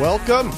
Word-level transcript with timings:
Welcome 0.00 0.50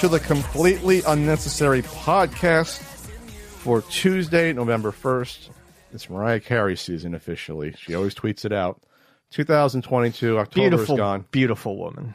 to 0.00 0.06
the 0.06 0.20
completely 0.20 1.00
unnecessary 1.06 1.80
podcast 1.80 2.76
for 2.80 3.80
Tuesday, 3.80 4.52
November 4.52 4.92
1st. 4.92 5.48
It's 5.94 6.10
Mariah 6.10 6.40
Carey 6.40 6.76
season 6.76 7.14
officially. 7.14 7.74
She 7.78 7.94
always 7.94 8.14
tweets 8.14 8.44
it 8.44 8.52
out. 8.52 8.82
2022, 9.30 10.38
October 10.38 10.60
Beautiful, 10.60 10.94
is 10.94 10.98
gone. 10.98 11.24
beautiful 11.30 11.78
woman. 11.78 12.12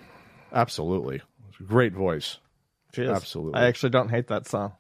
Absolutely. 0.54 1.24
Great 1.66 1.94
voice. 1.94 2.38
She 2.94 3.02
is. 3.02 3.10
Absolutely. 3.10 3.60
I 3.60 3.66
actually 3.66 3.90
don't 3.90 4.10
hate 4.10 4.28
that 4.28 4.48
song. 4.48 4.74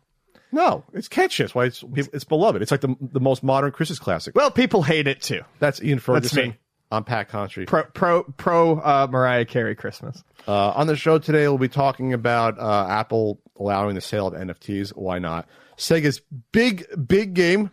No, 0.51 0.83
it's 0.93 1.07
catchy. 1.07 1.41
That's 1.41 1.55
why 1.55 1.65
it's, 1.65 1.83
it's 1.95 2.25
beloved. 2.25 2.61
It's 2.61 2.69
like 2.69 2.81
the, 2.81 2.95
the 3.01 3.19
most 3.19 3.41
modern 3.41 3.71
Christmas 3.71 3.97
classic. 3.97 4.35
Well, 4.35 4.51
people 4.51 4.83
hate 4.83 5.07
it 5.07 5.23
too. 5.23 5.41
That's 5.57 5.81
Ian 5.81 5.97
Ferguson. 5.97 6.37
That's 6.37 6.47
me. 6.47 6.58
I'm 6.91 7.03
Pat 7.03 7.29
Contri, 7.29 7.67
Pro 7.67 7.83
pro 7.83 8.23
pro 8.23 8.79
uh, 8.79 9.07
Mariah 9.11 9.45
Carey 9.45 9.75
Christmas. 9.75 10.23
Uh, 10.47 10.71
on 10.71 10.87
the 10.87 10.95
show 10.95 11.19
today, 11.19 11.47
we'll 11.47 11.59
be 11.59 11.67
talking 11.67 12.13
about 12.13 12.57
uh, 12.57 12.87
Apple 12.89 13.39
allowing 13.59 13.93
the 13.93 14.01
sale 14.01 14.25
of 14.27 14.33
NFTs. 14.33 14.89
Why 14.95 15.19
not? 15.19 15.47
Sega's 15.77 16.21
big, 16.51 16.87
big 17.07 17.35
game. 17.35 17.69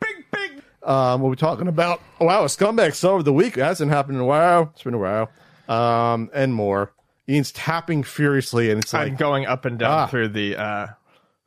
Big 0.00 0.24
big. 0.30 0.62
Um, 0.84 1.20
we'll 1.20 1.32
be 1.32 1.36
talking 1.36 1.66
about, 1.66 2.00
oh, 2.20 2.26
wow, 2.26 2.42
a 2.42 2.46
scumbag 2.46 2.94
sell 2.94 3.16
of 3.16 3.24
the 3.24 3.32
week. 3.32 3.56
It 3.56 3.62
hasn't 3.62 3.90
happened 3.90 4.18
in 4.18 4.22
a 4.22 4.26
while. 4.26 4.70
It's 4.72 4.84
been 4.84 4.94
a 4.94 4.98
while. 4.98 5.30
Um, 5.68 6.30
and 6.32 6.54
more. 6.54 6.92
Ian's 7.28 7.50
tapping 7.50 8.04
furiously, 8.04 8.70
and 8.70 8.82
it's 8.82 8.94
I'm 8.94 9.16
going 9.16 9.46
up 9.46 9.64
and 9.64 9.80
down 9.80 9.90
Ah. 9.90 10.06
through 10.06 10.28
the 10.28 10.56
uh, 10.56 10.86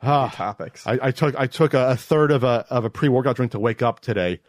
ah. 0.02 0.30
topics. 0.36 0.86
I, 0.86 1.00
I 1.02 1.11
took 1.11 1.39
I 1.39 1.48
took 1.48 1.73
a, 1.73 1.92
a 1.92 1.95
third 1.95 2.31
of 2.31 2.44
a 2.44 2.66
of 2.70 2.83
a 2.83 2.89
pre 2.89 3.08
workout 3.08 3.38
drink 3.38 3.53
to 3.53 3.59
wake 3.59 3.81
up 3.81 4.02
today 4.02 4.42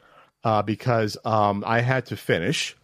uh, 0.45 0.63
because 0.63 1.17
um, 1.25 1.65
I 1.67 1.81
had 1.81 2.07
to 2.07 2.17
finish 2.17 2.77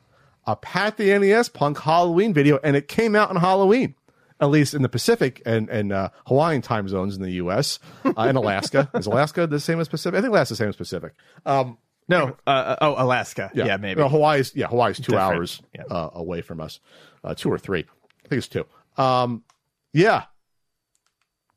a 0.47 0.57
Pat 0.57 0.97
the 0.97 1.17
NES 1.19 1.49
Punk 1.51 1.79
Halloween 1.79 2.33
video, 2.35 2.59
and 2.65 2.75
it 2.77 2.89
came 2.89 3.15
out 3.15 3.31
on 3.31 3.37
Halloween, 3.37 3.95
at 4.41 4.49
least 4.51 4.75
in 4.75 4.83
the 4.83 4.89
Pacific 4.89 5.41
and 5.47 5.69
and 5.69 5.93
uh, 5.93 6.09
Hawaiian 6.27 6.63
time 6.63 6.89
zones 6.89 7.15
in 7.17 7.23
the 7.23 7.33
U.S. 7.33 7.79
Uh, 8.05 8.13
and 8.17 8.37
Alaska 8.37 8.91
is 8.95 9.07
Alaska 9.07 9.47
the 9.47 9.61
same 9.61 9.79
as 9.81 9.89
Pacific? 9.89 10.19
I 10.19 10.23
think 10.23 10.31
Alaska's 10.33 10.59
the 10.59 10.63
same 10.65 10.69
as 10.71 10.77
Pacific. 10.77 11.13
Um, 11.47 11.79
no, 12.09 12.37
uh, 12.47 12.51
uh, 12.51 12.77
oh, 12.81 12.95
Alaska. 12.99 13.51
Yeah, 13.55 13.77
maybe. 13.77 14.01
Well, 14.01 14.09
Hawaii's 14.09 14.57
yeah 14.57 14.67
Hawaii's 14.67 14.97
two 14.97 15.13
Different. 15.13 15.21
hours 15.35 15.63
Yeah. 15.75 15.85
uh, 15.91 16.11
away 16.15 16.41
from 16.41 16.61
us, 16.61 16.81
uh, 17.23 17.35
two 17.35 17.51
or 17.53 17.59
three. 17.59 17.85
I 18.25 18.29
think 18.29 18.39
it's 18.39 18.49
two. 18.49 18.65
Um, 18.97 19.45
yeah, 19.93 20.25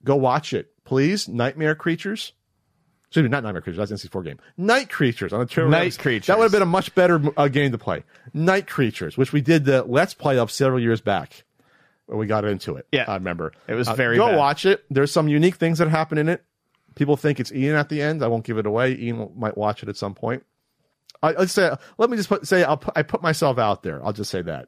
go 0.03 0.15
watch 0.15 0.53
it, 0.53 0.71
please. 0.83 1.27
Nightmare 1.27 1.75
Creatures. 1.75 2.33
Excuse 3.14 3.25
me, 3.25 3.30
not 3.30 3.44
Nightmare 3.44 3.61
Creatures. 3.61 3.78
That's 3.89 4.03
an 4.03 4.09
N64 4.09 4.25
game. 4.25 4.39
Night 4.58 4.89
Creatures 4.89 5.33
on 5.33 5.39
the 5.39 5.45
Turbo 5.45 5.69
Night 5.69 6.00
Creatures. 6.00 6.25
That 6.25 6.39
would 6.39 6.45
have 6.45 6.52
been 6.52 6.64
a 6.64 6.66
much 6.66 6.95
better 6.95 7.22
uh, 7.38 7.47
game 7.47 7.72
to 7.72 7.78
play. 7.78 8.03
Night 8.33 8.66
Creatures, 8.66 9.17
which 9.17 9.31
we 9.31 9.39
did 9.39 9.66
the 9.66 9.83
Let's 9.83 10.16
Play 10.16 10.39
of 10.39 10.50
several 10.50 10.80
years 10.80 11.00
back. 11.00 11.44
When 12.08 12.17
we 12.17 12.25
got 12.25 12.44
into 12.44 12.75
it. 12.75 12.88
Yeah. 12.92 13.05
I 13.08 13.14
remember. 13.14 13.53
It 13.67 13.75
was 13.75 13.88
Uh, 13.88 13.94
very 13.94 14.17
Go 14.17 14.28
bad. 14.30 14.38
watch 14.38 14.66
it. 14.66 14.83
There's 14.89 15.11
some 15.11 15.28
unique 15.28 15.55
things 15.58 15.78
that 15.78 15.89
happen 15.89 16.17
in 16.17 16.28
it. 16.28 16.44
People 16.95 17.16
think 17.17 17.39
it's 17.39 17.52
Ian 17.52 17.75
at 17.75 17.89
the 17.89 18.02
end. 18.02 18.23
I 18.23 18.28
won't 18.28 18.44
give 18.45 18.58
it 18.58 18.66
away. 18.66 18.95
Ian 18.97 19.30
might 19.38 19.55
watch 19.58 19.83
it 19.83 19.89
at 19.89 19.95
some 19.95 20.14
point. 20.16 20.44
I, 21.22 21.31
let's 21.33 21.53
say, 21.53 21.72
let 22.00 22.09
me 22.09 22.17
just 22.17 22.30
put, 22.30 22.48
say, 22.48 22.64
I'll 22.64 22.77
put, 22.77 22.93
I 22.98 23.04
put 23.04 23.21
myself 23.21 23.58
out 23.60 23.83
there. 23.83 24.04
I'll 24.04 24.11
just 24.11 24.32
say 24.32 24.42
that. 24.42 24.67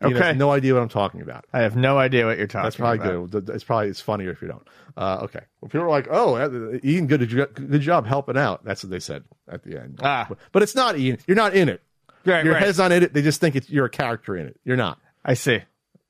Has 0.00 0.12
Okay. 0.12 0.34
no 0.34 0.50
idea 0.50 0.74
what 0.74 0.82
I'm 0.82 0.90
talking 0.90 1.22
about. 1.22 1.46
I 1.54 1.60
have 1.60 1.74
no 1.74 1.98
idea 1.98 2.26
what 2.26 2.36
you're 2.36 2.46
talking 2.46 2.60
about. 2.60 2.64
That's 2.66 2.76
probably 2.76 2.98
about. 2.98 3.30
good. 3.30 3.48
It's 3.54 3.64
probably 3.64 3.88
it's 3.88 4.00
funnier 4.00 4.30
if 4.30 4.42
you 4.42 4.48
don't. 4.48 4.66
Uh, 4.96 5.20
okay. 5.22 5.40
Well, 5.60 5.68
people 5.70 5.86
are 5.86 5.88
like, 5.90 6.06
"Oh, 6.10 6.36
Ian, 6.84 7.06
good, 7.06 7.28
good 7.54 7.80
job 7.80 8.06
helping 8.06 8.36
out." 8.36 8.62
That's 8.64 8.82
what 8.84 8.90
they 8.90 9.00
said 9.00 9.24
at 9.48 9.62
the 9.64 9.80
end. 9.80 10.00
Ah. 10.02 10.26
but, 10.28 10.38
but 10.52 10.62
it's 10.62 10.74
not 10.74 10.98
Ian. 10.98 11.18
You're 11.26 11.36
not 11.36 11.54
in 11.54 11.68
it. 11.70 11.82
Right, 12.26 12.44
Your 12.44 12.54
right. 12.54 12.62
head's 12.62 12.78
not 12.78 12.92
in 12.92 13.04
it. 13.04 13.12
They 13.14 13.22
just 13.22 13.40
think 13.40 13.56
it's, 13.56 13.70
you're 13.70 13.86
a 13.86 13.90
character 13.90 14.36
in 14.36 14.48
it. 14.48 14.60
You're 14.64 14.76
not. 14.76 14.98
I 15.24 15.34
see. 15.34 15.60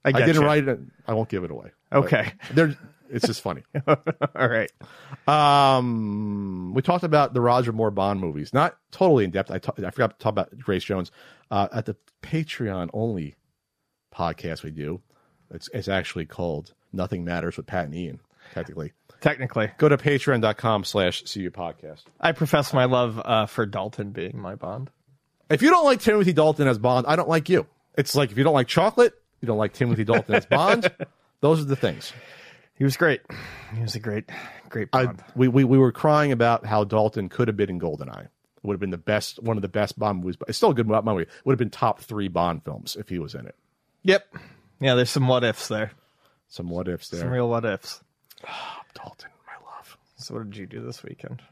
I, 0.05 0.09
I 0.09 0.13
didn't 0.13 0.37
you. 0.37 0.43
write 0.47 0.67
it. 0.67 0.81
I 1.07 1.15
won't 1.15 1.29
give 1.29 1.45
it 1.45 1.51
away. 1.51 1.71
Okay. 1.93 2.33
There, 2.55 2.75
it's 3.11 3.27
just 3.27 3.41
funny. 3.41 3.63
All 3.87 4.49
right. 4.49 4.71
Um, 5.29 6.73
we 6.75 6.83
talked 6.83 7.05
about 7.05 7.35
the 7.35 7.41
Roger 7.41 7.73
Moore 7.73 7.91
Bond 7.91 8.21
movies, 8.21 8.53
not 8.53 8.77
totally 8.91 9.25
in 9.25 9.31
depth. 9.31 9.51
I, 9.51 9.57
I 9.57 9.91
forgot 9.91 10.19
to 10.19 10.19
talk 10.19 10.33
about 10.33 10.59
Grace 10.59 10.85
Jones 10.85 11.11
uh, 11.51 11.69
at 11.73 11.87
the 11.87 11.97
Patreon 12.23 12.91
only 12.93 13.37
podcast 14.17 14.63
we 14.63 14.71
do. 14.71 15.01
It's 15.51 15.69
it's 15.73 15.89
actually 15.89 16.27
called 16.27 16.75
Nothing 16.93 17.25
Matters 17.25 17.57
with 17.57 17.67
Pat 17.67 17.87
and 17.87 17.95
Ian. 17.95 18.21
Technically, 18.55 18.93
Technically, 19.21 19.71
go 19.79 19.89
to 19.89 19.97
patreon.com 19.97 20.85
slash 20.85 21.23
CU 21.23 21.51
podcast. 21.51 22.03
I 22.21 22.33
profess 22.33 22.73
my 22.73 22.85
love 22.85 23.21
uh, 23.25 23.47
for 23.47 23.67
Dalton 23.67 24.11
being 24.11 24.39
my 24.39 24.55
Bond. 24.55 24.91
If 25.49 25.63
you 25.63 25.71
don't 25.71 25.85
like 25.85 26.01
Timothy 26.01 26.33
Dalton 26.33 26.69
as 26.69 26.79
Bond, 26.79 27.07
I 27.07 27.17
don't 27.17 27.29
like 27.29 27.49
you. 27.49 27.67
It's 27.97 28.15
like 28.15 28.31
if 28.31 28.39
you 28.39 28.45
don't 28.45 28.55
like 28.55 28.69
chocolate, 28.69 29.15
you 29.41 29.47
don't 29.47 29.59
like 29.59 29.73
Timothy 29.73 30.05
Dalton 30.05 30.35
as 30.35 30.47
Bond. 30.47 30.93
Those 31.41 31.61
are 31.61 31.65
the 31.65 31.77
things. 31.77 32.13
He 32.75 32.85
was 32.85 32.97
great. 32.97 33.23
He 33.75 33.81
was 33.81 33.95
a 33.95 34.01
great, 34.01 34.29
great 34.69 34.89
I, 34.93 35.07
Bond. 35.07 35.25
we, 35.35 35.49
we 35.49 35.65
we 35.65 35.79
were 35.79 35.93
crying 35.93 36.31
about 36.33 36.67
how 36.67 36.85
Dalton 36.85 37.29
could 37.29 37.49
have 37.49 37.57
been 37.57 37.71
in 37.71 37.81
Goldeneye. 37.81 38.25
It 38.27 38.65
would 38.65 38.75
have 38.75 38.81
been 38.81 38.91
the 38.91 38.99
best, 38.99 39.43
one 39.43 39.57
of 39.57 39.63
the 39.63 39.69
best 39.69 39.99
Bond 39.99 40.21
movies. 40.21 40.37
But 40.37 40.49
it's 40.49 40.59
still 40.59 40.71
a 40.71 40.75
good 40.75 40.89
Bond 40.89 41.07
movie. 41.07 41.27
Would 41.45 41.53
have 41.53 41.59
been 41.59 41.71
top 41.71 42.01
three 42.01 42.29
Bond 42.29 42.65
films 42.65 42.97
if 42.97 43.09
he 43.09 43.19
was 43.19 43.35
in 43.35 43.47
it. 43.47 43.55
Yep. 44.07 44.27
Yeah, 44.81 44.95
there's 44.95 45.11
some 45.11 45.27
what 45.29 45.45
ifs 45.45 45.69
there. 45.69 45.93
Some 46.49 46.71
what 46.71 46.89
ifs 46.89 47.09
there. 47.09 47.21
Some 47.21 47.31
real 47.31 47.49
what 47.49 47.65
ifs. 47.65 48.01
Ah, 48.47 48.83
Dalton, 48.95 49.31
my 49.47 49.71
love. 49.71 49.97
So, 50.17 50.35
what 50.35 50.45
did 50.51 50.57
you 50.57 50.67
do 50.67 50.81
this 50.81 51.03
weekend? 51.03 51.43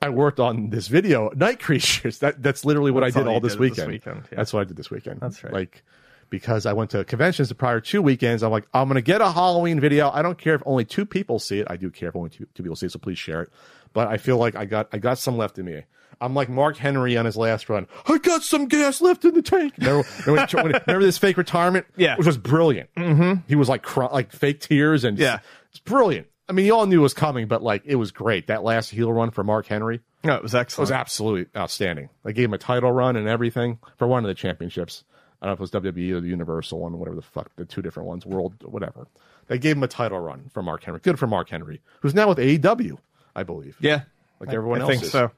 I 0.00 0.08
worked 0.08 0.40
on 0.40 0.70
this 0.70 0.88
video, 0.88 1.30
Night 1.34 1.60
Creatures. 1.60 2.18
That 2.18 2.42
that's 2.42 2.64
literally 2.64 2.90
what 2.90 3.00
That's 3.02 3.16
I 3.16 3.20
did 3.20 3.28
all 3.28 3.34
all 3.34 3.40
this 3.40 3.52
did 3.52 3.62
this 3.62 3.70
weekend. 3.70 3.92
weekend, 3.92 4.22
yeah. 4.30 4.36
That's 4.36 4.52
what 4.52 4.60
I 4.60 4.64
did 4.64 4.76
this 4.76 4.90
weekend. 4.90 5.20
That's 5.20 5.42
right. 5.44 5.52
Like 5.52 5.84
because 6.28 6.64
I 6.66 6.72
went 6.72 6.90
to 6.90 7.04
conventions 7.04 7.50
the 7.50 7.54
prior 7.54 7.78
two 7.80 8.00
weekends. 8.02 8.42
I'm 8.42 8.50
like, 8.50 8.66
I'm 8.74 8.88
gonna 8.88 9.02
get 9.02 9.20
a 9.20 9.30
Halloween 9.30 9.78
video. 9.78 10.10
I 10.10 10.22
don't 10.22 10.38
care 10.38 10.54
if 10.54 10.62
only 10.66 10.84
two 10.84 11.06
people 11.06 11.38
see 11.38 11.60
it. 11.60 11.66
I 11.70 11.76
do 11.76 11.90
care 11.90 12.08
if 12.08 12.16
only 12.16 12.30
two, 12.30 12.46
two 12.54 12.62
people 12.62 12.74
see 12.74 12.86
it, 12.86 12.92
so 12.92 12.98
please 12.98 13.18
share 13.18 13.42
it. 13.42 13.50
But 13.92 14.08
I 14.08 14.16
feel 14.16 14.38
like 14.38 14.56
I 14.56 14.64
got 14.64 14.88
I 14.92 14.98
got 14.98 15.18
some 15.18 15.36
left 15.36 15.58
in 15.58 15.66
me. 15.66 15.82
I'm 16.22 16.34
like 16.34 16.48
Mark 16.48 16.76
Henry 16.76 17.16
on 17.16 17.24
his 17.24 17.36
last 17.36 17.68
run. 17.68 17.86
I 18.06 18.18
got 18.18 18.42
some 18.42 18.66
gas 18.68 19.00
left 19.00 19.24
in 19.24 19.34
the 19.34 19.42
tank. 19.42 19.74
Remember, 19.78 20.06
remember, 20.26 20.56
when- 20.62 20.72
remember 20.86 21.02
this 21.04 21.18
fake 21.18 21.36
retirement? 21.36 21.86
Yeah. 21.96 22.16
which 22.16 22.26
was 22.26 22.38
brilliant. 22.38 22.88
Mm-hmm. 22.96 23.40
He 23.48 23.54
was 23.56 23.68
like 23.68 23.82
cry, 23.82 24.06
like 24.06 24.32
fake 24.32 24.60
tears 24.60 25.04
and 25.04 25.18
Yeah. 25.18 25.40
it's 25.70 25.80
brilliant. 25.80 26.28
I 26.48 26.52
mean, 26.52 26.66
you 26.66 26.74
all 26.74 26.86
knew 26.86 27.00
it 27.00 27.02
was 27.02 27.14
coming, 27.14 27.48
but 27.48 27.62
like 27.62 27.82
it 27.84 27.96
was 27.96 28.10
great. 28.12 28.46
That 28.48 28.62
last 28.62 28.90
heel 28.90 29.12
run 29.12 29.30
for 29.30 29.42
Mark 29.44 29.66
Henry 29.66 30.00
No, 30.24 30.34
it 30.34 30.42
was 30.42 30.54
excellent. 30.54 30.90
It 30.90 30.92
was 30.92 31.00
absolutely 31.00 31.46
outstanding. 31.60 32.08
They 32.24 32.32
gave 32.32 32.46
him 32.46 32.54
a 32.54 32.58
title 32.58 32.92
run 32.92 33.16
and 33.16 33.26
everything 33.28 33.78
for 33.96 34.06
one 34.06 34.24
of 34.24 34.28
the 34.28 34.34
championships. 34.34 35.04
I 35.40 35.46
don't 35.46 35.50
know 35.50 35.64
if 35.64 35.70
it 35.72 35.76
was 35.76 35.94
WWE 35.94 36.12
or 36.12 36.20
the 36.20 36.28
Universal 36.28 36.78
one, 36.78 36.94
or 36.94 36.98
whatever 36.98 37.16
the 37.16 37.22
fuck, 37.22 37.50
the 37.56 37.64
two 37.64 37.82
different 37.82 38.08
ones, 38.08 38.24
World, 38.24 38.54
whatever. 38.64 39.08
They 39.48 39.58
gave 39.58 39.76
him 39.76 39.82
a 39.82 39.88
title 39.88 40.20
run 40.20 40.50
for 40.54 40.62
Mark 40.62 40.84
Henry. 40.84 41.00
Good 41.02 41.18
for 41.18 41.26
Mark 41.26 41.48
Henry, 41.48 41.80
who's 42.00 42.14
now 42.14 42.28
with 42.28 42.38
AEW, 42.38 42.98
I 43.34 43.42
believe. 43.42 43.76
yeah, 43.80 44.02
Like 44.38 44.50
I- 44.50 44.54
everyone 44.54 44.78
I 44.80 44.82
else 44.82 44.90
think 44.92 45.02
is. 45.02 45.10
so. 45.10 45.32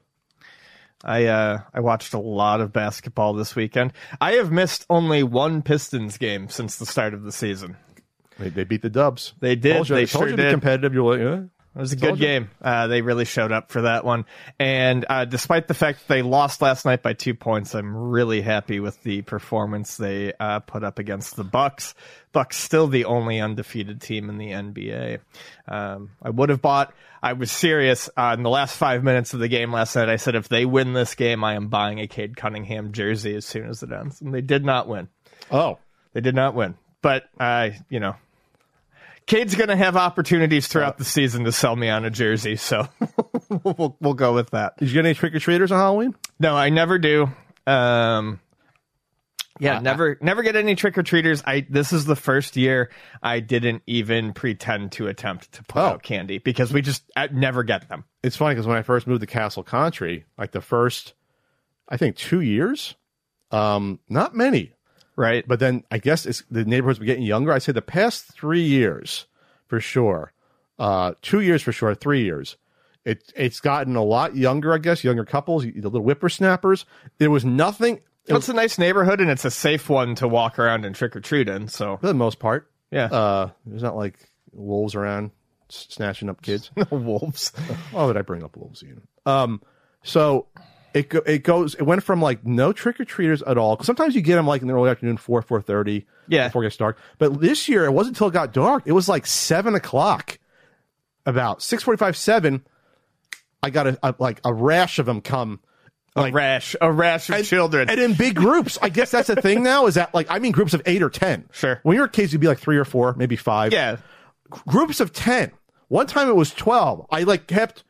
I 1.03 1.25
uh, 1.25 1.61
I 1.73 1.79
watched 1.81 2.13
a 2.13 2.19
lot 2.19 2.61
of 2.61 2.71
basketball 2.73 3.33
this 3.33 3.55
weekend. 3.55 3.93
I 4.21 4.33
have 4.33 4.51
missed 4.51 4.85
only 4.89 5.23
one 5.23 5.61
Pistons 5.61 6.17
game 6.17 6.49
since 6.49 6.77
the 6.77 6.85
start 6.85 7.13
of 7.13 7.23
the 7.23 7.31
season. 7.31 7.77
They, 8.39 8.49
they 8.49 8.63
beat 8.63 8.81
the 8.81 8.89
Dubs. 8.89 9.33
They 9.39 9.55
did. 9.55 9.73
Told 9.75 9.89
you, 9.89 9.95
They 9.95 10.05
told 10.05 10.21
sure 10.23 10.29
you 10.29 10.35
to 10.35 10.37
be 10.37 10.43
did. 10.43 10.51
competitive. 10.51 10.93
You're 10.93 11.17
like, 11.17 11.39
eh. 11.39 11.43
It 11.75 11.79
was 11.79 11.91
a 11.91 11.97
good 11.97 12.17
you. 12.19 12.25
game. 12.25 12.49
Uh, 12.61 12.87
they 12.87 13.01
really 13.01 13.25
showed 13.25 13.51
up 13.51 13.69
for 13.69 13.81
that 13.81 14.05
one. 14.05 14.25
And 14.59 15.05
uh, 15.09 15.25
despite 15.25 15.67
the 15.67 15.73
fact 15.73 15.99
that 15.99 16.07
they 16.07 16.21
lost 16.21 16.61
last 16.61 16.85
night 16.85 17.01
by 17.01 17.11
two 17.13 17.33
points, 17.33 17.75
I'm 17.75 17.93
really 17.93 18.41
happy 18.41 18.79
with 18.79 19.01
the 19.03 19.23
performance 19.23 19.97
they 19.97 20.31
uh, 20.39 20.59
put 20.61 20.85
up 20.85 20.99
against 20.99 21.35
the 21.35 21.43
Bucks. 21.43 21.93
Bucks 22.31 22.55
still 22.55 22.87
the 22.87 23.05
only 23.05 23.41
undefeated 23.41 23.99
team 23.99 24.29
in 24.29 24.37
the 24.37 24.51
NBA. 24.51 25.19
Um, 25.67 26.11
I 26.21 26.29
would 26.29 26.47
have 26.47 26.61
bought. 26.61 26.93
I 27.21 27.33
was 27.33 27.51
serious 27.51 28.09
uh, 28.15 28.35
in 28.37 28.43
the 28.43 28.49
last 28.49 28.77
five 28.77 29.03
minutes 29.03 29.33
of 29.33 29.41
the 29.41 29.47
game 29.49 29.73
last 29.73 29.97
night. 29.97 30.07
I 30.07 30.15
said 30.15 30.35
if 30.35 30.47
they 30.47 30.65
win 30.65 30.93
this 30.93 31.15
game, 31.15 31.43
I 31.43 31.55
am 31.55 31.67
buying 31.67 31.99
a 31.99 32.07
Cade 32.07 32.37
Cunningham 32.37 32.93
jersey 32.93 33.35
as 33.35 33.45
soon 33.45 33.67
as 33.67 33.83
it 33.83 33.91
ends. 33.91 34.21
And 34.21 34.33
they 34.33 34.41
did 34.41 34.63
not 34.63 34.87
win. 34.87 35.09
Oh, 35.51 35.79
They 36.13 36.21
did 36.21 36.35
not 36.35 36.55
win. 36.55 36.75
But 37.01 37.25
uh, 37.37 37.71
you 37.89 37.99
know, 37.99 38.15
Cade's 39.27 39.55
going 39.55 39.69
to 39.69 39.75
have 39.75 39.95
opportunities 39.97 40.67
throughout 40.67 40.97
the 40.99 41.03
season 41.05 41.45
to 41.45 41.51
sell 41.51 41.75
me 41.75 41.89
on 41.89 42.05
a 42.05 42.11
jersey, 42.11 42.55
so 42.57 42.87
we'll, 43.63 43.97
we'll 43.99 44.13
go 44.13 44.33
with 44.33 44.51
that. 44.51 44.77
did 44.77 44.87
you 44.89 44.93
get 44.93 45.05
any 45.05 45.15
trick 45.15 45.33
or 45.33 45.39
treaters 45.39 45.71
on 45.71 45.79
Halloween? 45.79 46.13
No, 46.39 46.55
I 46.55 46.69
never 46.69 46.99
do. 46.99 47.29
Um, 47.65 48.39
yeah, 49.59 49.79
never, 49.79 50.17
never 50.21 50.43
get 50.43 50.55
any 50.55 50.75
trick 50.75 50.97
or 50.97 51.03
treaters. 51.03 51.41
I 51.47 51.65
this 51.69 51.93
is 51.93 52.05
the 52.05 52.15
first 52.15 52.55
year 52.57 52.91
I 53.23 53.39
didn't 53.39 53.81
even 53.87 54.33
pretend 54.33 54.91
to 54.93 55.07
attempt 55.07 55.53
to 55.53 55.63
put 55.63 55.79
Oh. 55.81 55.85
out 55.85 56.03
candy 56.03 56.37
because 56.39 56.71
we 56.73 56.81
just 56.81 57.03
uh, 57.15 57.29
never 57.31 57.63
get 57.63 57.87
them. 57.89 58.03
It's 58.21 58.35
funny 58.35 58.53
because 58.53 58.67
when 58.67 58.77
I 58.77 58.81
first 58.83 59.07
moved 59.07 59.21
to 59.21 59.27
Castle 59.27 59.63
Country, 59.63 60.25
like 60.37 60.51
the 60.51 60.61
first, 60.61 61.13
I 61.89 61.95
think 61.97 62.17
two 62.17 62.41
years, 62.41 62.95
um, 63.49 63.99
not 64.09 64.35
many. 64.35 64.73
Right, 65.17 65.47
But 65.47 65.59
then 65.59 65.83
I 65.89 65.97
guess 65.97 66.25
it's 66.25 66.43
the 66.51 66.65
neighborhoods 66.65 66.99
were 66.99 67.05
getting 67.05 67.23
younger. 67.23 67.53
I 67.53 67.59
say 67.59 67.71
the 67.71 67.81
past 67.81 68.25
three 68.25 68.63
years 68.63 69.27
for 69.67 69.79
sure, 69.79 70.33
uh, 70.77 71.13
two 71.21 71.39
years 71.39 71.61
for 71.61 71.71
sure, 71.71 71.95
three 71.95 72.23
years. 72.23 72.57
It 73.05 73.31
it's 73.35 73.59
gotten 73.61 73.95
a 73.95 74.03
lot 74.03 74.35
younger. 74.35 74.73
I 74.73 74.77
guess 74.79 75.03
younger 75.03 75.23
couples, 75.23 75.63
the 75.63 75.71
little 75.73 76.01
whippersnappers. 76.01 76.85
There 77.17 77.31
was 77.31 77.45
nothing 77.45 78.01
it's 78.27 78.49
a 78.49 78.53
nice 78.53 78.77
neighborhood 78.77 79.21
and 79.21 79.29
it's 79.29 79.45
a 79.45 79.51
safe 79.51 79.89
one 79.89 80.15
to 80.15 80.27
walk 80.27 80.57
around 80.57 80.85
and 80.85 80.95
trick 80.95 81.15
or 81.15 81.21
treat 81.21 81.47
in. 81.47 81.67
So 81.67 81.97
for 81.97 82.07
the 82.07 82.13
most 82.13 82.39
part. 82.39 82.69
Yeah. 82.91 83.05
Uh, 83.05 83.49
there's 83.65 83.83
not 83.83 83.95
like 83.95 84.17
wolves 84.51 84.95
around 84.95 85.31
snatching 85.69 86.29
up 86.29 86.41
kids. 86.41 86.71
Wolves. 86.91 87.49
Why 87.91 88.05
would 88.05 88.17
I 88.17 88.21
bring 88.21 88.43
up 88.43 88.55
wolves? 88.55 88.83
Ian? 88.83 89.01
Um, 89.25 89.61
so 90.03 90.47
it 90.95 91.09
go, 91.09 91.19
it 91.19 91.43
goes. 91.43 91.75
It 91.75 91.83
went 91.83 92.01
from 92.03 92.21
like 92.21 92.43
no 92.45 92.71
trick 92.73 92.99
or 92.99 93.05
treaters 93.05 93.43
at 93.43 93.57
all. 93.57 93.75
Because 93.75 93.85
sometimes 93.85 94.15
you 94.15 94.21
get 94.21 94.35
them 94.35 94.47
like 94.47 94.61
in 94.63 94.67
the 94.67 94.73
early 94.73 94.89
afternoon, 94.89 95.17
four 95.17 95.41
four 95.43 95.61
thirty. 95.61 96.07
Yeah. 96.27 96.47
before 96.47 96.63
it 96.63 96.67
gets 96.67 96.77
dark. 96.77 96.97
But 97.19 97.39
this 97.39 97.69
year 97.69 97.85
it 97.85 97.91
wasn't 97.91 98.15
until 98.15 98.29
it 98.29 98.33
got 98.33 98.51
dark. 98.53 98.83
It 98.87 98.93
was 98.93 99.07
like 99.07 99.27
seven 99.27 99.75
o'clock, 99.75 100.39
about 101.25 101.61
six 101.61 101.83
forty 101.83 101.97
five 101.99 102.17
seven. 102.17 102.65
I 103.61 103.69
got 103.69 103.87
a, 103.87 103.99
a 104.01 104.15
like 104.19 104.39
a 104.43 104.53
rash 104.53 104.97
of 104.99 105.05
them 105.05 105.21
come. 105.21 105.59
a 106.15 106.31
rash. 106.31 106.75
A 106.79 106.91
rash 106.91 107.29
of 107.29 107.45
children. 107.45 107.89
And 107.89 107.99
in 107.99 108.13
big 108.13 108.35
groups. 108.35 108.77
I 108.81 108.89
guess 108.89 109.11
that's 109.11 109.27
the 109.27 109.35
thing 109.41 109.63
now 109.63 109.87
is 109.87 109.95
that 109.95 110.13
like, 110.13 110.27
I 110.29 110.39
mean, 110.39 110.51
groups 110.53 110.73
of 110.73 110.81
eight 110.85 111.01
or 111.03 111.09
10. 111.09 111.49
Sure. 111.51 111.79
When 111.83 111.97
you're 111.97 112.07
kids, 112.07 112.31
you'd 112.31 112.39
be 112.41 112.47
like 112.47 112.59
three 112.59 112.77
or 112.77 112.85
four, 112.85 113.13
maybe 113.17 113.35
five. 113.35 113.73
yeah. 113.73 113.97
Groups 114.67 114.99
of 114.99 115.11
10. 115.11 115.51
One 115.89 116.07
time 116.07 116.29
it 116.29 116.35
was 116.35 116.51
12. 116.53 117.07
I 117.11 117.23
like 117.23 117.47
kept, 117.47 117.83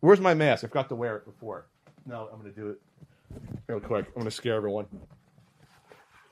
where's 0.00 0.20
my 0.20 0.34
mask? 0.34 0.62
I 0.62 0.68
forgot 0.68 0.88
to 0.90 0.94
wear 0.94 1.16
it 1.16 1.24
before. 1.24 1.66
No, 2.06 2.28
I'm 2.32 2.40
going 2.40 2.52
to 2.52 2.60
do 2.60 2.70
it 2.70 2.80
real 3.66 3.80
quick. 3.80 4.06
I'm 4.08 4.14
going 4.14 4.24
to 4.26 4.30
scare 4.30 4.56
everyone. 4.56 4.86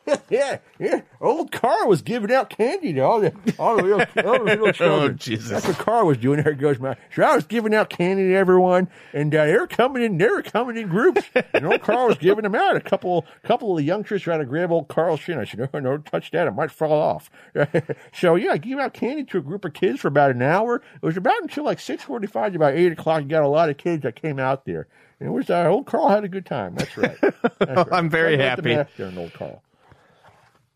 yeah, 0.31 0.59
yeah. 0.81 1.03
Old 1.21 1.53
Carl 1.53 1.89
was 1.89 2.03
giving 2.03 2.33
out 2.33 2.51
candy 2.51 2.93
to 2.93 3.01
all 3.01 3.21
the 3.21 3.33
all 3.57 3.77
the 3.77 3.83
little, 3.85 4.01
all 4.27 4.39
the 4.39 4.45
little 4.45 4.73
children. 4.73 5.13
Oh, 5.13 5.15
Jesus. 5.15 5.49
That's 5.51 5.67
what 5.67 5.79
Carl 5.79 6.07
was 6.09 6.19
doing. 6.19 6.43
There 6.43 6.53
it 6.53 6.59
goes 6.59 6.81
my. 6.81 6.97
So 7.15 7.23
I 7.23 7.37
was 7.37 7.45
giving 7.45 7.73
out 7.73 7.89
candy 7.89 8.25
to 8.25 8.35
everyone, 8.35 8.89
and 9.13 9.33
uh, 9.33 9.45
they 9.45 9.53
were 9.53 9.69
coming 9.69 10.03
in. 10.03 10.19
They 10.19 10.27
were 10.27 10.43
coming 10.43 10.77
in 10.77 10.89
groups, 10.89 11.23
and 11.55 11.67
old 11.67 11.83
Carl 11.83 12.09
was 12.09 12.19
giving 12.19 12.43
them 12.43 12.57
out. 12.57 12.75
A 12.77 12.81
couple, 12.81 13.27
couple 13.45 13.71
of 13.71 13.79
the 13.79 13.85
youngsters 13.85 14.23
trying 14.23 14.41
to 14.41 14.45
grab 14.45 14.73
old 14.73 14.89
Carl's 14.89 15.21
chin. 15.21 15.39
I 15.39 15.45
said, 15.45 15.71
"No, 15.73 15.79
no, 15.79 15.99
touch 15.99 16.33
that. 16.33 16.49
It 16.49 16.53
might 16.53 16.73
fall 16.73 17.01
off." 17.01 17.31
so 18.13 18.35
yeah, 18.35 18.53
I 18.53 18.59
gave 18.59 18.79
out 18.79 18.95
candy 18.95 19.23
to 19.25 19.39
a 19.39 19.43
group 19.43 19.65
of 19.65 19.73
kids 19.73 20.01
for 20.01 20.09
about 20.09 20.33
an 20.33 20.43
hour. 20.43 20.83
It 21.01 21.07
was 21.07 21.17
about 21.17 21.43
until 21.43 21.65
like 21.65 21.79
six 21.79 22.03
forty-five, 22.03 22.57
about 22.57 22.75
eight 22.75 22.91
o'clock. 22.91 23.23
You 23.23 23.29
got 23.29 23.45
a 23.45 23.49
lot 23.49 23.71
of 23.71 23.77
kids 23.77 24.03
that 24.03 24.21
came 24.21 24.41
out 24.41 24.65
there. 24.65 24.89
And 25.23 25.29
it 25.29 25.33
was 25.33 25.49
uh, 25.51 25.69
old 25.69 25.87
Carl 25.87 26.09
had 26.09 26.25
a 26.25 26.29
good 26.29 26.45
time. 26.45 26.75
That's 26.75 26.97
right. 26.99 27.17
That's 27.21 27.61
right. 27.61 27.87
I'm 27.93 28.11
very 28.11 28.35
I 28.35 28.49
like 28.55 28.57
the 28.63 28.71
happy. 28.71 28.75
mask 28.75 28.91
there 28.97 29.07
in 29.07 29.17
old 29.17 29.33
Carl. 29.33 29.63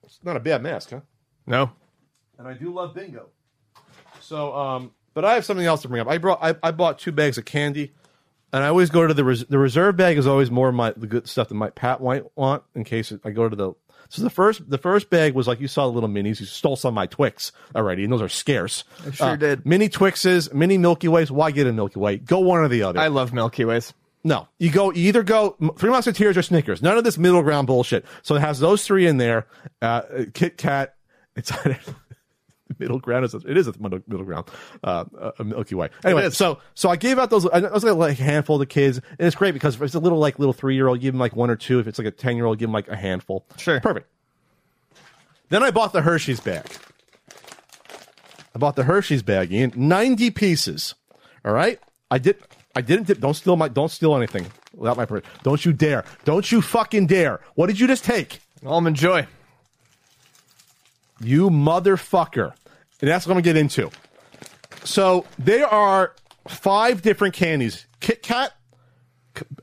It's 0.04 0.20
not 0.22 0.36
a 0.36 0.40
bad 0.40 0.62
mask, 0.62 0.90
huh? 0.90 1.00
No. 1.48 1.72
and 2.38 2.46
I 2.46 2.54
do 2.54 2.72
love 2.72 2.94
bingo. 2.94 3.26
So, 4.20 4.54
um, 4.54 4.92
but 5.14 5.24
I 5.24 5.34
have 5.34 5.44
something 5.44 5.66
else 5.66 5.82
to 5.82 5.88
bring 5.88 6.00
up. 6.00 6.06
I 6.06 6.18
brought, 6.18 6.38
I, 6.40 6.54
I 6.62 6.70
bought 6.70 7.00
two 7.00 7.10
bags 7.10 7.38
of 7.38 7.44
candy, 7.44 7.92
and 8.52 8.62
I 8.62 8.68
always 8.68 8.88
go 8.88 9.04
to 9.04 9.12
the 9.14 9.24
res- 9.24 9.46
the 9.46 9.58
reserve 9.58 9.96
bag 9.96 10.16
is 10.16 10.28
always 10.28 10.48
more 10.48 10.68
of 10.68 10.76
my 10.76 10.92
the 10.96 11.08
good 11.08 11.28
stuff 11.28 11.48
that 11.48 11.54
my 11.56 11.70
Pat 11.70 12.00
might 12.00 12.22
want 12.36 12.62
in 12.76 12.84
case 12.84 13.12
I 13.24 13.30
go 13.30 13.48
to 13.48 13.56
the. 13.56 13.72
So 14.10 14.22
the 14.22 14.30
first 14.30 14.70
the 14.70 14.78
first 14.78 15.10
bag 15.10 15.34
was 15.34 15.48
like 15.48 15.58
you 15.60 15.66
saw 15.66 15.86
the 15.86 15.92
little 15.92 16.08
minis. 16.08 16.38
You 16.38 16.46
stole 16.46 16.76
some 16.76 16.90
of 16.90 16.94
my 16.94 17.06
Twix 17.06 17.50
already, 17.74 18.04
and 18.04 18.12
those 18.12 18.22
are 18.22 18.28
scarce. 18.28 18.84
I 19.04 19.10
sure 19.10 19.36
did. 19.36 19.66
Mini 19.66 19.88
Twixes, 19.88 20.54
mini 20.54 20.78
Milky 20.78 21.08
Ways. 21.08 21.32
Why 21.32 21.50
get 21.50 21.66
a 21.66 21.72
Milky 21.72 21.98
Way? 21.98 22.18
Go 22.18 22.38
one 22.38 22.60
or 22.60 22.68
the 22.68 22.84
other. 22.84 23.00
I 23.00 23.08
love 23.08 23.32
Milky 23.32 23.64
Ways. 23.64 23.92
No, 24.26 24.48
you 24.58 24.72
go 24.72 24.90
you 24.90 25.06
either 25.06 25.22
go 25.22 25.50
Three 25.78 25.88
Musketeers 25.88 26.36
or 26.36 26.42
Snickers. 26.42 26.82
None 26.82 26.98
of 26.98 27.04
this 27.04 27.16
middle 27.16 27.42
ground 27.42 27.68
bullshit. 27.68 28.04
So 28.22 28.34
it 28.34 28.40
has 28.40 28.58
those 28.58 28.84
three 28.84 29.06
in 29.06 29.18
there. 29.18 29.46
Uh, 29.80 30.02
Kit 30.34 30.58
Kat. 30.58 30.96
It's 31.36 31.52
middle 32.80 32.98
ground. 32.98 33.24
Is 33.24 33.34
it 33.34 33.56
is 33.56 33.68
a 33.68 33.74
middle, 33.78 34.00
middle 34.08 34.26
ground. 34.26 34.48
Uh, 34.82 35.04
a 35.38 35.44
Milky 35.44 35.76
Way. 35.76 35.90
Anyway, 36.04 36.28
so 36.30 36.58
so 36.74 36.90
I 36.90 36.96
gave 36.96 37.20
out 37.20 37.30
those. 37.30 37.46
I 37.46 37.60
was 37.60 37.84
like 37.84 38.18
a 38.18 38.22
handful 38.22 38.58
to 38.58 38.66
kids, 38.66 38.98
and 38.98 39.28
it's 39.28 39.36
great 39.36 39.54
because 39.54 39.76
if 39.76 39.82
it's 39.82 39.94
a 39.94 40.00
little 40.00 40.18
like 40.18 40.40
little 40.40 40.52
three 40.52 40.74
year 40.74 40.88
old, 40.88 41.00
give 41.00 41.14
them 41.14 41.20
like 41.20 41.36
one 41.36 41.48
or 41.48 41.56
two. 41.56 41.78
If 41.78 41.86
it's 41.86 41.96
like 41.98 42.08
a 42.08 42.10
ten 42.10 42.34
year 42.34 42.46
old, 42.46 42.58
give 42.58 42.66
them 42.66 42.74
like 42.74 42.88
a 42.88 42.96
handful. 42.96 43.46
Sure. 43.58 43.78
perfect. 43.80 44.10
Then 45.50 45.62
I 45.62 45.70
bought 45.70 45.92
the 45.92 46.02
Hershey's 46.02 46.40
bag. 46.40 46.66
I 48.56 48.58
bought 48.58 48.74
the 48.74 48.82
Hershey's 48.82 49.22
bag, 49.22 49.52
Ian. 49.52 49.72
Ninety 49.76 50.32
pieces. 50.32 50.96
All 51.44 51.52
right. 51.52 51.78
I 52.10 52.18
did. 52.18 52.38
I 52.76 52.82
didn't. 52.82 53.06
Dip, 53.06 53.20
don't 53.20 53.34
steal 53.34 53.56
my. 53.56 53.68
Don't 53.68 53.90
steal 53.90 54.14
anything 54.14 54.46
without 54.74 54.98
my 54.98 55.06
permission. 55.06 55.28
Don't 55.42 55.64
you 55.64 55.72
dare. 55.72 56.04
Don't 56.26 56.52
you 56.52 56.60
fucking 56.60 57.06
dare. 57.06 57.40
What 57.54 57.68
did 57.68 57.80
you 57.80 57.86
just 57.86 58.04
take? 58.04 58.40
Almond 58.66 58.96
Joy. 58.96 59.26
You 61.20 61.48
motherfucker. 61.48 62.52
And 63.00 63.10
that's 63.10 63.26
what 63.26 63.32
I'm 63.32 63.42
going 63.42 63.44
to 63.44 63.48
get 63.48 63.56
into. 63.56 63.90
So 64.84 65.24
there 65.38 65.66
are 65.66 66.14
five 66.48 67.00
different 67.00 67.34
candies 67.34 67.86
Kit 68.00 68.22
Kat, 68.22 68.52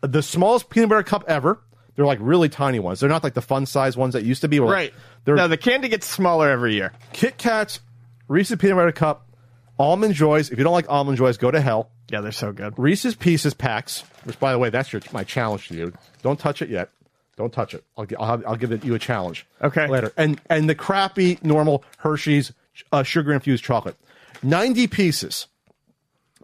the 0.01 0.23
smallest 0.23 0.71
peanut 0.71 0.89
butter 0.89 1.03
cup 1.03 1.23
ever. 1.27 1.61
They're 1.95 2.05
like 2.07 2.17
really 2.19 2.49
tiny 2.49 2.79
ones. 2.79 2.99
They're 2.99 3.09
not 3.09 3.23
like 3.23 3.35
the 3.35 3.41
fun 3.43 3.67
size 3.67 3.95
ones 3.95 4.13
that 4.13 4.23
used 4.23 4.41
to 4.41 4.47
be. 4.47 4.59
Right. 4.59 4.91
They're 5.25 5.35
No, 5.35 5.47
the 5.47 5.57
candy 5.57 5.87
gets 5.87 6.07
smaller 6.07 6.49
every 6.49 6.73
year. 6.73 6.93
Kit 7.13 7.37
Kats, 7.37 7.79
Reese's 8.27 8.57
peanut 8.57 8.77
butter 8.77 8.91
cup, 8.91 9.29
almond 9.77 10.15
joys. 10.15 10.49
If 10.49 10.57
you 10.57 10.63
don't 10.63 10.73
like 10.73 10.89
almond 10.89 11.19
joys, 11.19 11.37
go 11.37 11.51
to 11.51 11.61
hell. 11.61 11.91
Yeah, 12.09 12.21
they're 12.21 12.31
so 12.31 12.51
good. 12.51 12.77
Reese's 12.77 13.15
Pieces 13.15 13.53
packs, 13.53 14.01
which 14.23 14.39
by 14.39 14.51
the 14.51 14.59
way, 14.59 14.69
that's 14.69 14.91
your 14.91 15.01
my 15.11 15.23
challenge 15.23 15.69
to 15.69 15.75
you. 15.75 15.93
Don't 16.21 16.39
touch 16.39 16.61
it 16.61 16.69
yet. 16.69 16.89
Don't 17.35 17.51
touch 17.51 17.73
it. 17.73 17.83
I'll, 17.97 18.05
I'll, 18.19 18.27
have, 18.27 18.43
I'll 18.45 18.55
give 18.55 18.71
it, 18.71 18.85
you 18.85 18.93
a 18.93 18.99
challenge. 18.99 19.45
Okay. 19.61 19.87
Later. 19.87 20.13
And 20.17 20.39
and 20.49 20.69
the 20.69 20.75
crappy 20.75 21.39
normal 21.41 21.83
Hershey's 21.97 22.51
uh, 22.91 23.03
sugar 23.03 23.33
infused 23.33 23.63
chocolate, 23.63 23.95
ninety 24.41 24.87
pieces. 24.87 25.47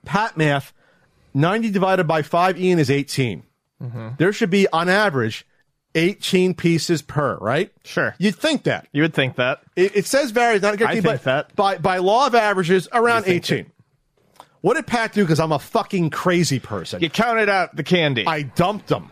Pat 0.05 0.37
math, 0.37 0.73
ninety 1.33 1.69
divided 1.69 2.05
by 2.05 2.21
five. 2.21 2.59
Ian 2.59 2.79
is 2.79 2.89
18 2.89 3.43
There 4.17 4.31
should 4.33 4.49
be 4.49 4.67
on 4.71 4.89
average 4.89 5.45
eighteen 5.93 6.53
pieces 6.53 7.01
per. 7.01 7.37
Right. 7.37 7.71
Sure. 7.83 8.15
You'd 8.17 8.35
think 8.35 8.63
that. 8.63 8.87
You 8.91 9.01
would 9.03 9.13
think 9.13 9.35
that. 9.35 9.61
It, 9.75 9.95
it 9.95 10.05
says 10.05 10.31
varies, 10.31 10.61
not 10.61 10.75
a 10.75 10.77
guarantee, 10.77 11.01
think 11.01 11.05
but 11.05 11.23
that. 11.23 11.55
by 11.55 11.77
by 11.77 11.97
law 11.97 12.27
of 12.27 12.35
averages, 12.35 12.87
around 12.91 13.25
You 13.27 13.33
think 13.33 13.51
eighteen. 13.51 13.71
What 14.61 14.75
did 14.75 14.87
Pat 14.87 15.13
do? 15.13 15.23
Because 15.23 15.39
I'm 15.39 15.51
a 15.51 15.59
fucking 15.59 16.09
crazy 16.09 16.59
person. 16.59 17.01
You 17.01 17.09
counted 17.09 17.49
out 17.49 17.75
the 17.75 17.83
candy. 17.83 18.25
I 18.27 18.41
dumped 18.43 18.87
them. 18.87 19.11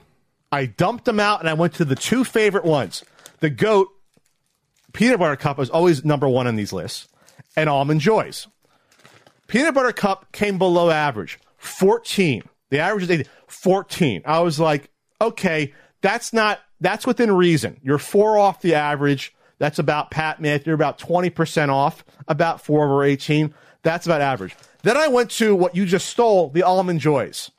I 0.51 0.65
dumped 0.65 1.05
them 1.05 1.19
out, 1.19 1.39
and 1.39 1.49
I 1.49 1.53
went 1.53 1.75
to 1.75 1.85
the 1.85 1.95
two 1.95 2.23
favorite 2.23 2.65
ones. 2.65 3.03
The 3.39 3.49
goat 3.49 3.89
peanut 4.93 5.19
butter 5.19 5.35
cup 5.35 5.59
is 5.59 5.69
always 5.69 6.03
number 6.03 6.27
one 6.27 6.47
on 6.47 6.55
these 6.55 6.73
lists, 6.73 7.07
and 7.55 7.69
almond 7.69 8.01
joys. 8.01 8.47
Peanut 9.47 9.73
butter 9.73 9.93
cup 9.93 10.31
came 10.31 10.57
below 10.57 10.89
average, 10.89 11.39
fourteen. 11.57 12.43
The 12.69 12.79
average 12.79 13.03
is 13.03 13.11
80, 13.11 13.29
14. 13.47 14.21
I 14.25 14.39
was 14.39 14.59
like, 14.59 14.89
okay, 15.21 15.73
that's 16.01 16.33
not 16.33 16.59
that's 16.81 17.07
within 17.07 17.31
reason. 17.31 17.79
You're 17.81 17.97
four 17.97 18.37
off 18.37 18.61
the 18.61 18.75
average. 18.75 19.33
That's 19.59 19.79
about 19.79 20.11
Pat 20.11 20.39
math. 20.39 20.65
You're 20.65 20.75
about 20.75 20.99
20% 20.99 21.69
off, 21.69 22.05
about 22.27 22.61
four 22.63 22.85
over 22.85 23.03
18. 23.03 23.53
That's 23.83 24.05
about 24.05 24.21
average. 24.21 24.55
Then 24.83 24.97
I 24.97 25.07
went 25.07 25.31
to 25.31 25.55
what 25.55 25.75
you 25.75 25.85
just 25.85 26.07
stole, 26.07 26.49
the 26.49 26.63
almond 26.63 26.99
joys. 26.99 27.51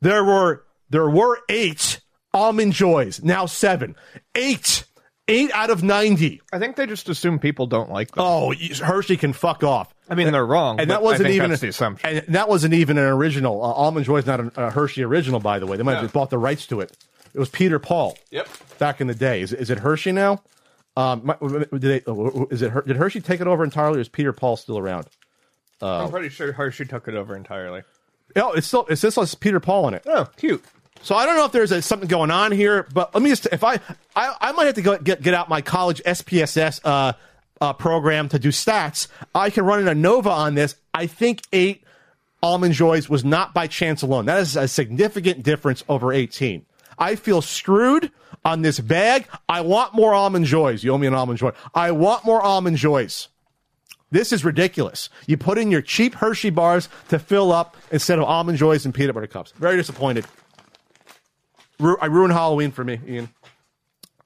There 0.00 0.24
were 0.24 0.64
there 0.90 1.08
were 1.08 1.40
eight 1.48 2.00
almond 2.32 2.72
joys. 2.72 3.22
Now 3.22 3.46
seven, 3.46 3.96
eight, 4.34 4.84
eight 5.28 5.50
out 5.52 5.70
of 5.70 5.82
ninety. 5.82 6.42
I 6.52 6.58
think 6.58 6.76
they 6.76 6.86
just 6.86 7.08
assume 7.08 7.38
people 7.38 7.66
don't 7.66 7.90
like 7.90 8.08
them. 8.08 8.24
Oh, 8.24 8.54
Hershey 8.82 9.16
can 9.16 9.32
fuck 9.32 9.62
off. 9.64 9.94
I 10.08 10.14
mean, 10.14 10.30
they're 10.30 10.44
wrong. 10.44 10.80
And 10.80 10.90
that 10.90 11.02
wasn't 11.02 11.30
even 11.30 11.50
that's 11.50 11.62
the 11.62 11.68
assumption. 11.68 12.18
And 12.26 12.34
that 12.34 12.48
wasn't 12.48 12.74
even 12.74 12.98
an 12.98 13.04
original. 13.04 13.62
Uh, 13.62 13.72
almond 13.72 14.04
joy 14.04 14.18
is 14.18 14.26
not 14.26 14.40
a, 14.40 14.66
a 14.66 14.70
Hershey 14.70 15.02
original, 15.02 15.40
by 15.40 15.58
the 15.58 15.66
way. 15.66 15.76
They 15.76 15.82
might 15.82 15.94
have 15.94 16.02
just 16.02 16.14
bought 16.14 16.30
the 16.30 16.38
rights 16.38 16.66
to 16.66 16.80
it. 16.80 16.96
It 17.32 17.38
was 17.38 17.48
Peter 17.48 17.78
Paul. 17.78 18.16
Yep. 18.30 18.48
Back 18.78 19.00
in 19.00 19.06
the 19.06 19.14
day, 19.14 19.40
is, 19.40 19.52
is 19.52 19.70
it 19.70 19.78
Hershey 19.78 20.12
now? 20.12 20.42
Um, 20.96 21.22
my- 21.24 21.36
did 21.40 21.80
they, 21.80 22.02
is 22.50 22.62
it 22.62 22.70
Her- 22.70 22.82
did 22.82 22.96
Hershey 22.96 23.20
take 23.20 23.40
it 23.40 23.46
over 23.46 23.64
entirely, 23.64 23.98
or 23.98 24.00
is 24.00 24.08
Peter 24.08 24.32
Paul 24.32 24.56
still 24.56 24.78
around? 24.78 25.06
I'm 25.82 26.10
pretty 26.10 26.28
sure 26.30 26.52
Hershey 26.52 26.86
took 26.86 27.08
it 27.08 27.14
over 27.14 27.36
entirely. 27.36 27.82
Oh, 28.36 28.52
it's 28.52 28.66
still 28.66 28.86
it's 28.88 29.00
this 29.02 29.16
has 29.16 29.34
Peter 29.34 29.60
Paul 29.60 29.88
in 29.88 29.94
it. 29.94 30.02
Oh, 30.06 30.26
cute. 30.36 30.64
So 31.02 31.14
I 31.14 31.26
don't 31.26 31.36
know 31.36 31.44
if 31.44 31.52
there's 31.52 31.72
a, 31.72 31.82
something 31.82 32.08
going 32.08 32.30
on 32.30 32.52
here, 32.52 32.86
but 32.94 33.12
let 33.14 33.22
me 33.22 33.28
just 33.28 33.46
if 33.52 33.62
I 33.62 33.78
I, 34.16 34.34
I 34.40 34.52
might 34.52 34.64
have 34.64 34.74
to 34.76 34.82
go 34.82 34.96
get 34.98 35.20
get 35.22 35.34
out 35.34 35.48
my 35.48 35.60
college 35.60 36.02
SPSS 36.04 36.80
uh, 36.84 37.12
uh, 37.60 37.72
program 37.74 38.28
to 38.30 38.38
do 38.38 38.48
stats. 38.48 39.08
I 39.34 39.50
can 39.50 39.64
run 39.64 39.86
an 39.86 40.02
ANOVA 40.02 40.30
on 40.30 40.54
this. 40.54 40.76
I 40.94 41.06
think 41.06 41.42
eight 41.52 41.84
almond 42.42 42.74
joys 42.74 43.08
was 43.08 43.24
not 43.24 43.52
by 43.54 43.66
chance 43.66 44.02
alone. 44.02 44.26
That 44.26 44.38
is 44.40 44.56
a 44.56 44.68
significant 44.68 45.42
difference 45.42 45.84
over 45.88 46.12
18. 46.12 46.64
I 46.98 47.16
feel 47.16 47.42
screwed 47.42 48.10
on 48.44 48.62
this 48.62 48.80
bag. 48.80 49.26
I 49.48 49.62
want 49.62 49.94
more 49.94 50.14
almond 50.14 50.46
joys. 50.46 50.84
You 50.84 50.92
owe 50.92 50.98
me 50.98 51.06
an 51.06 51.14
almond 51.14 51.38
joy. 51.38 51.52
I 51.74 51.92
want 51.92 52.24
more 52.24 52.42
almond 52.42 52.76
joys. 52.76 53.28
This 54.10 54.32
is 54.32 54.44
ridiculous. 54.44 55.08
You 55.26 55.36
put 55.36 55.58
in 55.58 55.70
your 55.70 55.82
cheap 55.82 56.14
Hershey 56.14 56.50
bars 56.50 56.88
to 57.08 57.18
fill 57.18 57.50
up 57.50 57.76
instead 57.90 58.18
of 58.18 58.24
almond 58.24 58.58
joys 58.58 58.84
and 58.84 58.94
peanut 58.94 59.14
butter 59.14 59.26
cups. 59.26 59.52
Very 59.56 59.76
disappointed. 59.76 60.24
Ru- 61.80 61.96
I 62.00 62.06
ruined 62.06 62.32
Halloween 62.32 62.70
for 62.70 62.84
me, 62.84 63.00
Ian. 63.08 63.28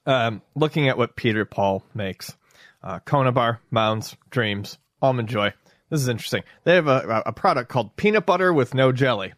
Um, 0.05 0.43
looking 0.55 0.89
at 0.89 0.99
what 0.99 1.17
Peter 1.17 1.45
Paul 1.45 1.83
makes, 1.95 2.35
uh, 2.83 2.99
Kona 3.01 3.33
Bar, 3.33 3.61
Mounds, 3.71 4.17
Dreams, 4.31 4.79
Almond 5.01 5.29
Joy. 5.29 5.53
This 5.91 6.01
is 6.01 6.09
interesting. 6.09 6.43
They 6.65 6.75
have 6.75 6.89
a, 6.89 7.23
a 7.27 7.33
product 7.33 7.71
called 7.71 7.97
peanut 7.97 8.27
butter 8.27 8.53
with 8.53 8.75
no 8.75 8.93
jelly. 8.93 9.33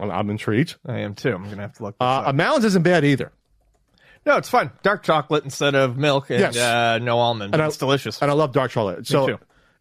Well, 0.00 0.10
I'm 0.10 0.30
intrigued. 0.30 0.76
I 0.86 1.00
am 1.00 1.14
too. 1.14 1.34
I'm 1.34 1.44
gonna 1.44 1.62
have 1.62 1.74
to 1.74 1.82
look. 1.82 1.96
Uh, 2.00 2.04
up. 2.04 2.28
a 2.28 2.32
Mounds 2.32 2.64
isn't 2.64 2.82
bad 2.82 3.04
either. 3.04 3.32
No, 4.26 4.36
it's 4.36 4.48
fine. 4.48 4.70
Dark 4.82 5.02
chocolate 5.02 5.44
instead 5.44 5.74
of 5.74 5.96
milk 5.96 6.30
and 6.30 6.40
Yes. 6.40 6.56
uh, 6.56 6.98
no 6.98 7.18
almond. 7.18 7.54
And 7.54 7.62
I- 7.62 7.66
it's 7.66 7.76
delicious. 7.76 8.20
And 8.20 8.30
I 8.30 8.34
love 8.34 8.52
dark 8.52 8.70
chocolate. 8.70 9.06
So, 9.06 9.26
too. 9.26 9.38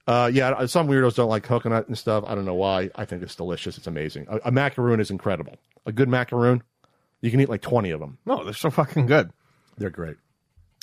Uh, 0.08 0.30
yeah, 0.34 0.66
some 0.66 0.88
weirdos 0.88 1.16
don't 1.16 1.30
like 1.30 1.44
coconut 1.44 1.88
and 1.88 1.98
stuff. 1.98 2.24
I 2.26 2.36
don't 2.36 2.46
know 2.46 2.56
why. 2.56 2.90
I 2.96 3.06
think 3.06 3.22
it's 3.22 3.36
delicious. 3.36 3.78
It's 3.78 3.86
amazing. 3.88 4.26
A, 4.30 4.40
a 4.46 4.52
macaroon 4.52 5.00
is 5.00 5.12
incredible. 5.12 5.56
A 5.86 5.92
good 5.92 6.10
macaroon, 6.10 6.64
you 7.22 7.30
can 7.32 7.40
eat 7.42 7.50
like 7.50 7.62
20 7.62 7.92
of 7.92 8.00
them. 8.00 8.18
no, 8.26 8.44
they're 8.44 8.54
so 8.54 8.70
fucking 8.72 9.06
good. 9.06 9.32
They're 9.78 9.90
great. 9.90 10.16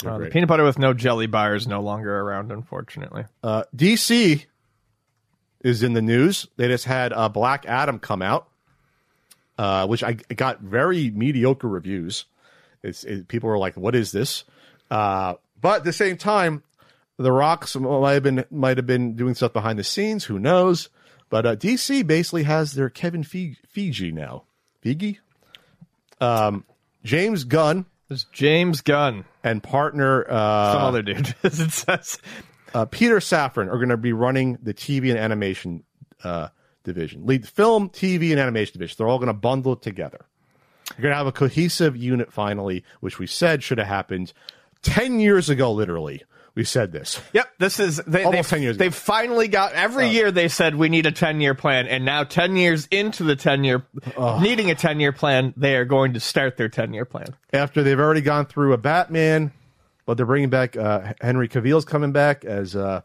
They're 0.02 0.12
Uh, 0.12 0.18
the 0.18 0.26
peanut 0.26 0.48
butter 0.48 0.62
with 0.64 0.78
no 0.78 0.92
jelly 0.94 1.26
bar 1.26 1.54
is 1.54 1.66
no 1.66 1.80
longer 1.80 2.20
around, 2.20 2.52
unfortunately. 2.52 3.24
Uh, 3.42 3.64
DC 3.74 4.44
is 5.62 5.82
in 5.82 5.94
the 5.94 6.02
news. 6.02 6.46
They 6.56 6.68
just 6.68 6.84
had 6.84 7.12
uh, 7.12 7.28
Black 7.28 7.64
Adam 7.66 7.98
come 7.98 8.22
out, 8.22 8.48
uh, 9.58 9.86
which 9.86 10.02
I 10.02 10.12
got 10.14 10.60
very 10.60 11.10
mediocre 11.10 11.68
reviews. 11.68 12.24
It's 12.82 13.04
it, 13.04 13.28
people 13.28 13.48
were 13.48 13.58
like, 13.58 13.76
"What 13.76 13.94
is 13.94 14.12
this?" 14.12 14.44
Uh, 14.90 15.34
but 15.60 15.78
at 15.78 15.84
the 15.84 15.92
same 15.92 16.16
time, 16.16 16.62
The 17.18 17.32
Rock 17.32 17.68
might 17.74 18.12
have 18.12 18.22
been 18.22 18.44
might 18.50 18.76
have 18.76 18.86
been 18.86 19.14
doing 19.16 19.34
stuff 19.34 19.52
behind 19.52 19.78
the 19.78 19.84
scenes. 19.84 20.24
Who 20.24 20.38
knows? 20.38 20.88
But 21.28 21.46
uh, 21.46 21.56
DC 21.56 22.06
basically 22.06 22.44
has 22.44 22.74
their 22.74 22.88
Kevin 22.88 23.24
Fe- 23.24 23.56
Feige 23.74 24.12
now. 24.12 24.44
Fiji, 24.80 25.18
um, 26.20 26.64
James 27.02 27.42
Gunn 27.44 27.86
It's 28.08 28.24
James 28.24 28.80
Gunn, 28.82 29.24
and 29.42 29.60
partner 29.62 30.24
uh, 30.28 30.72
some 30.74 30.82
other 30.82 31.02
dude. 31.02 31.34
it 31.42 31.52
says. 31.52 32.20
uh, 32.74 32.84
Peter 32.84 33.16
Safran 33.16 33.66
are 33.66 33.76
going 33.76 33.88
to 33.88 33.96
be 33.96 34.12
running 34.12 34.58
the 34.62 34.72
TV 34.72 35.10
and 35.10 35.18
animation 35.18 35.82
uh, 36.22 36.48
division, 36.86 37.26
lead 37.26 37.46
film, 37.46 37.90
TV, 37.90 38.30
and 38.30 38.40
animation 38.40 38.72
division. 38.72 38.96
They're 38.98 39.08
all 39.08 39.18
going 39.18 39.26
to 39.26 39.34
bundle 39.34 39.74
it 39.74 39.82
together. 39.82 40.24
You're 40.96 41.02
going 41.02 41.12
to 41.12 41.18
have 41.18 41.26
a 41.26 41.32
cohesive 41.32 41.96
unit 41.96 42.32
finally, 42.32 42.84
which 43.00 43.18
we 43.18 43.26
said 43.26 43.62
should 43.62 43.78
have 43.78 43.88
happened 43.88 44.32
ten 44.82 45.20
years 45.20 45.50
ago. 45.50 45.72
Literally, 45.72 46.22
we 46.54 46.64
said 46.64 46.90
this. 46.90 47.20
Yep, 47.34 47.48
this 47.58 47.78
is 47.78 47.98
they, 48.06 48.24
Almost 48.24 48.50
10 48.50 48.62
years 48.62 48.76
ago. 48.76 48.84
They've 48.84 48.94
finally 48.94 49.46
got 49.46 49.72
every 49.72 50.08
year 50.08 50.30
they 50.30 50.48
said 50.48 50.74
we 50.74 50.88
need 50.88 51.04
a 51.06 51.12
ten 51.12 51.40
year 51.40 51.54
plan, 51.54 51.86
and 51.86 52.04
now 52.04 52.24
ten 52.24 52.56
years 52.56 52.86
into 52.90 53.24
the 53.24 53.36
ten 53.36 53.62
year 53.62 53.84
needing 54.40 54.70
a 54.70 54.74
ten 54.74 54.98
year 54.98 55.12
plan, 55.12 55.52
they 55.56 55.76
are 55.76 55.84
going 55.84 56.14
to 56.14 56.20
start 56.20 56.56
their 56.56 56.68
ten 56.68 56.94
year 56.94 57.04
plan. 57.04 57.26
After 57.52 57.82
they've 57.82 58.00
already 58.00 58.22
gone 58.22 58.46
through 58.46 58.72
a 58.72 58.78
Batman, 58.78 59.52
but 60.06 60.16
they're 60.16 60.24
bringing 60.24 60.50
back 60.50 60.76
uh, 60.76 61.12
Henry 61.20 61.48
Cavill's 61.48 61.84
coming 61.84 62.12
back 62.12 62.44
as 62.44 62.74
uh, 62.74 63.02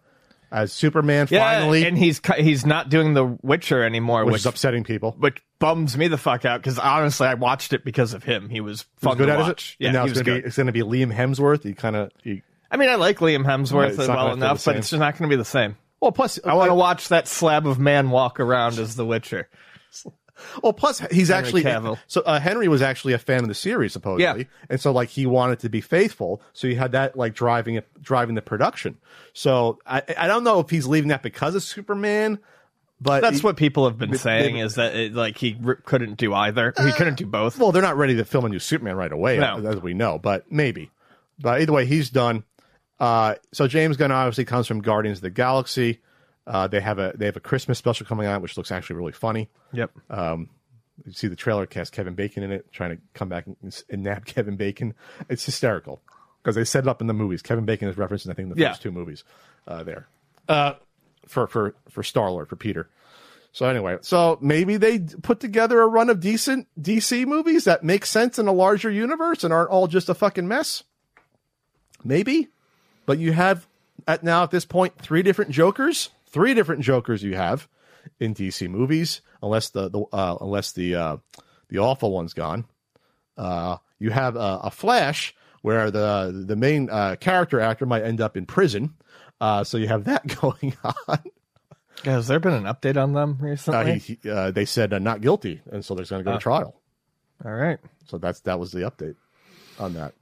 as 0.52 0.74
Superman 0.74 1.28
finally, 1.28 1.86
and 1.86 1.98
he's 1.98 2.20
he's 2.38 2.66
not 2.66 2.90
doing 2.90 3.14
the 3.14 3.38
Witcher 3.42 3.84
anymore, 3.84 4.26
which 4.26 4.34
which 4.34 4.42
is 4.42 4.46
upsetting 4.46 4.84
people. 4.84 5.16
which 5.18 5.38
bums 5.60 5.96
me 5.98 6.08
the 6.08 6.18
fuck 6.18 6.44
out 6.46 6.62
because 6.62 6.78
honestly, 6.78 7.28
I 7.28 7.36
watched 7.36 7.72
it 7.74 7.86
because 7.86 8.14
of 8.14 8.24
him. 8.24 8.50
He 8.50 8.60
was 8.62 8.86
fun 8.98 9.18
Good 9.18 9.28
to 9.28 9.34
at 9.34 9.40
it. 9.40 9.44
watch. 9.44 9.78
And 9.80 9.86
Yeah, 9.86 9.92
now 9.92 10.06
he 10.06 10.12
it's 10.12 10.22
going 10.22 10.38
to 10.38 10.42
be 10.42 10.48
it's 10.48 10.56
to 10.58 10.72
be 10.72 10.82
Liam 10.82 11.14
Hemsworth. 11.16 11.64
He 11.64 11.74
kind 11.74 11.96
of 11.96 12.12
he, 12.24 12.42
I 12.70 12.78
mean, 12.78 12.90
I 12.90 12.96
like 12.96 13.20
Liam 13.20 13.46
Hemsworth 13.46 13.98
Right, 13.98 13.98
well 13.98 14.08
gonna 14.08 14.34
enough, 14.34 14.66
but 14.66 14.76
it's 14.76 14.90
just 14.90 15.00
not 15.00 15.18
going 15.18 15.30
to 15.30 15.34
be 15.34 15.38
the 15.40 15.46
same. 15.46 15.78
well. 16.02 16.12
Plus, 16.12 16.40
I 16.46 16.54
want 16.54 16.70
to 16.70 16.76
watch 16.76 17.08
that 17.10 17.28
slab 17.28 17.66
of 17.68 17.80
man 17.80 18.10
walk 18.10 18.40
around 18.40 18.78
as 18.80 18.96
the 18.96 19.06
Witcher. 19.06 19.50
Well, 20.64 20.74
plus 20.74 21.00
he's 21.12 21.30
actually 21.32 21.64
Cavill. 21.64 21.98
so 22.08 22.22
uh, 22.22 22.40
Henry 22.40 22.68
was 22.68 22.82
actually 22.82 23.14
a 23.14 23.18
fan 23.18 23.42
of 23.42 23.48
the 23.48 23.54
series 23.54 23.94
supposedly, 23.94 24.24
Yeah. 24.24 24.44
and 24.70 24.80
so 24.80 24.92
like 24.92 25.10
he 25.10 25.26
wanted 25.26 25.60
to 25.60 25.70
be 25.70 25.82
faithful, 25.82 26.42
so 26.54 26.68
he 26.68 26.76
had 26.76 26.92
that 26.94 27.16
like 27.18 27.34
driving 27.34 27.76
it, 27.76 27.88
driving 28.02 28.36
the 28.36 28.42
production. 28.42 28.98
So 29.34 29.80
I 29.86 30.02
I 30.18 30.28
don't 30.28 30.44
know 30.44 30.60
if 30.60 30.70
he's 30.70 30.88
leaving 30.88 31.10
that 31.10 31.24
because 31.24 31.56
of 31.56 31.64
Superman, 31.64 32.40
but 33.00 33.22
That's 33.22 33.40
he- 33.40 33.44
what 33.44 33.58
people 33.58 33.86
have 33.86 33.98
been 33.98 34.16
saying 34.18 34.56
they- 34.56 34.62
is 34.62 34.76
that 34.76 34.96
it, 34.96 35.14
like 35.14 35.38
he 35.38 35.58
couldn't 35.86 36.18
do 36.18 36.34
either. 36.34 36.74
He 36.78 36.92
couldn't 36.92 37.16
do 37.18 37.26
both. 37.26 37.58
Well, 37.58 37.72
they're 37.72 37.82
not 37.82 37.98
ready 37.98 38.16
to 38.18 38.26
film 38.26 38.46
a 38.46 38.50
new 38.50 38.60
Superman 38.60 38.96
right 38.96 39.12
away, 39.12 39.38
No. 39.40 39.58
as 39.66 39.82
we 39.82 39.94
know, 39.94 40.20
but 40.20 40.52
maybe. 40.52 40.92
But 41.40 41.62
either 41.62 41.74
way, 41.74 41.86
he's 41.86 42.10
done. 42.10 42.44
Uh, 43.00 43.36
so 43.52 43.68
James 43.68 43.98
Gunn 43.98 44.12
obviously 44.12 44.46
comes 44.46 44.68
from 44.68 44.82
Guardians 44.82 45.18
of 45.18 45.22
the 45.24 45.30
Galaxy. 45.32 46.02
Uh, 46.48 46.68
they 46.68 46.80
have 46.82 46.98
a 47.00 47.14
they 47.16 47.26
have 47.26 47.38
a 47.38 47.42
Christmas 47.42 47.78
special 47.78 48.06
coming 48.06 48.26
out, 48.28 48.42
which 48.42 48.58
looks 48.58 48.72
actually 48.72 48.96
really 48.96 49.12
funny. 49.12 49.50
Yep. 49.74 49.92
You 51.06 51.14
see 51.14 51.28
the 51.28 51.36
trailer 51.36 51.66
cast 51.66 51.94
Kevin 51.94 52.14
Bacon 52.14 52.44
in 52.44 52.52
it, 52.52 52.72
trying 52.72 52.92
to 52.96 53.02
come 53.16 53.28
back 53.28 53.46
and, 53.48 53.84
and 53.90 54.04
nab 54.04 54.26
Kevin 54.26 54.56
Bacon. 54.56 54.94
It's 55.30 55.44
hysterical 55.46 56.02
because 56.44 56.56
they 56.56 56.64
set 56.64 56.84
it 56.84 56.88
up 56.88 57.02
in 57.02 57.08
the 57.08 57.14
movies. 57.14 57.42
Kevin 57.42 57.66
Bacon 57.66 57.88
is 57.88 57.98
referenced 57.98 58.26
in 58.26 58.32
I 58.32 58.36
think 58.36 58.54
the 58.54 58.60
Yeah. 58.62 58.70
first 58.70 58.82
two 58.84 58.92
movies 58.92 59.24
uh, 59.68 59.84
there 59.84 60.08
uh, 60.48 60.74
for 61.28 61.48
for 61.48 61.76
for 61.90 62.04
Star 62.04 62.30
Lord 62.30 62.50
for 62.50 62.56
Peter. 62.56 62.90
So 63.54 63.66
anyway, 63.66 63.98
so 64.02 64.38
maybe 64.42 64.78
they 64.78 65.00
put 65.00 65.40
together 65.42 65.82
a 65.82 65.88
run 65.88 66.10
of 66.10 66.20
decent 66.22 66.68
DC 66.80 67.26
movies 67.26 67.66
that 67.66 67.84
make 67.84 68.06
sense 68.06 68.40
in 68.40 68.48
a 68.48 68.54
larger 68.54 68.90
universe 68.90 69.44
and 69.44 69.52
aren't 69.54 69.70
all 69.72 69.88
just 69.88 70.08
a 70.08 70.14
fucking 70.14 70.48
mess. 70.48 70.84
Maybe, 72.04 72.48
but 73.06 73.18
you 73.20 73.34
have 73.34 73.68
at 74.08 74.24
now 74.24 74.44
at 74.44 74.52
this 74.52 74.66
point 74.66 74.98
three 75.00 75.22
different 75.22 75.52
Jokers, 75.52 76.10
three 76.32 76.54
different 76.54 76.82
Jokers 76.82 77.24
you 77.24 77.36
have 77.36 77.68
in 78.20 78.34
DC 78.34 78.70
movies, 78.70 79.22
unless 79.42 79.70
the, 79.70 79.90
the 79.90 80.02
uh, 80.12 80.38
unless 80.42 80.72
the 80.72 80.96
uh, 80.96 81.18
the 81.70 81.78
awful 81.80 82.12
one's 82.12 82.34
gone. 82.34 82.66
Uh, 83.38 83.78
you 84.00 84.10
have 84.10 84.36
a, 84.36 84.60
a 84.64 84.72
Flash 84.72 85.36
where 85.62 85.92
the 85.92 86.44
the 86.48 86.56
main 86.56 86.90
uh, 86.90 87.16
character 87.20 87.60
actor 87.60 87.86
might 87.86 88.04
end 88.04 88.20
up 88.22 88.36
in 88.38 88.46
prison. 88.46 88.96
Uh, 89.40 89.64
so 89.64 89.78
you 89.78 89.88
have 89.88 90.04
that 90.06 90.28
going 90.42 90.76
on. 90.84 91.20
Has 92.06 92.28
there 92.28 92.40
been 92.40 92.54
an 92.54 92.64
update 92.64 92.98
on 93.02 93.14
them 93.14 93.38
Uh, 93.42 93.46
recently? 93.46 94.00
he, 94.00 94.18
he, 94.24 94.30
uh, 94.30 94.50
they 94.52 94.66
said 94.66 94.92
uh, 94.94 95.00
not 95.00 95.22
guilty, 95.22 95.62
and 95.72 95.84
so 95.86 95.94
there's 95.94 96.10
going 96.10 96.24
to 96.24 96.30
go 96.30 96.34
to 96.34 96.40
trial. 96.42 96.76
All 97.46 97.52
right. 97.54 97.78
So 98.08 98.18
that's 98.18 98.40
that 98.42 98.60
was 98.60 98.72
the 98.72 98.80
update 98.82 99.16
on 99.80 99.94
that 99.94 100.14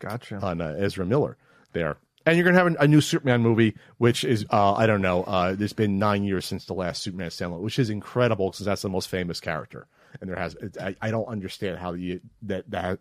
Gotcha. 0.00 0.36
on 0.36 0.60
uh, 0.60 0.74
Ezra 0.78 1.04
Miller 1.06 1.36
there. 1.72 1.96
And 2.26 2.36
you're 2.36 2.44
going 2.44 2.54
to 2.54 2.62
have 2.62 2.76
a, 2.80 2.86
new 2.86 3.00
Superman 3.00 3.40
movie, 3.40 3.76
which 3.96 4.24
is 4.24 4.44
uh, 4.50 4.74
I 4.74 4.86
don't 4.86 5.00
know. 5.00 5.24
Uh, 5.24 5.56
it's 5.58 5.72
been 5.72 5.98
nine 5.98 6.22
years 6.22 6.44
since 6.44 6.66
the 6.66 6.74
last 6.74 7.02
Superman 7.02 7.30
standalone, 7.30 7.60
which 7.60 7.78
is 7.78 7.88
incredible 7.88 8.50
because 8.50 8.66
that's 8.66 8.82
the 8.82 8.90
most 8.90 9.08
famous 9.08 9.40
character. 9.40 9.86
And 10.20 10.28
there 10.28 10.36
has 10.36 10.54
I, 10.80 10.96
I 11.00 11.10
don't 11.10 11.26
understand 11.26 11.78
how 11.78 11.92
that 11.92 12.70
that 12.70 12.98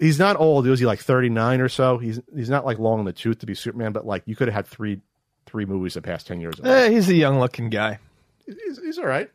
he's 0.00 0.18
not 0.18 0.36
old. 0.36 0.66
Was 0.66 0.80
he 0.80 0.86
like 0.86 1.00
39 1.00 1.60
or 1.60 1.68
so? 1.68 1.98
He's 1.98 2.20
he's 2.34 2.50
not 2.50 2.64
like 2.64 2.78
long 2.78 3.00
in 3.00 3.04
the 3.04 3.12
tooth 3.12 3.40
to 3.40 3.46
be 3.46 3.54
Superman, 3.54 3.92
but 3.92 4.06
like 4.06 4.22
you 4.26 4.36
could 4.36 4.48
have 4.48 4.54
had 4.54 4.66
three 4.66 5.00
three 5.46 5.64
movies 5.64 5.94
the 5.94 6.02
past 6.02 6.26
10 6.26 6.40
years. 6.40 6.54
Eh, 6.62 6.90
he's 6.90 7.08
a 7.08 7.14
young 7.14 7.40
looking 7.40 7.70
guy. 7.70 7.98
he's, 8.46 8.78
he's 8.80 8.98
all 8.98 9.06
right. 9.06 9.30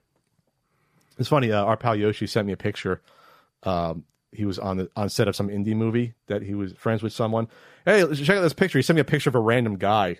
It's 1.18 1.30
funny. 1.30 1.52
Uh, 1.52 1.64
our 1.64 1.78
pal 1.78 1.96
Yoshi 1.96 2.28
sent 2.28 2.48
me 2.48 2.54
a 2.54 2.58
picture. 2.58 3.02
Um, 3.64 4.06
he 4.32 4.46
was 4.46 4.60
on 4.60 4.78
the 4.78 4.90
on 4.96 5.10
set 5.10 5.28
of 5.28 5.36
some 5.36 5.50
indie 5.50 5.76
movie 5.76 6.14
that 6.28 6.42
he 6.42 6.54
was 6.54 6.74
friends 6.74 7.04
with 7.04 7.14
someone. 7.14 7.48
Hey, 7.86 8.02
check 8.16 8.38
out 8.38 8.42
this 8.42 8.54
picture. 8.54 8.78
He 8.80 8.84
sent 8.84 8.96
me 8.96 9.02
a 9.02 9.06
picture 9.06 9.30
of 9.30 9.36
a 9.36 9.40
random 9.40 9.78
guy, 9.78 10.18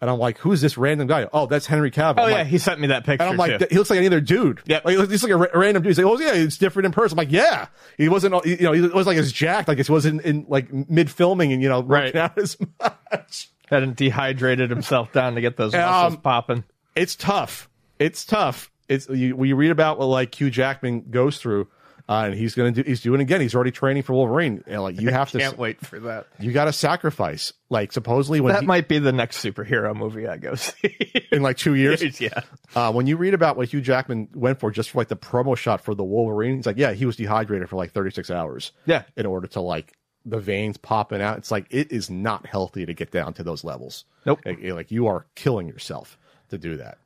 and 0.00 0.10
I'm 0.10 0.18
like, 0.18 0.38
"Who's 0.38 0.60
this 0.60 0.76
random 0.78 1.06
guy?" 1.06 1.28
Oh, 1.32 1.46
that's 1.46 1.66
Henry 1.66 1.90
Cavill. 1.90 2.14
Oh 2.18 2.22
I'm 2.24 2.30
yeah, 2.30 2.36
like- 2.38 2.46
he 2.48 2.58
sent 2.58 2.80
me 2.80 2.88
that 2.88 3.04
picture 3.04 3.22
and 3.24 3.30
I'm 3.32 3.36
like, 3.36 3.58
too. 3.58 3.66
he 3.70 3.76
looks 3.78 3.90
like 3.90 3.98
any 3.98 4.06
other 4.06 4.20
dude. 4.20 4.60
Yep. 4.66 4.84
like, 4.84 4.92
he 4.92 4.98
looks 4.98 5.10
he's 5.10 5.22
like 5.22 5.32
a 5.32 5.36
ra- 5.36 5.46
random 5.54 5.82
dude. 5.82 5.90
He's 5.90 5.98
like, 5.98 6.06
oh 6.06 6.18
yeah, 6.18 6.32
it's 6.34 6.56
different 6.58 6.86
in 6.86 6.92
person. 6.92 7.18
I'm 7.18 7.24
like, 7.24 7.32
yeah, 7.32 7.66
he 7.98 8.08
wasn't. 8.08 8.44
You 8.46 8.56
know, 8.58 8.72
he 8.72 8.80
was 8.82 9.06
like 9.06 9.16
as 9.18 9.32
jacked, 9.32 9.68
like 9.68 9.78
he 9.84 9.92
wasn't 9.92 10.22
in 10.22 10.46
like 10.48 10.72
mid 10.72 11.10
filming 11.10 11.52
and 11.52 11.62
you 11.62 11.68
know 11.68 11.82
Right. 11.82 12.14
out 12.16 12.36
as 12.38 12.56
much. 12.80 13.50
Hadn't 13.68 13.96
dehydrated 13.96 14.68
himself 14.70 15.10
down 15.12 15.34
to 15.36 15.40
get 15.40 15.56
those 15.56 15.72
muscles 15.72 16.14
Um, 16.14 16.20
popping. 16.20 16.64
it's 16.94 17.16
tough. 17.16 17.68
It's 17.98 18.24
tough. 18.26 18.70
It's 18.88 19.08
you, 19.08 19.34
we 19.34 19.52
read 19.54 19.70
about 19.70 19.98
what 19.98 20.06
like 20.06 20.38
Hugh 20.38 20.50
Jackman 20.50 21.06
goes 21.10 21.38
through, 21.38 21.68
uh, 22.08 22.24
and 22.26 22.34
he's 22.34 22.54
gonna 22.54 22.70
do. 22.72 22.82
He's 22.84 23.00
doing 23.00 23.20
it 23.20 23.24
again. 23.24 23.40
He's 23.40 23.54
already 23.54 23.70
training 23.70 24.02
for 24.02 24.12
Wolverine. 24.12 24.62
And, 24.66 24.82
like 24.82 25.00
you 25.00 25.08
have 25.12 25.30
Can't 25.32 25.54
to, 25.54 25.60
wait 25.60 25.80
for 25.80 25.98
that. 26.00 26.26
you 26.38 26.52
got 26.52 26.66
to 26.66 26.72
sacrifice. 26.72 27.52
Like 27.70 27.92
supposedly 27.92 28.40
when 28.40 28.52
That 28.52 28.60
he, 28.62 28.66
might 28.66 28.88
be 28.88 28.98
the 28.98 29.12
next 29.12 29.42
superhero 29.42 29.94
movie 29.96 30.28
I 30.28 30.36
go 30.36 30.54
see. 30.54 30.96
in 31.32 31.42
like 31.42 31.56
two 31.56 31.74
years, 31.74 32.02
yeah. 32.20 32.40
uh, 32.76 32.92
when 32.92 33.06
you 33.06 33.16
read 33.16 33.34
about 33.34 33.56
what 33.56 33.68
Hugh 33.68 33.80
Jackman 33.80 34.28
went 34.34 34.60
for 34.60 34.70
just 34.70 34.90
for 34.90 34.98
like 34.98 35.08
the 35.08 35.16
promo 35.16 35.56
shot 35.56 35.80
for 35.80 35.94
the 35.94 36.04
Wolverine, 36.04 36.56
he's 36.56 36.66
like, 36.66 36.76
yeah, 36.76 36.92
he 36.92 37.06
was 37.06 37.16
dehydrated 37.16 37.68
for 37.68 37.76
like 37.76 37.92
36 37.92 38.30
hours. 38.30 38.72
Yeah. 38.86 39.04
in 39.16 39.26
order 39.26 39.46
to 39.48 39.60
like 39.60 39.94
the 40.26 40.38
veins 40.40 40.76
popping 40.78 41.20
out. 41.20 41.36
It's 41.38 41.50
like 41.50 41.66
it 41.70 41.90
is 41.92 42.08
not 42.10 42.46
healthy 42.46 42.86
to 42.86 42.94
get 42.94 43.10
down 43.10 43.34
to 43.34 43.42
those 43.42 43.62
levels. 43.64 44.04
Nope. 44.24 44.40
Like, 44.46 44.58
like 44.62 44.90
you 44.90 45.06
are 45.06 45.26
killing 45.34 45.68
yourself 45.68 46.16
to 46.50 46.56
do 46.58 46.76
that. 46.78 46.98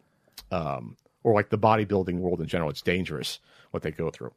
Um, 0.53 0.97
or 1.25 1.35
like 1.35 1.51
the 1.51 1.59
bodybuilding 1.59 2.19
world 2.19 2.41
in 2.41 2.47
general, 2.47 2.71
it's 2.71 2.81
dangerous 2.83 3.41
what 3.71 3.83
they 3.83 3.91
go 3.91 4.11
through. 4.11 4.33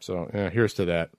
So 0.00 0.30
yeah, 0.32 0.50
here's 0.50 0.74
to 0.74 0.84
that. 0.86 1.10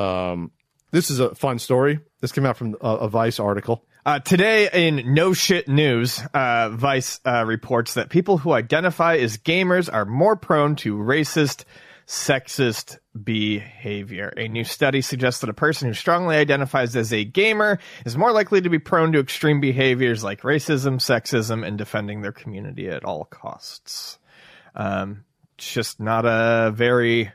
Um, 0.00 0.50
this 0.90 1.10
is 1.10 1.20
a 1.20 1.34
fun 1.34 1.58
story. 1.58 2.00
This 2.20 2.32
came 2.32 2.46
out 2.46 2.56
from 2.56 2.76
a, 2.80 2.88
a 2.88 3.08
Vice 3.08 3.40
article. 3.40 3.84
Uh, 4.06 4.18
today 4.18 4.68
in 4.72 5.14
No 5.14 5.32
Shit 5.32 5.66
News, 5.66 6.20
uh, 6.34 6.68
Vice 6.70 7.20
uh, 7.24 7.44
reports 7.46 7.94
that 7.94 8.10
people 8.10 8.36
who 8.36 8.52
identify 8.52 9.16
as 9.16 9.38
gamers 9.38 9.92
are 9.92 10.04
more 10.04 10.36
prone 10.36 10.76
to 10.76 10.96
racist, 10.96 11.64
sexist 12.06 12.98
behavior. 13.22 14.32
A 14.36 14.46
new 14.48 14.64
study 14.64 15.00
suggests 15.00 15.40
that 15.40 15.48
a 15.48 15.54
person 15.54 15.88
who 15.88 15.94
strongly 15.94 16.36
identifies 16.36 16.94
as 16.96 17.14
a 17.14 17.24
gamer 17.24 17.78
is 18.04 18.16
more 18.16 18.30
likely 18.30 18.60
to 18.60 18.68
be 18.68 18.78
prone 18.78 19.12
to 19.12 19.20
extreme 19.20 19.60
behaviors 19.60 20.22
like 20.22 20.42
racism, 20.42 20.96
sexism, 20.96 21.66
and 21.66 21.78
defending 21.78 22.20
their 22.20 22.32
community 22.32 22.88
at 22.88 23.04
all 23.04 23.24
costs. 23.24 24.18
Um, 24.74 25.24
just 25.56 25.98
not 25.98 26.26
a 26.26 26.72
very 26.72 27.32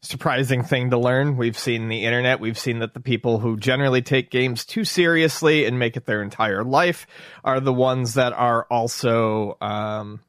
surprising 0.00 0.62
thing 0.62 0.90
to 0.90 0.98
learn. 0.98 1.36
We've 1.36 1.58
seen 1.58 1.88
the 1.88 2.04
internet. 2.04 2.40
We've 2.40 2.58
seen 2.58 2.78
that 2.80 2.94
the 2.94 3.00
people 3.00 3.38
who 3.40 3.56
generally 3.56 4.02
take 4.02 4.30
games 4.30 4.64
too 4.64 4.84
seriously 4.84 5.64
and 5.64 5.78
make 5.78 5.96
it 5.96 6.06
their 6.06 6.22
entire 6.22 6.64
life 6.64 7.06
are 7.44 7.60
the 7.60 7.72
ones 7.72 8.14
that 8.14 8.32
are 8.32 8.66
also, 8.70 9.56
um, 9.60 10.20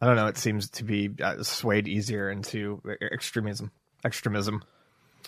I 0.00 0.06
don't 0.06 0.16
know, 0.16 0.26
it 0.26 0.38
seems 0.38 0.70
to 0.70 0.84
be 0.84 1.10
uh, 1.22 1.42
swayed 1.42 1.86
easier 1.86 2.30
into 2.30 2.82
extremism. 3.12 3.70
Extremism. 4.04 4.62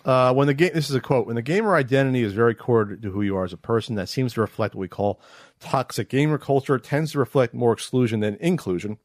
Uh, 0.05 0.33
when 0.33 0.47
the 0.47 0.55
game, 0.55 0.71
this 0.75 0.89
is 0.89 0.95
a 0.95 1.01
quote. 1.01 1.27
When 1.27 1.37
the 1.37 1.43
gamer 1.43 1.75
identity 1.75 2.23
is 2.23 2.33
very 2.33 2.55
core 2.55 2.85
to 2.85 3.11
who 3.11 3.23
you 3.23 3.37
are 3.37 3.45
as 3.45 3.53
a 3.53 3.59
person, 3.59 3.97
that 3.97 4.09
seems 4.09 4.35
to 4.35 4.41
reflect 4.41 4.75
what 4.75 4.81
we 4.81 4.89
call 4.89 5.21
toxic 5.59 6.09
gamer 6.09 6.39
culture. 6.39 6.77
It 6.77 6.85
tends 6.85 7.13
to 7.13 7.19
reflect 7.19 7.55
more 7.55 7.73
exclusion 7.73 8.21
than 8.21 8.37
inclusion. 8.37 8.99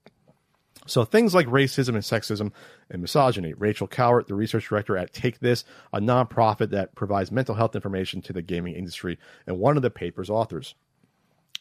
So 0.88 1.06
things 1.06 1.36
like 1.36 1.48
racism 1.48 1.90
and 1.90 1.98
sexism 1.98 2.52
and 2.90 3.02
misogyny. 3.02 3.54
Rachel 3.54 3.88
Kowert, 3.88 4.28
the 4.28 4.36
research 4.36 4.68
director 4.68 4.98
at 4.98 5.14
Take 5.14 5.40
This, 5.40 5.64
a 5.94 6.00
nonprofit 6.00 6.72
that 6.72 6.96
provides 6.96 7.32
mental 7.32 7.56
health 7.56 7.76
information 7.76 8.22
to 8.24 8.34
the 8.34 8.42
gaming 8.42 8.76
industry, 8.76 9.20
and 9.46 9.60
one 9.60 9.78
of 9.78 9.84
the 9.84 9.92
paper's 9.92 10.30
authors. 10.30 10.76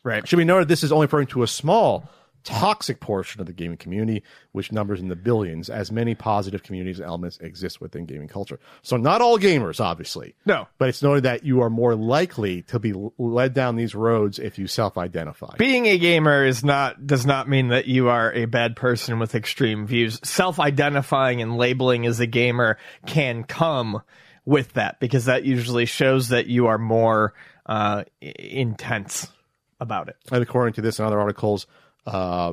Right. 0.02 0.26
Should 0.26 0.36
be 0.36 0.44
noted 0.44 0.68
this 0.68 0.82
is 0.82 0.92
only 0.92 1.06
referring 1.06 1.26
to 1.28 1.42
a 1.42 1.46
small 1.46 2.08
toxic 2.44 3.00
portion 3.00 3.40
of 3.40 3.46
the 3.46 3.52
gaming 3.52 3.76
community, 3.76 4.22
which 4.52 4.72
numbers 4.72 5.00
in 5.00 5.08
the 5.08 5.16
billions, 5.16 5.68
as 5.68 5.92
many 5.92 6.14
positive 6.14 6.62
communities 6.62 6.98
and 6.98 7.06
elements 7.06 7.38
exist 7.38 7.80
within 7.80 8.06
gaming 8.06 8.28
culture. 8.28 8.58
So 8.82 8.96
not 8.96 9.20
all 9.20 9.38
gamers, 9.38 9.80
obviously. 9.80 10.34
No. 10.46 10.66
But 10.78 10.88
it's 10.88 11.02
noted 11.02 11.24
that 11.24 11.44
you 11.44 11.60
are 11.60 11.70
more 11.70 11.94
likely 11.94 12.62
to 12.62 12.78
be 12.78 12.92
led 13.18 13.54
down 13.54 13.76
these 13.76 13.94
roads 13.94 14.38
if 14.38 14.58
you 14.58 14.66
self-identify. 14.66 15.56
Being 15.58 15.86
a 15.86 15.98
gamer 15.98 16.44
is 16.44 16.64
not 16.64 17.06
does 17.06 17.26
not 17.26 17.48
mean 17.48 17.68
that 17.68 17.86
you 17.86 18.08
are 18.08 18.32
a 18.32 18.46
bad 18.46 18.76
person 18.76 19.18
with 19.18 19.34
extreme 19.34 19.86
views. 19.86 20.20
Self-identifying 20.24 21.42
and 21.42 21.56
labeling 21.56 22.06
as 22.06 22.20
a 22.20 22.26
gamer 22.26 22.78
can 23.06 23.44
come 23.44 24.02
with 24.44 24.72
that 24.72 24.98
because 25.00 25.26
that 25.26 25.44
usually 25.44 25.84
shows 25.84 26.28
that 26.28 26.46
you 26.46 26.66
are 26.66 26.78
more 26.78 27.34
uh, 27.66 28.04
intense 28.20 29.28
about 29.78 30.08
it. 30.08 30.16
And 30.30 30.42
according 30.42 30.74
to 30.74 30.82
this 30.82 30.98
and 30.98 31.06
other 31.06 31.20
articles, 31.20 31.66
uh, 32.10 32.52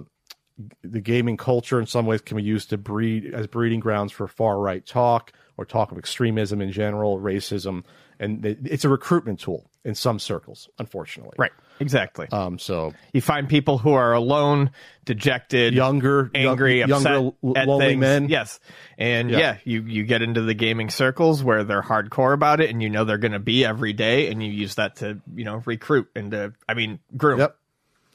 the 0.83 1.01
gaming 1.01 1.37
culture 1.37 1.79
in 1.79 1.85
some 1.85 2.05
ways 2.05 2.21
can 2.21 2.37
be 2.37 2.43
used 2.43 2.69
to 2.71 2.77
breed 2.77 3.33
as 3.33 3.47
breeding 3.47 3.79
grounds 3.79 4.11
for 4.11 4.27
far 4.27 4.59
right 4.59 4.85
talk 4.85 5.31
or 5.55 5.65
talk 5.65 5.91
of 5.91 5.97
extremism 5.97 6.61
in 6.61 6.71
general, 6.71 7.19
racism, 7.19 7.83
and 8.19 8.45
it's 8.45 8.83
a 8.85 8.89
recruitment 8.89 9.39
tool 9.39 9.69
in 9.83 9.93
some 9.95 10.19
circles, 10.19 10.69
unfortunately. 10.79 11.35
Right. 11.37 11.51
Exactly. 11.79 12.27
Um, 12.31 12.57
so 12.57 12.93
you 13.13 13.21
find 13.21 13.47
people 13.47 13.77
who 13.77 13.93
are 13.93 14.13
alone, 14.13 14.71
dejected, 15.05 15.75
younger, 15.75 16.31
angry, 16.33 16.79
young, 16.79 16.91
upset 16.91 17.11
younger, 17.13 17.59
at 17.59 17.67
lonely 17.67 17.85
things. 17.89 17.99
men. 17.99 18.29
Yes, 18.29 18.59
and 18.97 19.29
Yeah. 19.29 19.37
yeah. 19.37 19.57
you 19.63 19.83
you 19.83 20.03
get 20.03 20.23
into 20.23 20.41
the 20.41 20.55
gaming 20.55 20.89
circles 20.89 21.43
where 21.43 21.63
they're 21.63 21.83
hardcore 21.83 22.33
about 22.33 22.61
it, 22.61 22.71
and 22.71 22.81
you 22.81 22.89
know 22.89 23.05
they're 23.05 23.19
going 23.19 23.33
to 23.33 23.39
be 23.39 23.63
every 23.63 23.93
day, 23.93 24.31
and 24.31 24.41
you 24.43 24.51
use 24.51 24.73
that 24.75 24.95
to 24.97 25.19
you 25.35 25.43
know 25.45 25.61
recruit 25.65 26.09
and 26.15 26.31
to 26.31 26.53
I 26.67 26.73
mean 26.73 26.97
groom. 27.15 27.39
Yep, 27.39 27.55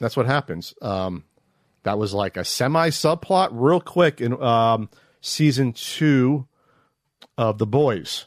that's 0.00 0.16
what 0.16 0.26
happens. 0.26 0.74
Um, 0.82 1.22
that 1.84 1.98
was 1.98 2.14
like 2.14 2.36
a 2.36 2.44
semi 2.44 2.90
subplot, 2.90 3.48
real 3.52 3.80
quick 3.80 4.20
in 4.20 4.40
um, 4.42 4.88
season 5.20 5.72
two 5.72 6.46
of 7.36 7.58
The 7.58 7.66
Boys. 7.66 8.26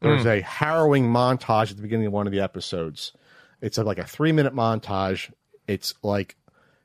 There's 0.00 0.24
a 0.24 0.40
harrowing 0.40 1.04
montage 1.04 1.70
at 1.70 1.76
the 1.76 1.82
beginning 1.82 2.06
of 2.06 2.12
one 2.14 2.26
of 2.26 2.32
the 2.32 2.40
episodes. 2.40 3.12
It's 3.60 3.76
a, 3.76 3.84
like 3.84 3.98
a 3.98 4.06
three 4.06 4.32
minute 4.32 4.54
montage. 4.54 5.30
It's 5.68 5.94
like 6.02 6.36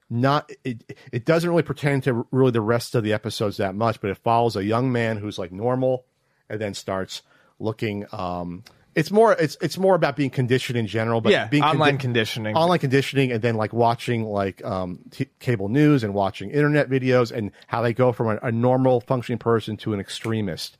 not 0.09 0.51
it, 0.63 0.97
it 1.11 1.25
doesn't 1.25 1.49
really 1.49 1.63
pertain 1.63 2.01
to 2.01 2.27
really 2.31 2.51
the 2.51 2.61
rest 2.61 2.93
of 2.93 3.03
the 3.03 3.13
episodes 3.13 3.57
that 3.57 3.73
much, 3.73 4.01
but 4.01 4.09
it 4.09 4.17
follows 4.17 4.55
a 4.55 4.63
young 4.63 4.91
man 4.91 5.17
who's 5.17 5.39
like 5.39 5.51
normal 5.51 6.05
and 6.49 6.59
then 6.59 6.73
starts 6.73 7.21
looking 7.57 8.05
um 8.11 8.63
it's 8.95 9.11
more 9.11 9.33
it's 9.33 9.57
it's 9.61 9.77
more 9.77 9.93
about 9.95 10.15
being 10.15 10.29
conditioned 10.29 10.77
in 10.77 10.87
general, 10.87 11.19
but 11.21 11.31
Yeah, 11.31 11.47
being 11.47 11.63
online 11.63 11.97
condi- 11.97 12.01
conditioning. 12.01 12.55
online 12.55 12.79
conditioning 12.79 13.31
and 13.31 13.41
then 13.41 13.55
like 13.55 13.73
watching 13.73 14.23
like 14.23 14.63
um, 14.63 14.99
t- 15.11 15.27
cable 15.39 15.67
news 15.69 16.03
and 16.03 16.13
watching 16.13 16.49
internet 16.49 16.89
videos 16.89 17.31
and 17.31 17.51
how 17.67 17.81
they 17.81 17.93
go 17.93 18.11
from 18.13 18.27
a, 18.29 18.39
a 18.41 18.51
normal 18.51 19.01
functioning 19.01 19.37
person 19.39 19.75
to 19.77 19.93
an 19.93 19.99
extremist 19.99 20.77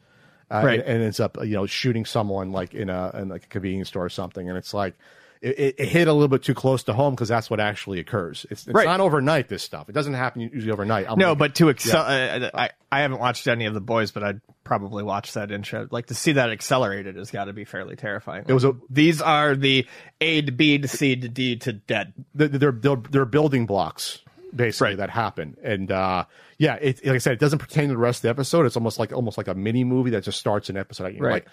uh, 0.50 0.62
Right. 0.64 0.80
and, 0.80 0.88
and 0.90 1.04
ends 1.04 1.20
up 1.20 1.38
you 1.44 1.54
know 1.54 1.66
shooting 1.66 2.06
someone 2.06 2.52
like 2.52 2.74
in 2.74 2.90
a 2.90 3.12
in 3.16 3.28
like 3.30 3.44
a 3.44 3.48
convenience 3.48 3.90
store 3.90 4.06
or 4.06 4.10
something 4.10 4.48
and 4.48 4.58
it's 4.58 4.74
like 4.74 4.96
it, 5.42 5.60
it, 5.60 5.76
it 5.80 5.88
hit 5.88 6.08
a 6.08 6.14
little 6.14 6.28
bit 6.28 6.44
too 6.44 6.54
close 6.54 6.84
to 6.84 6.94
home 6.94 7.14
because 7.14 7.28
that's 7.30 7.50
what 7.50 7.60
actually 7.60 8.00
occurs 8.00 8.46
it's, 8.50 8.66
it's 8.68 8.74
Right. 8.74 8.86
not 8.86 9.00
overnight 9.00 9.48
this 9.50 9.64
stuff 9.64 9.90
it 9.90 9.94
doesn't 9.94 10.14
happen 10.14 10.42
usually 10.42 10.72
overnight 10.72 11.06
I'm 11.10 11.18
No, 11.20 11.30
like- 11.30 11.38
but 11.38 11.56
to 11.56 11.70
excel, 11.70 12.02
uh, 12.04 12.50
I 12.54 12.70
I 12.92 13.02
haven't 13.02 13.20
watched 13.20 13.48
any 13.48 13.66
of 13.66 13.74
the 13.74 13.82
boys, 13.82 14.12
but 14.12 14.24
I'd 14.24 14.40
probably 14.64 15.04
watch 15.04 15.34
that 15.34 15.52
intro. 15.52 15.86
Like 15.92 16.06
to 16.08 16.14
see 16.16 16.32
that 16.34 16.50
accelerated 16.50 17.18
has 17.18 17.30
got 17.30 17.46
to 17.46 17.54
be 17.54 17.66
fairly 17.66 17.96
terrifying. 17.98 18.46
It 18.48 18.54
was 18.54 18.64
a- 18.64 18.76
These 18.90 19.22
are 19.22 19.54
the 19.56 19.86
A 20.22 20.42
to 20.44 20.52
B 20.52 20.78
to 20.78 20.88
C 20.88 21.16
to 21.18 21.28
D 21.28 21.58
to 21.58 21.74
dead. 21.74 22.14
they're, 22.34 22.48
they're, 22.72 22.96
they're, 22.96 23.26
building 23.26 23.66
blocks 23.66 24.20
basically 24.56 24.90
Right. 24.92 24.98
that 24.98 25.10
happen 25.10 25.58
and 25.62 25.92
uh 25.92 26.24
yeah 26.58 26.76
it 26.76 27.06
like 27.06 27.16
i 27.16 27.18
said 27.18 27.34
it 27.34 27.40
doesn't 27.40 27.60
pertain 27.60 27.90
to 27.90 27.94
the 27.94 27.98
rest 27.98 28.20
of 28.20 28.22
the 28.24 28.30
episode 28.30 28.66
it's 28.66 28.78
almost 28.78 28.98
like 28.98 29.12
almost 29.12 29.38
like 29.38 29.50
a 29.50 29.54
mini 29.54 29.84
movie 29.84 30.12
that 30.12 30.24
just 30.24 30.40
starts 30.40 30.70
an 30.70 30.78
episode 30.78 31.14
you 31.14 31.20
know, 31.20 31.28
Right. 31.28 31.46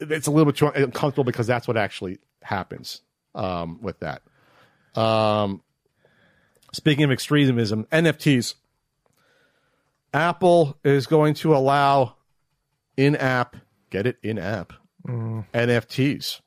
like 0.00 0.10
it's 0.10 0.26
a 0.28 0.30
little 0.30 0.50
bit 0.50 0.56
too 0.56 0.68
uncomfortable 0.68 1.24
because 1.24 1.46
that's 1.46 1.68
what 1.68 1.76
actually 1.76 2.18
happens 2.42 3.02
um 3.38 3.80
with 3.80 4.00
that. 4.00 4.22
Um 4.94 5.62
speaking 6.72 7.04
of 7.04 7.10
extremism 7.10 7.84
nfts 7.90 8.54
apple 10.12 10.76
is 10.84 11.06
going 11.06 11.34
to 11.34 11.54
allow 11.54 12.14
in-app 12.96 13.56
get 13.90 14.06
it 14.06 14.18
in-app 14.22 14.72
nfts 15.06 16.40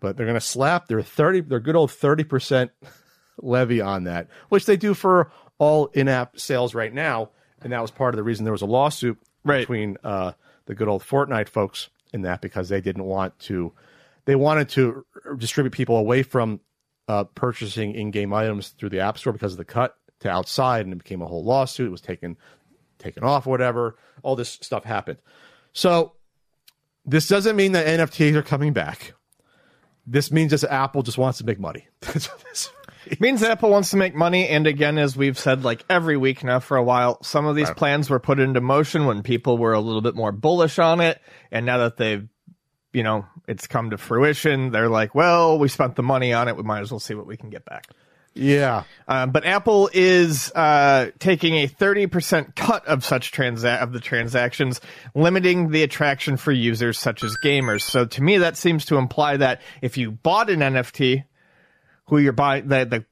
but 0.00 0.16
they're 0.16 0.26
going 0.26 0.34
to 0.34 0.40
slap 0.40 0.86
their 0.88 1.02
30 1.02 1.42
their 1.42 1.60
good 1.60 1.76
old 1.76 1.90
30% 1.90 2.70
levy 3.38 3.80
on 3.80 4.04
that 4.04 4.28
which 4.48 4.64
they 4.66 4.76
do 4.76 4.94
for 4.94 5.30
all 5.58 5.86
in-app 5.94 6.38
sales 6.38 6.74
right 6.74 6.92
now. 6.92 7.30
And 7.62 7.72
that 7.72 7.80
was 7.80 7.90
part 7.92 8.12
of 8.12 8.16
the 8.16 8.22
reason 8.24 8.44
there 8.44 8.52
was 8.52 8.62
a 8.62 8.66
lawsuit 8.66 9.18
Right. 9.44 9.60
between 9.60 9.96
uh, 10.02 10.32
the 10.66 10.74
good 10.74 10.88
old 10.88 11.02
Fortnite 11.02 11.48
folks 11.48 11.90
in 12.12 12.22
that 12.22 12.40
because 12.40 12.68
they 12.70 12.80
didn't 12.80 13.04
want 13.04 13.38
to 13.40 13.72
they 14.24 14.34
wanted 14.34 14.68
to 14.70 15.04
distribute 15.36 15.72
people 15.72 15.96
away 15.96 16.22
from 16.22 16.60
uh, 17.08 17.24
purchasing 17.24 17.94
in-game 17.94 18.32
items 18.32 18.68
through 18.70 18.88
the 18.88 19.00
app 19.00 19.18
store 19.18 19.32
because 19.32 19.52
of 19.52 19.58
the 19.58 19.64
cut 19.64 19.96
to 20.20 20.30
outside 20.30 20.86
and 20.86 20.92
it 20.92 20.98
became 20.98 21.22
a 21.22 21.26
whole 21.26 21.44
lawsuit. 21.44 21.86
It 21.86 21.90
was 21.90 22.00
taken 22.00 22.36
taken 22.98 23.24
off 23.24 23.46
whatever. 23.46 23.96
All 24.22 24.36
this 24.36 24.48
stuff 24.48 24.84
happened. 24.84 25.18
So 25.72 26.12
this 27.04 27.28
doesn't 27.28 27.56
mean 27.56 27.72
that 27.72 27.86
nfts 27.86 28.34
are 28.34 28.42
coming 28.42 28.72
back. 28.72 29.14
This 30.06 30.30
means 30.30 30.50
just 30.50 30.64
apple 30.64 31.02
just 31.02 31.18
wants 31.18 31.38
to 31.38 31.44
make 31.44 31.58
money. 31.58 31.88
That's 32.00 32.26
what 32.30 32.42
this 32.44 32.70
It 33.06 33.20
means 33.20 33.40
that 33.40 33.50
Apple 33.50 33.70
wants 33.70 33.90
to 33.90 33.96
make 33.96 34.14
money, 34.14 34.48
and 34.48 34.66
again, 34.66 34.98
as 34.98 35.16
we've 35.16 35.38
said 35.38 35.64
like 35.64 35.84
every 35.90 36.16
week 36.16 36.42
now 36.42 36.60
for 36.60 36.76
a 36.76 36.82
while, 36.82 37.22
some 37.22 37.46
of 37.46 37.56
these 37.56 37.70
plans 37.70 38.08
were 38.08 38.20
put 38.20 38.38
into 38.38 38.60
motion 38.60 39.06
when 39.06 39.22
people 39.22 39.58
were 39.58 39.74
a 39.74 39.80
little 39.80 40.00
bit 40.00 40.14
more 40.14 40.32
bullish 40.32 40.78
on 40.78 41.00
it, 41.00 41.20
and 41.50 41.66
now 41.66 41.78
that 41.78 41.96
they've, 41.96 42.26
you 42.94 43.02
know, 43.02 43.26
it's 43.46 43.66
come 43.66 43.90
to 43.90 43.98
fruition, 43.98 44.70
they're 44.70 44.88
like, 44.88 45.14
well, 45.14 45.58
we 45.58 45.68
spent 45.68 45.96
the 45.96 46.02
money 46.02 46.32
on 46.32 46.48
it, 46.48 46.56
we 46.56 46.62
might 46.62 46.80
as 46.80 46.90
well 46.90 47.00
see 47.00 47.14
what 47.14 47.26
we 47.26 47.36
can 47.36 47.50
get 47.50 47.64
back. 47.64 47.88
yeah 48.34 48.84
Um, 49.08 49.30
but 49.30 49.44
Apple 49.44 49.90
is 49.92 50.50
uh, 50.52 51.10
taking 51.18 51.54
a 51.56 51.68
30% 51.68 52.54
cut 52.56 52.86
of 52.86 53.04
such 53.04 53.32
transa- 53.32 53.80
of 53.80 53.92
the 53.92 54.00
transactions, 54.00 54.80
limiting 55.14 55.70
the 55.70 55.82
attraction 55.82 56.36
for 56.36 56.52
users 56.52 56.98
such 56.98 57.22
as 57.22 57.36
gamers. 57.44 57.82
So 57.82 58.06
to 58.06 58.22
me, 58.22 58.38
that 58.38 58.56
seems 58.56 58.86
to 58.86 58.96
imply 58.96 59.36
that 59.36 59.60
if 59.82 59.96
you 59.98 60.12
bought 60.12 60.50
an 60.50 60.60
NFT, 60.60 61.24
who 62.06 62.18
you're 62.18 62.32
buying 62.32 62.68
the 62.68 62.84
the 62.84 63.04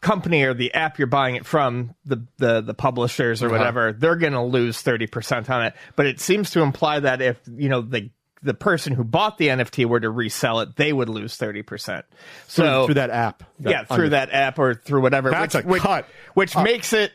company 0.00 0.44
or 0.44 0.54
the 0.54 0.72
app 0.72 0.98
you're 0.98 1.06
buying 1.06 1.36
it 1.36 1.44
from, 1.44 1.94
the 2.04 2.24
the, 2.38 2.60
the 2.60 2.74
publishers 2.74 3.42
or 3.42 3.50
whatever, 3.50 3.92
they're 3.92 4.16
going 4.16 4.32
to 4.32 4.42
lose 4.42 4.82
30% 4.82 5.50
on 5.50 5.66
it. 5.66 5.74
But 5.96 6.06
it 6.06 6.20
seems 6.20 6.50
to 6.52 6.62
imply 6.62 7.00
that 7.00 7.20
if 7.20 7.40
you 7.46 7.68
know 7.68 7.82
the 7.82 8.10
the 8.42 8.54
person 8.54 8.94
who 8.94 9.04
bought 9.04 9.38
the 9.38 9.48
NFT 9.48 9.84
were 9.84 10.00
to 10.00 10.10
resell 10.10 10.60
it, 10.60 10.76
they 10.76 10.92
would 10.92 11.08
lose 11.08 11.36
30%. 11.36 12.02
So 12.46 12.62
through, 12.62 12.86
through 12.86 12.94
that 12.94 13.10
app 13.10 13.42
yeah, 13.58 13.84
through 13.84 14.10
that 14.10 14.32
app 14.32 14.58
or 14.58 14.74
through 14.74 15.02
whatever. 15.02 15.30
That's 15.30 15.54
which, 15.54 15.64
a 15.64 15.68
which, 15.68 15.82
cut. 15.82 16.06
Which 16.34 16.56
uh, 16.56 16.62
makes 16.62 16.92
it. 16.92 17.12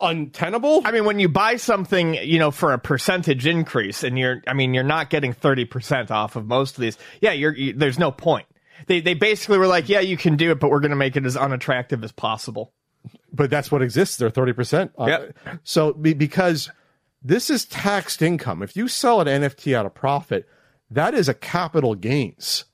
untenable 0.00 0.82
I 0.84 0.90
mean, 0.92 1.04
when 1.04 1.18
you 1.18 1.28
buy 1.28 1.56
something, 1.56 2.14
you 2.14 2.38
know, 2.38 2.50
for 2.50 2.72
a 2.72 2.78
percentage 2.78 3.46
increase, 3.46 4.02
and 4.02 4.18
you're, 4.18 4.42
I 4.46 4.52
mean, 4.52 4.74
you're 4.74 4.84
not 4.84 5.10
getting 5.10 5.32
thirty 5.32 5.64
percent 5.64 6.10
off 6.10 6.36
of 6.36 6.46
most 6.46 6.76
of 6.76 6.82
these. 6.82 6.98
Yeah, 7.20 7.32
you're. 7.32 7.54
You, 7.54 7.72
there's 7.72 7.98
no 7.98 8.10
point. 8.10 8.46
They 8.86 9.00
they 9.00 9.14
basically 9.14 9.58
were 9.58 9.66
like, 9.66 9.88
yeah, 9.88 10.00
you 10.00 10.16
can 10.16 10.36
do 10.36 10.50
it, 10.50 10.60
but 10.60 10.70
we're 10.70 10.80
going 10.80 10.90
to 10.90 10.96
make 10.96 11.16
it 11.16 11.24
as 11.24 11.36
unattractive 11.36 12.02
as 12.04 12.12
possible. 12.12 12.72
but 13.32 13.50
that's 13.50 13.70
what 13.70 13.82
exists. 13.82 14.16
They're 14.16 14.30
thirty 14.30 14.52
percent. 14.52 14.92
Uh, 14.98 15.06
yep. 15.06 15.36
So 15.62 15.92
because 15.92 16.70
this 17.22 17.50
is 17.50 17.64
taxed 17.64 18.22
income, 18.22 18.62
if 18.62 18.76
you 18.76 18.88
sell 18.88 19.20
an 19.20 19.26
NFT 19.28 19.78
at 19.78 19.86
a 19.86 19.90
profit, 19.90 20.48
that 20.90 21.14
is 21.14 21.28
a 21.28 21.34
capital 21.34 21.94
gains. 21.94 22.64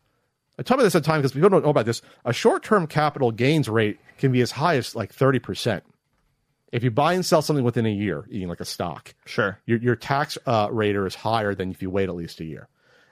I 0.58 0.62
talk 0.62 0.76
about 0.76 0.84
this 0.84 0.94
at 0.94 1.04
time 1.04 1.20
because 1.20 1.32
people 1.32 1.48
don't 1.48 1.64
know 1.64 1.70
about 1.70 1.86
this. 1.86 2.02
A 2.24 2.32
short-term 2.32 2.86
capital 2.86 3.30
gains 3.32 3.68
rate 3.68 3.98
can 4.18 4.32
be 4.32 4.40
as 4.42 4.50
high 4.52 4.76
as 4.76 4.94
like 4.94 5.12
thirty 5.12 5.38
percent 5.38 5.82
If 6.72 6.84
you 6.84 6.90
buy 6.90 7.14
and 7.14 7.24
sell 7.24 7.42
something 7.42 7.64
within 7.64 7.86
a 7.86 7.90
year, 7.90 8.26
eating 8.30 8.48
like 8.48 8.60
a 8.60 8.64
stock, 8.64 9.14
Sure. 9.24 9.58
your 9.66 9.78
your 9.78 9.96
tax 9.96 10.36
uh, 10.46 10.68
rate 10.70 10.94
is 10.94 11.14
higher 11.14 11.54
than 11.54 11.70
if 11.70 11.82
you 11.82 11.90
wait 11.90 12.08
at 12.08 12.14
least 12.14 12.40
a 12.40 12.44
year. 12.44 12.68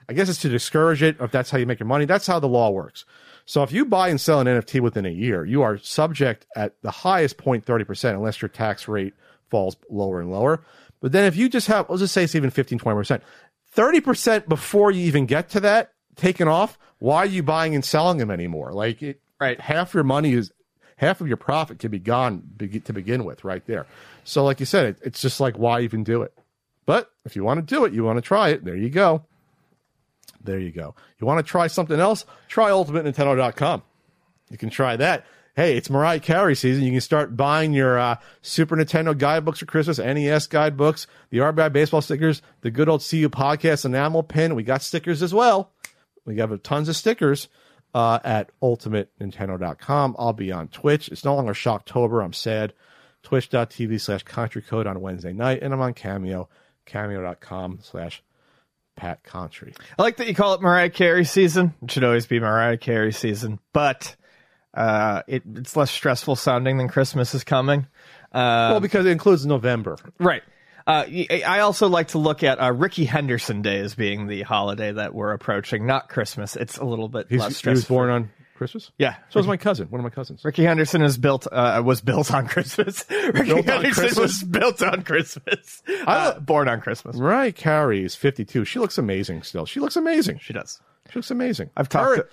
I 0.07 0.13
guess 0.13 0.29
it's 0.29 0.41
to 0.41 0.49
discourage 0.49 1.01
it. 1.01 1.17
If 1.19 1.31
that's 1.31 1.49
how 1.49 1.57
you 1.57 1.65
make 1.65 1.79
your 1.79 1.87
money, 1.87 2.05
that's 2.05 2.27
how 2.27 2.39
the 2.39 2.47
law 2.47 2.69
works. 2.69 3.05
So 3.45 3.63
if 3.63 3.71
you 3.71 3.85
buy 3.85 4.09
and 4.09 4.21
sell 4.21 4.39
an 4.39 4.47
NFT 4.47 4.79
within 4.81 5.05
a 5.05 5.09
year, 5.09 5.43
you 5.45 5.61
are 5.63 5.77
subject 5.77 6.45
at 6.55 6.75
the 6.81 6.91
highest 6.91 7.37
point 7.37 7.45
point 7.45 7.65
thirty 7.65 7.85
percent, 7.85 8.15
unless 8.17 8.41
your 8.41 8.49
tax 8.49 8.87
rate 8.87 9.13
falls 9.49 9.75
lower 9.89 10.21
and 10.21 10.31
lower. 10.31 10.63
But 11.01 11.11
then 11.11 11.25
if 11.25 11.35
you 11.35 11.49
just 11.49 11.67
have, 11.67 11.89
let's 11.89 12.01
just 12.01 12.13
say 12.13 12.23
it's 12.23 12.35
even 12.35 12.51
15, 12.51 12.77
20 12.77 13.19
percent, 13.71 13.75
thirty 13.75 14.01
percent 14.01 14.49
before 14.49 14.91
you 14.91 15.05
even 15.05 15.25
get 15.25 15.49
to 15.51 15.59
that 15.61 15.93
taken 16.15 16.47
off. 16.47 16.77
Why 16.99 17.17
are 17.17 17.25
you 17.25 17.41
buying 17.43 17.73
and 17.73 17.83
selling 17.83 18.17
them 18.19 18.29
anymore? 18.31 18.71
Like 18.73 19.01
it, 19.01 19.21
Right. 19.39 19.59
half 19.59 19.93
your 19.95 20.03
money 20.03 20.33
is 20.33 20.51
half 20.97 21.19
of 21.19 21.27
your 21.27 21.37
profit 21.37 21.79
can 21.79 21.89
be 21.89 21.97
gone 21.97 22.43
to 22.59 22.93
begin 22.93 23.25
with 23.25 23.43
right 23.43 23.65
there 23.65 23.87
so 24.23 24.43
like 24.43 24.59
you 24.59 24.67
said 24.67 24.85
it, 24.85 24.97
it's 25.01 25.19
just 25.19 25.39
like 25.39 25.57
why 25.57 25.81
even 25.81 26.03
do 26.03 26.21
it 26.21 26.31
but 26.85 27.09
if 27.25 27.35
you 27.35 27.43
want 27.43 27.57
to 27.57 27.75
do 27.75 27.83
it 27.85 27.91
you 27.91 28.03
want 28.03 28.17
to 28.17 28.21
try 28.21 28.49
it 28.49 28.63
there 28.63 28.75
you 28.75 28.87
go 28.87 29.25
there 30.43 30.59
you 30.59 30.69
go 30.69 30.93
you 31.19 31.25
want 31.25 31.43
to 31.43 31.49
try 31.49 31.65
something 31.65 31.99
else 31.99 32.23
try 32.49 32.69
ultimatenintendo.com 32.69 33.81
you 34.51 34.59
can 34.59 34.69
try 34.69 34.95
that 34.95 35.25
hey 35.55 35.75
it's 35.77 35.89
mariah 35.89 36.19
carey 36.19 36.55
season 36.55 36.83
you 36.83 36.91
can 36.91 37.01
start 37.01 37.35
buying 37.35 37.73
your 37.73 37.97
uh, 37.97 38.15
super 38.41 38.75
nintendo 38.75 39.17
guidebooks 39.17 39.59
for 39.59 39.65
christmas 39.65 39.99
nes 39.99 40.47
guidebooks 40.47 41.07
the 41.29 41.37
rbi 41.37 41.71
baseball 41.71 42.01
stickers 42.01 42.41
the 42.61 42.71
good 42.71 42.89
old 42.89 43.01
cu 43.01 43.29
podcast 43.29 43.85
enamel 43.85 44.23
pin 44.23 44.55
we 44.55 44.63
got 44.63 44.81
stickers 44.81 45.21
as 45.21 45.33
well 45.33 45.71
we 46.25 46.37
have 46.37 46.61
tons 46.63 46.89
of 46.89 46.95
stickers 46.95 47.47
uh, 47.93 48.19
at 48.23 48.49
ultimatenintendo.com. 48.61 50.15
I'll 50.17 50.33
be 50.33 50.51
on 50.51 50.67
Twitch. 50.67 51.09
It's 51.09 51.25
no 51.25 51.35
longer 51.35 51.53
Shocktober. 51.53 52.23
I'm 52.23 52.33
sad. 52.33 52.73
Twitch.tv 53.23 53.99
slash 53.99 54.23
country 54.23 54.61
code 54.61 54.87
on 54.87 55.01
Wednesday 55.01 55.33
night. 55.33 55.61
And 55.61 55.73
I'm 55.73 55.81
on 55.81 55.93
Cameo, 55.93 56.49
cameo.com 56.85 57.79
slash 57.81 58.23
Pat 58.95 59.23
Contri. 59.23 59.75
I 59.97 60.01
like 60.01 60.17
that 60.17 60.27
you 60.27 60.35
call 60.35 60.53
it 60.53 60.61
Mariah 60.61 60.89
Carey 60.89 61.25
season. 61.25 61.73
It 61.81 61.91
should 61.91 62.03
always 62.03 62.25
be 62.25 62.39
Mariah 62.39 62.77
Carey 62.77 63.13
season, 63.13 63.59
but 63.73 64.15
uh, 64.73 65.21
it, 65.27 65.43
it's 65.55 65.75
less 65.75 65.91
stressful 65.91 66.35
sounding 66.35 66.77
than 66.77 66.87
Christmas 66.87 67.33
is 67.33 67.43
coming. 67.43 67.87
Uh, 68.31 68.71
well, 68.71 68.79
because 68.79 69.05
it 69.05 69.09
includes 69.11 69.45
November. 69.45 69.97
right. 70.19 70.43
Uh, 70.87 71.05
I 71.45 71.59
also 71.59 71.87
like 71.87 72.07
to 72.09 72.17
look 72.17 72.41
at 72.43 72.59
uh, 72.59 72.71
Rickey 72.73 73.05
Henderson 73.05 73.61
Day 73.61 73.79
as 73.81 73.93
being 73.93 74.25
the 74.27 74.41
holiday 74.41 74.91
that 74.91 75.13
we're 75.13 75.31
approaching, 75.31 75.85
not 75.85 76.09
Christmas. 76.09 76.55
It's 76.55 76.77
a 76.79 76.83
little 76.83 77.07
bit 77.07 77.27
He's, 77.29 77.39
less 77.39 77.47
he 77.49 77.51
was 77.51 77.57
stressful. 77.57 77.95
born 77.95 78.09
on 78.09 78.31
Christmas? 78.55 78.89
Yeah. 78.97 79.15
So 79.29 79.39
was 79.39 79.45
my 79.47 79.57
cousin, 79.57 79.87
one 79.89 79.99
of 79.99 80.03
my 80.03 80.09
cousins. 80.09 80.43
Rickey 80.43 80.63
Henderson 80.63 81.03
is 81.03 81.19
built 81.19 81.45
uh, 81.51 81.83
was 81.85 82.01
built 82.01 82.33
on 82.33 82.47
Christmas. 82.47 83.05
Rickey 83.11 83.43
Built 83.53 83.65
Henderson 83.65 83.91
Christmas? 83.93 84.17
was 84.17 84.43
built 84.49 84.81
on 84.81 85.03
Christmas. 85.03 85.83
Uh, 86.07 86.39
born 86.39 86.67
on 86.67 86.81
Christmas. 86.81 87.15
Mariah 87.15 87.51
Carey 87.51 88.03
is 88.03 88.15
52. 88.15 88.65
She 88.65 88.79
looks 88.79 88.97
amazing 88.97 89.43
still. 89.43 89.67
She 89.67 89.79
looks 89.79 89.95
amazing. 89.95 90.39
She 90.41 90.51
does. 90.53 90.81
She 91.11 91.19
looks 91.19 91.29
amazing. 91.29 91.69
I've 91.77 91.89
talked. 91.89 92.09
Her- 92.17 92.23
to- 92.23 92.29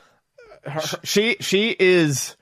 she 1.04 1.36
she 1.40 1.74
is 1.78 2.36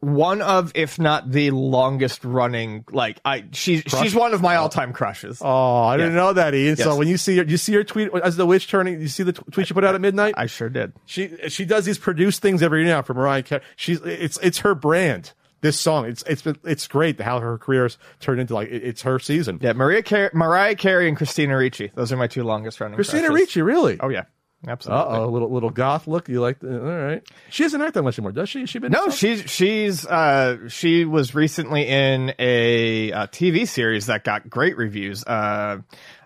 one 0.00 0.42
of, 0.42 0.70
if 0.76 0.98
not 0.98 1.30
the 1.30 1.50
longest 1.50 2.24
running. 2.24 2.84
Like 2.90 3.18
I, 3.24 3.44
she's 3.52 3.82
she's 4.00 4.14
one 4.14 4.32
of 4.32 4.40
my 4.40 4.56
oh. 4.56 4.62
all 4.62 4.68
time 4.68 4.92
crushes. 4.92 5.40
Oh, 5.42 5.82
I 5.84 5.96
didn't 5.96 6.12
Yeah. 6.12 6.18
know 6.18 6.32
that, 6.34 6.54
Ian. 6.54 6.76
So 6.76 6.96
when 6.96 7.08
you 7.08 7.16
see 7.16 7.36
her, 7.38 7.44
you 7.44 7.56
see 7.56 7.74
her 7.74 7.84
tweet 7.84 8.10
as 8.22 8.36
the 8.36 8.46
witch 8.46 8.68
turning. 8.68 9.00
You 9.00 9.08
see 9.08 9.24
the 9.24 9.32
tweet 9.32 9.66
she 9.66 9.74
put 9.74 9.84
out 9.84 9.94
at 9.94 10.00
midnight. 10.00 10.34
I 10.36 10.46
sure 10.46 10.68
did. 10.68 10.92
She 11.06 11.36
she 11.48 11.64
does 11.64 11.84
these 11.84 11.98
produced 11.98 12.42
things 12.42 12.62
every 12.62 12.84
year 12.84 12.94
now 12.94 13.02
for 13.02 13.14
Mariah 13.14 13.42
Carey. 13.42 13.62
She's 13.76 14.00
it's 14.02 14.38
it's 14.42 14.58
her 14.58 14.74
brand. 14.74 15.32
This 15.60 15.80
song, 15.80 16.06
it's 16.06 16.22
it's 16.28 16.44
it's 16.62 16.86
great 16.86 17.20
how 17.20 17.40
her 17.40 17.58
career's 17.58 17.98
turned 18.20 18.40
into 18.40 18.54
like 18.54 18.68
it's 18.70 19.02
her 19.02 19.18
season. 19.18 19.58
Yeah, 19.60 19.72
Maria 19.72 20.04
Car- 20.04 20.30
Mariah 20.32 20.76
Carey 20.76 21.08
and 21.08 21.16
Christina 21.16 21.56
Ricci. 21.56 21.90
Those 21.96 22.12
are 22.12 22.16
my 22.16 22.28
two 22.28 22.44
longest 22.44 22.80
running. 22.80 22.94
Christina 22.94 23.26
crushes. 23.26 23.40
Ricci, 23.40 23.62
really? 23.62 23.98
Oh 23.98 24.08
yeah, 24.08 24.26
Uh 24.66 24.70
absolutely. 24.70 25.16
oh, 25.16 25.28
little 25.28 25.52
little 25.52 25.70
goth 25.70 26.06
look. 26.08 26.28
You 26.28 26.40
like? 26.40 26.58
The, 26.58 26.80
all 26.80 26.98
right. 27.06 27.22
She 27.50 27.62
doesn't 27.62 27.80
act 27.80 27.94
that 27.94 28.02
much 28.02 28.18
anymore, 28.18 28.32
does 28.32 28.48
she? 28.48 28.66
She 28.66 28.78
been? 28.78 28.90
No, 28.90 29.08
she's 29.10 29.48
she's 29.50 30.04
uh 30.06 30.68
she 30.68 31.04
was 31.04 31.34
recently 31.34 31.86
in 31.86 32.34
a, 32.38 33.12
uh 33.12 33.26
TV 33.28 33.68
series 33.68 34.06
that 34.06 34.24
got 34.24 34.50
great 34.50 34.76
reviews. 34.76 35.22
Uh, 35.24 35.78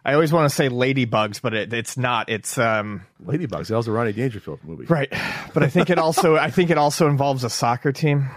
I 0.05 0.15
always 0.15 0.33
want 0.33 0.49
to 0.49 0.55
say 0.55 0.69
Ladybugs, 0.69 1.41
but 1.43 1.55
it, 1.55 1.73
it's 1.73 1.97
not. 1.97 2.29
It's 2.31 2.57
um 2.57 3.03
Ladybugs. 3.25 3.69
That 3.69 3.77
was 3.77 3.87
a 3.89 3.93
Rodney 3.93 4.13
Dangerfield 4.15 4.61
movie. 4.65 4.87
right, 4.87 5.13
but 5.53 5.63
I 5.63 5.69
think 5.69 5.91
it 5.91 5.99
also 5.99 6.37
I 6.37 6.51
think 6.51 6.71
it 6.71 6.79
also 6.79 7.09
involves 7.09 7.45
a 7.45 7.51
soccer 7.51 7.93
team. 7.93 8.31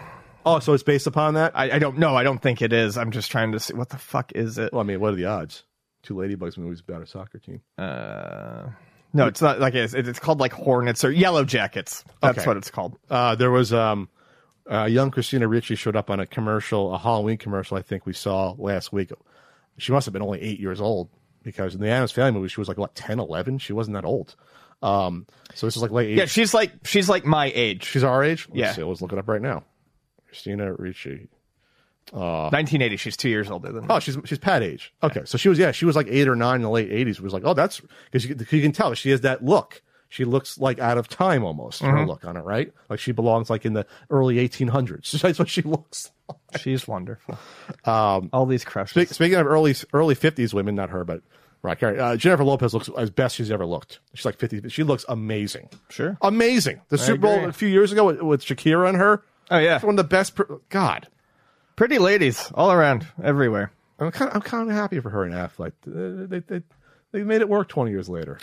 Oh, 0.45 0.60
so 0.60 0.73
it's 0.73 0.84
based 0.84 1.08
upon 1.08 1.34
that. 1.36 1.53
I, 1.58 1.71
I 1.71 1.79
don't 1.79 1.97
know. 1.97 2.15
I 2.15 2.21
don't 2.23 2.39
think 2.39 2.62
it 2.62 2.71
is. 2.71 2.97
I'm 2.99 3.10
just 3.10 3.31
trying 3.31 3.53
to 3.53 3.60
see 3.60 3.73
what 3.73 3.89
the 3.89 3.97
fuck 3.97 4.31
is 4.36 4.58
it. 4.60 4.71
well, 4.73 4.81
I 4.81 4.84
mean, 4.84 4.99
what 4.99 5.13
are 5.13 5.15
the 5.15 5.25
odds? 5.25 5.63
Two 6.03 6.13
Ladybugs 6.13 6.55
movies 6.58 6.84
about 6.88 7.01
a 7.01 7.08
soccer 7.08 7.39
team. 7.39 7.62
Uh, 7.79 8.67
no, 9.15 9.28
it's 9.28 9.41
not 9.41 9.60
like 9.60 9.73
it's, 9.73 9.93
it's 9.93 10.19
called 10.19 10.39
like 10.39 10.54
Hornets 10.54 11.04
or 11.04 11.12
Yellow 11.12 11.43
Jackets. 11.45 12.04
That's 12.21 12.39
Okay. 12.39 12.47
what 12.47 12.58
it's 12.58 12.69
called. 12.69 12.97
Uh, 13.10 13.36
there 13.36 13.49
was 13.51 13.73
um, 13.73 14.10
uh, 14.69 14.86
young 14.86 15.10
Christina 15.12 15.47
Ricci 15.47 15.75
showed 15.75 15.95
up 15.95 16.10
on 16.10 16.19
a 16.19 16.25
commercial, 16.25 16.93
a 16.93 16.97
Halloween 16.99 17.38
commercial. 17.38 17.78
I 17.78 17.82
think 17.82 18.06
we 18.06 18.13
saw 18.13 18.54
last 18.58 18.91
week. 18.93 19.12
She 19.78 19.91
must 19.91 20.06
have 20.06 20.13
been 20.13 20.21
only 20.21 20.41
eight 20.41 20.60
years 20.60 20.80
old 20.80 21.10
because 21.43 21.75
in 21.75 21.82
the 21.82 21.89
Addams 21.89 22.12
Family 22.12 22.32
movie, 22.39 22.49
she 22.49 22.60
was 22.62 22.67
like 22.67 22.78
what 22.78 22.93
10, 22.95 23.19
11? 23.19 23.58
She 23.60 23.73
wasn't 23.73 23.95
that 23.95 24.06
old. 24.06 24.36
Um, 24.82 25.25
so 25.54 25.65
this 25.67 25.75
is 25.75 25.82
like 25.82 25.91
late. 25.91 26.15
Yeah, 26.15 26.23
80s. 26.25 26.30
she's 26.30 26.54
like 26.54 26.71
she's 26.84 27.10
like 27.10 27.25
my 27.25 27.51
age. 27.56 27.86
she's 27.86 28.04
our 28.04 28.23
age. 28.23 28.47
Let's 28.49 28.58
Yeah. 28.60 28.71
see, 28.73 28.84
let's 28.84 29.01
look 29.01 29.13
it 29.13 29.17
up 29.19 29.28
right 29.28 29.41
now. 29.41 29.63
Christina 30.28 30.73
Ricci. 30.73 31.30
1980. 32.12 32.98
She's 32.98 33.18
two 33.18 33.30
years 33.30 33.50
older 33.50 33.72
than 33.72 33.82
me. 33.82 33.88
Oh, 33.89 34.00
she's 34.00 34.18
she's 34.26 34.38
Pat 34.39 34.63
age. 34.63 34.94
Okay, 35.04 35.22
so 35.26 35.38
she 35.38 35.50
was 35.50 35.58
yeah, 35.60 35.72
she 35.72 35.86
was 35.86 35.96
like 35.96 36.08
eight 36.10 36.28
or 36.28 36.36
nine 36.36 36.58
in 36.58 36.62
the 36.63 36.70
late 36.70 36.91
eighties. 36.91 37.20
Was 37.22 37.34
like, 37.34 37.44
oh, 37.46 37.54
that's 37.54 37.82
because 38.12 38.26
you, 38.26 38.36
you 38.50 38.62
can 38.62 38.72
tell 38.72 38.94
she 38.94 39.10
has 39.12 39.22
that 39.22 39.44
look. 39.44 39.82
She 40.08 40.24
looks 40.24 40.58
like 40.60 40.80
out 40.80 40.98
of 40.98 41.10
time 41.10 41.44
almost. 41.44 41.82
Her 41.82 42.06
look 42.06 42.24
on 42.26 42.36
her 42.36 42.44
right? 42.44 42.72
Like 42.89 43.00
she 43.00 43.12
belongs 43.12 43.50
like 43.50 43.65
in 43.65 43.74
the 43.74 43.86
early 44.10 44.39
eighteen 44.39 44.68
hundreds. 44.70 45.12
That's 45.22 45.39
what 45.39 45.50
she 45.50 45.62
looks. 45.63 46.12
She's 46.60 46.88
wonderful. 46.88 47.38
Um, 47.84 48.30
All 48.32 48.46
these 48.46 48.63
crushes. 48.63 48.91
Speak- 48.91 49.10
Speaking 49.10 49.38
of 49.38 49.48
early 49.48 49.76
early 49.94 50.15
fifties 50.15 50.54
women, 50.54 50.76
not 50.76 50.89
her, 50.91 51.04
but 51.04 51.22
Right. 51.63 51.82
Uh, 51.84 52.15
Jennifer 52.15 52.44
Lopez 52.44 52.76
looks 52.76 52.89
as 52.96 53.10
best 53.10 53.36
she's 53.36 53.50
ever 53.50 53.65
looked. 53.65 54.00
She's 54.13 54.24
like 54.24 54.38
fifty. 54.38 54.70
She 54.70 54.84
looks 54.84 55.04
amazing. 55.10 55.70
Sure. 55.89 56.15
amazing. 56.22 56.80
The 56.89 57.00
Super 57.00 57.18
Bowl 57.22 57.46
a 57.46 57.52
few 57.52 57.68
years 57.68 57.91
ago 57.91 58.06
with, 58.06 58.22
with 58.22 58.46
Shakira 58.46 58.88
and 58.88 58.98
her. 58.98 59.24
Oh, 59.50 59.58
yeah. 59.58 59.80
One 59.80 59.94
of 59.94 59.98
the 59.98 60.04
best. 60.04 60.36
Per- 60.36 60.60
God, 60.70 61.08
Pretty 61.76 62.00
ladies 62.00 62.52
all 62.54 62.72
around, 62.72 63.06
everywhere. 63.22 63.72
I'm 64.00 64.12
kind. 64.12 64.30
Of, 64.30 64.36
I'm 64.36 64.42
kind 64.42 64.70
of 64.70 64.76
happy 64.76 65.00
for 65.00 65.10
her 65.10 65.24
and 65.24 65.34
Affleck. 65.34 65.74
They 65.86 66.40
they 66.40 66.62
they 67.12 67.24
made 67.24 67.42
it 67.42 67.50
work 67.50 67.68
twenty 67.70 67.92
years 67.92 68.10
later. 68.10 68.40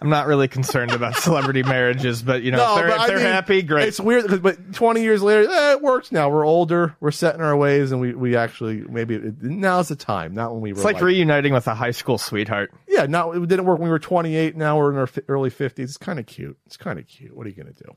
I'm 0.00 0.10
not 0.10 0.26
really 0.26 0.48
concerned 0.48 0.92
about 0.92 1.16
celebrity 1.22 1.62
marriages, 1.62 2.22
but 2.22 2.42
you 2.42 2.50
know, 2.50 2.76
if 2.76 2.82
they're, 2.84 2.88
if 2.90 3.06
they're 3.06 3.16
mean, 3.16 3.26
happy, 3.26 3.62
great. 3.62 3.88
It's 3.88 4.00
weird, 4.00 4.42
but 4.42 4.74
20 4.74 5.02
years 5.02 5.22
later, 5.22 5.48
eh, 5.50 5.72
it 5.72 5.82
works 5.82 6.12
now. 6.12 6.28
We're 6.28 6.44
older. 6.44 6.96
We're 7.00 7.10
set 7.12 7.36
in 7.36 7.40
our 7.40 7.56
ways, 7.56 7.92
and 7.92 8.00
we, 8.00 8.12
we 8.12 8.36
actually 8.36 8.82
maybe 8.82 9.14
it, 9.14 9.42
now's 9.42 9.88
the 9.88 9.96
time. 9.96 10.34
Not 10.34 10.52
when 10.52 10.60
we 10.60 10.72
were 10.72 10.78
It's 10.78 10.84
like 10.84 11.00
reuniting 11.00 11.54
with 11.54 11.66
a 11.68 11.74
high 11.74 11.92
school 11.92 12.18
sweetheart. 12.18 12.72
yeah. 12.88 13.06
Now 13.06 13.32
it 13.32 13.48
didn't 13.48 13.64
work 13.64 13.78
when 13.78 13.88
we 13.88 13.92
were 13.92 13.98
28. 13.98 14.56
Now 14.56 14.78
we're 14.78 14.92
in 14.92 14.98
our 14.98 15.08
early 15.28 15.50
50s. 15.50 15.78
It's 15.78 15.96
kind 15.96 16.18
of 16.18 16.26
cute. 16.26 16.58
It's 16.66 16.76
kind 16.76 16.98
of 16.98 17.06
cute. 17.06 17.34
What 17.34 17.46
are 17.46 17.50
you 17.50 17.56
gonna 17.56 17.72
do? 17.72 17.96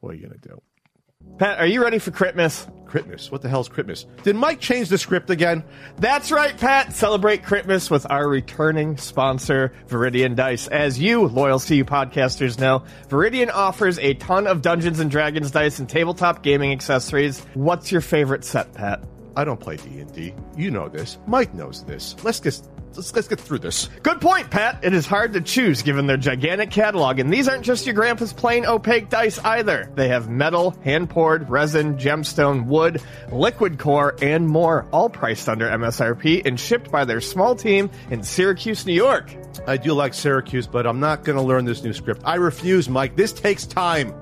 What 0.00 0.14
are 0.14 0.16
you 0.16 0.22
gonna 0.26 0.38
do? 0.38 0.60
Pat, 1.40 1.58
are 1.58 1.66
you 1.66 1.82
ready 1.82 1.98
for 1.98 2.10
Christmas? 2.10 2.66
Christmas. 2.84 3.30
What 3.30 3.40
the 3.40 3.48
hell's 3.48 3.70
Christmas? 3.70 4.04
Did 4.24 4.36
Mike 4.36 4.60
change 4.60 4.90
the 4.90 4.98
script 4.98 5.30
again? 5.30 5.64
That's 5.96 6.30
right, 6.30 6.54
Pat. 6.54 6.92
Celebrate 6.92 7.44
Christmas 7.44 7.90
with 7.90 8.04
our 8.10 8.28
returning 8.28 8.98
sponsor, 8.98 9.72
Viridian 9.88 10.36
Dice. 10.36 10.68
As 10.68 10.98
you, 10.98 11.26
loyal 11.28 11.58
CU 11.58 11.84
podcasters, 11.84 12.58
know, 12.58 12.84
Viridian 13.08 13.50
offers 13.50 13.98
a 14.00 14.12
ton 14.14 14.46
of 14.46 14.60
Dungeons 14.60 15.00
and 15.00 15.10
Dragons 15.10 15.50
dice 15.50 15.78
and 15.78 15.88
tabletop 15.88 16.42
gaming 16.42 16.72
accessories. 16.72 17.40
What's 17.54 17.90
your 17.90 18.02
favorite 18.02 18.44
set, 18.44 18.74
Pat? 18.74 19.02
I 19.34 19.44
don't 19.44 19.60
play 19.60 19.76
D 19.78 20.00
and 20.00 20.12
D. 20.12 20.34
You 20.56 20.70
know 20.70 20.90
this. 20.90 21.16
Mike 21.26 21.54
knows 21.54 21.84
this. 21.84 22.16
Let's 22.22 22.40
get 22.40 22.60
let's, 22.96 23.14
let's 23.14 23.28
get 23.28 23.40
through 23.40 23.58
this. 23.60 23.88
Good 24.02 24.20
point, 24.20 24.50
Pat. 24.50 24.80
It 24.82 24.94
is 24.94 25.06
hard 25.06 25.32
to 25.34 25.40
choose 25.40 25.82
given 25.82 26.06
their 26.06 26.16
gigantic 26.16 26.70
catalog, 26.70 27.18
and 27.18 27.32
these 27.32 27.48
aren't 27.48 27.64
just 27.64 27.86
your 27.86 27.94
grandpa's 27.94 28.32
plain 28.32 28.66
opaque 28.66 29.08
dice 29.08 29.38
either. 29.38 29.90
They 29.94 30.08
have 30.08 30.28
metal, 30.28 30.72
hand 30.82 31.10
poured, 31.10 31.48
resin, 31.50 31.96
gemstone, 31.96 32.66
wood, 32.66 33.02
liquid 33.32 33.78
core, 33.78 34.16
and 34.22 34.48
more, 34.48 34.86
all 34.92 35.08
priced 35.08 35.48
under 35.48 35.68
MSRP 35.68 36.46
and 36.46 36.58
shipped 36.58 36.90
by 36.90 37.04
their 37.04 37.20
small 37.20 37.54
team 37.54 37.90
in 38.10 38.22
Syracuse, 38.22 38.86
New 38.86 38.94
York. 38.94 39.34
I 39.66 39.76
do 39.76 39.92
like 39.92 40.14
Syracuse, 40.14 40.66
but 40.66 40.86
I'm 40.86 41.00
not 41.00 41.24
going 41.24 41.36
to 41.36 41.42
learn 41.42 41.64
this 41.64 41.82
new 41.82 41.92
script. 41.92 42.22
I 42.24 42.36
refuse, 42.36 42.88
Mike. 42.88 43.16
This 43.16 43.32
takes 43.32 43.66
time. 43.66 44.14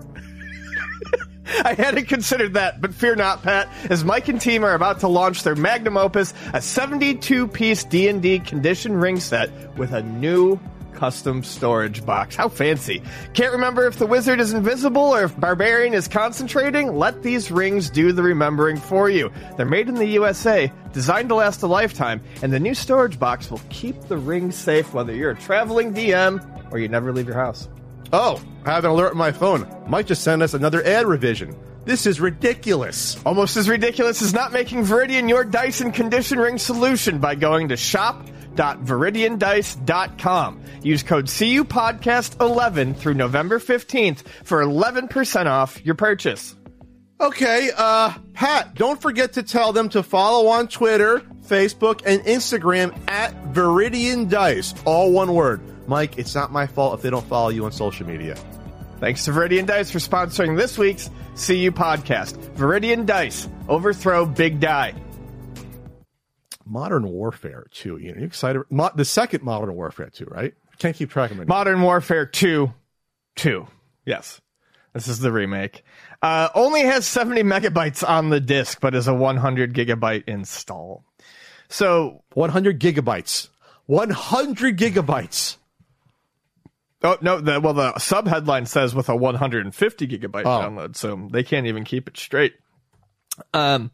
I 1.65 1.75
hadn't 1.75 2.07
considered 2.07 2.55
that, 2.55 2.81
but 2.81 2.95
fear 2.95 3.17
not, 3.17 3.43
Pat, 3.43 3.69
as 3.91 4.05
Mike 4.05 4.29
and 4.29 4.41
team 4.41 4.65
are 4.65 4.75
about 4.75 5.01
to 5.01 5.09
launch 5.09 5.43
their 5.43 5.57
magnum 5.57 5.97
opus, 5.97 6.33
a 6.49 6.59
72-piece 6.59 7.85
D&D 7.85 8.41
condition 8.41 8.97
ring 8.97 9.19
set 9.21 9.51
with 9.77 9.93
a 9.93 10.03
new 10.03 10.61
custom 10.99 11.45
storage 11.45 12.05
box. 12.05 12.35
How 12.35 12.49
fancy. 12.49 13.01
Can't 13.33 13.53
remember 13.53 13.87
if 13.87 13.99
the 13.99 14.07
wizard 14.07 14.41
is 14.41 14.53
invisible 14.53 15.15
or 15.15 15.23
if 15.25 15.39
barbarian 15.39 15.95
is 15.95 16.09
concentrating? 16.09 16.97
Let 16.97 17.23
these 17.23 17.53
rings 17.53 17.89
do 17.89 18.11
the 18.11 18.23
remembering 18.23 18.77
for 18.77 19.09
you. 19.09 19.31
They're 19.57 19.65
made 19.65 19.89
in 19.89 19.95
the 19.95 20.07
USA, 20.07 20.73
designed 20.93 21.29
to 21.29 21.37
last 21.37 21.63
a 21.63 21.69
lifetime, 21.69 22.21
and 22.43 22.53
the 22.53 22.59
new 22.59 22.75
storage 22.75 23.19
box 23.19 23.49
will 23.49 23.61
keep 23.71 24.01
the 24.09 24.17
rings 24.17 24.57
safe 24.57 24.93
whether 24.93 25.15
you're 25.15 25.31
a 25.31 25.37
traveling 25.37 25.95
DM 25.95 26.45
or 26.73 26.79
you 26.79 26.89
never 26.89 27.13
leave 27.13 27.27
your 27.27 27.37
house. 27.37 27.69
Oh, 28.13 28.41
I 28.65 28.73
have 28.73 28.85
an 28.85 28.91
alert 28.91 29.13
on 29.13 29.19
my 29.19 29.33
phone. 29.33 29.67
Mike 29.87 30.07
just 30.07 30.23
send 30.23 30.43
us 30.43 30.55
another 30.55 30.83
ad 30.85 31.07
revision. 31.07 31.55
This 31.85 32.07
is 32.07 32.21
ridiculous. 32.21 33.21
Almost 33.25 33.57
as 33.57 33.69
ridiculous 33.69 34.23
as 34.23 34.35
not 34.35 34.53
making 34.53 34.85
Viridian 34.85 35.29
your 35.29 35.45
D&D 35.45 35.91
condition 35.93 36.39
ring 36.39 36.59
solution 36.59 37.19
by 37.19 37.35
going 37.35 37.69
to 37.69 37.77
shop.viridiandice.com. 37.77 40.61
Use 40.83 41.03
code 41.03 41.27
CUPodcast11 41.27 42.97
through 42.97 43.15
November 43.15 43.59
15th 43.59 44.23
for 44.45 44.63
11% 44.63 45.47
off 45.47 45.85
your 45.85 45.95
purchase. 45.95 46.55
Okay, 47.21 47.71
uh, 47.77 48.13
Pat, 48.35 48.75
don't 48.75 49.03
forget 49.03 49.33
to 49.33 49.43
tell 49.43 49.73
them 49.73 49.89
to 49.89 50.05
follow 50.05 50.47
on 50.49 50.69
Twitter, 50.69 51.19
Facebook, 51.47 52.03
and 52.07 52.21
Instagram 52.23 52.97
at 53.09 53.35
Viridian 53.53 54.29
Dice. 54.29 54.73
All 54.85 55.11
one 55.11 55.35
word. 55.35 55.61
Mike, 55.89 56.19
it's 56.19 56.35
not 56.35 56.53
my 56.53 56.67
fault 56.67 56.95
if 56.95 57.03
they 57.03 57.11
don't 57.11 57.27
follow 57.27 57.49
you 57.49 57.65
on 57.65 57.73
social 57.73 58.07
media. 58.07 58.37
Thanks 59.01 59.25
to 59.25 59.31
Viridian 59.31 59.67
Dice 59.67 59.91
for 59.91 59.99
sponsoring 59.99 60.57
this 60.57 60.77
week's 60.77 61.09
CU 61.35 61.71
podcast. 61.71 62.37
Viridian 62.57 63.07
Dice, 63.07 63.49
overthrow 63.69 64.27
Big 64.27 64.61
Die. 64.61 64.95
Modern 66.67 67.09
Warfare 67.09 67.67
2. 67.71 67.97
You 67.97 68.13
know, 68.13 68.21
you 68.21 68.27
excited? 68.27 68.63
Mo- 68.71 68.91
the 68.95 69.05
second 69.05 69.43
Modern 69.43 69.75
Warfare 69.75 70.11
2, 70.11 70.27
right? 70.27 70.53
Can't 70.79 70.95
keep 70.95 71.11
track 71.11 71.31
of 71.31 71.41
it. 71.41 71.49
Modern 71.49 71.81
Warfare 71.81 72.27
2. 72.27 72.73
2. 73.37 73.67
Yes. 74.05 74.41
This 74.93 75.09
is 75.09 75.21
the 75.21 75.31
remake. 75.31 75.85
Uh, 76.21 76.49
only 76.55 76.83
has 76.83 77.07
70 77.07 77.43
megabytes 77.45 78.07
on 78.07 78.31
the 78.31 78.41
disc, 78.41 78.81
but 78.81 78.95
is 78.95 79.07
a 79.07 79.15
100 79.15 79.73
gigabyte 79.73 80.25
install. 80.27 81.05
So 81.69 82.25
100 82.35 82.81
gigabytes. 82.81 83.49
100 83.87 84.77
gigabytes. 84.77 85.58
Oh 87.03 87.17
no! 87.21 87.41
The, 87.41 87.61
well, 87.61 87.75
the 87.75 87.97
sub 87.99 88.27
headline 88.27 88.67
says 88.67 88.95
with 88.95 89.09
a 89.09 89.15
150 89.17 90.09
gigabyte 90.09 90.43
Oh. 90.45 90.61
download, 90.63 90.97
so 90.97 91.29
they 91.31 91.43
can't 91.43 91.67
even 91.67 91.85
keep 91.85 92.09
it 92.09 92.17
straight. 92.17 92.55
Um, 93.55 93.93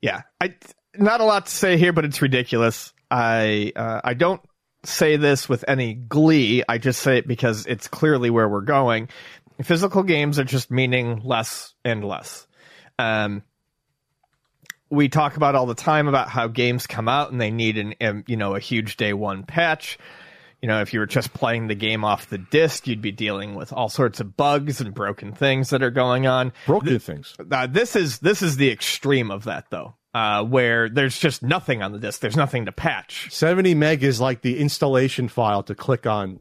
yeah, 0.00 0.22
I 0.40 0.54
not 0.94 1.20
a 1.20 1.24
lot 1.24 1.46
to 1.46 1.52
say 1.52 1.78
here, 1.78 1.92
but 1.92 2.04
it's 2.04 2.20
ridiculous. 2.20 2.92
I 3.10 3.72
uh, 3.74 4.00
I 4.04 4.14
don't 4.14 4.42
say 4.84 5.16
this 5.16 5.48
with 5.48 5.64
any 5.68 5.94
glee. 5.94 6.62
I 6.68 6.78
just 6.78 7.00
say 7.00 7.18
it 7.18 7.26
because 7.26 7.64
it's 7.66 7.88
clearly 7.88 8.28
where 8.30 8.48
we're 8.48 8.60
going. 8.62 9.08
Physical 9.62 10.02
games 10.02 10.38
are 10.38 10.44
just 10.44 10.70
meaning 10.70 11.22
less 11.24 11.72
and 11.84 12.04
less. 12.04 12.46
Um, 12.98 13.42
we 14.90 15.08
talk 15.08 15.36
about 15.36 15.54
all 15.54 15.66
the 15.66 15.74
time 15.74 16.08
about 16.08 16.28
how 16.28 16.48
games 16.48 16.86
come 16.86 17.08
out 17.08 17.32
and 17.32 17.40
they 17.40 17.50
need 17.50 17.78
an, 17.78 17.94
um, 18.00 18.24
you 18.26 18.36
know, 18.36 18.54
a 18.54 18.60
huge 18.60 18.96
day 18.96 19.12
one 19.14 19.44
patch. 19.44 19.98
You 20.62 20.68
know, 20.68 20.80
if 20.80 20.94
you 20.94 21.00
were 21.00 21.06
just 21.06 21.34
playing 21.34 21.66
the 21.66 21.74
game 21.74 22.04
off 22.04 22.28
the 22.28 22.38
disc, 22.38 22.86
you'd 22.86 23.02
be 23.02 23.10
dealing 23.10 23.56
with 23.56 23.72
all 23.72 23.88
sorts 23.88 24.20
of 24.20 24.36
bugs 24.36 24.80
and 24.80 24.94
broken 24.94 25.32
things 25.32 25.70
that 25.70 25.82
are 25.82 25.90
going 25.90 26.28
on. 26.28 26.52
Broken 26.66 27.00
things. 27.00 27.34
Uh, 27.50 27.66
this 27.66 27.96
is 27.96 28.20
this 28.20 28.42
is 28.42 28.56
the 28.56 28.70
extreme 28.70 29.32
of 29.32 29.44
that, 29.44 29.66
though, 29.70 29.96
uh, 30.14 30.44
where 30.44 30.88
there's 30.88 31.18
just 31.18 31.42
nothing 31.42 31.82
on 31.82 31.90
the 31.90 31.98
disc. 31.98 32.20
There's 32.20 32.36
nothing 32.36 32.66
to 32.66 32.72
patch. 32.72 33.28
70 33.32 33.74
meg 33.74 34.04
is 34.04 34.20
like 34.20 34.42
the 34.42 34.60
installation 34.60 35.26
file 35.28 35.64
to 35.64 35.74
click 35.74 36.06
on 36.06 36.38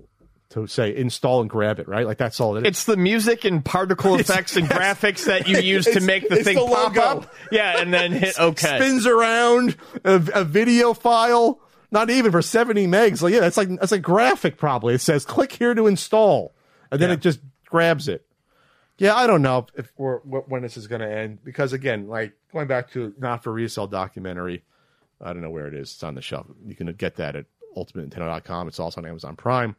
to 0.52 0.68
say 0.68 0.96
install 0.96 1.42
and 1.42 1.50
grab 1.50 1.80
it, 1.80 1.88
right? 1.88 2.06
Like 2.06 2.18
that's 2.18 2.40
all 2.40 2.58
it 2.58 2.62
is. 2.62 2.68
It's 2.68 2.84
the 2.84 2.98
music 2.98 3.44
and 3.46 3.64
particle 3.64 4.16
effects 4.20 4.56
and 4.56 4.68
graphics 4.68 5.26
that 5.26 5.48
you 5.48 5.58
use 5.62 5.86
to 5.86 6.00
make 6.00 6.30
the 6.30 6.44
thing 6.44 6.58
the 6.58 6.66
pop 6.66 6.96
up. 6.98 7.34
Yeah, 7.52 7.82
and 7.82 7.94
then 7.94 8.12
hit 8.12 8.40
OK. 8.40 8.68
spins 8.68 9.08
around 9.08 9.78
a, 10.04 10.22
a 10.36 10.44
video 10.44 10.94
file. 10.94 11.60
Not 11.92 12.10
even 12.10 12.32
for 12.32 12.42
70 12.42 12.88
megs. 12.88 13.22
Like, 13.22 13.34
yeah, 13.34 13.42
that's 13.42 13.58
like 13.58 13.68
that's 13.70 13.92
a 13.92 14.00
graphic 14.00 14.58
probably. 14.58 14.94
It 14.94 15.02
says 15.02 15.26
click 15.26 15.52
here 15.52 15.74
to 15.74 15.88
install, 15.88 16.54
and 16.92 17.02
then 17.02 17.10
Yeah. 17.10 17.14
it 17.16 17.22
just 17.22 17.40
grabs 17.66 18.08
it. 18.08 18.26
Yeah, 18.98 19.16
I 19.16 19.28
don't 19.28 19.42
know 19.42 19.66
if 19.76 19.92
we're 19.98 20.20
wh- 20.20 20.48
when 20.50 20.62
this 20.62 20.78
is 20.78 20.88
going 20.88 21.02
to 21.02 21.12
end 21.12 21.40
because 21.44 21.74
again, 21.74 22.08
like 22.08 22.34
going 22.54 22.68
back 22.68 22.92
to 22.92 23.14
not 23.18 23.44
for 23.44 23.52
resale 23.52 23.88
documentary, 23.88 24.64
I 25.20 25.34
don't 25.34 25.42
know 25.42 25.50
where 25.50 25.68
it 25.68 25.74
is. 25.74 25.92
It's 25.94 26.04
on 26.04 26.16
the 26.16 26.22
shelf. 26.22 26.46
You 26.66 26.76
can 26.76 26.92
get 26.94 27.16
that 27.18 27.36
at 27.36 27.46
ultimatenintendo.com. 27.76 28.68
It's 28.68 28.80
also 28.80 29.02
on 29.02 29.08
Amazon 29.08 29.36
Prime. 29.36 29.76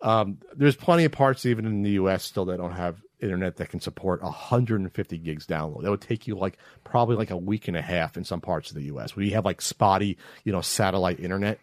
Um, 0.00 0.38
there's 0.56 0.76
plenty 0.76 1.04
of 1.04 1.12
parts 1.12 1.44
even 1.46 1.64
in 1.66 1.82
the 1.82 1.90
U.S. 1.92 2.24
still 2.24 2.44
that 2.46 2.56
don't 2.58 2.72
have 2.72 3.00
internet 3.22 3.56
that 3.56 3.68
can 3.68 3.80
support 3.80 4.22
150 4.22 5.18
gigs 5.18 5.46
download. 5.46 5.82
That 5.82 5.90
would 5.90 6.00
take 6.00 6.26
you 6.26 6.36
like 6.36 6.58
probably 6.84 7.16
like 7.16 7.30
a 7.30 7.36
week 7.36 7.68
and 7.68 7.76
a 7.76 7.82
half 7.82 8.16
in 8.16 8.24
some 8.24 8.40
parts 8.40 8.70
of 8.70 8.76
the 8.76 8.84
U.S. 8.84 9.14
We 9.14 9.30
have 9.30 9.44
like 9.44 9.60
spotty, 9.60 10.18
you 10.44 10.52
know, 10.52 10.60
satellite 10.60 11.20
internet. 11.20 11.58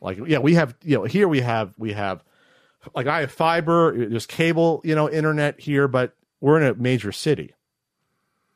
Like 0.00 0.18
yeah, 0.26 0.38
we 0.38 0.54
have 0.54 0.74
you 0.82 0.98
know 0.98 1.04
here 1.04 1.28
we 1.28 1.40
have 1.40 1.74
we 1.78 1.92
have 1.92 2.24
like 2.94 3.06
I 3.06 3.20
have 3.20 3.32
fiber. 3.32 4.08
There's 4.08 4.26
cable, 4.26 4.80
you 4.84 4.94
know, 4.94 5.08
internet 5.08 5.60
here, 5.60 5.86
but 5.88 6.14
we're 6.40 6.60
in 6.60 6.66
a 6.66 6.74
major 6.74 7.12
city. 7.12 7.54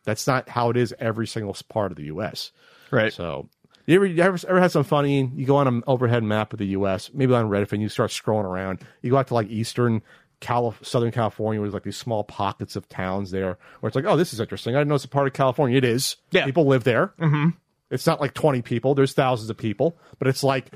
That's 0.05 0.27
not 0.27 0.49
how 0.49 0.71
it 0.71 0.77
is 0.77 0.95
every 0.99 1.27
single 1.27 1.57
part 1.69 1.93
of 1.93 1.97
the 1.97 2.05
U.S. 2.05 2.53
Right. 2.91 3.13
So 3.13 3.49
you 3.87 3.97
ever, 3.97 4.07
you 4.07 4.23
ever 4.23 4.39
ever 4.49 4.61
had 4.61 4.73
some 4.73 4.85
funny? 4.85 5.31
You 5.35 5.47
go 5.47 5.57
on 5.57 5.69
an 5.69 5.85
overhead 5.87 6.25
map 6.25 6.53
of 6.53 6.59
the 6.59 6.67
U.S., 6.69 7.11
maybe 7.15 7.33
on 7.35 7.49
Reddit, 7.49 7.73
and 7.73 7.81
you 7.81 7.89
start 7.89 8.11
scrolling 8.11 8.45
around. 8.45 8.81
You 9.03 9.11
go 9.11 9.17
out 9.17 9.29
to 9.29 9.35
like 9.35 9.49
Eastern 9.49 10.03
Calif- 10.41 10.81
Southern 10.83 11.13
California, 11.13 11.61
where 11.61 11.67
there's 11.67 11.75
like 11.75 11.83
these 11.83 11.97
small 11.97 12.25
pockets 12.25 12.77
of 12.77 12.89
towns 12.89 13.31
there, 13.31 13.59
where 13.81 13.89
it's 13.89 13.97
like, 13.97 14.05
oh, 14.07 14.17
this 14.17 14.33
is 14.33 14.41
interesting. 14.41 14.75
I 14.75 14.81
didn't 14.81 14.89
know 14.89 14.95
it's 14.97 15.05
a 15.05 15.09
part 15.09 15.27
of 15.27 15.33
California. 15.33 15.77
It 15.77 15.85
is. 15.85 16.17
Yeah. 16.31 16.45
people 16.45 16.67
live 16.67 16.85
there. 16.85 17.13
Mm-hmm. 17.21 17.51
It's 17.91 18.07
not 18.07 18.21
like 18.21 18.35
20 18.35 18.63
people. 18.63 18.95
There's 18.95 19.13
thousands 19.13 19.51
of 19.51 19.57
people, 19.57 19.99
but 20.19 20.29
it's 20.29 20.43
like, 20.43 20.67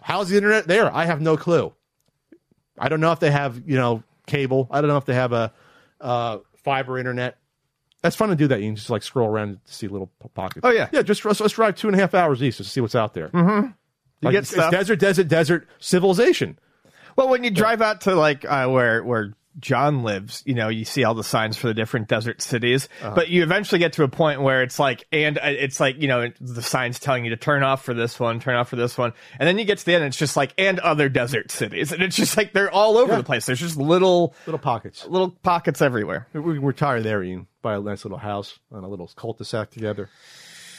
how's 0.00 0.28
the 0.28 0.36
internet 0.36 0.66
there? 0.66 0.92
I 0.94 1.04
have 1.04 1.20
no 1.20 1.36
clue. 1.36 1.72
I 2.78 2.88
don't 2.88 3.00
know 3.00 3.12
if 3.12 3.20
they 3.20 3.30
have 3.30 3.62
you 3.66 3.76
know 3.76 4.02
cable. 4.26 4.68
I 4.70 4.80
don't 4.80 4.88
know 4.88 4.96
if 4.96 5.04
they 5.04 5.14
have 5.14 5.32
a 5.32 5.52
uh, 6.00 6.38
fiber 6.64 6.98
internet. 6.98 7.38
That's 8.02 8.16
fun 8.16 8.28
to 8.28 8.36
do 8.36 8.48
that. 8.48 8.60
You 8.60 8.68
can 8.68 8.76
just 8.76 8.90
like 8.90 9.02
scroll 9.02 9.28
around 9.28 9.58
to 9.64 9.72
see 9.72 9.88
little 9.88 10.10
pockets. 10.34 10.60
Oh, 10.62 10.70
yeah. 10.70 10.90
yeah. 10.92 11.02
Just 11.02 11.24
let's, 11.24 11.40
let's 11.40 11.54
drive 11.54 11.76
two 11.76 11.88
and 11.88 11.96
a 11.96 11.98
half 11.98 12.12
hours 12.14 12.42
east 12.42 12.58
to 12.58 12.64
see 12.64 12.80
what's 12.82 12.94
out 12.94 13.14
there. 13.14 13.28
Mm-hmm. 13.28 13.68
Like, 14.20 14.32
get 14.32 14.46
stuff. 14.46 14.70
desert, 14.70 14.96
desert, 14.96 15.28
desert 15.28 15.68
civilization. 15.78 16.58
Well, 17.16 17.28
when 17.28 17.44
you 17.44 17.50
drive 17.50 17.82
out 17.82 18.02
to 18.02 18.14
like 18.14 18.44
uh, 18.44 18.68
where 18.68 19.02
where 19.02 19.34
John 19.60 20.02
lives, 20.02 20.42
you 20.44 20.54
know, 20.54 20.68
you 20.68 20.84
see 20.84 21.04
all 21.04 21.14
the 21.14 21.22
signs 21.22 21.56
for 21.56 21.68
the 21.68 21.74
different 21.74 22.08
desert 22.08 22.42
cities, 22.42 22.88
but 23.00 23.28
you 23.28 23.44
eventually 23.44 23.78
get 23.78 23.92
to 23.92 24.02
a 24.02 24.08
point 24.08 24.42
where 24.42 24.64
it's 24.64 24.80
like, 24.80 25.04
and 25.12 25.38
uh, 25.38 25.42
it's 25.44 25.78
like, 25.78 26.02
you 26.02 26.08
know, 26.08 26.28
the 26.40 26.60
signs 26.60 26.98
telling 26.98 27.22
you 27.24 27.30
to 27.30 27.36
turn 27.36 27.62
off 27.62 27.84
for 27.84 27.94
this 27.94 28.18
one, 28.18 28.40
turn 28.40 28.56
off 28.56 28.68
for 28.68 28.74
this 28.74 28.98
one, 28.98 29.12
and 29.38 29.46
then 29.46 29.56
you 29.56 29.64
get 29.64 29.78
to 29.78 29.84
the 29.84 29.94
end, 29.94 30.02
and 30.02 30.08
it's 30.10 30.18
just 30.18 30.36
like, 30.36 30.52
and 30.58 30.80
other 30.80 31.08
desert 31.08 31.52
cities, 31.52 31.92
and 31.92 32.02
it's 32.02 32.16
just 32.16 32.36
like 32.36 32.52
they're 32.52 32.68
all 32.68 32.98
over 32.98 33.12
Yeah. 33.12 33.18
the 33.18 33.24
place. 33.24 33.46
There's 33.46 33.60
just 33.60 33.76
little 33.76 34.34
Little 34.44 34.58
pockets. 34.58 35.06
little 35.06 35.30
pockets 35.30 35.80
everywhere. 35.80 36.26
We 36.32 36.40
we 36.40 36.54
can 36.54 36.64
retire 36.64 37.00
there, 37.00 37.22
Ian. 37.22 37.46
Buy 37.62 37.76
a 37.76 37.80
nice 37.80 38.04
little 38.04 38.18
house 38.18 38.58
on 38.72 38.82
a 38.82 38.88
little 38.88 39.08
cul-de-sac 39.14 39.70
together 39.70 40.10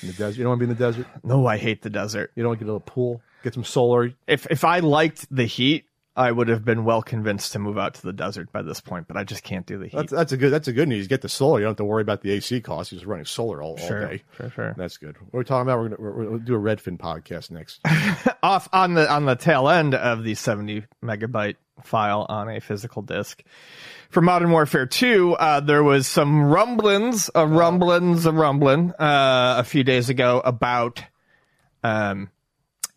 in 0.02 0.10
the 0.10 0.14
desert. 0.16 0.38
You 0.38 0.44
don't 0.44 0.50
want 0.50 0.60
to 0.60 0.66
be 0.68 0.72
in 0.72 0.78
the 0.78 0.84
desert. 0.86 1.08
No, 1.24 1.48
I 1.48 1.56
hate 1.56 1.82
the 1.82 1.90
desert. 1.90 2.32
You 2.36 2.44
don't 2.44 2.50
want 2.50 2.60
to 2.60 2.66
get 2.66 2.70
a 2.70 2.74
little 2.74 2.80
pool. 2.86 3.22
Get 3.42 3.54
some 3.54 3.64
solar. 3.64 4.12
If 4.28 4.48
if 4.52 4.66
I 4.66 4.80
liked 4.80 5.28
the 5.34 5.46
heat, 5.46 5.86
I 6.18 6.32
would 6.32 6.48
have 6.48 6.64
been 6.64 6.86
well 6.86 7.02
convinced 7.02 7.52
to 7.54 7.60
move 7.60 7.78
out 7.78 7.96
to 7.96 8.02
the 8.02 8.14
desert 8.14 8.52
by 8.52 8.62
this 8.62 8.80
point, 8.80 9.08
but 9.08 9.18
I 9.18 9.24
just 9.26 9.44
can't 9.44 9.66
do 9.66 9.78
the 9.78 9.88
heat. 9.88 9.98
That's 9.98 10.12
that's 10.12 10.32
a 10.32 10.38
good 10.38 10.50
that's 10.52 10.68
a 10.70 10.74
good 10.74 10.88
news. 10.88 11.08
Get 11.08 11.22
the 11.22 11.28
solar. 11.30 11.60
You 11.60 11.66
don't 11.66 11.72
have 11.72 11.78
to 11.78 11.86
worry 11.86 12.02
about 12.02 12.22
the 12.22 12.32
AC 12.32 12.62
costs. 12.62 12.92
You're 12.94 13.00
just 13.00 13.08
running 13.08 13.26
solar 13.26 13.62
all, 13.62 13.72
all 13.72 13.88
Sure, 13.88 14.08
day. 14.08 14.24
sure, 14.38 14.50
sure. 14.50 14.74
That's 14.78 14.96
good. 14.98 15.18
What 15.18 15.34
we're 15.34 15.40
we 15.40 15.46
talking 15.46 15.64
about? 15.64 15.80
We're 15.80 15.90
gonna 15.90 16.02
we're, 16.18 16.26
gonna 16.26 16.40
do 16.40 16.56
a 16.56 16.60
Redfin 16.60 16.98
podcast 16.98 17.52
next. 17.52 17.82
off 18.44 18.70
on 18.72 18.94
the 18.94 19.12
on 19.12 19.26
the 19.26 19.36
tail 19.36 19.68
end 19.68 19.94
of 19.94 20.24
the 20.24 20.36
70 20.36 20.84
megabyte 21.04 21.56
file 21.84 22.26
on 22.30 22.50
a 22.50 22.62
physical 22.62 23.02
disk. 23.02 23.44
For 24.10 24.22
Modern 24.22 24.52
Warfare 24.52 24.86
2, 24.86 25.34
uh, 25.34 25.60
there 25.60 25.84
was 25.84 26.08
some 26.08 26.46
rumblings, 26.46 27.30
a 27.36 27.46
rumblings, 27.46 28.26
a 28.26 28.32
rumbling 28.32 28.92
uh, 28.92 29.56
a 29.58 29.64
few 29.66 29.84
days 29.84 30.10
ago 30.10 30.42
about 30.46 31.04
um, 31.84 32.30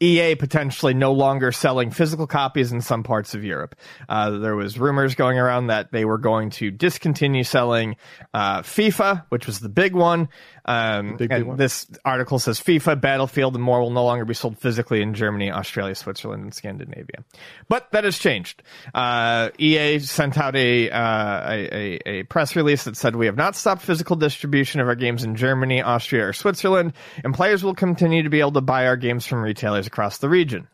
EA 0.01 0.35
potentially 0.37 0.95
no 0.95 1.13
longer 1.13 1.51
selling 1.51 1.91
physical 1.91 2.27
copies 2.27 2.73
in 2.73 2.81
some 2.81 3.03
parts 3.03 3.35
of 3.35 3.45
Europe. 3.45 3.75
Uh, 4.09 4.31
there 4.31 4.55
was 4.55 4.79
rumors 4.79 5.15
going 5.15 5.39
around 5.39 5.67
that 5.69 5.91
they 5.91 6.05
were 6.05 6.19
going 6.19 6.51
to 6.51 6.71
discontinue 6.71 7.43
selling 7.43 7.97
uh, 8.33 8.63
FIFA, 8.63 9.25
which 9.31 9.47
was 9.47 9.61
the 9.61 9.69
big 9.69 9.95
one. 9.95 10.29
Um, 10.69 11.17
big 11.17 11.33
and 11.33 11.47
one? 11.47 11.57
this 11.57 11.87
article 12.05 12.39
says 12.39 12.61
FIFA, 12.61 13.01
Battlefield, 13.01 13.55
and 13.55 13.65
more 13.65 13.81
will 13.81 13.91
no 13.91 14.05
longer 14.05 14.27
be 14.27 14.35
sold 14.35 14.59
physically 14.59 15.01
in 15.01 15.15
Germany, 15.15 15.51
Australia, 15.51 15.95
Switzerland, 15.95 16.43
and 16.43 16.53
Scandinavia. 16.53 17.25
But 17.71 17.91
that 17.93 18.05
has 18.05 18.19
changed. 18.19 18.63
Uh, 18.95 19.49
EA 19.59 19.99
sent 20.01 20.37
out 20.37 20.55
a, 20.57 20.91
uh, 20.91 21.51
a 21.51 21.99
a 22.05 22.23
press 22.25 22.55
release 22.55 22.85
that 22.85 22.99
said 22.99 23.17
we 23.17 23.25
have 23.25 23.37
not 23.37 23.57
stopped 23.57 23.81
physical 23.81 24.15
distribution 24.15 24.83
of 24.83 24.89
our 24.89 24.95
games 24.95 25.25
in 25.25 25.37
Germany, 25.37 25.81
Austria, 25.81 26.29
or 26.29 26.33
Switzerland, 26.35 26.93
and 27.25 27.33
players 27.33 27.65
will 27.65 27.75
continue 27.75 28.23
to 28.23 28.31
be 28.31 28.41
able 28.41 28.53
to 28.53 28.61
buy 28.61 28.87
our 28.87 28.97
games 28.97 29.25
from 29.25 29.41
retailers 29.41 29.87
across 29.87 30.19
the 30.19 30.29
region. 30.29 30.69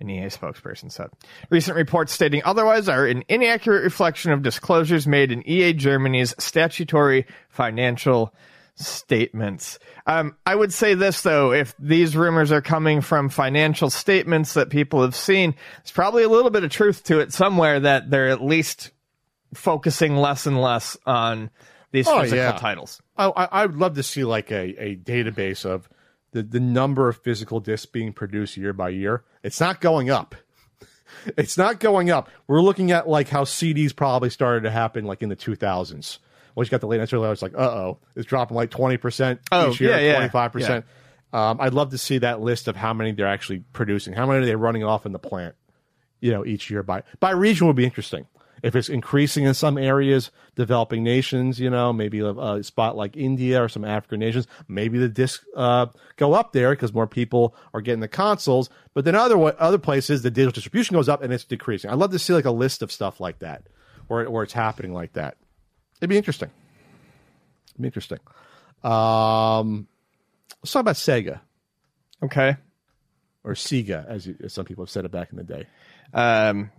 an 0.00 0.10
EA 0.10 0.26
spokesperson 0.26 0.90
said. 0.90 1.10
Recent 1.50 1.76
reports 1.76 2.12
stating 2.12 2.42
otherwise 2.44 2.88
are 2.88 3.06
an 3.06 3.22
inaccurate 3.28 3.84
reflection 3.84 4.32
of 4.32 4.42
disclosures 4.42 5.06
made 5.06 5.30
in 5.30 5.48
EA 5.48 5.72
Germany's 5.72 6.34
statutory 6.36 7.26
financial 7.48 8.34
statements. 8.76 9.78
Um, 10.06 10.36
I 10.46 10.54
would 10.54 10.72
say 10.72 10.94
this 10.94 11.22
though, 11.22 11.52
if 11.52 11.74
these 11.78 12.16
rumors 12.16 12.52
are 12.52 12.60
coming 12.62 13.00
from 13.00 13.28
financial 13.28 13.90
statements 13.90 14.54
that 14.54 14.70
people 14.70 15.02
have 15.02 15.16
seen, 15.16 15.54
there's 15.78 15.90
probably 15.92 16.22
a 16.22 16.28
little 16.28 16.50
bit 16.50 16.62
of 16.64 16.70
truth 16.70 17.02
to 17.04 17.18
it 17.20 17.32
somewhere 17.32 17.80
that 17.80 18.10
they're 18.10 18.28
at 18.28 18.42
least 18.42 18.90
focusing 19.54 20.16
less 20.16 20.46
and 20.46 20.60
less 20.60 20.96
on 21.06 21.50
these 21.92 22.06
Oh, 22.08 22.20
physical 22.20 22.36
yeah. 22.44 22.52
titles. 22.52 23.00
I, 23.16 23.26
I 23.28 23.44
I 23.62 23.66
would 23.66 23.76
love 23.76 23.94
to 23.94 24.02
see 24.02 24.24
like 24.24 24.50
a, 24.50 24.74
a 24.82 24.96
database 24.96 25.64
of 25.64 25.88
the, 26.32 26.42
the 26.42 26.60
number 26.60 27.08
of 27.08 27.16
physical 27.18 27.60
discs 27.60 27.86
being 27.86 28.12
produced 28.12 28.56
year 28.56 28.72
by 28.72 28.90
year. 28.90 29.24
It's 29.42 29.60
not 29.60 29.80
going 29.80 30.10
up. 30.10 30.34
It's 31.38 31.56
not 31.56 31.78
going 31.78 32.10
up. 32.10 32.28
We're 32.48 32.60
looking 32.60 32.90
at 32.90 33.08
like 33.08 33.28
how 33.28 33.44
CDs 33.44 33.94
probably 33.94 34.28
started 34.28 34.62
to 34.64 34.70
happen 34.72 35.04
like 35.04 35.22
in 35.22 35.28
the 35.28 35.36
2000s. 35.36 36.18
Once 36.56 36.66
you 36.66 36.70
got 36.72 36.80
the 36.80 36.88
late 36.88 37.00
entry 37.00 37.18
level, 37.18 37.32
it's 37.32 37.42
like, 37.42 37.54
uh 37.54 37.58
oh, 37.60 37.98
it's 38.16 38.26
dropping 38.26 38.56
like 38.56 38.70
20% 38.70 39.38
Oh, 39.52 39.70
each 39.70 39.80
year, 39.80 39.90
yeah, 40.00 40.18
yeah, 40.20 40.28
25%. 40.28 40.84
Um, 41.32 41.60
I'd 41.60 41.74
love 41.74 41.90
to 41.90 41.98
see 41.98 42.18
that 42.18 42.40
list 42.40 42.66
of 42.66 42.74
how 42.76 42.92
many 42.94 43.12
they're 43.12 43.26
actually 43.26 43.60
producing. 43.72 44.14
How 44.14 44.26
many 44.26 44.42
are 44.42 44.46
they 44.46 44.56
running 44.56 44.82
off 44.84 45.06
in 45.06 45.12
the 45.12 45.18
plant, 45.18 45.54
you 46.20 46.32
know, 46.32 46.44
each 46.44 46.70
year 46.70 46.82
by 46.82 47.02
by 47.20 47.30
region 47.30 47.66
would 47.66 47.76
be 47.76 47.84
interesting. 47.84 48.26
If 48.62 48.74
it's 48.74 48.88
increasing 48.88 49.44
in 49.44 49.52
some 49.52 49.76
areas, 49.76 50.30
developing 50.54 51.04
nations, 51.04 51.60
you 51.60 51.68
know, 51.68 51.92
maybe 51.92 52.20
a, 52.20 52.30
a 52.30 52.62
spot 52.64 52.96
like 52.96 53.14
India 53.16 53.62
or 53.62 53.68
some 53.68 53.84
African 53.84 54.18
nations, 54.18 54.46
maybe 54.66 54.98
the 54.98 55.10
discs 55.10 55.44
uh, 55.54 55.86
go 56.16 56.32
up 56.32 56.52
there 56.52 56.70
because 56.70 56.94
more 56.94 57.06
people 57.06 57.54
are 57.74 57.82
getting 57.82 58.00
the 58.00 58.08
consoles. 58.08 58.70
But 58.94 59.04
then 59.04 59.14
other 59.14 59.36
other 59.60 59.78
places, 59.78 60.22
the 60.22 60.30
digital 60.30 60.52
distribution 60.52 60.94
goes 60.94 61.08
up 61.08 61.22
and 61.22 61.32
it's 61.34 61.44
decreasing. 61.44 61.90
I'd 61.90 61.98
love 61.98 62.12
to 62.12 62.18
see 62.18 62.32
like 62.32 62.46
a 62.46 62.50
list 62.50 62.80
of 62.82 62.90
stuff 62.90 63.20
like 63.20 63.40
that, 63.40 63.64
where 64.08 64.28
where 64.30 64.42
it's 64.42 64.54
happening 64.54 64.94
like 64.94 65.12
that. 65.12 65.36
It'd 66.00 66.10
be 66.10 66.16
interesting. 66.16 66.50
It'd 67.70 67.82
be 67.82 67.88
interesting. 67.88 68.18
Um, 68.84 69.88
let's 70.62 70.72
talk 70.72 70.80
about 70.80 70.96
Sega 70.96 71.40
Okay. 72.22 72.56
or 73.44 73.54
Sega, 73.54 74.06
as, 74.06 74.26
you, 74.26 74.36
as 74.44 74.52
some 74.52 74.64
people 74.64 74.84
have 74.84 74.90
said 74.90 75.04
it 75.04 75.10
back 75.12 75.30
in 75.30 75.36
the 75.38 75.44
day. 75.44 75.66
Um, 76.14 76.70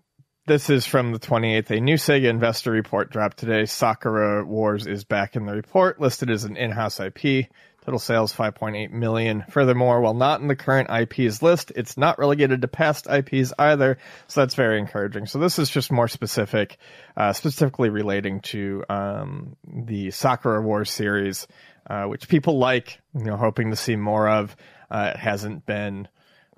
this 0.46 0.70
is 0.70 0.86
from 0.86 1.12
the 1.12 1.20
28th. 1.20 1.72
A 1.72 1.82
new 1.82 1.96
Sega 1.96 2.30
investor 2.30 2.72
report 2.72 3.12
dropped 3.12 3.38
today. 3.38 3.66
Sakura 3.66 4.46
Wars 4.46 4.88
is 4.88 5.04
back 5.04 5.36
in 5.36 5.46
the 5.46 5.54
report, 5.54 6.00
listed 6.00 6.30
as 6.30 6.46
an 6.46 6.56
in-house 6.56 7.00
IP. 7.00 7.48
Total 7.88 8.00
sales 8.00 8.34
5.8 8.34 8.92
million. 8.92 9.46
Furthermore, 9.50 10.02
while 10.02 10.14
not 10.14 10.42
in 10.42 10.50
the 10.50 10.58
current 10.58 10.90
IPs 10.90 11.42
list, 11.42 11.72
it's 11.74 11.96
not 11.96 12.20
relegated 12.20 12.62
to 12.62 12.68
past 12.68 13.08
IPs 13.10 13.54
either. 13.58 13.98
So 14.28 14.42
that's 14.42 14.56
very 14.56 14.78
encouraging. 14.78 15.26
So 15.26 15.40
this 15.40 15.58
is 15.58 15.70
just 15.70 15.90
more 15.90 16.10
specific, 16.10 16.80
uh, 17.16 17.32
specifically 17.32 17.90
relating 17.90 18.42
to 18.42 18.84
um, 18.90 19.56
the 19.66 20.12
Sakura 20.12 20.62
Wars 20.62 20.92
series, 20.92 21.48
uh, 21.90 22.04
which 22.08 22.28
people 22.28 22.60
like. 22.60 23.00
You 23.16 23.24
know, 23.24 23.38
hoping 23.38 23.70
to 23.70 23.78
see 23.78 23.96
more 23.96 24.28
of. 24.28 24.54
Uh, 24.92 25.14
it 25.16 25.18
hasn't 25.18 25.66
been. 25.66 26.10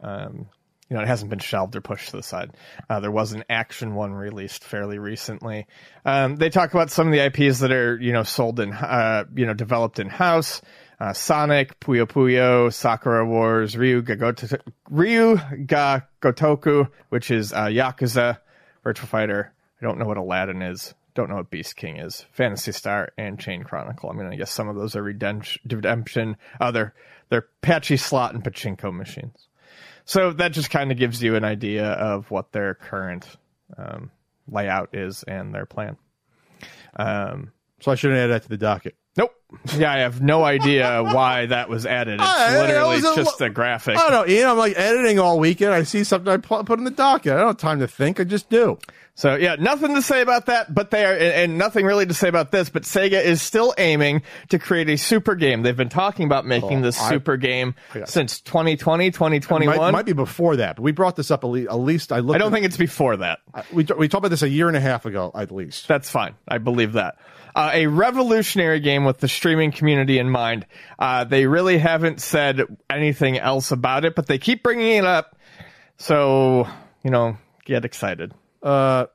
Um, 0.02 0.48
you 0.90 0.98
know, 0.98 1.04
it 1.04 1.08
hasn't 1.08 1.30
been 1.30 1.38
shelved 1.38 1.76
or 1.76 1.82
pushed 1.82 2.10
to 2.10 2.18
the 2.18 2.24
side. 2.24 2.50
Uh, 2.90 3.00
there 3.02 3.12
was 3.12 3.34
an 3.34 3.44
action 3.48 3.94
one 3.94 4.12
released 4.12 4.64
fairly 4.64 4.98
recently. 4.98 5.68
Um, 6.04 6.38
they 6.38 6.50
talk 6.50 6.74
about 6.74 6.90
some 6.90 7.06
of 7.06 7.14
the 7.14 7.24
IPs 7.24 7.60
that 7.60 7.72
are, 7.72 8.00
you 8.00 8.12
know, 8.14 8.24
sold 8.24 8.60
in, 8.60 8.74
uh, 8.74 9.26
you 9.36 9.46
know, 9.46 9.54
developed 9.54 10.00
in 10.00 10.10
house. 10.10 10.64
Uh, 11.00 11.14
Sonic, 11.14 11.80
Puyo 11.80 12.06
Puyo, 12.06 12.74
Sakura 12.74 13.26
Wars, 13.26 13.78
Ryu 13.78 14.02
ga, 14.02 14.16
Goto- 14.16 14.58
Ryu 14.90 15.40
ga 15.66 16.02
Gotoku, 16.22 16.90
which 17.08 17.32
is 17.32 17.54
uh, 17.54 17.66
Yakuza, 17.68 18.40
Virtual 18.84 19.08
Fighter. 19.08 19.54
I 19.82 19.86
don't 19.86 19.98
know 19.98 20.06
what 20.06 20.18
Aladdin 20.18 20.62
is. 20.62 20.94
Don't 21.16 21.30
know 21.30 21.38
what 21.38 21.50
Beast 21.50 21.76
King 21.78 21.98
is. 21.98 22.26
Phantasy 22.34 22.72
Star 22.74 23.12
and 23.18 23.40
Chain 23.40 23.64
Chronicle. 23.64 24.10
I 24.10 24.14
mean, 24.14 24.28
I 24.28 24.36
guess 24.36 24.52
some 24.52 24.68
of 24.68 24.76
those 24.76 24.96
are 24.98 25.02
redemption. 25.04 25.62
redemption. 25.70 26.36
Uh, 26.60 26.72
they're, 26.72 26.94
they're 27.30 27.48
pachislot 27.62 28.32
and 28.32 28.44
pachinko 28.44 28.94
machines. 28.94 29.48
So 30.06 30.34
that 30.34 30.52
just 30.52 30.70
kind 30.70 30.92
of 30.92 30.98
gives 30.98 31.24
you 31.24 31.36
an 31.36 31.46
idea 31.46 31.86
of 31.92 32.30
what 32.30 32.52
their 32.52 32.74
current 32.74 33.26
um, 33.78 34.12
layout 34.50 34.90
is 34.94 35.24
and 35.24 35.54
their 35.54 35.66
plan. 35.66 35.96
Um, 36.98 37.52
So 37.82 37.92
I 37.92 37.96
shouldn't 37.96 38.20
add 38.20 38.28
that 38.28 38.44
to 38.44 38.50
the 38.50 38.58
docket. 38.58 38.96
Yeah, 39.76 39.92
I 39.92 39.98
have 40.00 40.22
no 40.22 40.44
idea 40.44 41.04
why 41.04 41.48
that 41.48 41.70
was 41.70 41.86
added. 41.86 42.16
It's 42.16 42.24
that 42.24 42.68
literally 42.68 42.98
a 42.98 43.16
just 43.16 43.42
a 43.42 43.50
graphic. 43.50 43.98
I 43.98 44.10
don't 44.10 44.12
know, 44.28 44.34
Ian. 44.34 44.50
I'm 44.50 44.58
like 44.58 44.74
editing 44.78 45.20
all 45.20 45.40
weekend. 45.40 45.74
I 45.74 45.84
see 45.84 46.04
something 46.04 46.32
I 46.32 46.38
put 46.38 46.78
in 46.78 46.86
the 46.86 46.92
docket. 46.92 47.34
I 47.34 47.38
don't 47.38 47.48
have 47.48 47.58
time 47.58 47.80
to 47.80 47.88
think. 47.88 48.20
I 48.20 48.26
just 48.26 48.50
do. 48.50 48.78
So 49.20 49.36
yeah, 49.36 49.56
nothing 49.60 49.96
to 49.96 50.02
say 50.02 50.22
about 50.22 50.46
that, 50.46 50.74
but 50.74 50.92
they 50.92 51.04
are, 51.04 51.14
and, 51.14 51.58
nothing 51.58 51.86
really 51.86 52.06
to 52.06 52.14
say 52.14 52.30
about 52.30 52.52
this, 52.52 52.70
but 52.70 52.84
Sega 52.84 53.22
is 53.22 53.42
still 53.42 53.74
aiming 53.78 54.22
to 54.48 54.58
create 54.60 54.88
a 54.88 54.96
super 54.96 55.36
game. 55.36 55.62
They've 55.62 55.76
been 55.76 55.90
talking 55.90 56.26
about 56.26 56.46
making 56.46 56.78
Oh, 56.80 56.84
this 56.84 56.98
I- 56.98 57.10
super 57.10 57.36
game 57.36 57.76
Yeah. 57.94 58.06
since 58.06 58.40
2020, 58.40 59.12
2021. 59.12 59.76
Might, 59.78 59.92
might 59.92 60.06
be 60.06 60.14
before 60.14 60.56
that, 60.56 60.78
but 60.78 60.84
we 60.84 60.94
brought 60.94 61.18
this 61.18 61.32
up 61.32 61.44
at 61.44 61.48
least. 61.48 61.70
At 61.70 61.80
least 61.80 62.14
I 62.14 62.20
looked. 62.20 62.36
I 62.36 62.38
don't 62.38 62.48
at- 62.48 62.54
think 62.54 62.66
it's 62.66 62.78
before 62.78 63.18
that. 63.18 63.40
we 63.74 63.84
we 63.98 64.08
talked 64.08 64.20
about 64.22 64.30
this 64.30 64.42
a 64.42 64.48
year 64.48 64.70
and 64.70 64.78
a 64.78 64.80
half 64.80 65.06
ago, 65.06 65.34
at 65.36 65.52
least. 65.52 65.90
That's 65.90 66.10
fine. 66.10 66.36
I 66.48 66.58
believe 66.58 66.94
that. 66.94 67.18
Uh, 67.54 67.72
a 67.74 67.88
revolutionary 67.88 68.80
game 68.80 69.04
with 69.04 69.18
the 69.18 69.28
streaming 69.28 69.74
community 69.74 70.18
in 70.18 70.30
mind. 70.30 70.66
Uh, 70.98 71.26
they 71.26 71.46
really 71.46 71.78
haven't 71.78 72.22
said 72.22 72.62
anything 72.90 73.38
else 73.38 73.72
about 73.72 74.06
it, 74.06 74.16
but 74.16 74.28
they 74.28 74.38
keep 74.38 74.64
bringing 74.64 74.96
it 74.96 75.04
up. 75.04 75.36
So, 75.98 76.70
you 77.04 77.12
know, 77.12 77.38
get 77.66 77.84
excited. 77.84 78.34
Uh, 78.62 79.06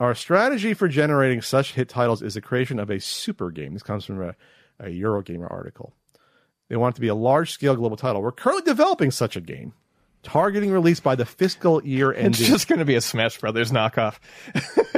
our 0.00 0.14
strategy 0.14 0.74
for 0.74 0.88
generating 0.88 1.40
such 1.40 1.72
hit 1.72 1.88
titles 1.88 2.22
is 2.22 2.34
the 2.34 2.40
creation 2.40 2.78
of 2.78 2.90
a 2.90 3.00
super 3.00 3.50
game. 3.50 3.72
This 3.72 3.82
comes 3.82 4.04
from 4.04 4.22
a, 4.22 4.34
a 4.78 4.86
Eurogamer 4.86 5.50
article. 5.50 5.94
They 6.68 6.76
want 6.76 6.94
it 6.94 6.96
to 6.96 7.00
be 7.00 7.08
a 7.08 7.14
large 7.14 7.52
scale 7.52 7.76
global 7.76 7.96
title. 7.96 8.20
We're 8.22 8.32
currently 8.32 8.64
developing 8.64 9.10
such 9.10 9.36
a 9.36 9.40
game, 9.40 9.72
targeting 10.22 10.70
release 10.70 11.00
by 11.00 11.14
the 11.14 11.24
fiscal 11.24 11.82
year 11.84 12.12
end 12.12 12.34
It's 12.38 12.46
just 12.46 12.68
going 12.68 12.80
to 12.80 12.84
be 12.84 12.96
a 12.96 13.00
Smash 13.00 13.38
Brothers 13.38 13.70
knockoff. 13.70 14.18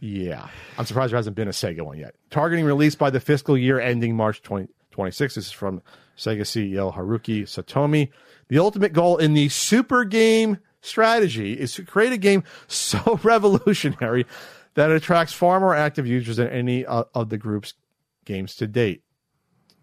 Yeah. 0.00 0.48
I'm 0.78 0.86
surprised 0.86 1.12
there 1.12 1.18
hasn't 1.18 1.36
been 1.36 1.48
a 1.48 1.52
Sega 1.52 1.82
one 1.82 1.98
yet. 1.98 2.14
Targeting 2.30 2.64
release 2.64 2.94
by 2.94 3.10
the 3.10 3.20
fiscal 3.20 3.56
year 3.56 3.78
ending 3.78 4.16
March 4.16 4.42
2026. 4.42 5.34
this 5.34 5.46
is 5.46 5.52
from 5.52 5.82
Sega 6.16 6.40
CEO 6.40 6.94
Haruki 6.94 7.42
Satomi. 7.42 8.10
The 8.48 8.58
ultimate 8.58 8.92
goal 8.92 9.18
in 9.18 9.34
the 9.34 9.48
super 9.50 10.04
game 10.04 10.58
strategy 10.80 11.54
is 11.54 11.72
to 11.74 11.84
create 11.84 12.12
a 12.12 12.18
game 12.18 12.44
so 12.68 13.18
revolutionary 13.22 14.26
that 14.74 14.90
it 14.90 14.96
attracts 14.96 15.32
far 15.32 15.60
more 15.60 15.74
active 15.74 16.06
users 16.06 16.36
than 16.36 16.48
any 16.48 16.84
of 16.84 17.28
the 17.28 17.38
group's 17.38 17.74
games 18.24 18.54
to 18.56 18.66
date. 18.66 19.02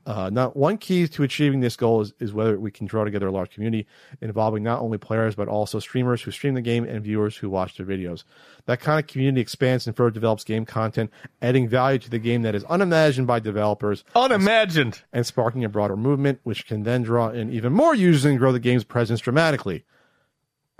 Uh, 0.07 0.29
not 0.29 0.55
one 0.55 0.77
key 0.77 1.05
to 1.05 1.21
achieving 1.21 1.59
this 1.59 1.75
goal 1.75 1.99
is, 1.99 2.13
is 2.21 2.31
whether 2.31 2.57
we 2.57 2.71
can 2.71 2.87
draw 2.87 3.03
together 3.03 3.27
a 3.27 3.31
large 3.31 3.49
community 3.49 3.85
involving 4.21 4.63
not 4.63 4.79
only 4.79 4.97
players 4.97 5.35
but 5.35 5.49
also 5.49 5.79
streamers 5.79 6.21
who 6.21 6.31
stream 6.31 6.53
the 6.53 6.61
game 6.61 6.85
and 6.85 7.03
viewers 7.03 7.35
who 7.35 7.49
watch 7.49 7.75
their 7.75 7.85
videos. 7.85 8.23
That 8.67 8.79
kind 8.79 9.01
of 9.01 9.07
community 9.07 9.41
expands 9.41 9.85
and 9.85 9.97
further 9.97 10.11
develops 10.11 10.45
game 10.45 10.65
content, 10.65 11.11
adding 11.41 11.67
value 11.67 11.99
to 11.99 12.09
the 12.09 12.19
game 12.19 12.43
that 12.43 12.55
is 12.55 12.63
unimagined 12.65 13.27
by 13.27 13.41
developers 13.41 14.05
Unimagined. 14.15 15.01
and 15.11 15.25
sparking 15.25 15.65
a 15.65 15.69
broader 15.69 15.97
movement, 15.97 16.39
which 16.43 16.65
can 16.65 16.83
then 16.83 17.03
draw 17.03 17.27
in 17.27 17.51
even 17.51 17.73
more 17.73 17.93
users 17.93 18.23
and 18.23 18.39
grow 18.39 18.53
the 18.53 18.61
game's 18.61 18.85
presence 18.85 19.19
dramatically. 19.19 19.83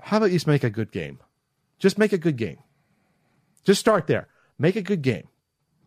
How 0.00 0.18
about 0.18 0.26
you 0.26 0.36
just 0.36 0.46
make 0.46 0.64
a 0.64 0.70
good 0.70 0.90
game? 0.90 1.18
Just 1.78 1.98
make 1.98 2.12
a 2.12 2.18
good 2.18 2.36
game. 2.36 2.58
Just 3.64 3.80
start 3.80 4.06
there. 4.06 4.28
Make 4.58 4.76
a 4.76 4.82
good 4.82 5.02
game. 5.02 5.28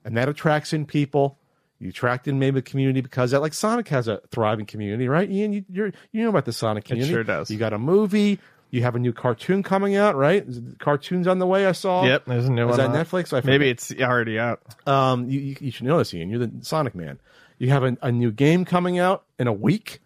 And 0.05 0.15
that 0.17 0.29
attracts 0.29 0.73
in 0.73 0.85
people. 0.85 1.37
You 1.79 1.89
attract 1.89 2.27
in 2.27 2.37
maybe 2.37 2.59
a 2.59 2.61
community 2.61 3.01
because 3.01 3.31
that, 3.31 3.41
like 3.41 3.53
Sonic 3.53 3.87
has 3.87 4.07
a 4.07 4.21
thriving 4.31 4.65
community, 4.65 5.07
right? 5.07 5.29
Ian, 5.29 5.53
you, 5.53 5.65
you're, 5.69 5.91
you 6.11 6.23
know 6.23 6.29
about 6.29 6.45
the 6.45 6.53
Sonic 6.53 6.85
community. 6.85 7.11
It 7.11 7.15
sure 7.15 7.23
does. 7.23 7.49
You 7.49 7.57
got 7.57 7.73
a 7.73 7.79
movie. 7.79 8.39
You 8.69 8.83
have 8.83 8.95
a 8.95 8.99
new 8.99 9.11
cartoon 9.11 9.63
coming 9.63 9.95
out, 9.95 10.15
right? 10.15 10.45
Cartoons 10.79 11.27
on 11.27 11.39
the 11.39 11.47
way. 11.47 11.65
I 11.65 11.71
saw. 11.73 12.05
Yep, 12.05 12.25
there's 12.25 12.45
a 12.45 12.51
new 12.51 12.69
Is 12.69 12.77
one. 12.77 12.91
that 12.91 12.97
out. 12.97 13.07
Netflix? 13.07 13.33
I 13.35 13.45
Maybe 13.45 13.67
it's 13.69 13.91
already 13.99 14.39
out. 14.39 14.61
Um, 14.87 15.29
you, 15.29 15.39
you, 15.39 15.55
you 15.59 15.71
should 15.71 15.87
know 15.87 15.97
this, 15.97 16.13
Ian. 16.13 16.29
You're 16.29 16.39
the 16.39 16.51
Sonic 16.61 16.95
man. 16.95 17.19
You 17.57 17.69
have 17.69 17.83
a, 17.83 17.97
a 18.01 18.11
new 18.11 18.31
game 18.31 18.63
coming 18.63 18.97
out 18.97 19.23
in 19.39 19.47
a 19.47 19.53
week. 19.53 19.99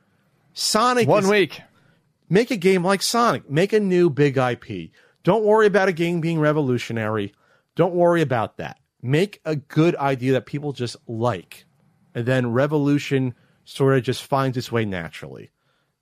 Sonic 0.53 1.07
One 1.07 1.23
is- 1.25 1.29
week. 1.29 1.61
Make 2.29 2.51
a 2.51 2.57
game 2.57 2.83
like 2.83 3.01
Sonic. 3.01 3.49
Make 3.49 3.73
a 3.73 3.79
new 3.79 4.09
big 4.09 4.37
IP. 4.37 4.91
Don't 5.23 5.43
worry 5.43 5.67
about 5.67 5.89
a 5.89 5.93
game 5.93 6.21
being 6.21 6.39
revolutionary. 6.39 7.33
Don't 7.75 7.93
worry 7.93 8.21
about 8.21 8.57
that. 8.57 8.79
Make 9.01 9.41
a 9.45 9.55
good 9.55 9.95
idea 9.95 10.33
that 10.33 10.45
people 10.45 10.73
just 10.73 10.97
like. 11.07 11.65
And 12.13 12.25
then 12.25 12.51
revolution 12.51 13.35
sort 13.65 13.97
of 13.97 14.03
just 14.03 14.23
finds 14.23 14.57
its 14.57 14.71
way 14.71 14.85
naturally. 14.85 15.51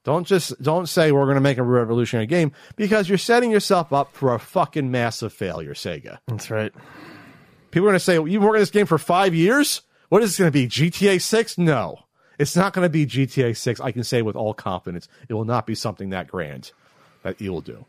Don't 0.04 0.28
just 0.28 0.62
don't 0.62 0.88
say 0.88 1.12
we're 1.12 1.26
going 1.26 1.36
to 1.36 1.42
make 1.42 1.58
a 1.58 1.64
revolutionary 1.64 2.28
game 2.28 2.52
because 2.76 3.08
you're 3.08 3.18
setting 3.18 3.52
yourself 3.52 3.94
up 3.94 4.14
for 4.14 4.34
a 4.34 4.40
fucking 4.40 4.92
massive 4.92 5.32
failure, 5.32 5.74
Sega. 5.74 6.20
That's 6.28 6.52
right. 6.52 6.74
People 7.72 7.88
are 7.88 7.92
going 7.92 7.96
to 7.96 8.00
say, 8.02 8.16
"You've 8.16 8.26
been 8.26 8.42
working 8.42 8.56
on 8.58 8.62
this 8.62 8.70
game 8.70 8.86
for 8.86 8.98
five 8.98 9.34
years. 9.34 9.82
What 10.10 10.22
is 10.22 10.32
this 10.32 10.40
going 10.40 10.52
to 10.52 10.52
be? 10.52 10.68
GTA 10.68 11.22
Six? 11.22 11.58
No, 11.58 12.00
it's 12.40 12.56
not 12.56 12.74
going 12.74 12.86
to 12.86 12.90
be 12.90 13.06
GTA 13.06 13.56
Six. 13.56 13.80
I 13.80 13.92
can 13.92 14.04
say 14.04 14.22
with 14.22 14.36
all 14.36 14.54
confidence, 14.54 15.08
it 15.30 15.34
will 15.34 15.46
not 15.46 15.66
be 15.66 15.76
something 15.76 16.10
that 16.12 16.28
grand 16.28 16.72
that 17.24 17.40
you 17.42 17.52
will 17.52 17.62
do. 17.62 17.86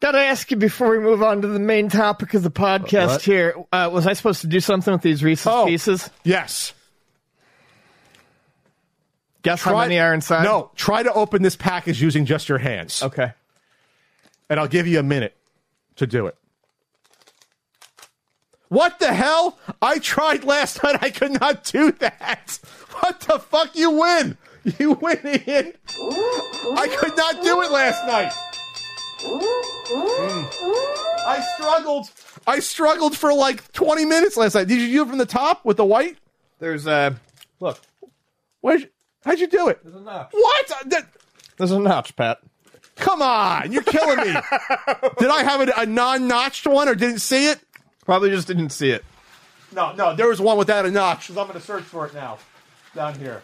Gotta 0.00 0.18
ask 0.18 0.50
you 0.50 0.56
before 0.58 0.90
we 0.90 0.98
move 0.98 1.22
on 1.22 1.40
to 1.40 1.48
the 1.48 1.58
main 1.58 1.88
topic 1.88 2.34
of 2.34 2.42
the 2.42 2.50
podcast 2.50 3.06
What? 3.08 3.22
here. 3.22 3.54
Uh, 3.72 3.88
was 3.90 4.06
I 4.06 4.12
supposed 4.12 4.42
to 4.42 4.46
do 4.46 4.60
something 4.60 4.92
with 4.92 5.00
these 5.02 5.24
Reese's 5.24 5.46
Oh. 5.46 5.64
pieces? 5.66 6.10
Yes. 6.22 6.74
Guess 9.42 9.62
how 9.62 9.78
many 9.78 9.98
are 9.98 10.12
inside? 10.12 10.42
No, 10.44 10.70
try 10.74 11.02
to 11.02 11.12
open 11.12 11.42
this 11.42 11.56
package 11.56 12.02
using 12.02 12.26
just 12.26 12.48
your 12.48 12.58
hands. 12.58 13.02
Okay. 13.02 13.32
And 14.50 14.58
I'll 14.60 14.68
give 14.68 14.86
you 14.86 14.98
a 14.98 15.02
minute 15.02 15.34
to 15.96 16.06
do 16.06 16.26
it. 16.26 16.36
What 18.68 18.98
the 18.98 19.12
hell? 19.12 19.58
I 19.80 19.98
tried 19.98 20.44
last 20.44 20.82
night. 20.82 20.98
I 21.02 21.10
could 21.10 21.40
not 21.40 21.64
do 21.64 21.92
that. 21.92 22.58
What 23.00 23.20
the 23.20 23.38
fuck? 23.38 23.76
You 23.76 23.90
win. 23.90 24.38
You 24.78 24.92
win, 24.92 25.18
Ian. 25.46 25.74
I 26.78 26.88
could 26.98 27.14
not 27.14 27.42
do 27.42 27.60
it 27.60 27.70
last 27.70 28.06
night. 28.06 28.32
Mm. 29.20 30.46
I 31.26 31.44
struggled. 31.56 32.10
I 32.46 32.60
struggled 32.60 33.16
for 33.16 33.34
like 33.34 33.70
20 33.72 34.04
minutes 34.06 34.36
last 34.38 34.54
night. 34.54 34.68
Did 34.68 34.80
you 34.80 34.90
do 34.90 35.02
it 35.02 35.08
from 35.08 35.18
the 35.18 35.26
top 35.26 35.64
with 35.64 35.76
the 35.76 35.84
white? 35.84 36.16
There's 36.58 36.86
a 36.86 37.16
look. 37.60 37.80
Where'd 38.62 38.88
how'd 39.24 39.38
you 39.40 39.46
do 39.46 39.68
it? 39.68 39.80
There's 39.82 39.94
a 39.96 40.00
notch. 40.00 40.28
What? 40.32 40.72
That- 40.86 41.08
There's 41.58 41.70
a 41.72 41.78
notch, 41.78 42.16
Pat. 42.16 42.38
come 42.96 43.20
on. 43.22 43.72
You're 43.72 43.82
killing 43.82 44.18
me. 44.18 44.24
Did 45.18 45.28
I 45.30 45.42
have 45.42 45.68
a, 45.68 45.72
a 45.82 45.86
non 45.86 46.28
notched 46.28 46.66
one 46.66 46.88
or 46.88 46.94
didn't 46.94 47.18
see 47.20 47.48
it? 47.50 47.60
Probably 48.06 48.30
just 48.30 48.46
didn't 48.48 48.70
see 48.70 48.90
it. 48.90 49.04
No, 49.72 49.92
no, 49.94 50.14
there 50.16 50.28
was 50.28 50.40
one 50.40 50.56
without 50.56 50.86
a 50.86 50.90
notch. 50.90 51.26
'cause 51.28 51.36
I'm 51.36 51.46
going 51.48 51.58
to 51.60 51.64
search 51.66 51.82
for 51.84 52.06
it 52.06 52.14
now. 52.14 52.38
Down 52.94 53.18
here. 53.18 53.42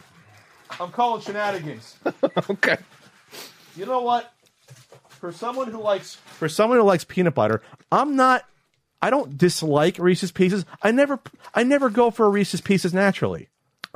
I'm 0.81 0.91
calling 0.91 1.21
shenanigans. 1.21 1.97
Okay. 2.51 2.79
You 3.77 3.85
know 3.87 4.01
what? 4.03 4.33
For 5.09 5.33
someone 5.33 5.69
who 5.71 5.81
likes 5.81 6.15
for 6.15 6.49
someone 6.49 6.79
who 6.79 6.85
likes 6.85 7.05
peanut 7.05 7.35
butter, 7.35 7.63
I'm 7.91 8.17
not. 8.17 8.45
I 9.01 9.11
don't 9.11 9.37
dislike 9.37 9.99
Reese's 9.99 10.31
Pieces. 10.33 10.65
I 10.83 10.93
never, 10.93 11.19
I 11.55 11.65
never 11.65 11.91
go 11.91 12.11
for 12.11 12.25
a 12.27 12.29
Reese's 12.29 12.61
Pieces 12.61 12.95
naturally. 12.95 13.49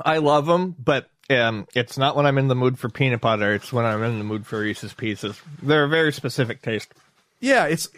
I 0.03 0.17
love 0.17 0.45
them, 0.45 0.75
but 0.83 1.09
um, 1.29 1.65
it's 1.73 1.97
not 1.97 2.15
when 2.15 2.25
I'm 2.25 2.37
in 2.37 2.47
the 2.49 2.55
mood 2.55 2.77
for 2.77 2.89
peanut 2.89 3.21
butter. 3.21 3.53
It's 3.53 3.71
when 3.71 3.85
I'm 3.85 4.03
in 4.03 4.17
the 4.17 4.23
mood 4.25 4.45
for 4.45 4.59
Reese's 4.59 4.93
Pieces. 4.93 5.39
They're 5.61 5.85
a 5.85 5.89
very 5.89 6.11
specific 6.11 6.61
taste. 6.61 6.93
Yeah, 7.39 7.65
it's 7.65 7.89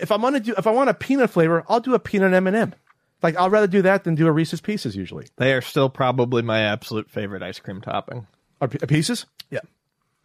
if 0.00 0.10
I'm 0.10 0.20
gonna 0.20 0.40
do 0.40 0.54
if 0.58 0.66
I 0.66 0.70
want 0.70 0.90
a 0.90 0.94
peanut 0.94 1.30
flavor, 1.30 1.64
I'll 1.68 1.80
do 1.80 1.94
a 1.94 1.98
peanut 1.98 2.34
M 2.34 2.46
and 2.46 2.56
m 2.56 2.74
Like 3.22 3.38
I'd 3.38 3.52
rather 3.52 3.66
do 3.66 3.82
that 3.82 4.04
than 4.04 4.14
do 4.14 4.26
a 4.26 4.32
Reese's 4.32 4.60
Pieces 4.60 4.96
usually. 4.96 5.26
They 5.36 5.52
are 5.52 5.60
still 5.60 5.88
probably 5.88 6.42
my 6.42 6.60
absolute 6.60 7.08
favorite 7.10 7.42
ice 7.42 7.58
cream 7.60 7.80
topping. 7.80 8.26
Are 8.60 8.68
P- 8.68 8.78
Pieces? 8.78 9.26
Yeah. 9.50 9.60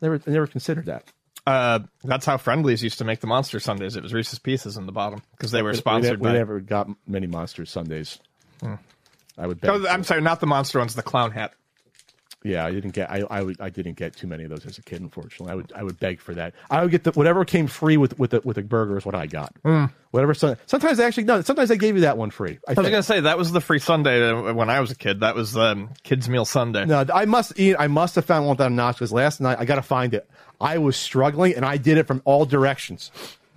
Never, 0.02 0.20
never 0.26 0.48
considered 0.48 0.88
that. 0.88 1.06
Uh, 1.46 1.80
that's 2.04 2.26
how 2.26 2.38
Friendly's 2.38 2.82
used 2.84 2.98
to 2.98 3.06
make 3.06 3.20
the 3.20 3.28
Monster 3.28 3.60
Sundaes. 3.60 3.96
It 3.96 4.04
was 4.04 4.14
Reese's 4.14 4.40
Pieces 4.40 4.76
in 4.78 4.86
the 4.86 4.92
bottom 4.92 5.22
because 5.38 5.52
they 5.52 5.62
were 5.62 5.74
sponsored 5.74 6.20
we, 6.20 6.26
ne- 6.26 6.30
we 6.30 6.34
by. 6.34 6.38
never 6.40 6.60
got 6.60 6.90
many 7.08 7.28
Monster 7.28 7.66
Sundaes. 7.66 8.20
I 9.38 9.48
would 9.48 9.60
bet. 9.60 9.70
Oh, 9.72 9.88
I'm 9.88 10.04
sorry, 10.04 10.22
not 10.22 10.40
the 10.40 10.48
Monster 10.48 10.80
ones, 10.80 10.96
the 10.96 11.02
Clown 11.04 11.32
Hat. 11.32 11.54
Yeah, 12.44 12.66
I 12.66 12.72
didn't 12.72 12.92
get. 12.92 13.10
I, 13.10 13.24
I 13.30 13.42
would. 13.42 13.60
I 13.62 13.70
didn't 13.70 13.94
get 13.94 14.16
too 14.16 14.28
many 14.28 14.44
of 14.44 14.50
those 14.50 14.66
as 14.66 14.78
a 14.78 14.82
kid. 14.82 15.02
Unfortunately, 15.02 15.52
I 15.52 15.56
would. 15.56 15.74
I 15.76 15.84
would 15.84 16.00
beg 16.00 16.20
for 16.20 16.34
that. 16.36 16.54
I 16.70 16.82
would 16.82 16.92
get 16.92 17.04
the 17.06 17.12
whatever 17.12 17.46
came 17.46 17.68
free 17.68 17.98
with 17.98 18.20
with 18.20 18.32
the, 18.32 18.42
with 18.44 18.58
a 18.58 18.62
burger 18.62 18.98
is 18.98 19.06
what 19.06 19.16
I 19.16 19.28
got. 19.28 19.56
Whatever. 20.12 20.34
Some, 20.34 20.58
sometimes 20.66 20.98
they 20.98 21.06
actually 21.06 21.24
no. 21.24 21.42
Sometimes 21.42 21.70
they 21.70 21.78
gave 21.78 21.96
you 21.96 22.02
that 22.02 22.18
one 22.18 22.32
free. 22.32 22.60
I, 22.68 22.72
I 22.72 22.82
was 22.82 22.90
gonna 22.90 23.04
say 23.04 23.22
that 23.22 23.38
was 23.38 23.52
the 23.52 23.62
free 23.62 23.80
sundae 23.80 24.52
when 24.52 24.70
I 24.70 24.80
was 24.82 24.92
a 24.92 24.96
kid. 24.96 25.22
That 25.22 25.36
was 25.36 25.56
um, 25.56 25.90
kids 26.04 26.28
meal 26.28 26.46
sundae. 26.46 26.86
No, 26.86 27.06
I 27.14 27.26
must 27.26 27.58
eat. 27.58 27.76
I 27.80 27.88
must 27.88 28.16
have 28.16 28.26
found 28.26 28.46
one 28.46 28.56
without 28.58 28.72
a 28.72 28.76
notch 28.76 28.98
because 28.98 29.14
last 29.14 29.40
night 29.42 29.58
I 29.60 29.66
got 29.66 29.76
to 29.76 29.82
find 29.82 30.14
it. 30.14 30.30
I 30.60 30.78
was 30.78 30.96
struggling 30.96 31.56
and 31.56 31.66
I 31.66 31.78
did 31.78 31.98
it 31.98 32.08
from 32.08 32.22
all 32.26 32.46
directions. 32.46 33.12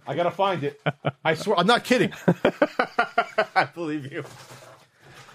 I 0.07 0.15
got 0.15 0.25
to 0.25 0.31
find 0.31 0.63
it. 0.63 0.81
I 1.25 1.35
swear, 1.35 1.59
I'm 1.59 1.67
not 1.67 1.83
kidding. 1.85 2.13
I 3.55 3.65
believe 3.65 4.13
you. 4.13 4.25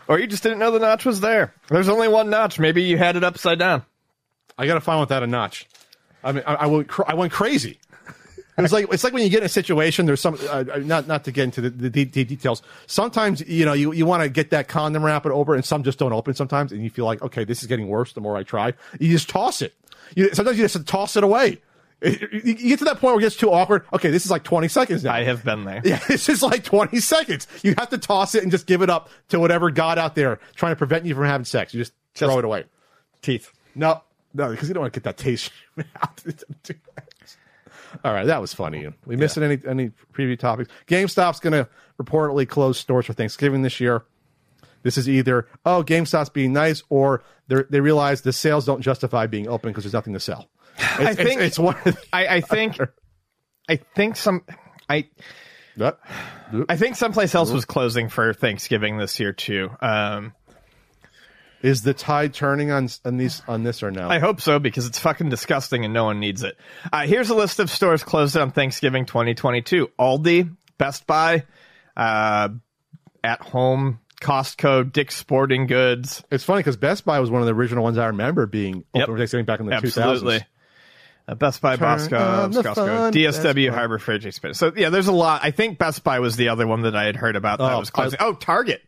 Or 0.07 0.19
you 0.19 0.27
just 0.27 0.43
didn't 0.43 0.59
know 0.59 0.71
the 0.71 0.79
notch 0.79 1.05
was 1.05 1.21
there. 1.21 1.53
There's 1.69 1.89
only 1.89 2.07
one 2.07 2.29
notch. 2.29 2.59
Maybe 2.59 2.83
you 2.83 2.97
had 2.97 3.15
it 3.15 3.23
upside 3.23 3.59
down. 3.59 3.83
I 4.57 4.65
got 4.67 4.75
to 4.75 4.81
find 4.81 4.99
without 4.99 5.23
a 5.23 5.27
notch. 5.27 5.67
I 6.23 6.31
mean, 6.31 6.43
I, 6.45 6.55
I 6.55 6.65
went. 6.67 6.87
Cr- 6.87 7.03
I 7.07 7.13
went 7.13 7.31
crazy. 7.31 7.79
It 8.57 8.61
was 8.61 8.73
like 8.73 8.85
it's 8.91 9.03
like 9.03 9.13
when 9.13 9.23
you 9.23 9.29
get 9.29 9.39
in 9.39 9.45
a 9.45 9.49
situation. 9.49 10.05
There's 10.05 10.21
some 10.21 10.37
uh, 10.49 10.65
uh, 10.73 10.81
not 10.83 11.07
not 11.07 11.23
to 11.23 11.31
get 11.31 11.45
into 11.45 11.61
the, 11.61 11.69
the, 11.69 11.89
de- 11.89 12.05
de- 12.05 12.23
details. 12.25 12.61
Sometimes 12.85 13.41
you 13.47 13.65
know 13.65 13.73
you, 13.73 13.91
you 13.93 14.05
want 14.05 14.21
to 14.23 14.29
get 14.29 14.51
that 14.51 14.67
condom 14.67 15.03
wrapper 15.03 15.31
over, 15.31 15.55
and 15.55 15.65
some 15.65 15.83
just 15.83 15.97
don't 15.97 16.13
open. 16.13 16.35
Sometimes, 16.35 16.71
and 16.71 16.83
you 16.83 16.89
feel 16.89 17.05
like 17.05 17.21
okay, 17.23 17.43
this 17.43 17.61
is 17.63 17.67
getting 17.67 17.87
worse. 17.87 18.13
The 18.13 18.21
more 18.21 18.37
I 18.37 18.43
try, 18.43 18.73
you 18.99 19.09
just 19.09 19.29
toss 19.29 19.61
it. 19.61 19.73
You, 20.15 20.33
sometimes 20.33 20.59
you 20.59 20.67
just 20.67 20.85
toss 20.85 21.15
it 21.15 21.23
away. 21.23 21.59
You 22.01 22.55
get 22.55 22.79
to 22.79 22.85
that 22.85 22.99
point 22.99 23.13
where 23.13 23.19
it 23.19 23.21
gets 23.21 23.35
too 23.35 23.51
awkward. 23.51 23.85
Okay, 23.93 24.09
this 24.09 24.25
is 24.25 24.31
like 24.31 24.43
20 24.43 24.67
seconds 24.67 25.03
now. 25.03 25.13
I 25.13 25.23
have 25.23 25.43
been 25.43 25.65
there. 25.65 25.81
Yeah, 25.83 25.99
it's 26.09 26.25
just 26.25 26.41
like 26.41 26.63
20 26.63 26.99
seconds. 26.99 27.47
You 27.61 27.75
have 27.77 27.89
to 27.89 27.97
toss 27.97 28.33
it 28.33 28.41
and 28.41 28.51
just 28.51 28.65
give 28.65 28.81
it 28.81 28.89
up 28.89 29.09
to 29.29 29.39
whatever 29.39 29.69
God 29.69 29.99
out 29.99 30.15
there 30.15 30.39
trying 30.55 30.71
to 30.71 30.75
prevent 30.75 31.05
you 31.05 31.13
from 31.13 31.25
having 31.25 31.45
sex. 31.45 31.73
You 31.73 31.81
just, 31.81 31.93
throw 32.15 32.39
it 32.39 32.45
away. 32.45 32.65
Teeth. 33.21 33.51
No, 33.75 34.01
no, 34.33 34.49
because 34.49 34.67
you 34.67 34.73
don't 34.73 34.81
want 34.81 34.93
to 34.93 34.99
get 34.99 35.03
that 35.03 35.17
taste 35.17 35.51
mouth. 35.75 36.43
All 38.03 38.13
right, 38.13 38.25
that 38.25 38.41
was 38.41 38.53
funny. 38.53 38.87
We 39.05 39.15
missing 39.15 39.43
any 39.43 39.59
any 39.67 39.91
preview 40.13 40.37
topics? 40.37 40.69
GameStop's 40.87 41.39
going 41.39 41.53
to 41.53 41.69
reportedly 42.01 42.47
close 42.47 42.77
stores 42.77 43.05
for 43.05 43.13
Thanksgiving 43.13 43.61
this 43.61 43.79
year. 43.79 44.03
This 44.83 44.97
is 44.97 45.07
either 45.07 45.47
oh 45.65 45.83
GameStop's 45.83 46.29
being 46.29 46.53
nice, 46.53 46.83
or 46.89 47.23
they 47.47 47.63
they 47.69 47.79
realize 47.81 48.21
the 48.21 48.33
sales 48.33 48.65
don't 48.65 48.81
justify 48.81 49.27
being 49.27 49.47
open 49.47 49.69
because 49.69 49.83
there's 49.83 49.93
nothing 49.93 50.13
to 50.13 50.19
sell. 50.19 50.49
It's, 50.81 50.99
I 50.99 51.13
think- 51.13 51.39
it's, 51.41 51.57
it's 51.57 51.59
one. 51.59 51.75
I, 52.13 52.27
I 52.37 52.41
think. 52.41 52.77
I 53.69 53.75
think 53.95 54.15
some. 54.15 54.43
I 54.89 55.07
I 56.69 56.75
think 56.75 56.95
someplace 56.97 57.33
else 57.33 57.51
was 57.51 57.65
closing 57.65 58.09
for 58.09 58.33
Thanksgiving 58.33 58.97
this 58.97 59.19
year 59.19 59.31
too. 59.33 59.69
Um, 59.81 60.33
Is 61.61 61.83
the 61.83 61.93
tide 61.93 62.33
turning 62.33 62.71
on 62.71 62.89
on 63.05 63.17
these 63.17 63.41
on 63.47 63.63
this 63.63 63.81
or 63.83 63.91
no? 63.91 64.09
I 64.09 64.19
hope 64.19 64.41
so 64.41 64.59
because 64.59 64.85
it's 64.87 64.99
fucking 64.99 65.29
disgusting 65.29 65.85
and 65.85 65.93
no 65.93 66.03
one 66.05 66.19
needs 66.19 66.43
it. 66.43 66.57
Uh, 66.91 67.05
here's 67.07 67.29
a 67.29 67.35
list 67.35 67.59
of 67.59 67.69
stores 67.69 68.03
closed 68.03 68.35
on 68.35 68.51
Thanksgiving 68.51 69.05
2022: 69.05 69.89
Aldi, 69.99 70.55
Best 70.77 71.07
Buy, 71.07 71.45
uh, 71.95 72.49
At 73.23 73.41
Home, 73.41 73.99
Costco, 74.21 74.91
Dick's 74.91 75.15
Sporting 75.15 75.67
Goods. 75.67 76.23
It's 76.31 76.43
funny 76.43 76.59
because 76.59 76.77
Best 76.77 77.05
Buy 77.05 77.19
was 77.21 77.29
one 77.31 77.41
of 77.41 77.45
the 77.47 77.53
original 77.53 77.83
ones 77.83 77.97
I 77.97 78.07
remember 78.07 78.45
being 78.47 78.77
open 78.93 78.99
Yep. 78.99 79.07
for 79.07 79.17
Thanksgiving 79.17 79.45
back 79.45 79.59
in 79.61 79.67
the 79.67 79.73
Absolutely. 79.73 80.39
2000s. 80.39 80.45
Uh, 81.31 81.35
Best 81.35 81.61
Buy, 81.61 81.77
Turn 81.77 81.97
Bosco, 81.97 82.17
Costco, 82.49 83.11
DSW, 83.11 83.67
Best 83.67 83.75
Harbor 83.77 83.99
Freight 83.99 84.25
Express. 84.25 84.57
So 84.57 84.71
yeah, 84.75 84.89
there's 84.89 85.07
a 85.07 85.11
lot. 85.13 85.41
I 85.43 85.51
think 85.51 85.77
Best 85.77 86.03
Buy 86.03 86.19
was 86.19 86.35
the 86.35 86.49
other 86.49 86.67
one 86.67 86.81
that 86.81 86.95
I 86.95 87.05
had 87.05 87.15
heard 87.15 87.35
about 87.35 87.59
that 87.59 87.71
Oh, 87.71 87.79
was 87.79 87.89
closing. 87.89 88.19
oh, 88.21 88.33
Target. 88.33 88.81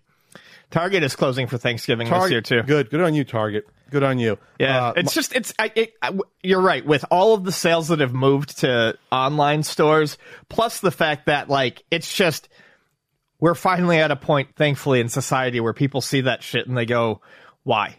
Target 0.72 1.04
is 1.04 1.16
closing 1.16 1.46
for 1.48 1.58
Thanksgiving 1.60 2.10
this 2.10 2.32
year 2.32 2.42
too. 2.42 2.64
Good, 2.64 2.90
good 2.90 3.02
on 3.02 3.14
you, 3.14 3.24
Target. 3.24 3.68
Good 3.92 4.02
on 4.04 4.18
you. 4.18 4.40
Yeah, 4.60 4.88
Uh, 4.88 4.94
it's 4.98 5.14
just 5.14 5.36
it's. 5.36 5.54
I, 5.60 5.72
it, 5.76 5.94
I, 6.02 6.18
you're 6.42 6.62
right. 6.62 6.84
With 6.84 7.06
all 7.12 7.36
of 7.36 7.44
the 7.44 7.52
sales 7.52 7.90
that 7.90 8.00
have 8.00 8.14
moved 8.14 8.60
to 8.62 8.98
online 9.12 9.62
stores, 9.62 10.18
plus 10.50 10.80
the 10.80 10.90
fact 10.90 11.28
that 11.28 11.48
like 11.48 11.84
it's 11.92 12.12
just 12.12 12.50
we're 13.40 13.54
finally 13.54 14.00
at 14.00 14.10
a 14.10 14.16
point, 14.16 14.56
thankfully, 14.56 15.00
in 15.00 15.10
society 15.10 15.60
where 15.60 15.74
people 15.74 16.02
see 16.02 16.22
that 16.22 16.42
shit 16.42 16.66
and 16.68 16.76
they 16.76 16.88
go, 16.88 17.22
"Why?" 17.62 17.98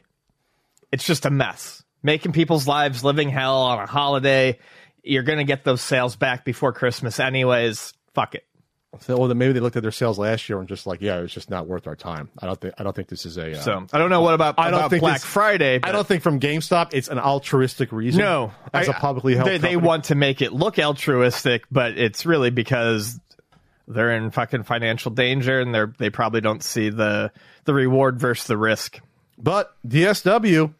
It's 0.90 1.06
just 1.06 1.26
a 1.26 1.30
mess, 1.30 1.83
making 2.04 2.30
people's 2.30 2.68
lives 2.68 3.02
living 3.02 3.28
hell 3.30 3.62
on 3.62 3.80
a 3.80 3.86
holiday. 3.86 4.58
You're 5.02 5.24
gonna 5.24 5.42
get 5.44 5.64
those 5.64 5.80
sales 5.80 6.14
back 6.14 6.44
before 6.44 6.72
Christmas, 6.72 7.18
anyways. 7.18 7.92
Fuck 8.14 8.36
it. 8.36 8.44
So, 9.00 9.16
well, 9.18 9.26
then 9.26 9.38
maybe 9.38 9.52
they 9.52 9.58
looked 9.58 9.74
at 9.74 9.82
their 9.82 9.90
sales 9.90 10.20
last 10.20 10.48
year 10.48 10.60
and 10.60 10.68
just 10.68 10.86
like, 10.86 11.00
yeah, 11.00 11.16
it's 11.18 11.34
just 11.34 11.50
not 11.50 11.66
worth 11.66 11.88
our 11.88 11.96
time. 11.96 12.28
I 12.38 12.46
don't 12.46 12.60
think. 12.60 12.74
I 12.78 12.84
don't 12.84 12.94
think 12.94 13.08
this 13.08 13.26
is 13.26 13.36
a. 13.36 13.58
Uh, 13.58 13.60
So 13.60 13.86
I 13.92 13.98
don't 13.98 14.08
know 14.08 14.20
what 14.20 14.34
about, 14.34 14.54
I 14.56 14.70
don't 14.70 14.78
about 14.78 14.90
think 14.90 15.00
Black 15.00 15.16
this- 15.16 15.24
Friday. 15.24 15.80
I 15.82 15.90
don't 15.90 16.06
think 16.06 16.22
from 16.22 16.38
GameStop 16.38 16.90
it's 16.94 17.08
an 17.08 17.18
altruistic 17.18 17.90
reason. 17.90 18.20
No, 18.20 18.52
as 18.72 18.86
a 18.86 18.94
I- 18.96 19.00
publicly 19.00 19.34
held 19.34 19.48
they, 19.48 19.58
they 19.58 19.76
want 19.76 20.04
to 20.04 20.14
make 20.14 20.42
it 20.42 20.52
look 20.52 20.78
altruistic, 20.78 21.64
but 21.72 21.98
it's 21.98 22.24
really 22.24 22.50
because 22.50 23.18
they're 23.88 24.12
in 24.12 24.30
fucking 24.30 24.62
financial 24.62 25.10
danger 25.10 25.60
and 25.60 25.74
they're 25.74 25.92
they 25.98 26.08
probably 26.10 26.40
don't 26.40 26.62
see 26.62 26.88
the 26.90 27.32
the 27.64 27.74
reward 27.74 28.20
versus 28.20 28.46
the 28.46 28.56
risk. 28.56 29.00
But 29.36 29.74
DSW, 29.84 30.72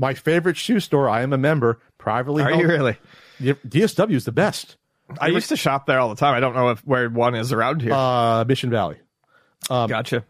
my 0.00 0.14
favorite 0.14 0.56
shoe 0.56 0.80
store, 0.80 1.08
I 1.08 1.22
am 1.22 1.32
a 1.32 1.38
member. 1.38 1.80
Privately 1.98 2.42
Are 2.42 2.48
held. 2.48 2.60
you 2.60 2.68
really? 2.68 2.96
DSW 3.40 4.14
is 4.14 4.24
the 4.24 4.32
best. 4.32 4.76
I 5.20 5.28
used 5.28 5.48
to 5.50 5.56
shop 5.56 5.86
there 5.86 5.98
all 5.98 6.08
the 6.08 6.14
time. 6.16 6.34
I 6.34 6.40
don't 6.40 6.54
know 6.54 6.70
if 6.70 6.80
where 6.86 7.08
one 7.10 7.34
is 7.34 7.52
around 7.52 7.82
here. 7.82 7.92
Uh, 7.92 8.44
Mission 8.44 8.70
Valley. 8.70 8.96
gotcha. 9.68 10.24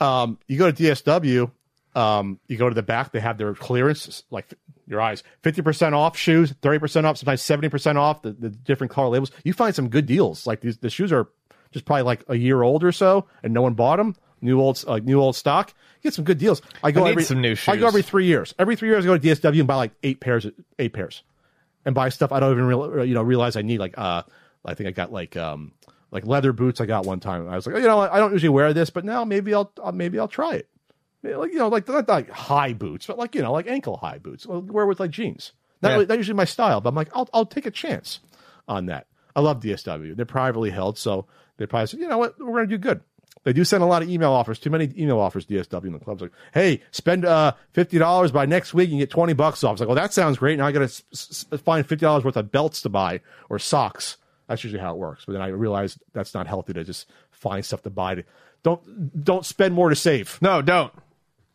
um, 0.00 0.38
you 0.46 0.58
go 0.58 0.70
to 0.70 0.82
DSW, 0.82 1.50
um, 1.94 2.38
you 2.46 2.56
go 2.56 2.68
to 2.68 2.74
the 2.74 2.82
back, 2.82 3.12
they 3.12 3.20
have 3.20 3.38
their 3.38 3.54
clearance, 3.54 4.22
like 4.30 4.52
your 4.86 5.00
eyes, 5.00 5.22
50% 5.42 5.94
off 5.94 6.16
shoes, 6.16 6.52
30% 6.62 7.04
off, 7.04 7.16
sometimes 7.18 7.42
70% 7.42 7.96
off 7.96 8.22
the, 8.22 8.32
the 8.32 8.50
different 8.50 8.92
color 8.92 9.08
labels. 9.08 9.30
You 9.44 9.52
find 9.52 9.74
some 9.74 9.88
good 9.88 10.06
deals. 10.06 10.46
Like 10.46 10.60
these, 10.60 10.78
the 10.78 10.90
shoes 10.90 11.10
are 11.12 11.28
just 11.72 11.84
probably 11.84 12.02
like 12.02 12.22
a 12.28 12.36
year 12.36 12.62
old 12.62 12.84
or 12.84 12.92
so 12.92 13.26
and 13.42 13.52
no 13.52 13.62
one 13.62 13.74
bought 13.74 13.96
them. 13.96 14.14
New 14.40 14.60
old, 14.60 14.82
uh, 14.86 14.98
new 15.02 15.20
old 15.20 15.34
stock. 15.36 15.74
Get 16.02 16.14
some 16.14 16.24
good 16.24 16.38
deals. 16.38 16.62
I 16.82 16.90
go 16.92 17.04
I 17.04 17.10
every, 17.10 17.24
some 17.24 17.40
new 17.40 17.56
I 17.66 17.76
go 17.76 17.86
every 17.86 18.02
three 18.02 18.26
years. 18.26 18.54
Every 18.58 18.76
three 18.76 18.88
years 18.88 19.04
I 19.04 19.08
go 19.08 19.18
to 19.18 19.26
DSW 19.26 19.58
and 19.58 19.66
buy 19.66 19.74
like 19.76 19.92
eight 20.02 20.20
pairs, 20.20 20.46
eight 20.78 20.92
pairs 20.92 21.22
and 21.84 21.94
buy 21.94 22.08
stuff 22.08 22.32
I 22.32 22.40
don't 22.40 22.52
even 22.52 22.64
real, 22.64 23.04
you 23.04 23.14
know, 23.14 23.22
realize 23.22 23.56
I 23.56 23.62
need. 23.62 23.78
Like, 23.78 23.96
uh, 23.98 24.22
I 24.64 24.74
think 24.74 24.88
I 24.88 24.92
got 24.92 25.12
like, 25.12 25.36
um, 25.36 25.72
like 26.10 26.26
leather 26.26 26.52
boots. 26.52 26.80
I 26.80 26.86
got 26.86 27.04
one 27.06 27.20
time. 27.20 27.48
I 27.48 27.56
was 27.56 27.66
like, 27.66 27.76
oh, 27.76 27.78
you 27.78 27.86
know. 27.86 28.00
I 28.00 28.18
don't 28.18 28.32
usually 28.32 28.48
wear 28.50 28.72
this, 28.72 28.90
but 28.90 29.04
now 29.04 29.24
maybe 29.24 29.52
I'll 29.54 29.72
uh, 29.82 29.92
maybe 29.92 30.18
I'll 30.18 30.28
try 30.28 30.54
it. 30.54 30.68
Like 31.22 31.52
you 31.52 31.58
know, 31.58 31.68
like 31.68 31.86
not 31.88 32.08
like 32.08 32.30
high 32.30 32.72
boots, 32.72 33.06
but 33.06 33.18
like 33.18 33.34
you 33.34 33.42
know, 33.42 33.52
like 33.52 33.66
ankle 33.66 33.96
high 33.96 34.18
boots. 34.18 34.46
I'll 34.48 34.62
wear 34.62 34.86
with 34.86 35.00
like 35.00 35.10
jeans. 35.10 35.52
Not, 35.82 35.88
Yeah. 35.90 35.94
really- 35.94 36.06
not 36.06 36.16
usually 36.18 36.36
my 36.36 36.44
style, 36.44 36.80
but 36.80 36.90
I'm 36.90 36.94
like, 36.94 37.10
I'll 37.14 37.28
I'll 37.34 37.46
take 37.46 37.66
a 37.66 37.70
chance 37.70 38.20
on 38.68 38.86
that. 38.86 39.06
I 39.36 39.40
love 39.40 39.60
DSW. 39.60 40.16
They're 40.16 40.24
privately 40.26 40.70
held, 40.70 40.96
so 40.98 41.26
they 41.58 41.66
probably 41.66 41.86
said, 41.88 42.00
you 42.00 42.08
know 42.08 42.18
what, 42.18 42.38
we're 42.38 42.46
going 42.52 42.68
to 42.68 42.76
do 42.76 42.78
good. 42.78 43.00
They 43.44 43.52
do 43.52 43.64
send 43.64 43.82
a 43.82 43.86
lot 43.86 44.02
of 44.02 44.10
email 44.10 44.32
offers. 44.32 44.58
Too 44.58 44.70
many 44.70 44.92
email 44.98 45.18
offers. 45.18 45.46
DSW 45.46 45.84
in 45.86 45.92
the 45.92 45.98
clubs 45.98 46.20
like, 46.22 46.32
hey, 46.52 46.82
spend 46.90 47.24
uh, 47.24 47.52
fifty 47.72 47.98
dollars 47.98 48.30
by 48.32 48.46
next 48.46 48.74
week 48.74 48.90
and 48.90 48.98
get 48.98 49.10
twenty 49.10 49.32
bucks 49.32 49.64
off. 49.64 49.72
It's 49.72 49.80
like, 49.80 49.88
well, 49.88 49.96
that 49.96 50.12
sounds 50.12 50.38
great. 50.38 50.58
Now 50.58 50.66
I 50.66 50.72
got 50.72 50.80
to 50.80 50.84
s- 50.86 51.02
s- 51.12 51.60
find 51.60 51.86
fifty 51.86 52.04
dollars 52.04 52.24
worth 52.24 52.36
of 52.36 52.50
belts 52.50 52.82
to 52.82 52.88
buy 52.88 53.20
or 53.48 53.58
socks. 53.58 54.16
That's 54.48 54.62
usually 54.64 54.80
how 54.80 54.94
it 54.94 54.98
works. 54.98 55.24
But 55.26 55.32
then 55.34 55.42
I 55.42 55.48
realized 55.48 55.98
that's 56.12 56.34
not 56.34 56.46
healthy 56.46 56.72
to 56.74 56.84
just 56.84 57.06
find 57.30 57.64
stuff 57.64 57.82
to 57.82 57.90
buy. 57.90 58.16
To, 58.16 58.24
don't 58.62 59.24
don't 59.24 59.46
spend 59.46 59.74
more 59.74 59.88
to 59.88 59.96
save. 59.96 60.38
No, 60.42 60.60
don't. 60.62 60.92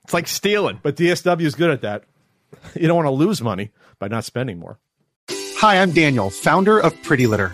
It's 0.05 0.13
like 0.13 0.27
stealing. 0.27 0.79
But 0.83 0.95
DSW 0.95 1.41
is 1.41 1.55
good 1.55 1.69
at 1.71 1.81
that. 1.81 2.03
You 2.75 2.87
don't 2.87 2.95
want 2.95 3.07
to 3.07 3.11
lose 3.11 3.41
money 3.41 3.71
by 3.99 4.07
not 4.07 4.23
spending 4.25 4.59
more. 4.59 4.79
Hi, 5.57 5.81
I'm 5.81 5.91
Daniel, 5.91 6.29
founder 6.29 6.79
of 6.79 6.93
Pretty 7.03 7.25
Litter. 7.25 7.53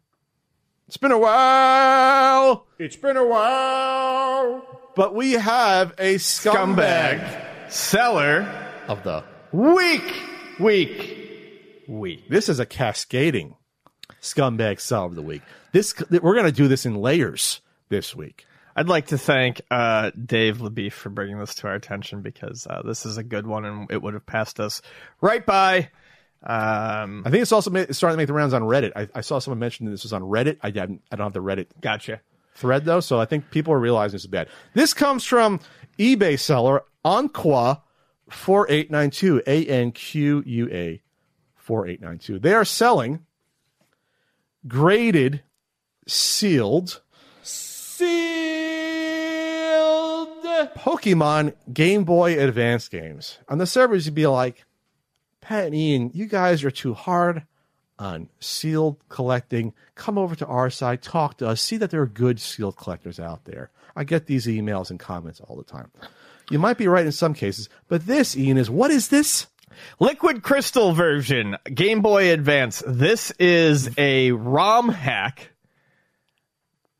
it's 0.91 0.97
been 0.97 1.13
a 1.13 1.17
while. 1.17 2.67
It's 2.77 2.97
been 2.97 3.15
a 3.15 3.25
while. 3.25 4.91
But 4.93 5.15
we 5.15 5.31
have 5.31 5.91
a 5.97 6.15
scumbag, 6.15 7.21
Scumbag. 7.21 7.71
Seller. 7.71 8.69
of 8.89 9.01
the. 9.03 9.23
Week. 9.53 10.13
Week. 10.59 11.85
Week. 11.87 12.27
This 12.27 12.49
is 12.49 12.59
a 12.59 12.65
cascading 12.65 13.55
scumbag 14.21 14.81
seller 14.81 15.05
of 15.05 15.15
the 15.15 15.21
week. 15.21 15.43
This 15.71 15.95
we're 16.09 16.35
going 16.35 16.43
to 16.43 16.51
do 16.51 16.67
this 16.67 16.85
in 16.85 16.95
layers 16.95 17.61
this 17.87 18.13
week. 18.13 18.45
I'd 18.75 18.89
like 18.89 19.07
to 19.07 19.17
thank 19.17 19.61
uh, 19.71 20.11
Dave 20.25 20.57
LaBeef 20.57 20.91
for 20.91 21.09
bringing 21.09 21.39
this 21.39 21.55
to 21.55 21.67
our 21.67 21.75
attention 21.75 22.21
because 22.21 22.67
uh, 22.69 22.81
this 22.83 23.05
is 23.05 23.15
a 23.15 23.23
good 23.23 23.47
one 23.47 23.63
and 23.63 23.89
it 23.89 24.01
would 24.01 24.13
have 24.13 24.25
passed 24.25 24.59
us 24.59 24.81
right 25.21 25.45
by. 25.45 25.89
Um, 26.43 27.23
I 27.25 27.29
think 27.29 27.43
it's 27.43 27.51
also 27.51 27.69
made, 27.69 27.95
starting 27.95 28.15
to 28.15 28.17
make 28.17 28.27
the 28.27 28.33
rounds 28.33 28.53
on 28.53 28.63
Reddit. 28.63 28.93
I, 28.95 29.07
I 29.13 29.21
saw 29.21 29.39
someone 29.39 29.59
mention 29.59 29.85
this 29.89 30.03
was 30.03 30.13
on 30.13 30.23
Reddit. 30.23 30.57
I 30.61 30.71
didn't. 30.71 31.03
I 31.11 31.15
don't 31.15 31.25
have 31.25 31.33
the 31.33 31.41
Reddit 31.43 31.67
gotcha. 31.81 32.21
thread 32.55 32.85
though, 32.85 32.99
so 32.99 33.19
I 33.19 33.25
think 33.25 33.51
people 33.51 33.73
are 33.73 33.79
realizing 33.79 34.15
this 34.15 34.23
is 34.23 34.27
bad. 34.27 34.47
This 34.73 34.93
comes 34.93 35.23
from 35.23 35.59
eBay 35.99 36.39
seller 36.39 36.83
Anqua 37.05 37.81
four 38.29 38.65
eight 38.69 38.89
nine 38.89 39.11
two 39.11 39.41
A 39.45 39.65
N 39.65 39.91
Q 39.91 40.41
U 40.45 40.69
A 40.71 41.01
four 41.55 41.87
eight 41.87 42.01
nine 42.01 42.17
two. 42.17 42.39
They 42.39 42.53
are 42.53 42.65
selling 42.65 43.25
graded, 44.67 45.43
sealed, 46.07 47.01
sealed 47.43 48.07
Pokemon 50.75 51.53
Game 51.71 52.03
Boy 52.03 52.39
Advance 52.39 52.87
games. 52.87 53.39
On 53.47 53.57
the 53.57 53.65
servers, 53.65 54.05
you'd 54.05 54.15
be 54.15 54.27
like, 54.27 54.65
Pat 55.41 55.65
and 55.65 55.75
Ian, 55.75 56.11
you 56.13 56.27
guys 56.27 56.63
are 56.63 56.71
too 56.71 56.93
hard 56.93 57.43
on 57.99 58.29
sealed 58.39 58.97
collecting. 59.09 59.73
Come 59.95 60.17
over 60.17 60.35
to 60.35 60.45
our 60.45 60.69
side, 60.69 61.01
talk 61.01 61.37
to 61.37 61.47
us, 61.47 61.61
see 61.61 61.77
that 61.77 61.91
there 61.91 62.01
are 62.01 62.07
good 62.07 62.39
sealed 62.39 62.77
collectors 62.77 63.19
out 63.19 63.45
there. 63.45 63.69
I 63.95 64.03
get 64.03 64.25
these 64.25 64.47
emails 64.47 64.89
and 64.89 64.99
comments 64.99 65.41
all 65.41 65.55
the 65.55 65.63
time. 65.63 65.91
You 66.49 66.59
might 66.59 66.77
be 66.77 66.87
right 66.87 67.05
in 67.05 67.11
some 67.11 67.33
cases, 67.33 67.69
but 67.87 68.05
this, 68.05 68.35
Ian, 68.35 68.57
is 68.57 68.69
what 68.69 68.91
is 68.91 69.09
this? 69.09 69.47
Liquid 69.99 70.43
Crystal 70.43 70.93
version, 70.93 71.57
Game 71.73 72.01
Boy 72.01 72.31
Advance. 72.31 72.83
This 72.85 73.31
is 73.39 73.89
a 73.97 74.31
ROM 74.31 74.89
hack 74.89 75.51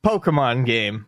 Pokemon 0.03 0.65
game. 0.65 1.07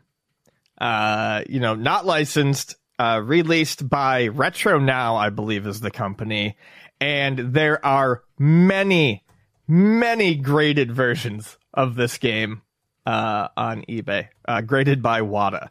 Uh, 0.77 1.43
you 1.47 1.59
know, 1.59 1.75
not 1.75 2.05
licensed, 2.05 2.75
uh, 2.99 3.21
released 3.23 3.88
by 3.88 4.27
Retro 4.27 4.79
Now, 4.79 5.15
I 5.15 5.29
believe 5.29 5.65
is 5.65 5.79
the 5.79 5.91
company. 5.91 6.57
And 7.03 7.53
there 7.53 7.85
are 7.85 8.23
many, 8.39 9.25
many 9.67 10.35
graded 10.35 10.89
versions 10.89 11.57
of 11.73 11.95
this 11.95 12.17
game 12.17 12.61
uh, 13.05 13.49
on 13.57 13.81
eBay, 13.89 14.29
uh, 14.47 14.61
graded 14.61 15.03
by 15.03 15.19
WATA. 15.21 15.69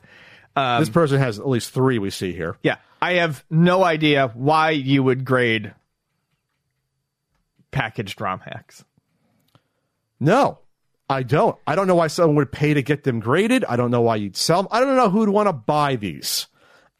this 0.54 0.90
person 0.90 1.18
has 1.18 1.38
at 1.38 1.48
least 1.48 1.70
three 1.70 1.98
we 1.98 2.10
see 2.10 2.32
here. 2.32 2.58
Yeah, 2.62 2.76
I 3.00 3.14
have 3.14 3.46
no 3.48 3.82
idea 3.82 4.30
why 4.34 4.72
you 4.72 5.02
would 5.02 5.24
grade 5.24 5.72
packaged 7.70 8.20
ROM 8.20 8.40
hacks. 8.40 8.84
No, 10.20 10.58
I 11.08 11.22
don't. 11.22 11.56
I 11.66 11.74
don't 11.76 11.86
know 11.86 11.94
why 11.94 12.08
someone 12.08 12.36
would 12.36 12.52
pay 12.52 12.74
to 12.74 12.82
get 12.82 13.04
them 13.04 13.20
graded. 13.20 13.64
I 13.64 13.76
don't 13.76 13.90
know 13.90 14.02
why 14.02 14.16
you'd 14.16 14.36
sell 14.36 14.64
them. 14.64 14.68
I 14.70 14.80
don't 14.80 14.96
know 14.96 15.08
who'd 15.08 15.30
want 15.30 15.48
to 15.48 15.54
buy 15.54 15.96
these. 15.96 16.46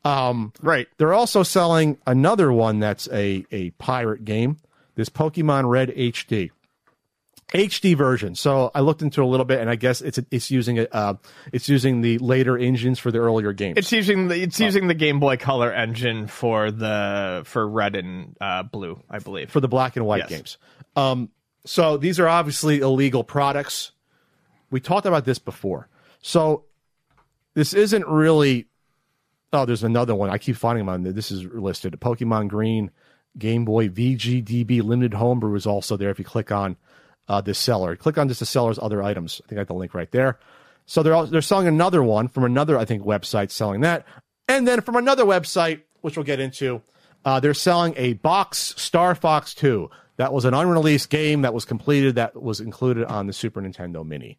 Um, 0.04 0.52
Right. 0.60 0.88
They're 0.98 1.14
also 1.14 1.42
selling 1.42 1.98
another 2.06 2.52
one 2.52 2.80
that's 2.80 3.08
a, 3.12 3.44
a 3.52 3.70
pirate 3.72 4.24
game, 4.24 4.58
this 4.96 5.08
Pokemon 5.08 5.68
Red 5.68 5.90
HD. 5.90 6.50
HD 7.48 7.94
version. 7.94 8.34
So 8.34 8.70
I 8.74 8.80
looked 8.80 9.02
into 9.02 9.20
it 9.20 9.24
a 9.24 9.26
little 9.26 9.44
bit, 9.44 9.60
and 9.60 9.68
I 9.68 9.76
guess 9.76 10.00
it's 10.00 10.18
it's 10.30 10.50
using 10.50 10.78
it. 10.78 10.88
Uh, 10.90 11.14
it's 11.52 11.68
using 11.68 12.00
the 12.00 12.16
later 12.16 12.56
engines 12.56 12.98
for 12.98 13.10
the 13.10 13.18
earlier 13.18 13.52
games. 13.52 13.76
It's 13.76 13.92
using 13.92 14.28
the 14.28 14.42
it's 14.42 14.58
using 14.58 14.86
the 14.88 14.94
Game 14.94 15.20
Boy 15.20 15.36
Color 15.36 15.70
engine 15.70 16.28
for 16.28 16.70
the 16.70 17.42
for 17.44 17.68
red 17.68 17.94
and 17.94 18.34
uh, 18.40 18.62
blue, 18.62 19.02
I 19.10 19.18
believe. 19.18 19.50
for 19.50 19.60
the 19.60 19.68
black 19.68 19.96
and 19.96 20.06
white 20.06 20.20
Yes. 20.20 20.28
games. 20.30 20.58
Um, 20.96 21.28
so 21.66 21.98
these 21.98 22.18
are 22.18 22.26
obviously 22.26 22.80
illegal 22.80 23.22
products. 23.22 23.92
We 24.70 24.80
talked 24.80 25.04
about 25.04 25.26
this 25.26 25.38
before. 25.38 25.88
So 26.22 26.64
this 27.52 27.74
isn't 27.74 28.06
really. 28.06 28.66
Oh, 29.52 29.66
there's 29.66 29.84
another 29.84 30.14
one. 30.14 30.30
I 30.30 30.38
keep 30.38 30.56
finding 30.56 30.86
them 30.86 30.94
on 30.94 31.02
there. 31.02 31.12
This 31.12 31.30
is 31.30 31.44
listed. 31.44 31.92
Pokemon 32.00 32.48
Green, 32.48 32.90
Game 33.38 33.64
Boy, 33.64 33.88
VGDB 33.88 34.82
Limited 34.82 35.14
Homebrew 35.14 35.54
is 35.54 35.66
also 35.66 35.96
there. 35.96 36.10
If 36.10 36.18
you 36.18 36.24
click 36.24 36.50
on 36.50 36.76
uh, 37.28 37.40
this 37.40 37.58
seller, 37.58 37.96
click 37.96 38.18
on 38.18 38.28
just 38.28 38.40
the 38.40 38.46
seller's 38.46 38.78
other 38.78 39.02
items. 39.02 39.40
I 39.44 39.48
think 39.48 39.58
I 39.58 39.60
have 39.60 39.68
the 39.68 39.74
link 39.74 39.94
right 39.94 40.10
there. 40.10 40.38
So 40.86 41.02
they're 41.02 41.14
all, 41.14 41.26
they're 41.26 41.42
selling 41.42 41.66
another 41.66 42.02
one 42.02 42.28
from 42.28 42.44
another 42.44 42.78
I 42.78 42.84
think 42.84 43.04
website 43.04 43.50
selling 43.50 43.82
that, 43.82 44.06
and 44.48 44.66
then 44.66 44.80
from 44.80 44.96
another 44.96 45.24
website 45.24 45.82
which 46.00 46.16
we'll 46.16 46.24
get 46.24 46.40
into, 46.40 46.82
uh, 47.24 47.38
they're 47.38 47.54
selling 47.54 47.94
a 47.96 48.14
box 48.14 48.74
Star 48.76 49.14
Fox 49.14 49.54
Two. 49.54 49.90
That 50.16 50.32
was 50.32 50.44
an 50.44 50.54
unreleased 50.54 51.08
game 51.08 51.42
that 51.42 51.54
was 51.54 51.64
completed 51.64 52.16
that 52.16 52.40
was 52.40 52.60
included 52.60 53.04
on 53.04 53.26
the 53.26 53.32
Super 53.32 53.62
Nintendo 53.62 54.04
Mini. 54.04 54.38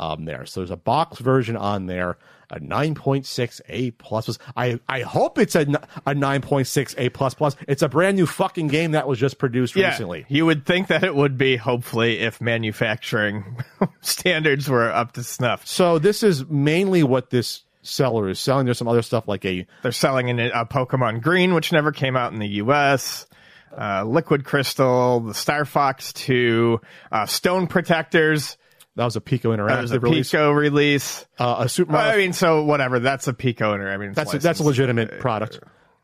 Um, 0.00 0.24
there, 0.24 0.46
so 0.46 0.60
there's 0.60 0.70
a 0.70 0.76
box 0.76 1.18
version 1.18 1.58
on 1.58 1.84
there, 1.84 2.16
a 2.48 2.58
9.6 2.58 3.60
A 3.68 3.90
plus 3.90 4.24
plus. 4.24 4.38
I 4.56 4.80
I 4.88 5.02
hope 5.02 5.38
it's 5.38 5.54
a 5.54 5.60
a 5.60 6.14
9.6 6.14 6.94
A 6.96 7.10
plus 7.10 7.34
plus. 7.34 7.54
It's 7.68 7.82
a 7.82 7.88
brand 7.88 8.16
new 8.16 8.24
fucking 8.24 8.68
game 8.68 8.92
that 8.92 9.06
was 9.06 9.18
just 9.18 9.36
produced 9.36 9.76
yeah, 9.76 9.88
recently. 9.88 10.24
you 10.28 10.46
would 10.46 10.64
think 10.64 10.88
that 10.88 11.04
it 11.04 11.14
would 11.14 11.36
be, 11.36 11.56
hopefully, 11.56 12.20
if 12.20 12.40
manufacturing 12.40 13.58
standards 14.00 14.70
were 14.70 14.90
up 14.90 15.12
to 15.12 15.22
snuff. 15.22 15.66
So 15.66 15.98
this 15.98 16.22
is 16.22 16.46
mainly 16.46 17.02
what 17.02 17.28
this 17.28 17.62
seller 17.82 18.30
is 18.30 18.40
selling. 18.40 18.64
There's 18.64 18.78
some 18.78 18.88
other 18.88 19.02
stuff 19.02 19.28
like 19.28 19.44
a 19.44 19.66
They're 19.82 19.92
selling 19.92 20.28
in 20.28 20.40
a, 20.40 20.48
a 20.48 20.64
Pokemon 20.66 21.20
Green, 21.20 21.52
which 21.52 21.72
never 21.72 21.92
came 21.92 22.16
out 22.16 22.32
in 22.32 22.38
the 22.38 22.48
U.S. 22.48 23.26
Uh, 23.76 24.04
Liquid 24.04 24.44
Crystal, 24.44 25.20
the 25.20 25.34
Star 25.34 25.66
Fox 25.66 26.14
2, 26.14 26.80
uh, 27.12 27.26
Stone 27.26 27.66
Protectors. 27.66 28.56
That 29.00 29.06
was 29.06 29.16
a 29.16 29.20
Piko 29.22 29.56
That 29.56 29.80
was 29.80 29.92
Interactive 29.92 29.94
a 29.94 30.00
release. 30.00 30.30
Piko 30.30 30.54
release. 30.54 31.26
Uh, 31.38 31.56
a 31.60 31.68
Super 31.70 31.92
Mario 31.92 32.12
I 32.12 32.16
mean, 32.18 32.34
so 32.34 32.62
whatever. 32.64 32.98
That's 33.00 33.28
a 33.28 33.32
Piko 33.32 33.62
owner. 33.62 33.90
I 33.90 33.96
mean, 33.96 34.12
That's 34.12 34.34
a, 34.34 34.38
that's 34.38 34.60
a 34.60 34.62
legitimate 34.62 35.20
product, 35.20 35.58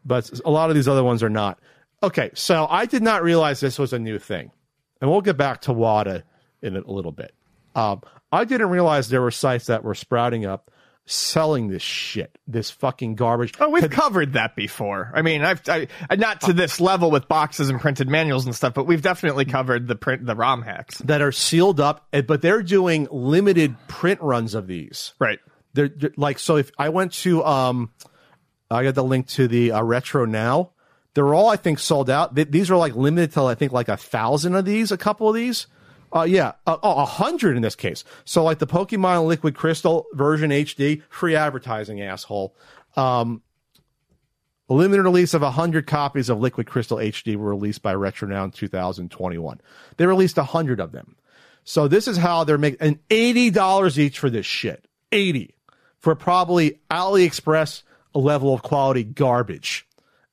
but 0.06 0.30
a 0.46 0.50
lot 0.50 0.70
of 0.70 0.76
these 0.76 0.88
other 0.88 1.04
ones 1.04 1.22
are 1.22 1.28
not. 1.28 1.58
Okay, 2.02 2.30
so 2.32 2.66
I 2.70 2.86
did 2.86 3.02
not 3.02 3.22
realize 3.22 3.60
this 3.60 3.78
was 3.78 3.92
a 3.92 3.98
new 3.98 4.18
thing, 4.18 4.50
and 5.02 5.10
we'll 5.10 5.20
get 5.20 5.36
back 5.36 5.60
to 5.62 5.74
WATA 5.74 6.22
in 6.62 6.74
a 6.74 6.90
little 6.90 7.12
bit. 7.12 7.34
Um, 7.74 8.00
I 8.32 8.44
didn't 8.44 8.70
realize 8.70 9.10
there 9.10 9.20
were 9.20 9.30
sites 9.30 9.66
that 9.66 9.84
were 9.84 9.94
sprouting 9.94 10.46
up 10.46 10.70
selling 11.06 11.68
this 11.68 11.82
shit, 11.82 12.36
this 12.48 12.70
fucking 12.70 13.14
garbage. 13.14 13.54
Oh, 13.60 13.70
we've 13.70 13.88
covered 13.90 14.32
that 14.34 14.56
before. 14.56 15.10
I 15.14 15.22
mean, 15.22 15.42
I've 15.42 15.62
I, 15.68 15.86
not 16.16 16.40
to 16.42 16.52
this 16.52 16.80
level 16.80 17.10
with 17.10 17.28
boxes 17.28 17.70
and 17.70 17.80
printed 17.80 18.08
manuals 18.08 18.44
and 18.44 18.54
stuff, 18.54 18.74
but 18.74 18.86
we've 18.86 19.02
definitely 19.02 19.44
covered 19.44 19.86
the 19.86 19.94
print 19.96 20.26
the 20.26 20.34
ROM 20.34 20.62
hacks. 20.62 20.98
that 20.98 21.22
are 21.22 21.32
sealed 21.32 21.78
up, 21.80 22.06
but 22.26 22.42
they're 22.42 22.62
doing 22.62 23.06
limited 23.10 23.76
print 23.88 24.20
runs 24.20 24.54
of 24.54 24.66
these. 24.66 25.14
Right. 25.18 25.38
they're 25.74 25.88
they're- 25.88 26.12
like 26.16 26.38
so. 26.40 26.56
If 26.56 26.72
I 26.76 26.88
went 26.88 27.12
to 27.14 27.44
um, 27.44 27.92
I 28.70 28.82
got 28.82 28.94
the 28.96 29.04
link 29.04 29.28
to 29.28 29.46
the 29.48 29.72
uh, 29.72 29.82
retro 29.82 30.24
now. 30.24 30.72
They're 31.14 31.32
all 31.34 31.48
I 31.48 31.56
think 31.56 31.78
sold 31.78 32.10
out. 32.10 32.34
Th- 32.36 32.50
these 32.50 32.70
are 32.70 32.76
like 32.76 32.94
limited 32.94 33.32
to 33.32 33.44
I 33.44 33.54
think 33.54 33.72
like 33.72 33.88
a 33.88 33.96
thousand 33.96 34.54
of 34.54 34.64
these. 34.66 34.92
A 34.92 34.98
couple 34.98 35.28
of 35.28 35.34
these. 35.34 35.66
Uh, 36.16 36.22
yeah, 36.22 36.52
uh, 36.66 36.78
oh, 36.82 37.02
a 37.02 37.04
hundred 37.04 37.56
in 37.56 37.62
this 37.62 37.76
case. 37.76 38.02
So 38.24 38.42
like 38.42 38.58
the 38.58 38.66
Pokemon 38.66 39.26
Liquid 39.26 39.54
Crystal 39.54 40.06
version 40.14 40.50
HD, 40.50 41.02
free 41.10 41.36
advertising, 41.36 42.00
asshole. 42.00 42.56
Um, 42.96 43.42
limited 44.70 45.02
release 45.02 45.34
of 45.34 45.42
100 45.42 45.86
copies 45.86 46.30
of 46.30 46.40
Liquid 46.40 46.66
Crystal 46.66 46.96
HD 46.96 47.36
were 47.36 47.50
released 47.50 47.82
by 47.82 47.94
RetroNow 47.94 48.46
in 48.46 48.50
2021. 48.50 49.60
They 49.98 50.06
released 50.06 50.38
100 50.38 50.80
of 50.80 50.92
them. 50.92 51.16
So 51.64 51.86
this 51.86 52.08
is 52.08 52.16
how 52.16 52.44
they're 52.44 52.56
making 52.56 52.78
and 52.80 53.08
$80 53.08 53.98
each 53.98 54.18
for 54.18 54.30
this 54.30 54.46
shit. 54.46 54.88
80 55.12 55.54
for 55.98 56.14
probably 56.14 56.80
AliExpress 56.90 57.82
level 58.14 58.54
of 58.54 58.62
quality 58.62 59.04
garbage. 59.04 59.86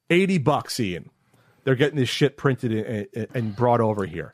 80 0.10 0.38
bucks, 0.38 0.80
Ian. 0.80 1.10
They're 1.66 1.76
getting 1.76 2.00
this 2.00 2.10
shit 2.10 2.38
printed 2.38 2.72
and, 2.72 3.28
and 3.34 3.56
brought 3.56 3.82
over 3.82 4.06
here. 4.06 4.34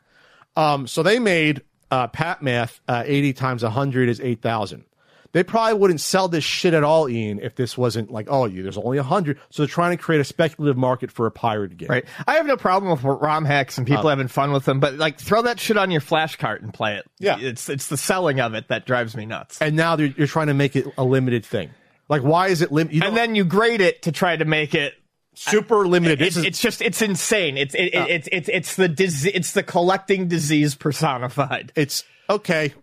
Um, 0.56 0.86
so 0.86 1.02
they 1.02 1.18
made 1.18 1.62
uh, 1.90 2.08
Pat 2.08 2.42
Math 2.42 2.80
uh, 2.88 3.02
80 3.06 3.32
times 3.34 3.62
100 3.62 4.08
is 4.08 4.20
8,000. 4.20 4.84
They 5.32 5.44
probably 5.44 5.74
wouldn't 5.74 6.00
sell 6.00 6.26
this 6.26 6.42
shit 6.42 6.74
at 6.74 6.82
all, 6.82 7.08
Ian, 7.08 7.38
if 7.38 7.54
this 7.54 7.78
wasn't 7.78 8.10
like, 8.10 8.26
oh, 8.28 8.46
you 8.46 8.64
there's 8.64 8.76
only 8.76 8.98
100. 8.98 9.38
So 9.50 9.62
they're 9.62 9.68
trying 9.68 9.96
to 9.96 10.02
create 10.02 10.20
a 10.20 10.24
speculative 10.24 10.76
market 10.76 11.12
for 11.12 11.26
a 11.26 11.30
pirate 11.30 11.76
game. 11.76 11.88
Right. 11.88 12.04
I 12.26 12.34
have 12.34 12.46
no 12.46 12.56
problem 12.56 12.90
with 12.90 13.04
ROM 13.04 13.44
hacks 13.44 13.78
and 13.78 13.86
people 13.86 14.08
having 14.08 14.26
fun 14.26 14.50
with 14.50 14.64
them, 14.64 14.80
but 14.80 14.94
like 14.94 15.20
throw 15.20 15.42
that 15.42 15.60
shit 15.60 15.76
on 15.76 15.92
your 15.92 16.00
flash 16.00 16.34
cart 16.34 16.62
and 16.62 16.74
play 16.74 16.96
it. 16.96 17.08
Yeah. 17.20 17.38
It's 17.38 17.68
it's 17.68 17.86
the 17.86 17.96
selling 17.96 18.40
of 18.40 18.54
it 18.54 18.68
that 18.68 18.86
drives 18.86 19.16
me 19.16 19.24
nuts. 19.24 19.60
And 19.62 19.76
now 19.76 19.96
you're 19.96 20.26
trying 20.26 20.48
to 20.48 20.54
make 20.54 20.74
it 20.74 20.86
a 20.98 21.04
limited 21.04 21.44
thing. 21.46 21.70
Like, 22.08 22.22
why 22.22 22.48
is 22.48 22.60
it 22.60 22.72
limited? 22.72 23.04
And 23.04 23.16
then 23.16 23.36
you 23.36 23.44
grade 23.44 23.80
it 23.80 24.02
to 24.02 24.12
try 24.12 24.36
to 24.36 24.44
make 24.44 24.74
it 24.74 24.94
super 25.34 25.86
limited. 25.86 26.22
It's, 26.22 26.36
it's 26.36 26.60
just 26.60 26.82
it's 26.82 27.02
insane. 27.02 27.56
It's 27.56 27.74
it, 27.74 27.94
it, 27.94 28.10
it's 28.10 28.28
it's 28.32 28.48
it's 28.48 28.76
the 28.76 28.88
disease, 28.88 29.32
it's 29.34 29.52
the 29.52 29.62
collecting 29.62 30.28
disease 30.28 30.74
personified. 30.74 31.72
it's 31.76 32.04
okay. 32.28 32.74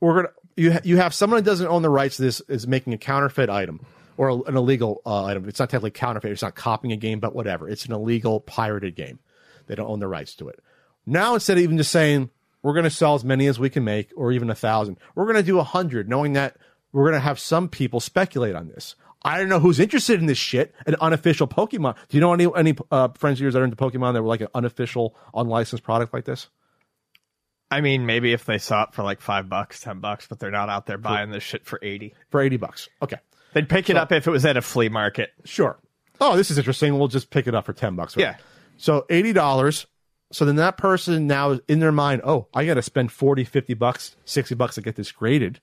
We're 0.00 0.16
gonna 0.16 0.34
you 0.56 0.72
ha- 0.72 0.80
you 0.84 0.96
have 0.96 1.14
someone 1.14 1.40
who 1.40 1.44
doesn't 1.44 1.66
own 1.66 1.82
the 1.82 1.90
rights 1.90 2.16
to 2.16 2.22
this 2.22 2.40
is 2.48 2.66
making 2.66 2.92
a 2.92 2.98
counterfeit 2.98 3.50
item 3.50 3.84
or 4.16 4.28
a, 4.28 4.36
an 4.42 4.56
illegal 4.56 5.02
uh, 5.04 5.24
item. 5.24 5.48
It's 5.48 5.58
not 5.58 5.70
technically 5.70 5.90
counterfeit. 5.90 6.32
It's 6.32 6.42
not 6.42 6.54
copying 6.54 6.92
a 6.92 6.96
game, 6.96 7.20
but 7.20 7.34
whatever. 7.34 7.68
It's 7.68 7.84
an 7.86 7.92
illegal 7.92 8.40
pirated 8.40 8.94
game. 8.94 9.18
They 9.66 9.74
don't 9.74 9.90
own 9.90 10.00
the 10.00 10.08
rights 10.08 10.34
to 10.36 10.48
it. 10.48 10.60
Now 11.04 11.34
instead 11.34 11.58
of 11.58 11.62
even 11.62 11.76
just 11.76 11.90
saying 11.92 12.30
we're 12.62 12.72
going 12.72 12.84
to 12.84 12.90
sell 12.90 13.14
as 13.14 13.24
many 13.24 13.46
as 13.46 13.60
we 13.60 13.70
can 13.70 13.84
make, 13.84 14.10
or 14.16 14.32
even 14.32 14.50
a 14.50 14.54
thousand, 14.54 14.98
we're 15.14 15.24
going 15.24 15.36
to 15.36 15.42
do 15.42 15.58
a 15.58 15.64
hundred, 15.64 16.08
knowing 16.08 16.32
that 16.32 16.56
we're 16.92 17.04
going 17.04 17.14
to 17.14 17.20
have 17.20 17.38
some 17.38 17.68
people 17.68 18.00
speculate 18.00 18.54
on 18.54 18.68
this. 18.68 18.96
I 19.22 19.38
don't 19.38 19.48
know 19.48 19.58
who's 19.58 19.80
interested 19.80 20.20
in 20.20 20.26
this 20.26 20.38
shit. 20.38 20.74
An 20.86 20.94
unofficial 21.00 21.48
Pokemon. 21.48 21.96
Do 22.08 22.16
you 22.16 22.20
know 22.20 22.32
any 22.32 22.46
any 22.56 22.76
uh, 22.90 23.08
friends 23.08 23.38
of 23.38 23.42
yours 23.42 23.54
that 23.54 23.60
are 23.60 23.64
into 23.64 23.76
Pokemon 23.76 24.14
that 24.14 24.22
were 24.22 24.28
like 24.28 24.40
an 24.42 24.48
unofficial, 24.54 25.16
unlicensed 25.34 25.82
product 25.82 26.12
like 26.12 26.24
this? 26.24 26.48
I 27.70 27.80
mean, 27.80 28.06
maybe 28.06 28.32
if 28.32 28.44
they 28.44 28.58
saw 28.58 28.84
it 28.84 28.94
for 28.94 29.02
like 29.02 29.20
five 29.20 29.48
bucks, 29.48 29.80
ten 29.80 29.98
bucks, 30.00 30.26
but 30.28 30.38
they're 30.38 30.52
not 30.52 30.68
out 30.68 30.86
there 30.86 30.98
buying 30.98 31.30
this 31.30 31.42
shit 31.42 31.66
for 31.66 31.80
eighty. 31.82 32.14
For 32.30 32.40
eighty 32.40 32.56
bucks. 32.56 32.88
Okay. 33.02 33.16
They'd 33.56 33.68
pick 33.68 33.88
it 33.88 33.96
up 33.96 34.12
if 34.12 34.26
it 34.26 34.30
was 34.30 34.44
at 34.44 34.58
a 34.58 34.62
flea 34.62 34.90
market. 34.90 35.32
Sure. 35.44 35.78
Oh, 36.20 36.36
this 36.36 36.50
is 36.50 36.58
interesting. 36.58 36.98
We'll 36.98 37.08
just 37.08 37.30
pick 37.30 37.46
it 37.46 37.54
up 37.54 37.64
for 37.64 37.72
10 37.72 37.96
bucks. 37.96 38.14
Yeah. 38.14 38.36
So 38.76 39.06
$80. 39.08 39.86
So 40.30 40.44
then 40.44 40.56
that 40.56 40.76
person 40.76 41.26
now 41.26 41.52
is 41.52 41.60
in 41.68 41.80
their 41.80 41.92
mind, 41.92 42.20
oh, 42.24 42.48
I 42.52 42.66
got 42.66 42.74
to 42.74 42.82
spend 42.82 43.12
40, 43.12 43.44
50 43.44 43.72
bucks, 43.74 44.16
60 44.26 44.54
bucks 44.56 44.74
to 44.74 44.82
get 44.82 44.96
this 44.96 45.10
graded. 45.10 45.60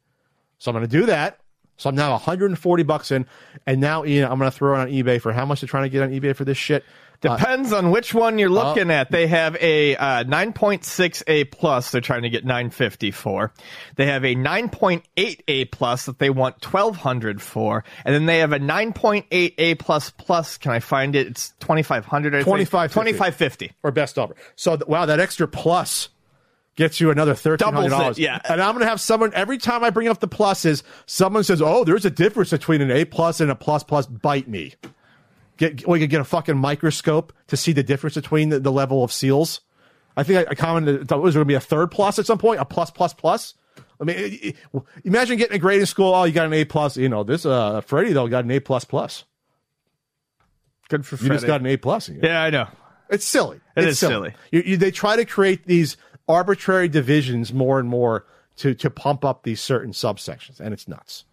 So 0.57 0.71
I'm 0.71 0.75
going 0.75 0.89
to 0.89 0.99
do 0.99 1.05
that. 1.05 1.39
So 1.77 1.89
I'm 1.89 1.95
now 1.95 2.11
140 2.11 2.83
bucks 2.83 3.11
in. 3.11 3.25
And 3.65 3.81
now, 3.81 4.05
Ian, 4.05 4.31
I'm 4.31 4.37
going 4.37 4.49
to 4.49 4.55
throw 4.55 4.75
it 4.75 4.81
on 4.81 4.87
eBay 4.89 5.21
for 5.21 5.33
how 5.33 5.45
much 5.45 5.61
they're 5.61 5.67
trying 5.67 5.83
to 5.83 5.89
get 5.89 6.03
on 6.03 6.11
eBay 6.11 6.35
for 6.35 6.45
this 6.45 6.57
shit. 6.57 6.83
Depends 7.23 7.71
on 7.71 7.89
which 7.89 8.13
one 8.13 8.37
you're 8.37 8.49
looking 8.49 8.91
at. 8.91 9.09
They 9.09 9.27
have 9.27 9.55
a 9.61 9.95
uh, 9.95 10.23
9.6 10.25 11.23
A 11.27 11.45
plus. 11.45 11.91
They're 11.91 12.01
trying 12.01 12.23
to 12.23 12.29
get 12.29 12.43
950 12.43 13.11
for. 13.11 13.53
They 13.95 14.07
have 14.07 14.25
a 14.25 14.35
9.8 14.35 15.39
A 15.47 15.65
plus 15.65 16.05
that 16.05 16.19
they 16.19 16.29
want 16.29 16.55
1200 16.65 17.41
for, 17.41 17.85
and 18.03 18.13
then 18.13 18.25
they 18.25 18.39
have 18.39 18.51
a 18.51 18.59
9.8 18.59 19.53
A 19.57 19.75
plus 19.75 20.09
plus. 20.09 20.57
Can 20.57 20.71
I 20.71 20.79
find 20.79 21.15
it? 21.15 21.27
It's 21.27 21.53
2500. 21.61 22.35
I 22.35 22.37
think. 22.39 22.45
2550. 22.45 22.93
2550. 22.93 23.71
Or 23.83 23.91
best 23.91 24.19
offer. 24.19 24.35
So, 24.57 24.77
wow, 24.85 25.05
that 25.05 25.21
extra 25.21 25.47
plus 25.47 26.09
gets 26.75 26.99
you 26.99 27.11
another 27.11 27.33
$1,300. 27.33 28.11
It, 28.11 28.17
yeah. 28.19 28.39
And 28.49 28.61
I'm 28.61 28.73
going 28.73 28.83
to 28.83 28.89
have 28.89 28.99
someone, 28.99 29.31
every 29.33 29.57
time 29.57 29.83
I 29.83 29.89
bring 29.89 30.07
up 30.07 30.19
the 30.19 30.27
pluses, 30.27 30.83
someone 31.05 31.43
says, 31.43 31.61
oh, 31.61 31.83
there's 31.83 32.05
a 32.05 32.09
difference 32.09 32.49
between 32.51 32.81
an 32.81 32.91
A 32.91 33.05
plus 33.05 33.39
and 33.41 33.51
a 33.51 33.55
plus 33.55 33.83
plus. 33.83 34.05
Bite 34.07 34.47
me. 34.47 34.73
Get, 35.57 35.87
we 35.87 35.99
could 35.99 36.09
get 36.09 36.19
a 36.19 36.23
fucking 36.25 36.57
microscope 36.57 37.31
to 37.47 37.57
see 37.57 37.73
the 37.73 37.83
difference 37.83 38.15
between 38.15 38.49
the, 38.49 38.59
the 38.59 38.71
level 38.71 39.03
of 39.03 39.11
seals. 39.11 39.61
I 40.17 40.23
think 40.23 40.47
I, 40.47 40.51
I 40.51 40.55
commented 40.55 41.07
that 41.07 41.17
was 41.19 41.35
going 41.35 41.43
to 41.43 41.47
be 41.47 41.53
a 41.53 41.59
third 41.59 41.91
plus 41.91 42.17
at 42.19 42.25
some 42.25 42.37
point, 42.39 42.59
a 42.59 42.65
plus 42.65 42.89
plus 42.91 43.13
plus. 43.13 43.53
I 44.01 44.03
mean, 44.05 44.17
it- 44.17 44.33
it- 44.73 44.83
imagine 45.03 45.37
getting 45.37 45.55
a 45.55 45.59
grade 45.59 45.79
in 45.79 45.85
school. 45.85 46.13
Oh, 46.13 46.23
you 46.23 46.33
got 46.33 46.47
an 46.47 46.53
A 46.53 46.65
plus. 46.65 46.97
You 46.97 47.07
know, 47.09 47.23
this 47.23 47.45
uh, 47.45 47.81
Freddie 47.81 48.13
though 48.13 48.27
got 48.27 48.45
an 48.45 48.51
A 48.51 48.59
plus 48.59 48.83
plus. 48.83 49.25
Good 50.89 51.05
for 51.05 51.15
You 51.23 51.29
just 51.29 51.45
got 51.45 51.61
an 51.61 51.67
A 51.67 51.77
plus. 51.77 52.09
Yeah, 52.09 52.41
I 52.41 52.49
know. 52.49 52.67
It's 53.09 53.25
silly. 53.25 53.57
It 53.75 53.83
it's 53.85 53.91
is 53.93 53.99
silly. 53.99 54.33
You, 54.51 54.63
you, 54.65 54.77
they 54.77 54.91
try 54.91 55.15
to 55.15 55.25
create 55.25 55.65
these 55.65 55.97
arbitrary 56.27 56.87
divisions 56.87 57.53
more 57.53 57.79
and 57.79 57.89
more 57.89 58.25
to 58.57 58.73
to 58.75 58.89
pump 58.89 59.25
up 59.25 59.43
these 59.43 59.61
certain 59.61 59.91
subsections, 59.91 60.59
and 60.59 60.73
it's 60.73 60.87
nuts. 60.87 61.25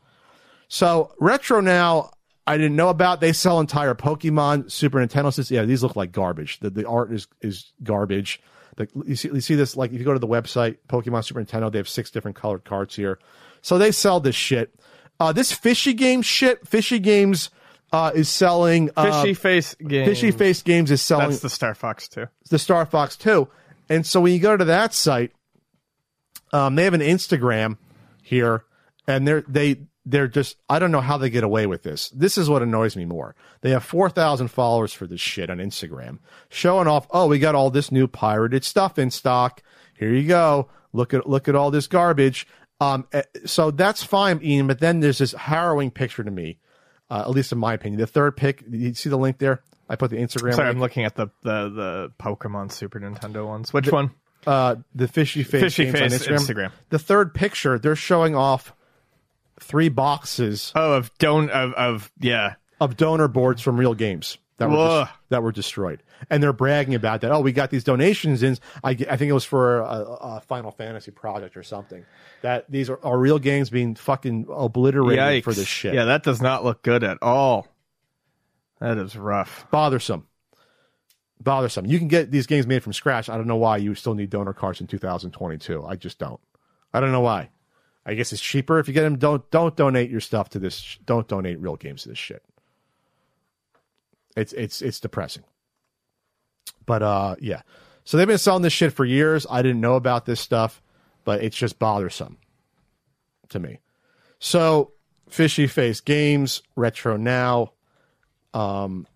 So 0.69 1.13
retro 1.19 1.61
now, 1.61 2.13
I 2.47 2.57
didn't 2.57 2.77
know 2.77 2.89
about. 2.89 3.21
They 3.21 3.33
sell 3.33 3.61
entire 3.61 3.95
Pokemon 3.95 4.71
Super 4.71 4.99
Nintendo 4.99 5.27
systems. 5.27 5.51
Yeah, 5.51 5.65
these 5.65 5.83
look 5.83 5.97
like 5.97 6.13
garbage. 6.13 6.61
The 6.61 6.71
the 6.71 6.87
art 6.89 7.13
is 7.13 7.27
is 7.41 7.73
garbage. 7.83 8.41
The, 8.77 8.89
you 9.05 9.17
see 9.17 9.29
you 9.29 9.41
see 9.41 9.57
this 9.57 9.77
like 9.77 9.93
if 9.93 9.99
you 9.99 10.05
go 10.05 10.13
to 10.13 10.19
the 10.19 10.29
website 10.29 10.79
Pokemon 10.89 11.25
Super 11.25 11.43
Nintendo, 11.43 11.71
they 11.71 11.79
have 11.79 11.89
six 11.89 12.11
different 12.11 12.37
colored 12.37 12.65
cards 12.65 12.97
here. 12.97 13.19
So 13.63 13.79
they 13.79 13.93
sell 13.93 14.21
this 14.21 14.37
shit. 14.37 14.75
Uh, 15.19 15.33
this 15.33 15.53
fishy 15.53 15.93
game 15.93 16.23
shit. 16.23 16.67
Fishy 16.67 16.99
games 16.99 17.51
uh, 17.93 18.13
is 18.15 18.29
selling. 18.29 18.91
Uh, 18.97 19.23
Fishy 19.23 19.35
face 19.35 19.75
game. 19.75 20.07
Fishy 20.07 20.31
Face 20.31 20.63
Games 20.63 20.91
is 20.91 21.03
selling 21.03 21.31
That's 21.31 21.43
the 21.43 21.51
Star 21.51 21.75
Fox 21.75 22.09
too. 22.09 22.27
the 22.49 22.59
Star 22.59 22.87
Fox 22.87 23.17
2. 23.17 23.49
And 23.91 24.07
so 24.07 24.21
when 24.21 24.33
you 24.33 24.39
go 24.39 24.57
to 24.57 24.65
that 24.67 24.95
site, 24.95 25.33
um, 26.53 26.77
they 26.77 26.85
have 26.85 26.95
an 26.95 27.01
Instagram 27.01 27.77
here, 28.23 28.65
and 29.07 29.27
they're 29.27 29.45
they 29.47 29.83
they're 30.07 30.29
just 30.29 30.57
I 30.69 30.79
don't 30.79 30.93
know 30.93 31.01
how 31.01 31.19
they 31.19 31.29
get 31.29 31.45
away 31.45 31.67
with 31.67 31.83
this. 31.83 32.09
This 32.11 32.39
is 32.39 32.49
what 32.49 32.63
annoys 32.63 32.97
me 32.97 33.05
more. 33.05 33.35
They 33.61 33.71
have 33.71 33.85
four 33.85 34.09
thousand 34.09 34.49
followers 34.49 34.93
for 34.93 35.07
this 35.07 35.21
shit 35.21 35.51
on 35.51 35.59
Instagram, 35.59 36.21
showing 36.49 36.87
off. 36.87 37.09
Oh, 37.11 37.27
we 37.27 37.41
got 37.41 37.57
all 37.57 37.71
this 37.71 37.91
new 37.91 38.07
pirated 38.07 38.65
stuff 38.65 38.99
in 38.99 39.11
stock. 39.11 39.61
Here 39.99 40.13
you 40.13 40.27
go. 40.27 40.69
Look 40.93 41.13
at 41.13 41.29
look 41.29 41.49
at 41.49 41.57
all 41.57 41.73
this 41.73 41.89
garbage. 41.89 42.47
Um, 42.81 43.07
eh, 43.13 43.23
so 43.45 43.71
that's 43.71 44.03
fine, 44.03 44.41
Ian. 44.43 44.69
But 44.69 44.79
then 44.79 45.01
there's 45.01 45.19
this 45.19 45.33
harrowing 45.33 45.91
picture 45.91 46.25
to 46.25 46.31
me, 46.31 46.59
uh, 47.11 47.25
at 47.27 47.31
least 47.31 47.53
in 47.53 47.59
my 47.59 47.75
opinion. 47.75 48.01
The 48.01 48.07
third 48.07 48.37
pick. 48.37 48.65
You 48.71 48.95
see 48.95 49.11
the 49.11 49.19
link 49.19 49.39
there? 49.39 49.63
I 49.91 49.97
put 49.97 50.11
the 50.11 50.17
Instagram. 50.17 50.55
Sorry. 50.55 50.69
I'm 50.69 50.79
looking 50.81 51.05
at 51.05 51.17
the 51.17 51.27
the 51.43 51.69
the 51.69 52.13
Pokemon 52.19 52.73
Super 52.73 52.99
Nintendo 53.01 53.47
ones. 53.47 53.73
Which 53.73 53.91
one? 53.91 54.13
uh, 54.47 54.77
the 54.95 55.07
fishy 55.09 55.43
face, 55.43 55.61
Fishy 55.61 55.85
games 55.85 55.99
face 55.99 56.29
on 56.29 56.35
Instagram. 56.35 56.39
Instagram. 56.39 56.73
The 56.89 56.99
third 56.99 57.35
picture, 57.35 57.79
they're 57.79 57.97
showing 57.97 58.35
off 58.35 58.73
three 59.61 59.89
boxes 59.91 60.73
Oh, 60.75 60.95
of 60.95 61.11
don't 61.19 61.51
of 61.51 61.73
of 61.75 62.11
yeah. 62.21 62.55
of 62.81 62.97
donor 62.97 63.29
boards 63.29 63.61
from 63.61 63.77
real 63.79 63.93
games 63.95 64.39
that 64.59 64.71
were 64.71 64.77
des- 65.05 65.11
that 65.31 65.43
were 65.43 65.53
destroyed, 65.53 66.03
and 66.31 66.43
they're 66.43 66.53
bragging 66.53 66.95
about 66.95 67.23
that. 67.23 67.33
Oh, 67.33 67.41
we 67.41 67.51
got 67.53 67.71
these 67.71 67.85
donations 67.85 68.43
in. 68.43 68.57
I, 68.85 68.91
I 68.91 68.95
think 69.17 69.23
it 69.23 69.33
was 69.33 69.45
for 69.45 69.81
a, 69.81 69.85
a 69.85 70.41
Final 70.47 70.71
Fantasy 70.71 71.11
project 71.11 71.57
or 71.57 71.63
something. 71.63 72.05
That 72.43 72.65
these 72.71 72.89
are, 72.91 72.99
are 73.03 73.19
real 73.19 73.39
games 73.39 73.69
being 73.71 73.95
fucking 73.95 74.47
obliterated 74.51 75.19
Yikes. 75.23 75.45
for 75.45 75.53
this 75.53 75.67
shit. 75.67 75.93
Yeah, 75.95 76.05
that 76.07 76.23
does 76.23 76.41
not 76.41 76.65
look 76.65 76.83
good 76.83 77.05
at 77.05 77.19
all. 77.23 77.67
That 78.81 78.99
is 78.99 79.17
rough. 79.17 79.67
bothersome. 79.71 80.27
Bothersome. 81.43 81.87
You 81.87 81.99
can 81.99 82.09
get 82.09 82.31
these 82.31 82.47
games 82.47 82.67
made 82.67 82.83
from 82.83 82.93
scratch. 82.93 83.29
I 83.29 83.37
don't 83.37 83.47
know 83.47 83.57
why 83.57 83.79
you 83.79 83.95
still 83.95 84.15
need 84.15 84.31
donor 84.31 84.53
cards 84.53 84.81
in 84.81 84.87
2022. 84.87 85.85
I 85.87 85.97
just 85.97 86.19
don't. 86.19 86.41
I 86.93 87.01
don't 87.01 87.13
know 87.13 87.21
why. 87.21 87.51
I 88.05 88.15
guess 88.15 88.33
it's 88.33 88.43
cheaper 88.43 88.79
if 88.79 88.89
you 88.89 88.95
get 88.95 89.03
them. 89.03 89.19
Don't 89.19 89.49
don't 89.51 89.77
donate 89.77 90.11
your 90.11 90.21
stuff 90.21 90.49
to 90.51 90.59
this. 90.59 90.99
Don't 91.05 91.29
donate 91.29 91.61
real 91.61 91.77
games 91.77 92.03
to 92.03 92.09
this 92.09 92.19
shit. 92.19 92.43
It's 94.37 94.53
it's 94.53 94.83
it's 94.83 95.01
depressing. 95.01 95.45
But 96.87 97.03
uh, 97.03 97.37
yeah. 97.41 97.63
So 98.05 98.17
they've 98.17 98.27
been 98.27 98.39
selling 98.39 98.63
this 98.63 98.73
shit 98.73 98.93
for 98.93 99.05
years. 99.05 99.47
I 99.49 99.63
didn't 99.63 99.81
know 99.81 99.95
about 99.95 100.25
this 100.27 100.41
stuff, 100.41 100.83
but 101.25 101.43
it's 101.43 101.57
just 101.57 101.79
bothersome 101.79 102.39
to 103.51 103.59
me. 103.59 103.81
So 104.39 104.93
fishy 105.29 105.67
face 105.67 106.01
games 106.01 106.63
retro 106.77 107.17
now. 107.17 107.73
Anqua 108.55 109.07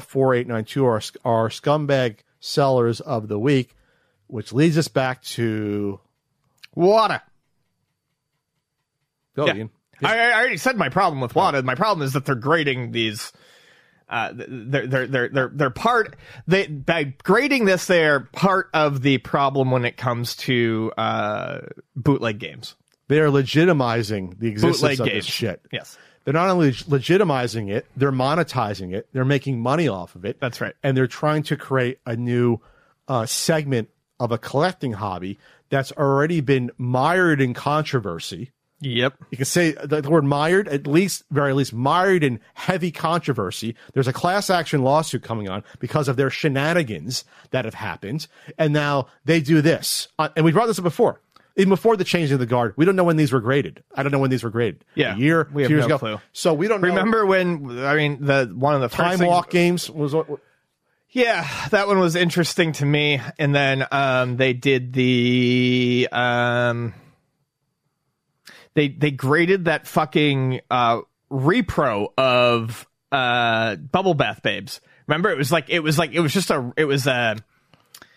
four 0.00 0.34
eight 0.34 0.46
nine 0.46 0.64
two 0.64 0.84
are 0.86 1.00
are 1.24 1.48
scumbag 1.48 2.18
sellers 2.40 3.00
of 3.00 3.28
the 3.28 3.38
week, 3.38 3.74
which 4.26 4.52
leads 4.52 4.78
us 4.78 4.88
back 4.88 5.22
to 5.22 6.00
WATA. 6.74 7.22
go 9.34 9.46
Yeah. 9.46 9.54
Ian. 9.54 9.70
I, 10.02 10.18
I 10.18 10.32
already 10.34 10.56
said 10.56 10.76
my 10.76 10.88
problem 10.88 11.20
with 11.20 11.34
WATA. 11.34 11.62
My 11.62 11.74
problem 11.74 12.04
is 12.04 12.12
that 12.14 12.24
they're 12.24 12.34
grading 12.34 12.92
these. 12.92 13.32
Uh, 14.08 14.32
they're 14.34 14.86
they're 14.86 15.06
they're 15.06 15.28
they're 15.28 15.50
they're 15.54 15.70
part. 15.70 16.16
They 16.46 16.66
by 16.66 17.14
grading 17.22 17.64
this, 17.64 17.86
they're 17.86 18.20
part 18.20 18.68
of 18.74 19.02
the 19.02 19.18
problem 19.18 19.70
when 19.70 19.84
it 19.84 19.96
comes 19.96 20.36
to 20.36 20.92
uh, 20.98 21.60
bootleg 21.96 22.38
games. 22.38 22.74
They 23.08 23.20
are 23.20 23.28
legitimizing 23.28 24.38
the 24.38 24.48
existence 24.48 24.80
Bootleg 24.80 25.00
of 25.00 25.06
games. 25.06 25.26
this 25.26 25.34
shit. 25.34 25.60
Yes. 25.72 25.98
They're 26.24 26.34
not 26.34 26.48
only 26.48 26.72
legitimizing 26.72 27.70
it, 27.70 27.86
they're 27.96 28.12
monetizing 28.12 28.94
it. 28.94 29.08
They're 29.12 29.24
making 29.24 29.60
money 29.60 29.88
off 29.88 30.14
of 30.14 30.24
it. 30.24 30.40
That's 30.40 30.60
right. 30.60 30.74
And 30.82 30.96
they're 30.96 31.06
trying 31.06 31.42
to 31.44 31.56
create 31.56 31.98
a 32.06 32.16
new 32.16 32.60
uh, 33.08 33.26
segment 33.26 33.90
of 34.18 34.32
a 34.32 34.38
collecting 34.38 34.92
hobby 34.92 35.38
that's 35.68 35.92
already 35.92 36.40
been 36.40 36.70
mired 36.78 37.40
in 37.40 37.52
controversy. 37.52 38.52
Yep. 38.80 39.14
You 39.30 39.36
can 39.36 39.46
say 39.46 39.72
the, 39.72 40.02
the 40.02 40.10
word 40.10 40.24
mired, 40.24 40.68
at 40.68 40.86
least, 40.86 41.24
very 41.30 41.52
least, 41.52 41.72
mired 41.72 42.22
in 42.22 42.40
heavy 42.54 42.90
controversy. 42.90 43.74
There's 43.94 44.08
a 44.08 44.12
class 44.12 44.50
action 44.50 44.82
lawsuit 44.82 45.22
coming 45.22 45.48
on 45.48 45.64
because 45.78 46.06
of 46.08 46.16
their 46.16 46.30
shenanigans 46.30 47.24
that 47.50 47.64
have 47.64 47.74
happened. 47.74 48.26
And 48.58 48.72
now 48.72 49.08
they 49.24 49.40
do 49.40 49.62
this. 49.62 50.08
Uh, 50.18 50.28
and 50.36 50.44
we 50.44 50.52
brought 50.52 50.66
this 50.66 50.78
up 50.78 50.84
before. 50.84 51.20
Even 51.56 51.68
before 51.68 51.96
the 51.96 52.04
changing 52.04 52.34
of 52.34 52.40
the 52.40 52.46
guard, 52.46 52.74
we 52.76 52.84
don't 52.84 52.96
know 52.96 53.04
when 53.04 53.16
these 53.16 53.32
were 53.32 53.40
graded. 53.40 53.84
I 53.94 54.02
don't 54.02 54.10
know 54.10 54.18
when 54.18 54.30
these 54.30 54.42
were 54.42 54.50
graded. 54.50 54.84
Yeah, 54.96 55.14
a 55.14 55.18
year, 55.18 55.48
we 55.52 55.62
have 55.62 55.68
two 55.68 55.74
years 55.76 55.86
no 55.86 55.96
ago. 55.96 55.98
clue. 55.98 56.20
So 56.32 56.52
we 56.52 56.66
don't 56.66 56.80
know. 56.80 56.88
Remember 56.88 57.24
when? 57.24 57.78
I 57.84 57.94
mean, 57.94 58.24
the 58.24 58.52
one 58.52 58.74
of 58.74 58.80
the 58.80 58.88
time 58.88 59.18
things- 59.18 59.28
walk 59.28 59.50
games 59.50 59.88
was 59.88 60.14
what? 60.14 60.26
Yeah, 61.10 61.48
that 61.70 61.86
one 61.86 62.00
was 62.00 62.16
interesting 62.16 62.72
to 62.72 62.84
me. 62.84 63.20
And 63.38 63.54
then 63.54 63.86
um, 63.92 64.36
they 64.36 64.52
did 64.52 64.92
the 64.92 66.08
um, 66.10 66.92
they 68.74 68.88
they 68.88 69.12
graded 69.12 69.66
that 69.66 69.86
fucking 69.86 70.60
uh, 70.70 71.02
repro 71.30 72.08
of 72.18 72.84
uh, 73.12 73.76
Bubble 73.76 74.14
Bath 74.14 74.42
Babes. 74.42 74.80
Remember, 75.06 75.30
it 75.30 75.38
was 75.38 75.52
like 75.52 75.70
it 75.70 75.80
was 75.80 75.98
like 76.00 76.12
it 76.12 76.20
was 76.20 76.32
just 76.32 76.50
a 76.50 76.72
it 76.76 76.84
was 76.84 77.06
a. 77.06 77.36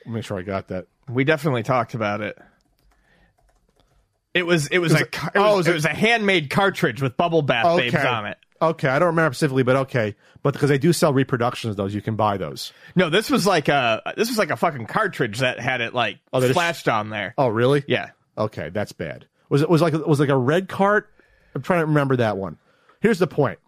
Make 0.07 0.23
sure 0.23 0.39
I 0.39 0.41
got 0.41 0.69
that. 0.69 0.87
We 1.07 1.23
definitely 1.23 1.63
talked 1.63 1.93
about 1.93 2.21
it. 2.21 2.37
It 4.37 4.45
was 4.45 4.67
it 4.67 4.77
was 4.79 4.93
a 4.93 4.99
it- 4.99 5.11
car- 5.11 5.31
it 5.33 5.39
oh, 5.39 5.57
was, 5.57 5.61
is 5.65 5.67
it- 5.67 5.71
it 5.71 5.73
was 5.75 5.85
a 5.85 5.89
handmade 5.89 6.49
cartridge 6.49 7.01
with 7.01 7.17
Bubble 7.17 7.41
Bath 7.41 7.77
Babes 7.77 7.95
on 7.95 8.25
it. 8.27 8.37
Okay, 8.59 8.87
I 8.87 8.97
don't 8.97 9.07
remember 9.09 9.33
specifically, 9.33 9.63
but 9.63 9.75
okay. 9.75 10.15
But 10.41 10.53
because 10.53 10.69
they 10.69 10.77
do 10.79 10.91
sell 10.93 11.13
reproductions, 11.13 11.71
of 11.71 11.77
those 11.77 11.93
you 11.93 12.01
can 12.01 12.15
buy 12.15 12.37
those. 12.37 12.73
No, 12.95 13.09
this 13.09 13.29
was 13.29 13.45
like 13.45 13.67
a 13.67 14.01
this 14.17 14.29
was 14.29 14.37
like 14.37 14.49
a 14.49 14.55
fucking 14.55 14.87
cartridge 14.87 15.39
that 15.39 15.59
had 15.59 15.81
it 15.81 15.93
like 15.93 16.19
Oh, 16.33 16.39
they 16.39 16.51
just- 16.53 16.87
on 16.87 17.09
there. 17.09 17.33
Oh, 17.37 17.47
really? 17.49 17.83
Yeah. 17.87 18.09
Okay, 18.37 18.69
that's 18.69 18.91
bad. 18.93 19.25
Was 19.49 19.61
it 19.61 19.69
was 19.69 19.81
like 19.81 19.93
was 19.93 20.19
like 20.19 20.29
a 20.29 20.37
red 20.37 20.67
cart? 20.69 21.09
I'm 21.55 21.61
trying 21.61 21.81
to 21.81 21.85
remember 21.87 22.15
that 22.17 22.37
one. 22.37 22.57
Here's 22.99 23.19
the 23.19 23.27
point. 23.27 23.59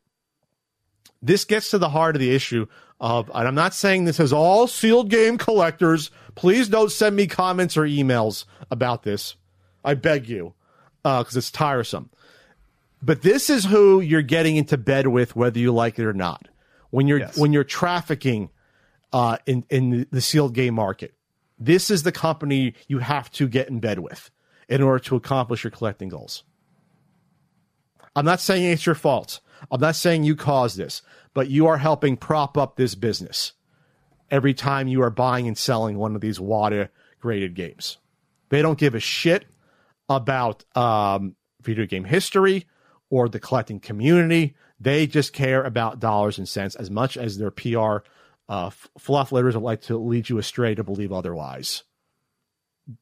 This 1.22 1.46
gets 1.46 1.72
to 1.72 1.78
the 1.78 1.90
heart 1.90 2.16
of 2.16 2.20
the 2.20 2.34
issue 2.34 2.66
of, 3.00 3.30
and 3.34 3.48
I'm 3.48 3.56
not 3.56 3.74
saying 3.74 4.06
this 4.06 4.20
is 4.20 4.32
all 4.34 4.68
sealed 4.68 5.10
game 5.10 5.38
collectors. 5.38 6.12
Please 6.36 6.70
don't 6.70 6.92
send 6.92 7.16
me 7.16 7.28
comments 7.28 7.76
or 7.78 7.84
emails 7.84 8.46
about 8.72 9.04
this. 9.04 9.36
I 9.84 9.94
beg 9.96 10.28
you, 10.30 10.54
because 11.04 11.36
it's 11.36 11.52
tiresome. 11.52 12.10
But 13.02 13.22
this 13.22 13.50
is 13.50 13.66
who 13.66 14.02
you're 14.02 14.22
getting 14.22 14.58
into 14.58 14.78
bed 14.78 15.08
with, 15.08 15.36
whether 15.36 15.58
you 15.60 15.72
like 15.72 15.98
it 16.00 16.06
or 16.06 16.14
not. 16.14 16.48
When 16.90 17.08
you're 17.08 17.20
Yes. 17.20 17.38
when 17.38 17.54
you're 17.54 17.64
trafficking 17.64 18.50
uh, 19.14 19.38
in 19.46 19.64
in 19.70 20.08
the 20.12 20.22
sealed 20.22 20.54
game 20.54 20.74
market, 20.74 21.14
this 21.58 21.90
is 21.90 22.04
the 22.04 22.12
company 22.12 22.74
you 22.88 23.00
have 23.00 23.32
to 23.32 23.48
get 23.48 23.70
in 23.70 23.80
bed 23.80 24.00
with 24.00 24.32
in 24.68 24.82
order 24.82 25.00
to 25.06 25.16
accomplish 25.16 25.64
your 25.64 25.72
collecting 25.72 26.10
goals. 26.10 26.44
I'm 28.16 28.26
not 28.26 28.40
saying 28.40 28.66
it's 28.66 28.86
your 28.86 28.96
fault. 28.96 29.40
I'm 29.72 29.80
not 29.82 29.96
saying 29.96 30.24
you 30.24 30.36
caused 30.36 30.78
this, 30.78 31.02
but 31.34 31.50
you 31.50 31.68
are 31.68 31.78
helping 31.78 32.18
prop 32.18 32.58
up 32.58 32.76
this 32.76 32.96
business 32.96 33.54
every 34.32 34.54
time 34.54 34.88
you 34.88 35.02
are 35.04 35.10
buying 35.10 35.48
and 35.48 35.58
selling 35.58 35.98
one 35.98 36.16
of 36.16 36.22
these 36.22 36.40
WATA 36.40 36.90
graded 37.20 37.56
games. 37.56 37.98
They 38.50 38.62
don't 38.62 38.80
give 38.80 38.96
a 38.96 39.00
shit 39.00 39.46
about 40.10 40.66
um, 40.76 41.36
video 41.62 41.86
game 41.86 42.04
history 42.04 42.66
or 43.10 43.30
the 43.30 43.40
collecting 43.40 43.80
community. 43.80 44.56
They 44.80 45.08
just 45.08 45.34
care 45.34 45.64
about 45.64 46.00
dollars 46.00 46.38
and 46.38 46.48
cents 46.48 46.76
as 46.76 46.90
much 46.90 47.18
as 47.18 47.38
their 47.38 47.52
PR 47.52 47.98
uh, 48.48 48.72
fluff 48.98 49.32
letters 49.32 49.56
would 49.56 49.64
like 49.64 49.82
to 49.82 49.98
lead 49.98 50.30
you 50.30 50.38
astray 50.38 50.76
to 50.76 50.84
believe 50.84 51.12
otherwise. 51.12 51.84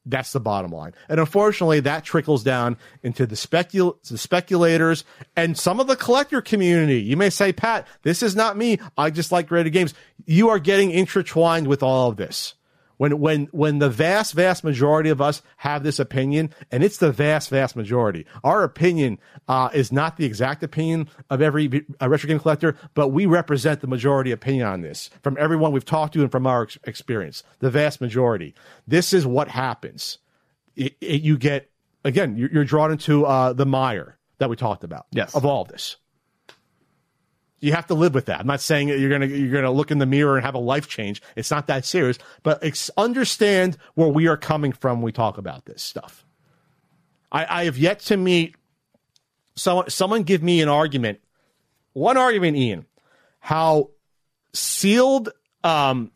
That's 0.06 0.34
the 0.34 0.42
bottom 0.42 0.72
line. 0.72 0.94
And 1.08 1.20
unfortunately, 1.20 1.80
that 1.82 2.04
trickles 2.04 2.44
down 2.44 2.76
into 3.04 3.26
the, 3.26 3.36
specul- 3.36 4.02
the 4.04 4.18
speculators 4.18 5.06
and 5.36 5.58
some 5.58 5.80
of 5.80 5.88
the 5.88 5.96
collector 5.96 6.42
community. 6.42 7.02
You 7.02 7.16
may 7.16 7.30
say, 7.30 7.54
Pat, 7.54 7.88
this 8.02 8.22
is 8.22 8.36
not 8.36 8.58
me. 8.58 8.80
I 8.98 9.12
just 9.12 9.32
like 9.32 9.48
graded 9.48 9.72
games. 9.72 9.94
You 10.26 10.50
are 10.50 10.60
getting 10.60 10.92
intertwined 10.92 11.68
with 11.68 11.84
all 11.84 12.10
of 12.10 12.18
this. 12.18 12.56
When, 12.98 13.20
when, 13.20 13.46
when 13.52 13.80
the 13.80 13.90
vast, 13.90 14.34
vast 14.34 14.64
majority 14.64 15.10
of 15.10 15.22
us 15.22 15.42
have 15.58 15.84
this 15.84 16.00
opinion, 16.00 16.54
and 16.72 16.84
it's 16.84 16.98
the 16.98 17.12
vast, 17.12 17.50
vast 17.50 17.76
majority, 17.76 18.26
our 18.44 18.64
opinion 18.64 19.20
uh, 19.48 19.70
is 19.74 19.92
not 19.92 20.18
the 20.18 20.26
exact 20.26 20.64
opinion 20.64 21.08
of 21.30 21.42
every 21.42 21.86
uh, 22.02 22.10
retro 22.10 22.28
game 22.28 22.40
collector, 22.40 22.76
but 22.96 23.10
we 23.10 23.26
represent 23.26 23.82
the 23.82 23.88
majority 23.88 24.32
opinion 24.32 24.66
on 24.68 24.82
this 24.82 25.10
from 25.22 25.38
everyone 25.40 25.72
we've 25.72 25.86
talked 25.86 26.14
to 26.16 26.22
and 26.22 26.32
from 26.32 26.48
our 26.48 26.64
ex- 26.64 26.78
experience. 26.86 27.44
The 27.60 27.70
vast 27.70 28.02
majority. 28.02 28.56
This 28.88 29.14
is 29.14 29.26
what 29.28 29.48
happens. 29.48 30.18
It, 30.76 30.96
it, 31.00 31.22
you 31.22 31.38
get, 31.38 31.70
again, 32.04 32.36
you're, 32.36 32.50
you're 32.52 32.66
drawn 32.66 32.92
into 32.92 33.26
uh, 33.26 33.54
the 33.54 33.66
mire 33.66 34.18
that 34.40 34.50
we 34.50 34.56
talked 34.56 34.84
about 34.84 35.06
Yes. 35.12 35.36
of 35.36 35.46
all 35.46 35.62
of 35.64 35.68
this 35.68 35.98
you 37.60 37.74
have 37.74 37.88
to 37.88 37.94
live 37.96 38.14
with 38.14 38.26
that. 38.26 38.40
I'm 38.40 38.48
not 38.48 38.62
saying 38.62 38.90
you're 38.90 39.10
gonna 39.10 39.26
you're 39.26 39.52
gonna 39.54 39.72
look 39.72 39.92
in 39.92 39.98
the 39.98 40.06
mirror 40.06 40.36
and 40.38 40.46
have 40.46 40.56
a 40.56 40.60
life 40.60 40.88
change. 40.88 41.22
It's 41.36 41.50
not 41.52 41.68
that 41.68 41.86
serious, 41.86 42.18
but 42.44 42.64
ex- 42.64 42.92
understand 42.98 43.78
where 43.96 44.08
we 44.10 44.28
are 44.28 44.38
coming 44.38 44.72
from 44.72 44.98
when 45.00 45.06
we 45.06 45.12
talk 45.12 45.38
about 45.38 45.66
this 45.66 45.82
stuff. 45.82 46.26
I, 47.32 47.62
I 47.62 47.66
have 47.66 47.78
yet 47.78 48.00
to 48.02 48.18
meet 48.18 48.56
someone. 49.56 49.90
Someone 49.90 50.24
give 50.24 50.44
me 50.44 50.62
an 50.62 50.70
argument, 50.70 51.20
one 51.94 52.18
argument, 52.18 52.58
Ian, 52.58 52.86
how 53.40 53.90
sealed 54.54 55.30
um, 55.64 56.12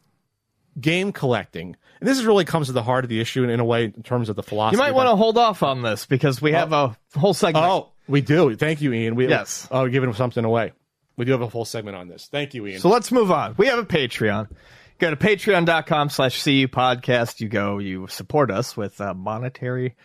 game 0.79 1.11
collecting. 1.11 1.75
And 1.99 2.09
this 2.09 2.17
is 2.17 2.25
really 2.25 2.45
comes 2.45 2.67
to 2.67 2.73
the 2.73 2.81
heart 2.83 3.03
of 3.05 3.09
the 3.09 3.19
issue 3.19 3.43
in, 3.43 3.49
in 3.49 3.59
a 3.59 3.65
way 3.65 3.85
in 3.85 4.03
terms 4.03 4.29
of 4.29 4.35
the 4.35 4.43
philosophy. 4.43 4.77
You 4.77 4.83
might 4.83 4.95
want 4.95 5.09
to 5.09 5.15
hold 5.15 5.37
off 5.37 5.61
on 5.63 5.81
this 5.81 6.05
because 6.05 6.41
we 6.41 6.51
have 6.53 6.73
a 6.73 6.97
whole 7.15 7.33
segment. 7.33 7.65
Oh, 7.65 7.91
we 8.07 8.21
do. 8.21 8.55
Thank 8.55 8.81
you, 8.81 8.91
Ian. 8.93 9.15
We, 9.15 9.27
Yes. 9.27 9.67
Oh, 9.69 9.87
giving 9.87 10.11
something 10.13 10.43
away. 10.43 10.73
We 11.17 11.25
do 11.25 11.31
have 11.31 11.41
a 11.41 11.49
full 11.49 11.65
segment 11.65 11.97
on 11.97 12.07
this. 12.07 12.27
Thank 12.31 12.53
you, 12.53 12.65
Ian. 12.67 12.79
So 12.79 12.89
let's 12.89 13.11
move 13.11 13.31
on. 13.31 13.55
We 13.57 13.67
have 13.67 13.79
a 13.79 13.85
Patreon. 13.85 14.49
Go 14.99 15.09
to 15.09 15.15
patreon.com 15.15 16.09
slash 16.09 16.43
CU 16.43 16.67
podcast. 16.67 17.39
You 17.41 17.49
go, 17.49 17.79
you 17.79 18.07
support 18.07 18.51
us 18.51 18.77
with 18.77 19.01
uh, 19.01 19.13
monetary 19.13 19.95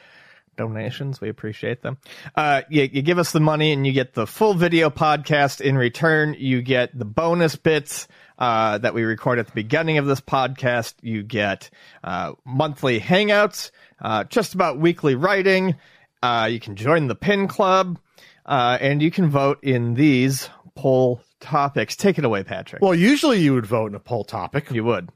donations. 0.57 1.20
We 1.20 1.28
appreciate 1.28 1.82
them. 1.82 1.98
Uh, 2.34 2.62
you, 2.70 2.88
you 2.90 3.02
give 3.02 3.18
us 3.18 3.32
the 3.32 3.40
money 3.40 3.72
and 3.72 3.86
you 3.86 3.92
get 3.92 4.14
the 4.14 4.26
full 4.26 4.54
video 4.54 4.90
podcast 4.90 5.61
in 5.61 5.76
return. 5.76 6.34
You 6.38 6.62
get 6.62 6.98
the 6.98 7.04
bonus 7.04 7.57
bits 7.57 8.09
uh, 8.38 8.78
that 8.78 8.94
we 8.94 9.04
record 9.04 9.38
at 9.38 9.46
the 9.46 9.52
beginning 9.52 9.98
of 9.98 10.07
this 10.07 10.20
podcast. 10.20 10.94
You 11.02 11.22
get 11.22 11.70
uh, 12.02 12.32
monthly 12.44 13.00
hangouts, 13.00 13.70
uh, 14.00 14.24
just 14.24 14.54
about 14.54 14.78
weekly 14.78 15.14
writing. 15.14 15.76
Uh, 16.22 16.48
you 16.50 16.61
can 16.61 16.76
join 16.76 17.07
the 17.07 17.14
pin 17.14 17.48
club, 17.48 17.98
uh, 18.46 18.78
and 18.80 19.02
you 19.02 19.11
can 19.11 19.28
vote 19.28 19.62
in 19.62 19.94
these 19.94 20.48
poll 20.77 21.20
topics. 21.41 21.97
Take 21.97 22.18
it 22.18 22.24
away, 22.24 22.45
Patrick. 22.45 22.81
well, 22.83 22.95
usually 22.95 23.41
you 23.41 23.55
would 23.55 23.66
vote 23.66 23.87
in 23.87 23.95
a 23.95 24.01
poll 24.01 24.22
topic, 24.24 24.70
you 24.70 24.85
would. 24.85 25.11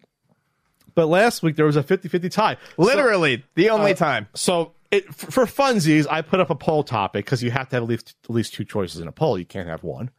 but 0.95 1.07
last 1.07 1.43
week 1.43 1.55
there 1.57 1.67
was 1.67 1.77
a 1.77 1.83
50-50 1.85 2.31
tie. 2.31 2.57
Literally, 2.77 3.45
the 3.55 3.71
only 3.71 3.93
Uh, 3.93 3.97
time. 3.97 4.29
So 4.35 4.73
it, 4.91 5.15
for 5.15 5.47
funsies, 5.47 6.07
I 6.11 6.21
put 6.23 6.41
up 6.41 6.51
a 6.51 6.55
poll 6.57 6.83
topic 6.83 7.25
because 7.25 7.43
you 7.43 7.51
have 7.53 7.69
to 7.69 7.77
have 7.77 7.85
at 7.85 7.89
least 7.89 8.17
at 8.25 8.31
least 8.31 8.55
two 8.55 8.65
choices 8.65 9.01
in 9.01 9.07
a 9.07 9.13
poll. 9.13 9.39
You 9.39 9.45
can't 9.47 9.69
have 9.69 9.85
one. 9.85 10.11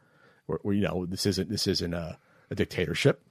Where, 0.46 0.58
where 0.62 0.74
you 0.74 0.80
know 0.82 1.04
this 1.06 1.26
isn't 1.26 1.50
this 1.50 1.66
isn't 1.66 1.92
a, 1.92 2.18
a 2.50 2.54
dictatorship. 2.54 3.22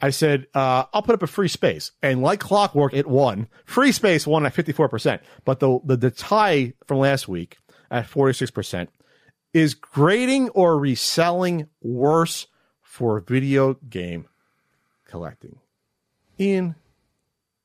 I 0.00 0.10
said 0.10 0.48
uh, 0.54 0.84
I'll 0.92 1.02
put 1.02 1.14
up 1.14 1.22
a 1.22 1.28
free 1.28 1.46
space, 1.46 1.92
and 2.02 2.20
like 2.20 2.40
clockwork, 2.40 2.92
it 2.92 3.06
won. 3.06 3.46
Free 3.64 3.92
space 3.92 4.26
won 4.26 4.44
at 4.44 4.52
fifty 4.52 4.72
four 4.72 4.88
percent, 4.88 5.22
but 5.44 5.60
the, 5.60 5.78
the 5.84 5.96
the 5.96 6.10
tie 6.10 6.72
from 6.88 6.98
last 6.98 7.28
week 7.28 7.58
at 7.90 8.06
forty 8.06 8.32
six 8.32 8.50
percent 8.50 8.90
is 9.52 9.74
grading 9.74 10.48
or 10.50 10.78
reselling 10.78 11.68
worse 11.80 12.46
for 12.80 13.20
video 13.20 13.74
game 13.74 14.26
collecting. 15.06 15.58
Ian, 16.38 16.74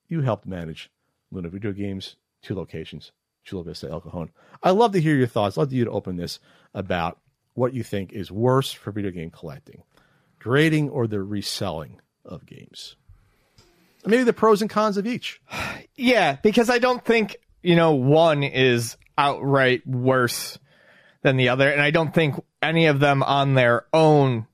you 0.07 0.21
helped 0.21 0.45
manage 0.45 0.91
Luna 1.31 1.49
Video 1.49 1.71
Games, 1.71 2.15
two 2.41 2.55
locations, 2.55 3.11
Chula 3.43 3.63
Vista, 3.63 3.89
El 3.89 4.01
Cajon. 4.01 4.29
I'd 4.61 4.71
love 4.71 4.91
to 4.93 5.01
hear 5.01 5.15
your 5.15 5.27
thoughts. 5.27 5.57
I'd 5.57 5.61
love 5.61 5.73
you 5.73 5.85
to 5.85 5.91
open 5.91 6.17
this 6.17 6.39
about 6.73 7.19
what 7.53 7.73
you 7.73 7.83
think 7.83 8.13
is 8.13 8.31
worse 8.31 8.71
for 8.71 8.91
video 8.91 9.11
game 9.11 9.31
collecting, 9.31 9.83
grading 10.39 10.89
or 10.89 11.07
the 11.07 11.21
reselling 11.21 11.99
of 12.25 12.45
games. 12.45 12.95
Maybe 14.05 14.23
the 14.23 14.33
pros 14.33 14.61
and 14.61 14.69
cons 14.69 14.97
of 14.97 15.07
each. 15.07 15.41
Yeah, 15.99 16.37
because 16.43 16.69
I 16.69 16.77
don't 16.77 17.03
think, 17.03 17.37
you 17.63 17.75
know, 17.75 17.95
one 17.95 18.43
is 18.43 18.97
outright 19.17 19.81
worse 19.87 20.59
than 21.27 21.35
the 21.35 21.49
other, 21.49 21.69
and 21.69 21.81
I 21.81 21.91
don't 21.91 22.13
think 22.13 22.35
any 22.61 22.85
of 22.85 23.01
them 23.01 23.21
on 23.21 23.53
their 23.53 23.85
own 23.93 24.47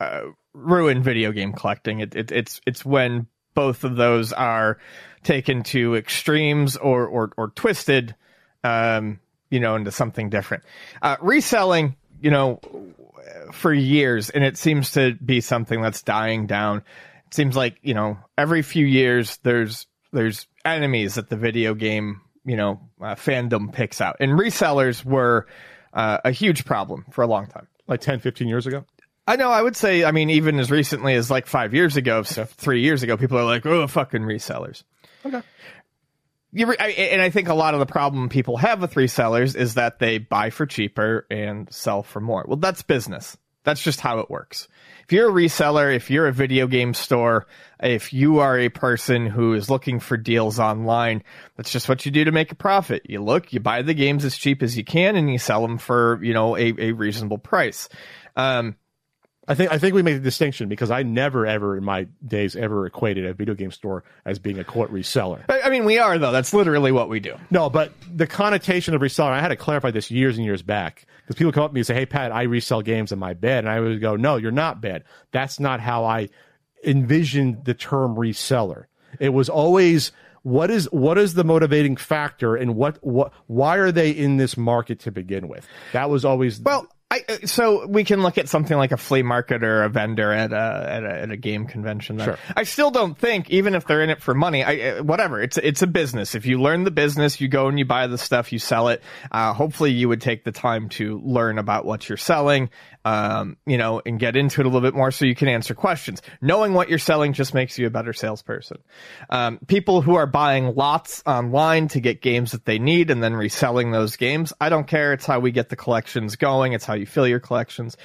uh, 0.00 0.22
ruin 0.54 1.02
video 1.02 1.30
game 1.30 1.52
collecting. 1.52 2.00
It, 2.00 2.16
it, 2.16 2.32
it's 2.32 2.60
it's 2.66 2.84
when 2.86 3.26
both 3.54 3.84
of 3.84 3.96
those 3.96 4.32
are 4.32 4.78
taken 5.24 5.62
to 5.64 5.96
extremes 5.96 6.78
or 6.78 7.06
or, 7.06 7.32
or 7.36 7.48
twisted, 7.50 8.14
um, 8.64 9.20
you 9.50 9.60
know, 9.60 9.76
into 9.76 9.90
something 9.90 10.30
different. 10.30 10.64
Uh, 11.02 11.16
reselling, 11.20 11.96
you 12.22 12.30
know, 12.30 12.60
for 13.52 13.74
years, 13.74 14.30
and 14.30 14.42
it 14.42 14.56
seems 14.56 14.92
to 14.92 15.14
be 15.14 15.42
something 15.42 15.82
that's 15.82 16.02
dying 16.02 16.46
down. 16.46 16.78
It 17.26 17.34
seems 17.34 17.56
like 17.56 17.78
you 17.82 17.92
know 17.92 18.16
every 18.38 18.62
few 18.62 18.86
years 18.86 19.38
there's 19.42 19.86
there's 20.12 20.46
enemies 20.64 21.16
that 21.16 21.28
the 21.28 21.36
video 21.36 21.74
game 21.74 22.22
you 22.46 22.56
know 22.56 22.80
uh, 23.02 23.16
fandom 23.16 23.70
picks 23.70 24.00
out, 24.00 24.16
and 24.20 24.32
resellers 24.32 25.04
were 25.04 25.46
uh, 25.92 26.18
a 26.24 26.30
huge 26.30 26.64
problem 26.64 27.04
for 27.10 27.22
a 27.22 27.26
long 27.26 27.46
time. 27.46 27.66
Like 27.86 28.00
10, 28.00 28.20
15 28.20 28.48
years 28.48 28.66
ago? 28.66 28.84
I 29.26 29.36
know. 29.36 29.50
I 29.50 29.62
would 29.62 29.76
say. 29.76 30.04
I 30.04 30.10
mean, 30.12 30.30
even 30.30 30.58
as 30.58 30.70
recently 30.70 31.14
as 31.14 31.30
like 31.30 31.46
five 31.46 31.72
years 31.74 31.96
ago, 31.96 32.22
so 32.22 32.44
three 32.44 32.80
years 32.80 33.02
ago, 33.02 33.16
people 33.16 33.38
are 33.38 33.44
like, 33.44 33.64
"Oh, 33.64 33.86
fucking 33.86 34.22
resellers." 34.22 34.82
Okay. 35.24 35.42
You 36.52 36.66
re- 36.66 36.76
I, 36.80 36.88
and 36.88 37.22
I 37.22 37.30
think 37.30 37.48
a 37.48 37.54
lot 37.54 37.74
of 37.74 37.80
the 37.80 37.86
problem 37.86 38.28
people 38.28 38.56
have 38.56 38.80
with 38.80 38.94
resellers 38.94 39.54
is 39.54 39.74
that 39.74 40.00
they 40.00 40.18
buy 40.18 40.50
for 40.50 40.66
cheaper 40.66 41.26
and 41.30 41.72
sell 41.72 42.02
for 42.02 42.20
more. 42.20 42.44
Well, 42.48 42.56
that's 42.56 42.82
business. 42.82 43.36
That's 43.64 43.82
just 43.82 44.00
how 44.00 44.20
it 44.20 44.30
works. 44.30 44.68
If 45.04 45.12
you're 45.12 45.28
a 45.28 45.32
reseller, 45.32 45.94
if 45.94 46.10
you're 46.10 46.26
a 46.26 46.32
video 46.32 46.66
game 46.66 46.94
store, 46.94 47.46
if 47.82 48.12
you 48.12 48.38
are 48.38 48.58
a 48.58 48.68
person 48.68 49.26
who 49.26 49.54
is 49.54 49.68
looking 49.68 50.00
for 50.00 50.16
deals 50.16 50.58
online, 50.58 51.22
that's 51.56 51.72
just 51.72 51.88
what 51.88 52.06
you 52.06 52.12
do 52.12 52.24
to 52.24 52.32
make 52.32 52.52
a 52.52 52.54
profit. 52.56 53.02
You 53.08 53.22
look, 53.22 53.52
you 53.52 53.60
buy 53.60 53.82
the 53.82 53.92
games 53.92 54.24
as 54.24 54.36
cheap 54.36 54.62
as 54.62 54.76
you 54.78 54.84
can, 54.84 55.16
and 55.16 55.30
you 55.30 55.38
sell 55.38 55.62
them 55.62 55.78
for 55.78 56.22
you 56.22 56.32
know 56.32 56.56
a, 56.56 56.72
a 56.78 56.92
reasonable 56.92 57.38
price. 57.38 57.88
Um, 58.36 58.76
I 59.48 59.54
think 59.54 59.72
I 59.72 59.78
think 59.78 59.94
we 59.94 60.02
made 60.02 60.16
a 60.16 60.20
distinction 60.20 60.68
because 60.68 60.90
I 60.90 61.02
never 61.02 61.46
ever 61.46 61.76
in 61.76 61.82
my 61.82 62.06
days 62.26 62.54
ever 62.54 62.86
equated 62.86 63.24
a 63.24 63.32
video 63.34 63.54
game 63.54 63.70
store 63.72 64.04
as 64.24 64.38
being 64.38 64.58
a 64.58 64.64
quote 64.64 64.92
reseller. 64.92 65.42
I 65.48 65.62
I 65.62 65.70
mean, 65.70 65.84
we 65.84 65.98
are 65.98 66.18
though. 66.18 66.30
That's 66.30 66.52
literally 66.52 66.92
what 66.92 67.08
we 67.08 67.20
do. 67.20 67.34
No, 67.50 67.70
but 67.70 67.92
the 68.14 68.26
connotation 68.26 68.94
of 68.94 69.00
reseller, 69.00 69.30
I 69.30 69.40
had 69.40 69.48
to 69.48 69.56
clarify 69.56 69.90
this 69.90 70.10
years 70.10 70.36
and 70.36 70.44
years 70.44 70.62
back 70.62 71.06
because 71.22 71.36
people 71.36 71.52
come 71.52 71.64
up 71.64 71.70
to 71.70 71.74
me 71.74 71.80
and 71.80 71.86
say, 71.86 71.94
"Hey, 71.94 72.06
Pat, 72.06 72.32
I 72.32 72.42
resell 72.42 72.82
games 72.82 73.12
in 73.12 73.18
my 73.18 73.34
bed," 73.34 73.64
and 73.64 73.68
I 73.68 73.80
would 73.80 74.00
go, 74.00 74.14
"No, 74.14 74.36
you're 74.36 74.52
not 74.52 74.80
bad. 74.80 75.04
That's 75.32 75.58
not 75.58 75.80
how 75.80 76.04
I 76.04 76.28
envisioned 76.84 77.64
the 77.64 77.74
term 77.74 78.16
reseller. 78.16 78.84
It 79.18 79.30
was 79.30 79.48
always." 79.48 80.12
What 80.42 80.70
is 80.70 80.90
what 80.90 81.18
is 81.18 81.34
the 81.34 81.44
motivating 81.44 81.96
factor 81.96 82.56
and 82.56 82.74
what 82.74 82.96
what 83.02 83.30
why 83.46 83.76
are 83.76 83.92
they 83.92 84.10
in 84.10 84.38
this 84.38 84.56
market 84.56 85.00
to 85.00 85.10
begin 85.12 85.48
with? 85.48 85.68
That 85.92 86.08
was 86.08 86.24
always 86.24 86.58
Well, 86.58 86.86
I, 87.12 87.24
uh, 87.28 87.46
so 87.46 87.86
we 87.86 88.04
can 88.04 88.22
look 88.22 88.38
at 88.38 88.48
something 88.48 88.76
like 88.76 88.92
a 88.92 88.96
flea 88.96 89.22
market 89.22 89.64
or 89.64 89.82
a 89.82 89.88
vendor 89.88 90.30
at 90.32 90.52
a 90.52 90.86
at 90.88 91.02
a, 91.02 91.22
at 91.22 91.30
a 91.32 91.36
game 91.36 91.66
convention. 91.66 92.18
Then. 92.18 92.26
Sure. 92.26 92.38
I 92.56 92.62
still 92.62 92.92
don't 92.92 93.18
think, 93.18 93.50
even 93.50 93.74
if 93.74 93.84
they're 93.84 94.02
in 94.02 94.10
it 94.10 94.22
for 94.22 94.32
money, 94.32 94.62
I, 94.62 94.90
uh, 94.90 95.02
whatever. 95.02 95.42
It's 95.42 95.58
it's 95.58 95.82
a 95.82 95.88
business. 95.88 96.36
If 96.36 96.46
you 96.46 96.60
learn 96.60 96.84
the 96.84 96.92
business, 96.92 97.40
you 97.40 97.48
go 97.48 97.66
and 97.66 97.80
you 97.80 97.84
buy 97.84 98.06
the 98.06 98.16
stuff, 98.16 98.52
you 98.52 98.60
sell 98.60 98.88
it. 98.88 99.02
Uh, 99.32 99.52
hopefully, 99.52 99.90
you 99.90 100.08
would 100.08 100.20
take 100.20 100.44
the 100.44 100.52
time 100.52 100.88
to 100.90 101.20
learn 101.24 101.58
about 101.58 101.84
what 101.84 102.08
you're 102.08 102.16
selling, 102.16 102.70
um, 103.04 103.56
you 103.66 103.76
know, 103.76 104.00
and 104.06 104.20
get 104.20 104.36
into 104.36 104.60
it 104.60 104.66
a 104.66 104.68
little 104.68 104.80
bit 104.80 104.94
more 104.94 105.10
so 105.10 105.24
you 105.24 105.34
can 105.34 105.48
answer 105.48 105.74
questions. 105.74 106.22
Knowing 106.40 106.74
what 106.74 106.88
you're 106.88 106.98
selling 107.00 107.32
just 107.32 107.54
makes 107.54 107.76
you 107.76 107.88
a 107.88 107.90
better 107.90 108.12
salesperson. 108.12 108.78
Um, 109.30 109.58
people 109.66 110.00
who 110.00 110.14
are 110.14 110.26
buying 110.26 110.76
lots 110.76 111.24
online 111.26 111.88
to 111.88 112.00
get 112.00 112.22
games 112.22 112.52
that 112.52 112.66
they 112.66 112.78
need 112.78 113.10
and 113.10 113.20
then 113.20 113.34
reselling 113.34 113.90
those 113.90 114.14
games, 114.14 114.52
I 114.60 114.68
don't 114.68 114.86
care. 114.86 115.12
It's 115.12 115.26
how 115.26 115.40
we 115.40 115.50
get 115.50 115.70
the 115.70 115.76
collections 115.76 116.36
going. 116.36 116.72
It's 116.72 116.84
how 116.84 116.99
you 117.00 117.06
fill 117.06 117.26
your 117.26 117.40
collections. 117.40 117.96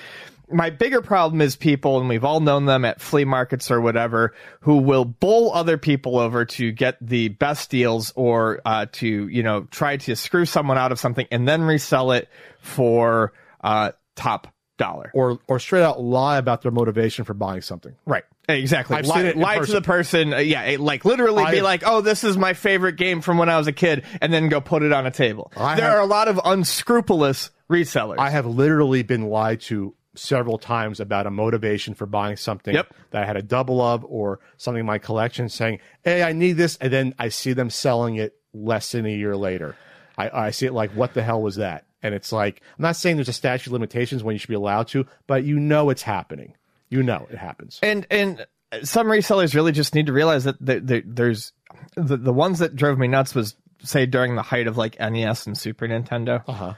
My 0.51 0.69
bigger 0.69 1.01
problem 1.01 1.41
is 1.41 1.55
people, 1.55 1.99
and 1.99 2.07
we've 2.07 2.23
all 2.23 2.39
known 2.39 2.65
them 2.65 2.85
at 2.85 3.01
flea 3.01 3.25
markets 3.25 3.71
or 3.71 3.81
whatever, 3.81 4.33
who 4.61 4.77
will 4.77 5.05
bull 5.05 5.51
other 5.51 5.77
people 5.77 6.19
over 6.19 6.45
to 6.45 6.71
get 6.71 6.97
the 7.01 7.29
best 7.29 7.71
deals 7.71 8.13
or 8.15 8.61
uh, 8.63 8.85
to, 8.93 9.27
you 9.27 9.41
know, 9.41 9.63
try 9.71 9.97
to 9.97 10.15
screw 10.15 10.45
someone 10.45 10.77
out 10.77 10.91
of 10.91 10.99
something 10.99 11.27
and 11.31 11.47
then 11.47 11.63
resell 11.63 12.11
it 12.11 12.29
for 12.59 13.33
uh, 13.63 13.91
top 14.15 14.53
dollar. 14.77 15.11
or 15.13 15.39
or 15.47 15.59
straight 15.59 15.83
out 15.83 16.01
lie 16.01 16.37
about 16.37 16.61
their 16.61 16.71
motivation 16.71 17.25
for 17.25 17.33
buying 17.33 17.61
something. 17.61 17.95
Right. 18.05 18.23
Exactly. 18.47 18.95
I've 18.97 19.07
lie 19.07 19.15
seen 19.17 19.25
it 19.25 19.37
lie 19.37 19.57
to 19.59 19.71
the 19.71 19.81
person. 19.81 20.33
Uh, 20.33 20.37
yeah. 20.37 20.63
it- 20.63 20.79
Like 20.79 21.03
literally 21.05 21.43
be 21.51 21.61
like, 21.61 21.83
oh, 21.85 22.01
this 22.01 22.23
is 22.23 22.37
my 22.37 22.53
favorite 22.53 22.95
game 22.97 23.21
from 23.21 23.37
when 23.37 23.49
I 23.49 23.57
was 23.57 23.67
a 23.67 23.71
kid, 23.73 24.03
and 24.21 24.31
then 24.31 24.49
go 24.49 24.61
put 24.61 24.83
it 24.83 24.91
on 24.91 25.05
a 25.05 25.11
table. 25.11 25.51
I 25.57 25.75
there 25.75 25.85
have- 25.85 25.95
are 25.97 26.01
a 26.01 26.05
lot 26.05 26.27
of 26.27 26.39
unscrupulous 26.45 27.49
resellers. 27.69 28.19
I 28.19 28.29
have 28.29 28.45
literally 28.45 29.01
been 29.03 29.23
lied 29.29 29.61
to 29.61 29.95
several 30.15 30.57
times 30.57 30.99
about 30.99 31.27
a 31.27 31.31
motivation 31.31 31.93
for 31.93 32.05
buying 32.05 32.37
something 32.37 32.73
Yep. 32.73 32.93
that 33.11 33.23
I 33.23 33.25
had 33.25 33.35
a 33.35 33.41
double 33.41 33.81
of 33.81 34.05
or 34.05 34.39
something 34.57 34.79
in 34.81 34.85
my 34.85 34.97
collection 34.97 35.49
saying, 35.49 35.79
Hey, 36.03 36.23
I 36.23 36.31
need 36.31 36.53
this. 36.53 36.77
And 36.79 36.93
then 36.93 37.15
I 37.19 37.29
see 37.29 37.51
them 37.53 37.69
selling 37.69 38.15
it 38.15 38.33
less 38.53 38.91
than 38.93 39.05
a 39.05 39.09
year 39.09 39.35
later. 39.35 39.75
I, 40.17 40.29
I 40.47 40.51
see 40.51 40.67
it 40.67 40.73
like, 40.73 40.91
what 40.91 41.13
the 41.13 41.21
hell 41.23 41.41
was 41.41 41.57
that? 41.57 41.85
And 42.01 42.13
it's 42.15 42.31
like, 42.31 42.61
I'm 42.77 42.83
not 42.83 42.95
saying 42.95 43.17
there's 43.17 43.27
a 43.27 43.33
statute 43.33 43.67
of 43.67 43.73
limitations 43.73 44.23
when 44.23 44.33
you 44.35 44.39
should 44.39 44.47
be 44.47 44.53
allowed 44.55 44.87
to, 44.89 45.05
but 45.27 45.43
you 45.43 45.59
know 45.59 45.89
it's 45.89 46.03
happening. 46.03 46.53
You 46.89 47.03
know 47.03 47.27
it 47.29 47.37
happens. 47.37 47.79
and 47.81 48.05
and 48.09 48.45
some 48.83 49.07
resellers 49.07 49.53
really 49.53 49.71
just 49.71 49.95
need 49.95 50.07
to 50.07 50.13
realize 50.13 50.43
that 50.45 50.57
there, 50.59 50.79
there, 50.79 51.03
there's 51.05 51.53
the 51.95 52.17
the 52.17 52.33
ones 52.33 52.59
that 52.59 52.75
drove 52.75 52.97
me 52.97 53.07
nuts 53.07 53.35
was 53.35 53.55
say 53.79 54.05
during 54.05 54.35
the 54.35 54.41
height 54.41 54.67
of 54.67 54.77
like 54.77 54.99
NES 54.99 55.47
and 55.47 55.57
Super 55.57 55.87
Nintendo. 55.87 56.43
Uh-huh. 56.47 56.73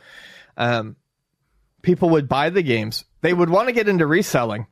Um, 0.57 0.95
people 1.81 2.09
would 2.09 2.27
buy 2.27 2.49
the 2.49 2.63
games. 2.63 3.05
They 3.21 3.33
would 3.33 3.49
want 3.49 3.67
to 3.67 3.73
get 3.73 3.87
into 3.87 4.05
reselling. 4.05 4.67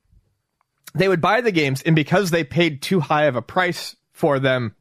They 0.94 1.08
would 1.08 1.22
buy 1.22 1.42
the 1.42 1.52
games, 1.52 1.82
and 1.82 1.96
because 1.96 2.32
they 2.32 2.44
paid 2.44 2.82
too 2.82 3.00
high 3.00 3.26
of 3.26 3.36
a 3.36 3.42
price 3.42 3.96
for 4.12 4.40
them 4.40 4.76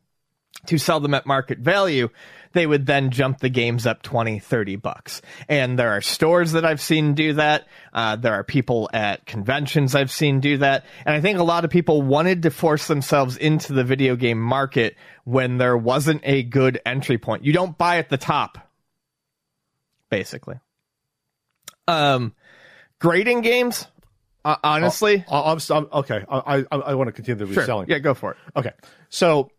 to 0.67 0.79
sell 0.79 1.01
them 1.01 1.15
at 1.15 1.27
market 1.27 1.59
value, 1.59 2.09
they 2.55 2.67
would 2.67 2.87
then 2.87 3.11
jump 3.11 3.41
the 3.41 3.49
games 3.51 3.87
up 3.87 4.03
20, 4.03 4.39
30 4.39 4.77
bucks. 4.77 5.21
And 5.49 5.79
there 5.79 5.91
are 5.91 6.01
stores 6.01 6.53
that 6.53 6.65
I've 6.65 6.81
seen 6.81 7.15
do 7.15 7.35
that. 7.35 7.67
Uh, 7.93 8.17
there 8.17 8.33
are 8.33 8.43
people 8.45 8.89
at 8.95 9.27
conventions 9.27 9.95
I've 9.95 10.11
seen 10.11 10.41
do 10.41 10.57
that. 10.59 10.87
And 11.05 11.15
I 11.15 11.21
think 11.21 11.39
a 11.39 11.43
lot 11.43 11.65
of 11.65 11.71
people 11.71 12.01
wanted 12.01 12.43
to 12.45 12.51
force 12.51 12.87
themselves 12.87 13.37
into 13.37 13.73
the 13.75 13.85
video 13.85 14.17
game 14.17 14.41
market 14.41 14.97
when 15.25 15.59
there 15.59 15.77
wasn't 15.77 16.23
a 16.25 16.43
good 16.43 16.81
entry 16.87 17.19
point. 17.19 17.45
You 17.45 17.53
don't 17.53 17.77
buy 17.77 17.99
at 17.99 18.09
the 18.09 18.17
top, 18.19 18.59
basically. 20.11 20.57
Um, 21.87 22.35
grading 22.99 23.43
games, 23.43 23.87
uh, 24.45 24.57
honestly, 24.63 25.25
I- 25.31 25.53
I'm, 25.53 25.59
I'm- 25.71 25.89
okay. 25.93 26.25
I, 26.29 26.65
I, 26.71 26.77
I 26.77 26.95
want 26.95 27.09
to 27.09 27.13
continue 27.13 27.45
the 27.47 27.53
sure. 27.53 27.63
reselling. 27.63 27.89
Yeah, 27.89 27.99
go 27.99 28.15
for 28.15 28.33
it. 28.33 28.37
Okay. 28.57 28.73
So 29.09 29.51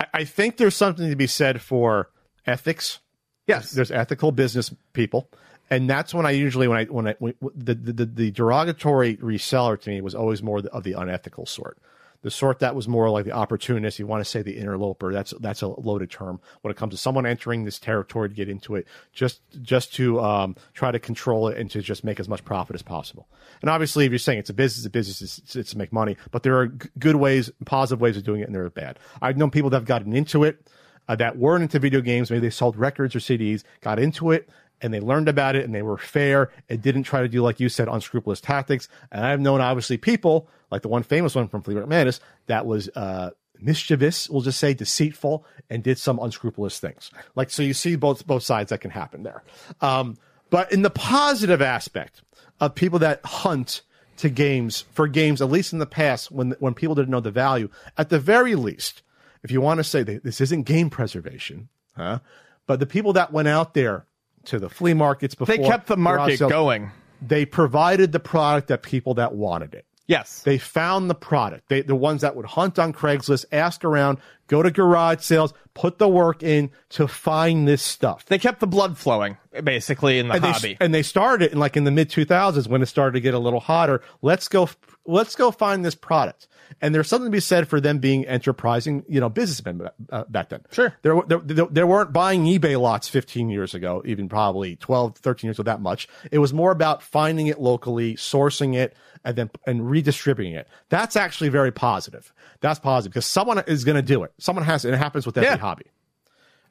I, 0.00 0.06
I 0.14 0.24
think 0.24 0.56
there's 0.56 0.76
something 0.76 1.08
to 1.08 1.16
be 1.16 1.26
said 1.26 1.60
for 1.60 2.10
ethics. 2.46 3.00
Yes. 3.46 3.70
There's 3.70 3.90
ethical 3.90 4.32
business 4.32 4.74
people. 4.92 5.30
And 5.70 5.88
that's 5.88 6.14
when 6.14 6.24
I 6.24 6.30
usually, 6.30 6.68
when 6.68 6.78
I, 6.78 6.84
when 6.84 7.08
I, 7.08 7.14
when, 7.18 7.34
the, 7.54 7.74
the, 7.74 7.92
the, 7.92 8.06
the 8.06 8.30
derogatory 8.30 9.16
reseller 9.16 9.80
to 9.80 9.90
me 9.90 10.00
was 10.00 10.14
always 10.14 10.42
more 10.42 10.62
of 10.72 10.82
the 10.82 10.92
unethical 10.94 11.46
sort. 11.46 11.78
The 12.22 12.30
sort 12.30 12.58
that 12.58 12.74
was 12.74 12.88
more 12.88 13.08
like 13.10 13.24
the 13.24 13.32
opportunist. 13.32 13.98
You 13.98 14.06
want 14.06 14.24
to 14.24 14.28
say 14.28 14.42
the 14.42 14.56
interloper. 14.56 15.12
That's, 15.12 15.32
that's 15.40 15.62
a 15.62 15.68
loaded 15.68 16.10
term 16.10 16.40
when 16.62 16.70
it 16.70 16.76
comes 16.76 16.92
to 16.92 16.96
someone 16.96 17.26
entering 17.26 17.64
this 17.64 17.78
territory 17.78 18.28
to 18.28 18.34
get 18.34 18.48
into 18.48 18.74
it, 18.74 18.86
just, 19.12 19.40
just 19.62 19.94
to, 19.94 20.20
um, 20.20 20.56
try 20.74 20.90
to 20.90 20.98
control 20.98 21.48
it 21.48 21.58
and 21.58 21.70
to 21.70 21.80
just 21.80 22.02
make 22.02 22.18
as 22.18 22.28
much 22.28 22.44
profit 22.44 22.74
as 22.74 22.82
possible. 22.82 23.28
And 23.60 23.70
obviously, 23.70 24.04
if 24.04 24.10
you're 24.10 24.18
saying 24.18 24.40
it's 24.40 24.50
a 24.50 24.54
business, 24.54 24.84
a 24.84 24.90
business 24.90 25.22
is 25.22 25.38
it's, 25.38 25.56
it's 25.56 25.70
to 25.70 25.78
make 25.78 25.92
money, 25.92 26.16
but 26.30 26.42
there 26.42 26.58
are 26.58 26.66
g- 26.68 26.88
good 26.98 27.16
ways, 27.16 27.50
positive 27.64 28.00
ways 28.00 28.16
of 28.16 28.24
doing 28.24 28.40
it, 28.40 28.46
and 28.46 28.54
there 28.54 28.64
are 28.64 28.70
bad. 28.70 28.98
I've 29.22 29.36
known 29.36 29.50
people 29.50 29.70
that 29.70 29.76
have 29.76 29.84
gotten 29.84 30.12
into 30.12 30.44
it 30.44 30.68
uh, 31.08 31.16
that 31.16 31.38
weren't 31.38 31.62
into 31.62 31.78
video 31.78 32.00
games. 32.00 32.30
Maybe 32.30 32.40
they 32.40 32.50
sold 32.50 32.76
records 32.76 33.14
or 33.16 33.20
CDs, 33.20 33.64
got 33.80 33.98
into 33.98 34.30
it, 34.30 34.48
and 34.80 34.92
they 34.92 35.00
learned 35.00 35.28
about 35.28 35.56
it, 35.56 35.64
and 35.64 35.74
they 35.74 35.82
were 35.82 35.98
fair 35.98 36.50
and 36.68 36.80
didn't 36.80 37.04
try 37.04 37.22
to 37.22 37.28
do, 37.28 37.42
like 37.42 37.60
you 37.60 37.68
said, 37.68 37.88
unscrupulous 37.88 38.40
tactics. 38.40 38.88
And 39.10 39.24
I've 39.24 39.40
known, 39.40 39.60
obviously, 39.60 39.96
people 39.96 40.48
like 40.70 40.82
the 40.82 40.88
one 40.88 41.02
famous 41.02 41.34
one 41.34 41.48
from 41.48 41.62
Market 41.66 41.88
Madness 41.88 42.20
that 42.46 42.66
was 42.66 42.88
uh, 42.94 43.30
mischievous, 43.60 44.28
we'll 44.28 44.42
just 44.42 44.58
say 44.58 44.74
deceitful, 44.74 45.44
and 45.70 45.82
did 45.82 45.98
some 45.98 46.18
unscrupulous 46.18 46.78
things. 46.78 47.10
Like 47.34 47.50
so, 47.50 47.62
you 47.62 47.74
see 47.74 47.96
both 47.96 48.26
both 48.26 48.42
sides 48.42 48.70
that 48.70 48.80
can 48.80 48.90
happen 48.90 49.22
there. 49.22 49.42
Um, 49.80 50.16
but 50.50 50.72
in 50.72 50.82
the 50.82 50.90
positive 50.90 51.60
aspect 51.60 52.22
of 52.60 52.74
people 52.74 52.98
that 53.00 53.24
hunt 53.24 53.82
to 54.18 54.28
games 54.28 54.84
for 54.92 55.06
games, 55.06 55.40
at 55.40 55.50
least 55.50 55.72
in 55.72 55.78
the 55.78 55.86
past, 55.86 56.30
when 56.30 56.52
when 56.58 56.74
people 56.74 56.94
didn't 56.94 57.10
know 57.10 57.20
the 57.20 57.30
value, 57.30 57.68
at 57.96 58.08
the 58.08 58.18
very 58.18 58.54
least, 58.54 59.02
if 59.42 59.50
you 59.50 59.60
want 59.60 59.78
to 59.78 59.84
say 59.84 60.02
that 60.02 60.24
this 60.24 60.40
isn't 60.40 60.62
game 60.64 60.90
preservation, 60.90 61.68
huh? 61.96 62.20
But 62.66 62.80
the 62.80 62.86
people 62.86 63.14
that 63.14 63.32
went 63.32 63.48
out 63.48 63.74
there 63.74 64.04
to 64.48 64.58
the 64.58 64.68
flea 64.68 64.94
markets 64.94 65.34
before 65.34 65.56
They 65.56 65.62
kept 65.62 65.86
the 65.86 65.96
market 65.96 66.38
going. 66.40 66.90
They 67.20 67.44
provided 67.44 68.12
the 68.12 68.20
product 68.20 68.68
that 68.68 68.82
people 68.82 69.14
that 69.14 69.34
wanted 69.34 69.74
it. 69.74 69.84
Yes. 70.08 70.40
They 70.40 70.56
found 70.56 71.10
the 71.10 71.14
product. 71.14 71.68
They, 71.68 71.82
the 71.82 71.94
ones 71.94 72.22
that 72.22 72.34
would 72.34 72.46
hunt 72.46 72.78
on 72.78 72.94
Craigslist, 72.94 73.44
ask 73.52 73.84
around, 73.84 74.18
go 74.46 74.62
to 74.62 74.70
garage 74.70 75.20
sales, 75.20 75.52
put 75.74 75.98
the 75.98 76.08
work 76.08 76.42
in 76.42 76.70
to 76.90 77.06
find 77.06 77.68
this 77.68 77.82
stuff. 77.82 78.24
They 78.24 78.38
kept 78.38 78.60
the 78.60 78.66
blood 78.66 78.96
flowing, 78.96 79.36
basically, 79.62 80.18
in 80.18 80.28
the 80.28 80.34
and 80.34 80.44
hobby. 80.44 80.76
They, 80.78 80.84
and 80.84 80.94
they 80.94 81.02
started 81.02 81.52
in 81.52 81.58
like 81.58 81.76
in 81.76 81.84
the 81.84 81.90
mid 81.90 82.08
2000s 82.08 82.66
when 82.68 82.80
it 82.80 82.86
started 82.86 83.12
to 83.12 83.20
get 83.20 83.34
a 83.34 83.38
little 83.38 83.60
hotter. 83.60 84.00
Let's 84.22 84.48
go, 84.48 84.70
let's 85.04 85.36
go 85.36 85.50
find 85.50 85.84
this 85.84 85.94
product. 85.94 86.48
And 86.80 86.94
there's 86.94 87.08
something 87.08 87.26
to 87.26 87.34
be 87.34 87.40
said 87.40 87.68
for 87.68 87.80
them 87.80 87.98
being 87.98 88.26
enterprising, 88.26 89.04
you 89.08 89.20
know, 89.20 89.28
businessmen 89.28 89.88
uh, 90.10 90.24
back 90.28 90.50
then. 90.50 90.60
Sure. 90.70 90.94
There, 91.02 91.20
there, 91.26 91.66
there, 91.66 91.86
weren't 91.86 92.12
buying 92.12 92.44
eBay 92.44 92.80
lots 92.80 93.08
15 93.08 93.48
years 93.50 93.74
ago, 93.74 94.02
even 94.04 94.28
probably 94.28 94.76
12, 94.76 95.16
13 95.16 95.48
years 95.48 95.58
ago, 95.58 95.64
that 95.64 95.80
much. 95.80 96.08
It 96.30 96.38
was 96.38 96.52
more 96.52 96.70
about 96.70 97.02
finding 97.02 97.46
it 97.46 97.60
locally, 97.60 98.14
sourcing 98.16 98.74
it, 98.76 98.96
and 99.24 99.36
then 99.36 99.50
and 99.66 99.90
redistributing 99.90 100.54
it. 100.54 100.68
That's 100.88 101.16
actually 101.16 101.48
very 101.48 101.72
positive. 101.72 102.32
That's 102.60 102.78
positive 102.78 103.12
because 103.12 103.26
someone 103.26 103.62
is 103.66 103.84
going 103.84 103.96
to 103.96 104.02
do 104.02 104.22
it. 104.22 104.32
Someone 104.38 104.64
has, 104.64 104.84
and 104.84 104.94
it 104.94 104.98
happens 104.98 105.26
with 105.26 105.36
every 105.36 105.48
Yeah. 105.48 105.56
hobby. 105.56 105.86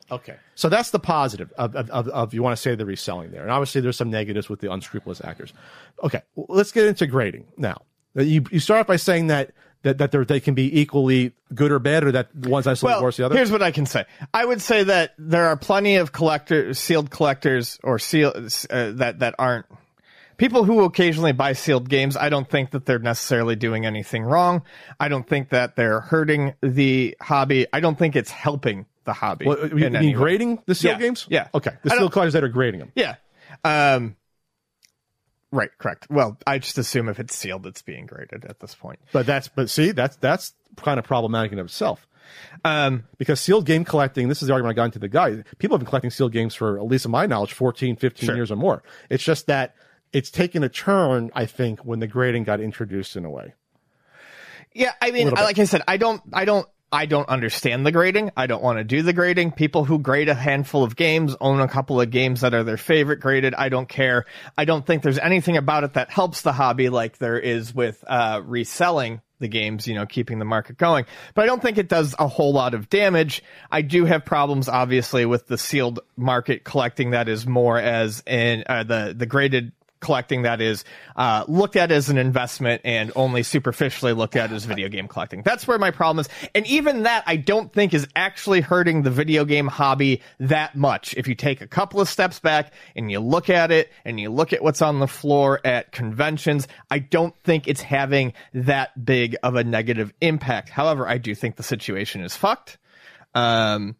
Okay. 0.10 0.38
So 0.56 0.70
that's 0.70 0.91
the 0.91 1.00
positive 1.00 1.52
of, 1.58 1.76
of, 1.76 1.89
of, 1.89 2.08
of 2.08 2.34
you 2.34 2.41
want 2.41 2.56
to 2.56 2.62
say 2.62 2.76
the 2.76 2.86
reselling 2.86 3.32
there. 3.32 3.41
And 3.41 3.52
obviously 3.52 3.82
there's 3.82 3.98
some 3.98 4.10
negatives 4.10 4.48
with 4.50 4.62
the 4.62 4.72
unscrupulous 4.72 5.22
actors. 5.24 5.54
Okay. 6.04 6.22
let's 6.36 6.72
get 6.72 6.86
into 6.86 7.08
grading 7.08 7.45
now. 7.58 7.82
You, 8.16 8.43
you 8.50 8.60
start 8.60 8.80
off 8.82 8.88
by 8.88 8.95
saying 8.95 9.28
that, 9.28 9.52
that, 9.84 9.97
that 9.99 10.11
they're- 10.11 10.25
they 10.25 10.39
can 10.39 10.53
be 10.53 10.80
equally 10.82 11.34
good 11.53 11.71
or 11.71 11.80
bad 11.80 12.03
or 12.03 12.11
that 12.11 12.36
one's 12.36 12.67
isolated 12.67 12.95
well, 12.95 13.03
worse 13.03 13.17
the 13.17 13.25
other. 13.25 13.36
here's 13.36 13.51
what 13.51 13.61
I 13.61 13.71
can 13.71 13.86
say. 13.86 14.05
I 14.34 14.43
would 14.45 14.61
say 14.61 14.84
that 14.84 15.13
there 15.17 15.47
are 15.47 15.55
plenty 15.57 15.95
of 15.97 16.11
collectors, 16.11 16.78
sealed 16.80 17.09
collectors, 17.09 17.80
or 17.84 17.99
seal 17.99 18.34
uh, 18.36 18.91
that 18.93 19.19
that 19.19 19.36
aren't 19.39 19.65
people 20.38 20.63
who 20.65 20.84
occasionally 20.84 21.32
buy 21.32 21.53
sealed 21.53 21.89
games. 21.89 22.15
I 22.17 22.30
don't 22.30 22.49
think 22.49 22.71
that 22.71 22.86
they're 22.86 22.99
necessarily 22.99 23.55
doing 23.55 23.86
anything 23.86 24.23
wrong. 24.23 24.63
I 24.99 25.07
don't 25.07 25.28
think 25.28 25.49
that 25.49 25.75
they're 25.75 25.99
hurting 26.01 26.53
the 26.61 27.15
hobby. 27.21 27.65
I 27.71 27.80
don't 27.80 27.97
think 27.97 28.15
it's 28.15 28.30
helping 28.32 28.86
the 29.05 29.13
hobby. 29.13 29.45
Well, 29.45 29.67
you, 29.69 29.78
in 29.86 29.93
mean 29.93 30.13
grading 30.15 30.61
the 30.65 30.75
sealed 30.75 30.99
Yeah, 30.99 31.07
games? 31.07 31.28
yeah. 31.30 31.47
Okay. 31.55 31.71
The 31.82 31.91
sealed 31.91 32.11
collectors 32.11 32.34
that 32.34 32.43
are 32.43 32.49
grading 32.49 32.82
them. 32.82 32.91
Yeah. 32.93 33.15
Um, 33.63 34.15
right. 35.52 35.70
Correct. 35.78 36.08
Well, 36.10 36.38
I 36.45 36.60
just 36.60 36.78
assume 36.78 37.10
if 37.10 37.20
it's 37.20 37.36
sealed, 37.36 37.66
it's 37.66 37.82
being 37.82 38.06
graded 38.06 38.45
at 38.45 38.60
this 38.60 38.76
point. 38.76 39.00
But 39.12 39.26
that's, 39.26 39.48
but 39.48 39.70
see, 39.70 39.91
that's, 39.91 40.16
that's 40.18 40.54
kind 40.78 41.00
of 41.00 41.06
problematic 41.06 41.52
in 41.52 41.60
itself. 41.60 42.08
Um, 42.66 43.06
because 43.18 43.39
sealed 43.39 43.66
game 43.66 43.86
collecting 43.86 44.28
this 44.28 44.41
is 44.41 44.50
the 44.50 44.54
argument 44.54 44.74
i 44.74 44.76
got 44.76 44.84
into 44.86 45.00
the 45.00 45.08
guy 45.08 45.43
people 45.60 45.76
have 45.76 45.80
been 45.80 45.88
collecting 45.88 46.12
sealed 46.12 46.34
games 46.34 46.54
for 46.54 46.78
at 46.78 46.84
least 46.86 47.06
in 47.06 47.12
my 47.12 47.26
knowledge 47.26 47.54
14 47.54 47.95
15 47.95 48.28
Sure. 48.28 48.36
years 48.36 48.52
or 48.52 48.58
more 48.58 48.84
it's 49.10 49.24
just 49.24 49.48
that 49.48 49.76
it's 50.12 50.30
taken 50.30 50.62
a 50.62 50.68
turn 50.68 51.32
i 51.36 51.45
think 51.45 51.86
when 51.86 52.00
the 52.00 52.08
grading 52.08 52.43
got 52.43 52.60
introduced 52.60 53.16
in 53.16 53.24
a 53.24 53.30
way 53.30 53.54
Yeah, 54.74 54.91
I 55.02 55.12
mean, 55.12 55.30
like 55.30 55.58
I 55.58 55.64
said, 55.64 55.84
I 55.88 55.95
don't, 55.95 56.22
I 56.34 56.43
don't, 56.43 56.68
I 56.92 57.06
don't 57.06 57.28
understand 57.28 57.86
the 57.86 57.92
grading. 57.92 58.32
I 58.38 58.48
don't 58.48 58.64
want 58.64 58.78
to 58.78 58.84
do 58.84 59.02
the 59.02 59.12
grading. 59.12 59.52
People 59.52 59.84
who 59.84 60.00
grade 60.00 60.30
a 60.30 60.34
handful 60.34 60.84
of 60.84 60.96
games 60.96 61.36
own 61.42 61.60
a 61.60 61.68
couple 61.68 62.00
of 62.00 62.10
games 62.10 62.42
that 62.42 62.54
are 62.54 62.64
their 62.64 62.78
favorite 62.78 63.20
graded. 63.20 63.54
I 63.54 63.70
don't 63.70 63.90
care. 63.90 64.26
I 64.58 64.64
don't 64.64 64.86
think 64.86 65.04
there's 65.04 65.20
anything 65.20 65.58
about 65.58 65.84
it 65.84 65.94
that 65.94 66.10
helps 66.10 66.42
the 66.42 66.54
hobby 66.54 66.88
like 66.88 67.18
there 67.18 67.38
is 67.38 67.76
with 67.76 68.04
uh, 68.08 68.42
reselling 68.46 69.22
the 69.40 69.50
games, 69.50 69.86
you 69.88 69.96
know, 69.96 70.06
keeping 70.06 70.40
the 70.40 70.46
market 70.46 70.78
going. 70.78 71.06
But 71.36 71.44
I 71.44 71.46
don't 71.46 71.62
think 71.62 71.78
it 71.78 71.90
does 71.90 72.16
a 72.18 72.28
whole 72.28 72.54
lot 72.54 72.74
of 72.74 72.90
damage. 72.90 73.44
I 73.72 73.82
do 73.82 74.06
have 74.06 74.26
problems, 74.26 74.70
obviously, 74.70 75.26
with 75.26 75.48
the 75.48 75.58
sealed 75.58 76.00
market 76.16 76.64
collecting 76.64 77.12
that 77.12 77.28
is 77.28 77.46
more 77.46 77.78
as 77.78 78.24
in 78.26 78.64
uh, 78.68 78.84
the 78.84 79.14
the 79.16 79.26
graded 79.26 79.74
collecting 80.00 80.43
that 80.43 80.62
is 80.62 80.84
uh, 81.16 81.43
looked 81.48 81.76
at 81.76 81.91
as 81.91 82.10
an 82.10 82.18
investment 82.18 82.82
and 82.84 83.12
only 83.16 83.43
superficially 83.43 84.14
looked 84.14 84.36
at 84.36 84.52
as 84.52 84.66
video 84.66 84.89
game 84.89 85.08
collecting. 85.08 85.41
That's 85.41 85.68
where 85.68 85.78
my 85.78 85.91
problem 85.91 86.22
is. 86.22 86.30
And 86.54 86.66
even 86.68 87.04
that 87.04 87.24
I 87.26 87.36
don't 87.36 87.72
think 87.72 87.93
is 87.93 88.08
actually 88.16 88.62
hurting 88.62 89.04
the 89.04 89.12
video 89.12 89.45
game 89.45 89.68
hobby 89.68 90.22
that 90.39 90.76
much. 90.76 91.14
If 91.16 91.28
you 91.28 91.36
take 91.36 91.62
a 91.62 91.68
couple 91.68 92.02
of 92.02 92.10
steps 92.10 92.39
back 92.39 92.74
and 92.95 93.12
you 93.12 93.20
look 93.20 93.50
at 93.50 93.72
it 93.72 93.91
and 94.06 94.20
you 94.20 94.30
look 94.30 94.54
at 94.54 94.64
what's 94.64 94.82
on 94.82 95.00
the 95.00 95.08
floor 95.08 95.60
at 95.66 95.91
conventions, 95.91 96.68
I 96.89 97.00
don't 97.00 97.36
think 97.43 97.68
it's 97.68 97.82
having 97.82 98.34
that 98.54 99.06
big 99.06 99.36
of 99.43 99.56
a 99.56 99.64
negative 99.64 100.14
impact. 100.22 100.70
However, 100.70 101.08
I 101.08 101.18
do 101.18 101.34
think 101.36 101.56
the 101.56 101.64
situation 101.64 102.22
is 102.22 102.36
fucked. 102.36 102.78
Um, 103.34 103.95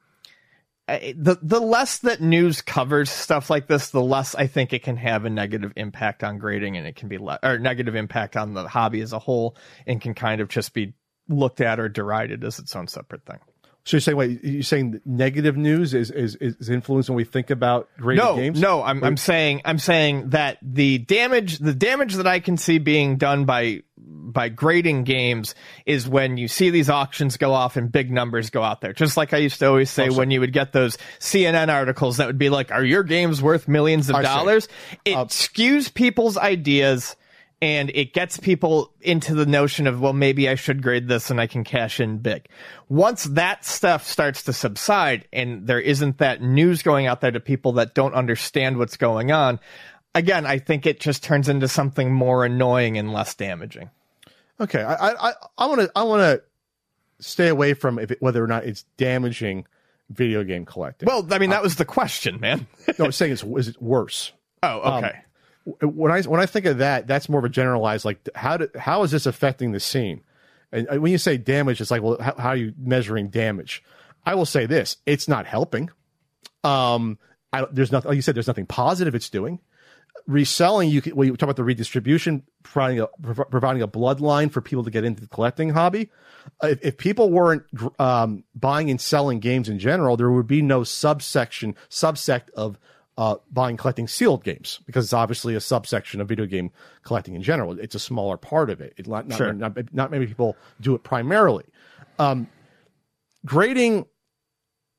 the 0.88 1.38
the 1.42 1.60
less 1.60 2.00
that 2.00 2.22
news 2.22 2.62
covers 2.62 3.10
stuff 3.10 3.50
like 3.50 3.68
this, 3.68 3.90
the 3.90 4.02
less 4.02 4.36
I 4.36 4.48
think 4.48 4.72
it 4.74 4.84
can 4.84 4.96
have 4.98 5.26
a 5.26 5.30
negative 5.30 5.74
impact 5.76 6.24
on 6.24 6.38
grading, 6.38 6.78
and 6.78 6.88
it 6.88 6.96
can 6.96 7.10
be 7.10 7.18
le- 7.18 7.40
or 7.44 7.60
negative 7.60 7.96
impact 7.96 8.38
on 8.38 8.54
the 8.54 8.68
hobby 8.68 9.02
as 9.02 9.12
a 9.14 9.20
whole, 9.20 9.58
and 9.86 10.00
can 10.00 10.14
kind 10.14 10.40
of 10.40 10.48
just 10.48 10.74
be 10.74 10.94
looked 11.28 11.60
at 11.60 11.80
or 11.80 11.90
derided 11.90 12.44
as 12.46 12.58
its 12.58 12.74
own 12.76 12.88
separate 12.88 13.26
thing. 13.26 13.40
so 13.84 13.98
you're 13.98 14.02
saying 14.02 14.18
wait 14.18 14.44
you're 14.46 14.64
saying 14.64 15.02
negative 15.06 15.58
news 15.58 15.94
is 15.94 16.10
is 16.10 16.36
is 16.36 16.70
influence 16.70 17.10
when 17.10 17.18
we 17.18 17.26
think 17.26 17.50
about 17.50 17.90
graded 17.98 18.24
No, 18.24 18.36
games 18.38 18.62
no, 18.62 18.82
I'm 18.82 19.04
I'm 19.04 19.18
saying 19.18 19.62
I'm 19.66 19.80
saying 19.80 20.30
that 20.30 20.58
the 20.62 21.00
damage 21.00 21.58
the 21.60 21.74
damage 21.74 22.14
that 22.16 22.28
I 22.28 22.40
can 22.40 22.56
see 22.56 22.78
being 22.78 23.18
done 23.18 23.44
by 23.44 23.84
by 24.38 24.50
grading 24.50 25.04
games 25.04 25.56
is 25.88 26.08
when 26.08 26.38
you 26.38 26.48
see 26.48 26.70
these 26.70 26.92
auctions 26.92 27.38
go 27.38 27.54
off 27.54 27.76
and 27.76 27.92
big 27.92 28.12
numbers 28.12 28.52
go 28.52 28.62
out 28.62 28.82
there. 28.82 28.94
Just 28.94 29.18
like 29.18 29.34
I 29.34 29.38
used 29.38 29.58
to 29.62 29.68
always 29.68 29.90
say 29.90 30.10
oh, 30.10 30.14
when 30.14 30.30
you 30.30 30.42
would 30.42 30.54
get 30.54 30.74
those 30.74 30.96
CNN 31.18 31.74
articles 31.74 32.18
that 32.18 32.28
would 32.28 32.38
be 32.38 32.50
like, 32.50 32.72
"Are 32.72 32.86
your 32.86 33.02
games 33.02 33.42
worth 33.42 33.68
millions 33.68 34.12
of 34.12 34.22
dollars?" 34.22 34.68
It 35.06 35.16
uh, 35.16 35.26
skews 35.26 35.92
people's 35.92 36.38
ideas 36.38 37.16
and 37.64 37.90
it 37.96 38.14
gets 38.14 38.38
people 38.38 38.94
into 39.02 39.34
the 39.34 39.48
notion 39.48 39.88
of, 39.88 40.00
well, 40.00 40.14
maybe 40.14 40.48
I 40.48 40.54
should 40.54 40.84
grade 40.84 41.08
this 41.08 41.32
and 41.32 41.42
I 41.42 41.48
can 41.48 41.64
cash 41.64 42.00
in 42.00 42.20
big. 42.20 42.48
Once 42.90 43.24
that 43.24 43.66
stuff 43.66 44.06
starts 44.06 44.44
to 44.44 44.54
subside 44.54 45.28
and 45.34 45.66
there 45.66 45.82
isn't 45.82 46.20
that 46.20 46.44
news 46.44 46.84
going 46.84 47.08
out 47.08 47.22
there 47.22 47.32
to 47.32 47.40
people 47.40 47.72
that 47.74 47.96
don't 47.96 48.14
understand 48.14 48.78
what's 48.78 48.98
going 48.98 49.32
on, 49.32 49.60
again, 50.14 50.46
I 50.46 50.60
think 50.60 50.86
it 50.86 51.00
just 51.00 51.24
turns 51.24 51.50
into 51.50 51.68
something 51.68 52.14
more 52.14 52.46
annoying 52.46 53.00
and 53.00 53.12
less 53.12 53.34
damaging. 53.34 53.90
Okay 54.60 54.82
i 54.82 55.12
i 55.30 55.34
i 55.58 55.66
want 55.66 55.82
to 55.82 55.92
i 55.96 56.04
want 56.04 56.22
to 56.22 56.44
stay 57.24 57.48
away 57.48 57.74
from 57.74 58.00
if 58.00 58.12
it, 58.12 58.22
whether 58.22 58.44
or 58.44 58.48
not 58.48 58.66
it's 58.66 58.84
damaging 58.98 59.66
video 60.10 60.44
game 60.44 60.66
collecting 60.66 61.08
Well, 61.08 61.28
I 61.32 61.38
mean, 61.40 61.50
that 61.50 61.62
was 61.62 61.76
the 61.76 61.86
question, 61.86 62.40
man. 62.40 62.68
no 62.98 63.06
i'm 63.06 63.12
saying 63.12 63.34
it's 63.34 63.44
is 63.44 63.68
it 63.70 63.82
worse 63.82 64.32
oh, 64.64 64.98
okay. 64.98 65.20
when 65.82 66.12
I 66.12 66.22
when 66.22 66.40
I 66.40 66.46
think 66.48 66.66
of 66.66 66.80
that, 66.80 67.06
that's 67.08 67.30
more 67.30 67.40
of 67.40 67.46
a 67.46 67.50
generalized 67.50 68.06
like 68.06 68.28
how 68.36 68.58
do, 68.58 68.70
how 68.76 69.04
is 69.04 69.12
this 69.12 69.26
affecting 69.28 69.72
the 69.72 69.80
scene? 69.80 70.24
And 70.72 70.88
uh, 70.90 70.96
when 71.00 71.12
you 71.12 71.18
say 71.20 71.38
damage, 71.38 71.80
it's 71.80 71.92
like 71.92 72.02
well, 72.02 72.18
how, 72.20 72.34
how 72.38 72.50
are 72.50 72.56
you 72.56 72.74
measuring 72.78 73.28
damage? 73.30 73.84
I 74.26 74.34
will 74.34 74.46
say 74.46 74.66
this: 74.66 74.98
it's 75.06 75.28
not 75.28 75.46
helping. 75.46 75.92
Um, 76.64 77.20
I, 77.54 77.66
there's 77.72 77.92
nothing. 77.92 78.10
Like 78.10 78.16
you 78.16 78.22
said, 78.24 78.36
there's 78.36 78.48
nothing 78.48 78.66
positive 78.66 79.14
it's 79.14 79.30
doing. 79.30 79.60
Reselling, 80.28 80.90
you 80.90 81.02
can, 81.02 81.16
when 81.16 81.30
you 81.30 81.38
talk 81.38 81.48
about 81.48 81.56
the 81.56 81.64
redistribution, 81.64 82.44
providing 82.62 83.00
a 83.00 83.08
providing 83.46 83.82
a 83.82 83.88
bloodline 83.88 84.52
for 84.52 84.60
people 84.60 84.84
to 84.84 84.92
get 84.92 85.06
into 85.06 85.22
the 85.22 85.28
collecting 85.28 85.70
hobby. 85.70 86.10
If, 86.62 86.84
if 86.84 86.98
people 86.98 87.30
weren't 87.32 87.64
um, 87.98 88.44
buying 88.54 88.90
and 88.90 89.00
selling 89.00 89.40
games 89.40 89.70
in 89.70 89.80
general, 89.80 90.18
there 90.18 90.30
would 90.30 90.48
be 90.48 90.62
no 90.62 90.84
subsection 90.84 91.76
subsect 91.90 92.50
of 92.58 92.78
uh, 93.18 93.36
buying 93.52 93.78
collecting 93.78 94.08
sealed 94.08 94.44
games 94.44 94.80
because 94.86 95.06
it's 95.06 95.14
obviously 95.14 95.56
a 95.56 95.62
subsection 95.62 96.22
of 96.22 96.28
video 96.28 96.46
game 96.46 96.72
collecting 97.04 97.34
in 97.34 97.42
general. 97.42 97.80
It's 97.80 97.96
a 97.96 98.00
smaller 98.00 98.38
part 98.38 98.70
of 98.70 98.80
it. 98.82 98.94
it 98.98 99.08
not, 99.08 99.28
not, 99.28 99.38
Sure. 99.38 99.54
not, 99.54 99.94
not 99.94 100.12
many 100.12 100.28
people 100.28 100.56
do 100.80 100.94
it 100.94 101.04
primarily. 101.04 101.64
Um, 102.20 102.48
grading 103.46 104.06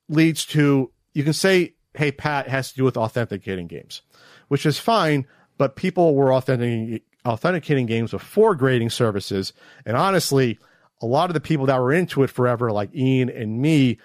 leads 0.08 0.46
to 0.46 0.90
you 1.12 1.22
can 1.22 1.32
say, 1.32 1.74
"Hey, 1.94 2.12
Pat 2.12 2.46
it 2.46 2.50
has 2.50 2.70
to 2.70 2.76
do 2.76 2.84
with 2.84 2.96
authenticating 2.96 3.66
games," 3.66 4.02
which 4.49 4.66
is 4.66 4.78
fine. 4.78 5.26
But 5.57 5.76
people 5.76 6.14
were 6.14 6.32
authenticating 6.32 7.01
authenticating 7.26 7.86
games 7.86 8.12
before 8.12 8.55
grading 8.55 8.90
services, 8.90 9.53
and 9.84 9.96
honestly, 9.96 10.59
a 11.01 11.07
lot 11.07 11.30
of 11.30 11.34
the 11.34 11.40
people 11.40 11.66
that 11.66 11.80
were 11.80 11.92
into 11.92 12.22
it 12.22 12.30
forever, 12.30 12.72
like 12.72 12.94
Ian 12.94 13.28
and 13.28 13.61
me, 13.61 13.99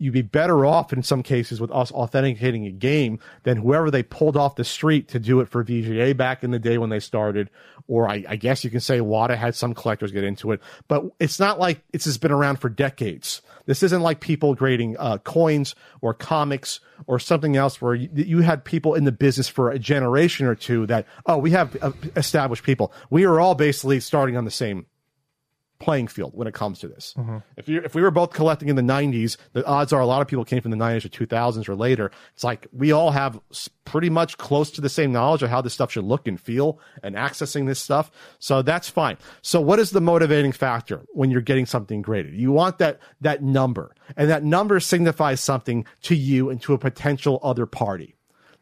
you'd 0.00 0.14
be 0.14 0.22
better 0.22 0.64
off 0.64 0.92
in 0.92 1.02
some 1.02 1.22
cases 1.22 1.60
with 1.60 1.70
us 1.70 1.92
authenticating 1.92 2.66
a 2.66 2.70
game 2.70 3.18
than 3.42 3.58
whoever 3.58 3.90
they 3.90 4.02
pulled 4.02 4.36
off 4.36 4.56
the 4.56 4.64
street 4.64 5.08
to 5.08 5.18
do 5.18 5.40
it 5.40 5.48
for 5.48 5.62
VGA 5.62 6.16
back 6.16 6.42
in 6.42 6.50
the 6.50 6.58
day 6.58 6.78
when 6.78 6.88
they 6.88 6.98
started. 6.98 7.50
Or 7.86 8.08
I, 8.08 8.24
I 8.26 8.36
guess 8.36 8.64
you 8.64 8.70
can 8.70 8.80
say 8.80 9.00
WATA 9.00 9.36
had 9.36 9.54
some 9.54 9.74
collectors 9.74 10.10
get 10.10 10.24
into 10.24 10.52
it, 10.52 10.60
but 10.88 11.04
it's 11.20 11.38
not 11.38 11.58
like 11.58 11.82
it's 11.92 12.04
just 12.04 12.20
been 12.20 12.32
around 12.32 12.60
for 12.60 12.70
decades. 12.70 13.42
This 13.66 13.82
isn't 13.82 14.00
like 14.00 14.20
people 14.20 14.54
grading 14.54 14.96
uh, 14.98 15.18
coins 15.18 15.74
or 16.00 16.14
comics 16.14 16.80
or 17.06 17.18
something 17.18 17.56
else 17.56 17.80
where 17.82 17.94
you, 17.94 18.08
you 18.14 18.40
had 18.40 18.64
people 18.64 18.94
in 18.94 19.04
the 19.04 19.12
business 19.12 19.48
for 19.48 19.70
a 19.70 19.78
generation 19.78 20.46
or 20.46 20.54
two 20.54 20.86
that, 20.86 21.06
oh, 21.26 21.36
we 21.36 21.50
have 21.50 21.76
uh, 21.82 21.92
established 22.16 22.62
people. 22.64 22.92
We 23.10 23.24
are 23.24 23.38
all 23.38 23.54
basically 23.54 24.00
starting 24.00 24.36
on 24.36 24.46
the 24.46 24.50
same 24.50 24.86
playing 25.80 26.06
field 26.06 26.32
when 26.34 26.46
it 26.46 26.54
comes 26.54 26.78
to 26.78 26.88
this. 26.88 27.14
Mm-hmm. 27.18 27.38
If 27.56 27.68
you 27.68 27.80
if 27.82 27.94
we 27.94 28.02
were 28.02 28.10
both 28.10 28.32
collecting 28.32 28.68
in 28.68 28.76
the 28.76 28.82
90s, 28.82 29.36
the 29.54 29.66
odds 29.66 29.92
are 29.92 30.00
a 30.00 30.06
lot 30.06 30.22
of 30.22 30.28
people 30.28 30.44
came 30.44 30.60
from 30.60 30.70
the 30.70 30.76
90s 30.76 31.04
or 31.04 31.08
2000s 31.08 31.68
or 31.68 31.74
later. 31.74 32.12
It's 32.34 32.44
like 32.44 32.68
we 32.72 32.92
all 32.92 33.10
have 33.10 33.40
pretty 33.84 34.10
much 34.10 34.38
close 34.38 34.70
to 34.72 34.80
the 34.80 34.88
same 34.88 35.10
knowledge 35.10 35.42
of 35.42 35.50
how 35.50 35.60
this 35.60 35.74
stuff 35.74 35.90
should 35.90 36.04
look 36.04 36.28
and 36.28 36.40
feel 36.40 36.78
and 37.02 37.16
accessing 37.16 37.66
this 37.66 37.80
stuff. 37.80 38.10
So 38.38 38.62
that's 38.62 38.88
fine. 38.88 39.16
So 39.42 39.60
what 39.60 39.80
is 39.80 39.90
the 39.90 40.00
motivating 40.00 40.52
factor 40.52 41.02
when 41.08 41.30
you're 41.30 41.40
getting 41.40 41.66
something 41.66 42.02
graded? 42.02 42.34
You 42.34 42.52
want 42.52 42.78
that 42.78 43.00
that 43.22 43.42
number, 43.42 43.94
and 44.16 44.30
that 44.30 44.44
number 44.44 44.78
signifies 44.78 45.40
something 45.40 45.86
to 46.02 46.14
you 46.14 46.50
and 46.50 46.62
to 46.62 46.74
a 46.74 46.78
potential 46.78 47.40
other 47.42 47.66
party. 47.66 48.14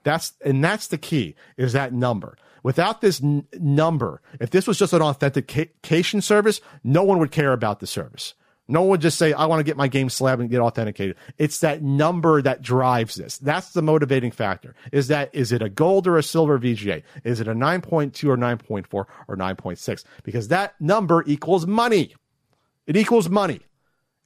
That's 0.04 0.32
and 0.44 0.62
that's 0.62 0.86
the 0.86 0.98
key 0.98 1.34
is 1.56 1.72
that 1.72 1.92
number. 1.92 2.38
Without 2.62 3.00
this 3.00 3.22
n- 3.22 3.46
number, 3.54 4.20
if 4.40 4.50
this 4.50 4.66
was 4.66 4.78
just 4.78 4.92
an 4.92 5.02
authentication 5.02 6.20
service, 6.20 6.60
no 6.84 7.02
one 7.02 7.18
would 7.18 7.30
care 7.30 7.52
about 7.52 7.80
the 7.80 7.86
service. 7.86 8.34
No 8.70 8.82
one 8.82 8.90
would 8.90 9.00
just 9.00 9.16
say, 9.16 9.32
I 9.32 9.46
want 9.46 9.60
to 9.60 9.64
get 9.64 9.78
my 9.78 9.88
game 9.88 10.10
slabbed 10.10 10.42
and 10.42 10.50
get 10.50 10.60
authenticated. 10.60 11.16
It's 11.38 11.60
that 11.60 11.82
number 11.82 12.42
that 12.42 12.60
drives 12.60 13.14
this. 13.14 13.38
That's 13.38 13.72
the 13.72 13.80
motivating 13.80 14.30
factor. 14.30 14.74
Is 14.92 15.08
that, 15.08 15.34
is 15.34 15.52
it 15.52 15.62
a 15.62 15.70
gold 15.70 16.06
or 16.06 16.18
a 16.18 16.22
silver 16.22 16.58
VGA? 16.58 17.02
Is 17.24 17.40
it 17.40 17.48
a 17.48 17.54
9.2 17.54 18.28
or 18.28 18.36
9.4 18.36 18.86
or 18.92 19.06
9.6? 19.28 20.04
Because 20.22 20.48
that 20.48 20.78
number 20.80 21.24
equals 21.26 21.66
money. 21.66 22.14
It 22.86 22.96
equals 22.96 23.30
money. 23.30 23.60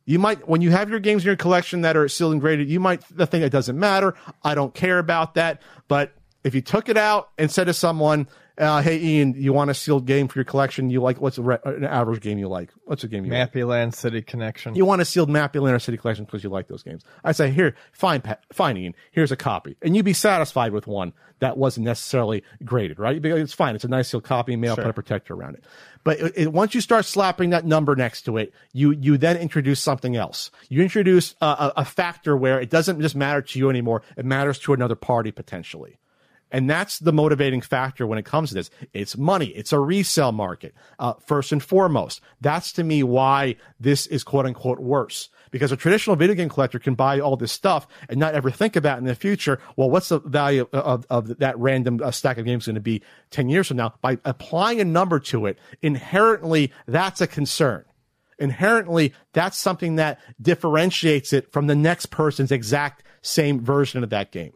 You 0.04 0.18
might, 0.18 0.48
when 0.48 0.60
you 0.60 0.72
have 0.72 0.90
your 0.90 0.98
games 0.98 1.22
in 1.22 1.26
your 1.26 1.36
collection 1.36 1.82
that 1.82 1.96
are 1.96 2.08
sealed 2.08 2.32
and 2.32 2.40
graded, 2.40 2.68
you 2.68 2.80
might 2.80 3.04
think 3.04 3.44
it 3.44 3.50
doesn't 3.50 3.78
matter. 3.78 4.14
I 4.42 4.56
don't 4.56 4.74
care 4.74 4.98
about 4.98 5.34
that. 5.34 5.62
But 5.86 6.12
if 6.44 6.54
you 6.54 6.60
took 6.60 6.88
it 6.88 6.96
out 6.96 7.30
and 7.38 7.50
said 7.50 7.64
to 7.64 7.74
someone, 7.74 8.28
uh, 8.58 8.82
"Hey, 8.82 8.98
Ian, 9.00 9.34
you 9.36 9.52
want 9.52 9.70
a 9.70 9.74
sealed 9.74 10.06
game 10.06 10.28
for 10.28 10.38
your 10.38 10.44
collection? 10.44 10.90
You 10.90 11.00
like 11.00 11.20
what's 11.20 11.38
a 11.38 11.42
re- 11.42 11.58
an 11.64 11.84
average 11.84 12.20
game 12.20 12.38
you 12.38 12.48
like? 12.48 12.70
What's 12.84 13.02
a 13.04 13.08
game 13.08 13.24
you 13.24 13.32
like? 13.32 13.54
Land 13.64 13.94
City 13.94 14.20
Connection. 14.22 14.74
You 14.74 14.84
want 14.84 15.00
a 15.00 15.04
sealed 15.04 15.30
Mappy 15.30 15.60
Land 15.60 15.74
or 15.74 15.78
City 15.78 15.96
collection 15.96 16.24
because 16.24 16.44
you 16.44 16.50
like 16.50 16.68
those 16.68 16.82
games. 16.82 17.02
I 17.24 17.32
say, 17.32 17.50
here, 17.50 17.74
fine, 17.92 18.20
Pat, 18.20 18.42
fine, 18.52 18.76
Ian. 18.76 18.94
Here's 19.10 19.32
a 19.32 19.36
copy, 19.36 19.76
and 19.82 19.96
you'd 19.96 20.04
be 20.04 20.12
satisfied 20.12 20.72
with 20.72 20.86
one 20.86 21.12
that 21.38 21.56
wasn't 21.56 21.84
necessarily 21.86 22.44
graded, 22.64 22.98
right? 23.00 23.20
Like, 23.20 23.32
it's 23.34 23.52
fine. 23.54 23.74
It's 23.74 23.84
a 23.84 23.88
nice 23.88 24.08
sealed 24.10 24.22
copy. 24.24 24.54
Maybe 24.54 24.68
I'll 24.68 24.76
put 24.76 24.86
a 24.86 24.92
protector 24.92 25.34
around 25.34 25.54
it. 25.56 25.64
But 26.04 26.20
it, 26.20 26.32
it- 26.36 26.52
once 26.52 26.74
you 26.74 26.80
start 26.80 27.04
slapping 27.04 27.50
that 27.50 27.64
number 27.64 27.96
next 27.96 28.22
to 28.22 28.36
it, 28.36 28.52
you 28.72 28.90
you 28.90 29.16
then 29.16 29.36
introduce 29.38 29.80
something 29.80 30.14
else. 30.14 30.50
You 30.68 30.82
introduce 30.82 31.34
a, 31.40 31.46
a, 31.46 31.72
a 31.78 31.84
factor 31.84 32.36
where 32.36 32.60
it 32.60 32.68
doesn't 32.70 33.00
just 33.00 33.16
matter 33.16 33.40
to 33.40 33.58
you 33.58 33.70
anymore. 33.70 34.02
It 34.16 34.24
matters 34.26 34.58
to 34.60 34.72
another 34.74 34.94
party 34.96 35.30
potentially. 35.32 35.98
And 36.52 36.68
that's 36.68 36.98
the 36.98 37.14
motivating 37.14 37.62
factor 37.62 38.06
when 38.06 38.18
it 38.18 38.26
comes 38.26 38.50
to 38.50 38.54
this. 38.54 38.70
It's 38.92 39.16
money. 39.16 39.46
It's 39.46 39.72
a 39.72 39.80
resale 39.80 40.32
market, 40.32 40.74
uh, 40.98 41.14
first 41.14 41.50
and 41.50 41.62
foremost. 41.62 42.20
That's 42.42 42.72
to 42.72 42.84
me 42.84 43.02
why 43.02 43.56
this 43.80 44.06
is 44.06 44.22
quote 44.22 44.44
unquote 44.44 44.78
worse. 44.78 45.30
Because 45.50 45.72
a 45.72 45.76
traditional 45.76 46.14
video 46.16 46.34
game 46.34 46.48
collector 46.48 46.78
can 46.78 46.94
buy 46.94 47.20
all 47.20 47.36
this 47.36 47.52
stuff 47.52 47.86
and 48.08 48.20
not 48.20 48.34
ever 48.34 48.50
think 48.50 48.76
about 48.76 48.98
in 48.98 49.04
the 49.04 49.14
future, 49.14 49.58
well, 49.76 49.90
what's 49.90 50.10
the 50.10 50.20
value 50.20 50.68
of, 50.72 51.06
of 51.10 51.38
that 51.38 51.58
random 51.58 52.00
uh, 52.02 52.10
stack 52.10 52.38
of 52.38 52.44
games 52.44 52.66
going 52.66 52.74
to 52.74 52.80
be 52.80 53.02
10 53.30 53.48
years 53.48 53.68
from 53.68 53.78
now? 53.78 53.94
By 54.00 54.18
applying 54.24 54.80
a 54.80 54.84
number 54.84 55.18
to 55.20 55.46
it, 55.46 55.58
inherently, 55.80 56.70
that's 56.86 57.20
a 57.20 57.26
concern 57.26 57.84
inherently 58.38 59.12
that's 59.34 59.56
something 59.56 59.96
that 59.96 60.18
differentiates 60.40 61.32
it 61.32 61.52
from 61.52 61.68
the 61.68 61.76
next 61.76 62.06
person's 62.06 62.50
exact 62.50 63.04
same 63.20 63.60
version 63.60 64.02
of 64.02 64.10
that 64.10 64.32
game. 64.32 64.52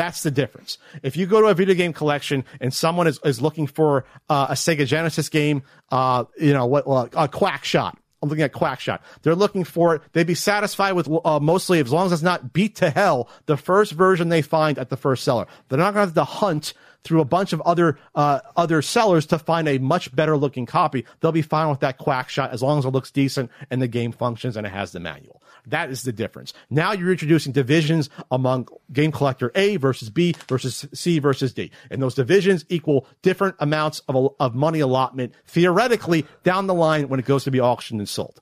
That's 0.00 0.22
the 0.22 0.30
difference. 0.30 0.78
If 1.02 1.18
you 1.18 1.26
go 1.26 1.42
to 1.42 1.48
a 1.48 1.54
video 1.54 1.74
game 1.74 1.92
collection 1.92 2.46
and 2.58 2.72
someone 2.72 3.06
is, 3.06 3.20
is 3.22 3.42
looking 3.42 3.66
for 3.66 4.06
uh, 4.30 4.46
a 4.48 4.54
Sega 4.54 4.86
Genesis 4.86 5.28
game, 5.28 5.62
uh, 5.90 6.24
you 6.40 6.54
know, 6.54 6.64
what, 6.64 6.86
well, 6.86 7.10
a 7.14 7.28
Quack 7.28 7.64
Shot. 7.64 7.98
I'm 8.22 8.30
looking 8.30 8.42
at 8.42 8.54
Quack 8.54 8.80
Shot. 8.80 9.02
They're 9.20 9.34
looking 9.34 9.62
for 9.62 9.96
it. 9.96 10.02
They'd 10.14 10.26
be 10.26 10.34
satisfied 10.34 10.92
with 10.92 11.06
uh, 11.22 11.38
mostly, 11.40 11.80
as 11.80 11.92
long 11.92 12.06
as 12.06 12.12
it's 12.12 12.22
not 12.22 12.54
beat 12.54 12.76
to 12.76 12.88
hell, 12.88 13.28
the 13.44 13.58
first 13.58 13.92
version 13.92 14.30
they 14.30 14.40
find 14.40 14.78
at 14.78 14.88
the 14.88 14.96
first 14.96 15.22
seller. 15.22 15.46
They're 15.68 15.78
not 15.78 15.92
going 15.92 16.08
to 16.08 16.14
have 16.14 16.14
to 16.14 16.24
hunt 16.24 16.72
through 17.04 17.20
a 17.20 17.26
bunch 17.26 17.52
of 17.52 17.60
other 17.60 17.98
uh, 18.14 18.40
other 18.56 18.80
sellers 18.80 19.26
to 19.26 19.38
find 19.38 19.68
a 19.68 19.76
much 19.76 20.16
better 20.16 20.34
looking 20.34 20.64
copy. 20.64 21.04
They'll 21.20 21.30
be 21.30 21.42
fine 21.42 21.68
with 21.68 21.80
that 21.80 21.98
Quack 21.98 22.30
Shot 22.30 22.52
as 22.52 22.62
long 22.62 22.78
as 22.78 22.86
it 22.86 22.90
looks 22.90 23.10
decent 23.10 23.50
and 23.70 23.82
the 23.82 23.88
game 23.88 24.12
functions 24.12 24.56
and 24.56 24.66
it 24.66 24.70
has 24.70 24.92
the 24.92 25.00
manual. 25.00 25.39
That 25.66 25.90
is 25.90 26.02
the 26.02 26.12
difference. 26.12 26.52
Now 26.68 26.92
you're 26.92 27.10
introducing 27.10 27.52
divisions 27.52 28.10
among 28.30 28.68
game 28.92 29.12
collector 29.12 29.52
A 29.54 29.76
versus 29.76 30.10
B 30.10 30.34
versus 30.48 30.86
C 30.92 31.18
versus 31.18 31.52
D. 31.52 31.70
And 31.90 32.02
those 32.02 32.14
divisions 32.14 32.64
equal 32.68 33.06
different 33.22 33.56
amounts 33.58 34.00
of, 34.08 34.34
of 34.40 34.54
money 34.54 34.80
allotment 34.80 35.34
theoretically 35.46 36.26
down 36.42 36.66
the 36.66 36.74
line 36.74 37.08
when 37.08 37.20
it 37.20 37.26
goes 37.26 37.44
to 37.44 37.50
be 37.50 37.60
auctioned 37.60 38.00
and 38.00 38.08
sold. 38.08 38.40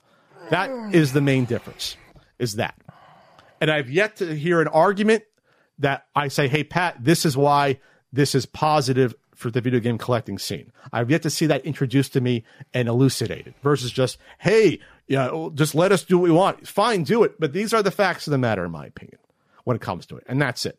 That 0.51 0.95
is 0.95 1.13
the 1.13 1.21
main 1.21 1.45
difference, 1.45 1.97
is 2.39 2.55
that. 2.55 2.75
And 3.61 3.71
I've 3.71 3.91
yet 3.91 4.17
to 4.17 4.35
hear 4.35 4.61
an 4.61 4.69
argument 4.69 5.25
that 5.79 6.07
I 6.15 6.29
say, 6.29 6.49
hey, 6.49 6.65
Pat, 6.65 6.97
this 7.01 7.25
is 7.25 7.37
why 7.37 7.81
this 8.13 8.35
is 8.35 8.47
positive 8.47 9.15
for 9.35 9.51
the 9.51 9.61
video 9.61 9.79
game 9.79 9.99
collecting 9.99 10.39
scene. 10.39 10.73
I've 10.93 11.11
yet 11.11 11.23
to 11.23 11.31
see 11.31 11.47
that 11.47 11.65
introduced 11.65 12.13
to 12.15 12.21
me 12.21 12.45
and 12.75 12.89
elucidated 12.89 13.55
versus 13.63 13.93
just, 13.93 14.19
hey, 14.39 14.81
yeah, 15.09 15.49
just 15.55 15.75
let 15.75 15.91
us 15.91 16.05
do 16.05 16.19
what 16.19 16.25
we 16.25 16.31
want. 16.31 16.69
Fine, 16.69 17.05
do 17.05 17.25
it. 17.25 17.41
But 17.41 17.53
these 17.53 17.73
are 17.73 17.83
the 17.83 17.91
facts 17.91 18.27
of 18.27 18.31
the 18.31 18.39
matter, 18.39 18.65
in 18.65 18.71
my 18.71 18.87
opinion, 18.87 19.19
when 19.65 19.75
it 19.75 19.81
comes 19.81 20.07
to 20.07 20.17
it. 20.17 20.25
And 20.29 20.41
that's 20.41 20.67
it. 20.67 20.79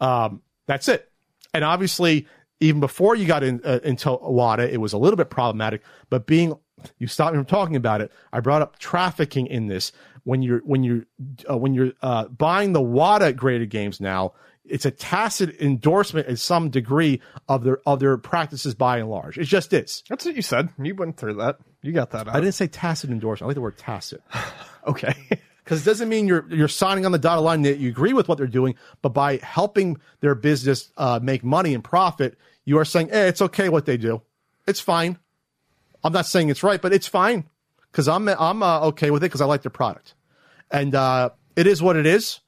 Um, 0.00 0.42
that's 0.66 0.86
it. 0.88 1.10
And 1.54 1.64
obviously, 1.64 2.26
even 2.60 2.80
before 2.80 3.16
you 3.16 3.26
got 3.26 3.42
in, 3.42 3.60
uh, 3.64 3.80
into 3.82 4.10
WATA, 4.10 4.70
it 4.70 4.76
was 4.76 4.92
a 4.92 4.98
little 4.98 5.16
bit 5.16 5.30
problematic. 5.30 5.82
But 6.10 6.26
being, 6.26 6.54
you 6.98 7.06
stopped 7.06 7.32
me 7.32 7.38
from 7.38 7.46
talking 7.46 7.76
about 7.76 8.02
it. 8.02 8.12
I 8.32 8.40
brought 8.40 8.62
up 8.62 8.78
trafficking 8.78 9.46
in 9.46 9.66
this. 9.66 9.92
When 10.24 10.42
you're 10.42 10.58
when 10.60 10.84
you're 10.84 11.06
uh, 11.50 11.56
when 11.56 11.72
you're 11.72 11.92
uh, 12.02 12.26
buying 12.26 12.74
the 12.74 12.82
WATA 12.82 13.32
graded 13.32 13.70
games 13.70 14.02
now, 14.02 14.34
it's 14.70 14.84
a 14.84 14.90
tacit 14.90 15.60
endorsement 15.60 16.28
in 16.28 16.36
some 16.36 16.70
degree 16.70 17.20
of 17.48 17.64
their 17.64 17.80
of 17.86 18.00
their 18.00 18.16
practices 18.16 18.74
by 18.74 18.98
and 18.98 19.10
large. 19.10 19.38
It 19.38 19.44
just 19.44 19.72
is. 19.72 20.02
That's 20.08 20.24
what 20.24 20.36
you 20.36 20.42
said. 20.42 20.70
You 20.80 20.94
went 20.94 21.16
through 21.16 21.34
that. 21.34 21.58
You 21.82 21.92
got 21.92 22.10
that 22.10 22.28
out. 22.28 22.36
I 22.36 22.40
didn't 22.40 22.54
say 22.54 22.66
tacit 22.66 23.10
endorsement. 23.10 23.46
I 23.46 23.48
like 23.48 23.54
the 23.54 23.60
word 23.60 23.78
tacit 23.78 24.22
Okay. 24.86 25.14
because 25.64 25.82
it 25.82 25.84
doesn't 25.84 26.08
mean 26.08 26.26
you're 26.26 26.46
you're 26.48 26.68
signing 26.68 27.06
on 27.06 27.12
the 27.12 27.18
dotted 27.18 27.44
line 27.44 27.62
that 27.62 27.78
you 27.78 27.88
agree 27.90 28.12
with 28.12 28.28
what 28.28 28.38
they're 28.38 28.46
doing, 28.46 28.74
but 29.02 29.10
by 29.10 29.36
helping 29.38 29.98
their 30.20 30.34
business 30.34 30.90
uh, 30.96 31.20
make 31.22 31.44
money 31.44 31.74
and 31.74 31.84
profit, 31.84 32.36
you 32.64 32.78
are 32.78 32.84
saying, 32.84 33.08
"Hey, 33.08 33.28
it's 33.28 33.40
okay 33.40 33.68
what 33.68 33.86
they 33.86 33.96
do. 33.96 34.22
It's 34.66 34.80
fine." 34.80 35.18
I'm 36.02 36.12
not 36.12 36.26
saying 36.26 36.48
it's 36.48 36.62
right, 36.62 36.80
but 36.80 36.92
it's 36.92 37.06
fine 37.06 37.44
because 37.90 38.08
I'm 38.08 38.28
I'm 38.28 38.62
uh, 38.62 38.80
okay 38.88 39.10
with 39.10 39.22
it 39.22 39.26
because 39.26 39.40
I 39.40 39.44
like 39.44 39.62
their 39.62 39.70
product, 39.70 40.14
and 40.70 40.94
uh, 40.94 41.30
it 41.56 41.66
is 41.66 41.82
what 41.82 41.96
it 41.96 42.06
is. 42.06 42.40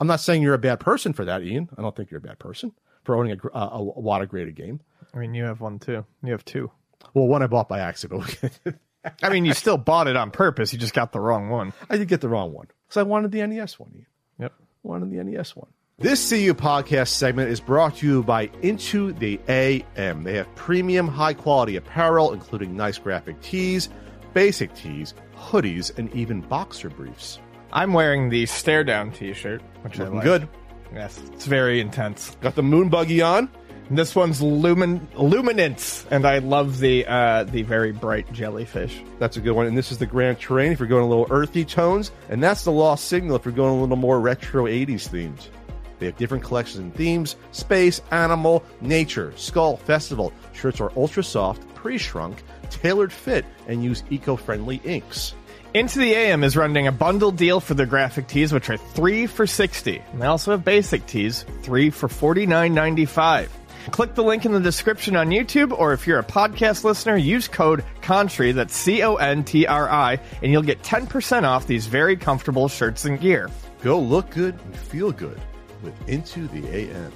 I'm 0.00 0.06
not 0.06 0.20
saying 0.20 0.42
you're 0.42 0.54
a 0.54 0.58
bad 0.58 0.80
person 0.80 1.12
for 1.12 1.24
that, 1.24 1.42
Ian. 1.42 1.68
I 1.76 1.82
don't 1.82 1.94
think 1.94 2.10
you're 2.10 2.18
a 2.18 2.22
bad 2.22 2.38
person 2.38 2.72
for 3.04 3.16
owning 3.16 3.38
a, 3.40 3.48
uh, 3.56 3.70
a, 3.72 3.78
a 3.78 4.02
WATA 4.02 4.28
graded 4.28 4.56
game. 4.56 4.80
I 5.14 5.18
mean, 5.18 5.34
you 5.34 5.44
have 5.44 5.60
one 5.60 5.78
too. 5.78 6.04
You 6.22 6.32
have 6.32 6.44
two. 6.44 6.70
Well, 7.12 7.26
one 7.26 7.42
I 7.42 7.46
bought 7.46 7.68
by 7.68 7.80
accident. 7.80 8.38
I 9.22 9.28
mean, 9.28 9.44
you 9.44 9.52
still 9.54 9.76
bought 9.76 10.08
it 10.08 10.16
on 10.16 10.30
purpose. 10.30 10.72
You 10.72 10.78
just 10.78 10.94
got 10.94 11.12
the 11.12 11.20
wrong 11.20 11.50
one. 11.50 11.72
I 11.90 11.96
did 11.96 12.08
get 12.08 12.20
the 12.20 12.28
wrong 12.28 12.52
one 12.52 12.66
because 12.86 12.96
I 12.96 13.02
wanted 13.02 13.30
the 13.30 13.46
NES 13.46 13.78
one. 13.78 13.90
Ian. 13.94 14.06
Yep. 14.38 14.52
wanted 14.82 15.10
the 15.10 15.22
NES 15.22 15.54
one. 15.54 15.68
This 15.98 16.28
CU 16.28 16.54
podcast 16.54 17.08
segment 17.08 17.50
is 17.50 17.60
brought 17.60 17.96
to 17.96 18.06
you 18.06 18.22
by 18.24 18.50
Into 18.62 19.12
the 19.12 19.38
AM. 19.48 20.24
They 20.24 20.34
have 20.34 20.52
premium, 20.56 21.06
high 21.06 21.34
quality 21.34 21.76
apparel, 21.76 22.32
including 22.32 22.76
nice 22.76 22.98
graphic 22.98 23.40
tees, 23.42 23.90
basic 24.32 24.74
tees, 24.74 25.14
hoodies, 25.36 25.96
and 25.96 26.12
even 26.12 26.40
boxer 26.40 26.90
briefs. 26.90 27.38
I'm 27.74 27.92
wearing 27.92 28.30
the 28.30 28.46
stare 28.46 28.84
down 28.84 29.10
T-shirt, 29.10 29.60
which 29.82 29.98
I 29.98 30.04
Looking 30.04 30.14
like. 30.16 30.24
good. 30.24 30.48
Yes, 30.94 31.20
it's 31.32 31.46
very 31.46 31.80
intense. 31.80 32.36
Got 32.40 32.54
the 32.54 32.62
moon 32.62 32.88
buggy 32.88 33.20
on. 33.20 33.50
And 33.88 33.98
This 33.98 34.14
one's 34.14 34.40
lumin 34.40 35.06
luminance, 35.14 36.06
and 36.10 36.24
I 36.24 36.38
love 36.38 36.78
the 36.78 37.04
uh, 37.06 37.44
the 37.44 37.62
very 37.62 37.92
bright 37.92 38.32
jellyfish. 38.32 39.02
That's 39.18 39.36
a 39.36 39.40
good 39.40 39.52
one. 39.52 39.66
And 39.66 39.76
this 39.76 39.92
is 39.92 39.98
the 39.98 40.06
Grand 40.06 40.38
Terrain 40.40 40.72
if 40.72 40.78
you're 40.78 40.88
going 40.88 41.04
a 41.04 41.08
little 41.08 41.26
earthy 41.28 41.64
tones. 41.66 42.10
And 42.30 42.42
that's 42.42 42.64
the 42.64 42.72
Lost 42.72 43.06
Signal 43.08 43.36
if 43.36 43.44
you're 43.44 43.52
going 43.52 43.76
a 43.76 43.80
little 43.82 43.96
more 43.96 44.20
retro 44.20 44.64
80s 44.64 45.08
themes. 45.08 45.50
They 45.98 46.06
have 46.06 46.16
different 46.16 46.44
collections 46.44 46.78
and 46.78 46.94
themes 46.94 47.36
space, 47.50 48.00
animal, 48.10 48.64
nature, 48.80 49.32
skull, 49.36 49.76
festival. 49.76 50.32
Shirts 50.54 50.80
are 50.80 50.92
ultra 50.96 51.22
soft, 51.22 51.66
pre 51.74 51.98
shrunk, 51.98 52.42
tailored 52.70 53.12
fit, 53.12 53.44
and 53.68 53.84
use 53.84 54.02
eco 54.10 54.36
friendly 54.36 54.80
inks. 54.84 55.34
Into 55.74 55.98
the 55.98 56.14
AM 56.14 56.44
is 56.44 56.56
running 56.56 56.86
a 56.86 56.92
bundle 56.92 57.32
deal 57.32 57.58
for 57.58 57.74
their 57.74 57.84
graphic 57.84 58.28
tees, 58.28 58.52
which 58.52 58.70
are 58.70 58.76
three 58.76 59.26
for 59.26 59.44
sixty. 59.44 60.00
And 60.12 60.22
they 60.22 60.26
also 60.26 60.52
have 60.52 60.64
basic 60.64 61.04
tees, 61.06 61.44
three 61.62 61.90
for 61.90 62.08
forty 62.08 62.46
nine 62.46 62.74
ninety 62.74 63.06
five. 63.06 63.52
Click 63.90 64.14
the 64.14 64.22
link 64.22 64.46
in 64.46 64.52
the 64.52 64.60
description 64.60 65.16
on 65.16 65.30
YouTube, 65.30 65.76
or 65.76 65.92
if 65.92 66.06
you're 66.06 66.20
a 66.20 66.24
podcast 66.24 66.84
listener, 66.84 67.16
use 67.16 67.48
code 67.48 67.84
CONTRI, 68.02 68.54
that's 68.54 68.76
C 68.76 69.02
O 69.02 69.16
N 69.16 69.42
T 69.42 69.66
R 69.66 69.90
I, 69.90 70.20
and 70.42 70.52
you'll 70.52 70.62
get 70.62 70.80
10% 70.84 71.42
off 71.42 71.66
these 71.66 71.86
very 71.86 72.16
comfortable 72.16 72.68
shirts 72.68 73.04
and 73.04 73.20
gear. 73.20 73.50
Go 73.82 73.98
look 73.98 74.30
good 74.30 74.56
and 74.64 74.76
feel 74.76 75.10
good 75.10 75.40
with 75.82 76.08
Into 76.08 76.46
the 76.46 76.68
AM. 76.68 77.12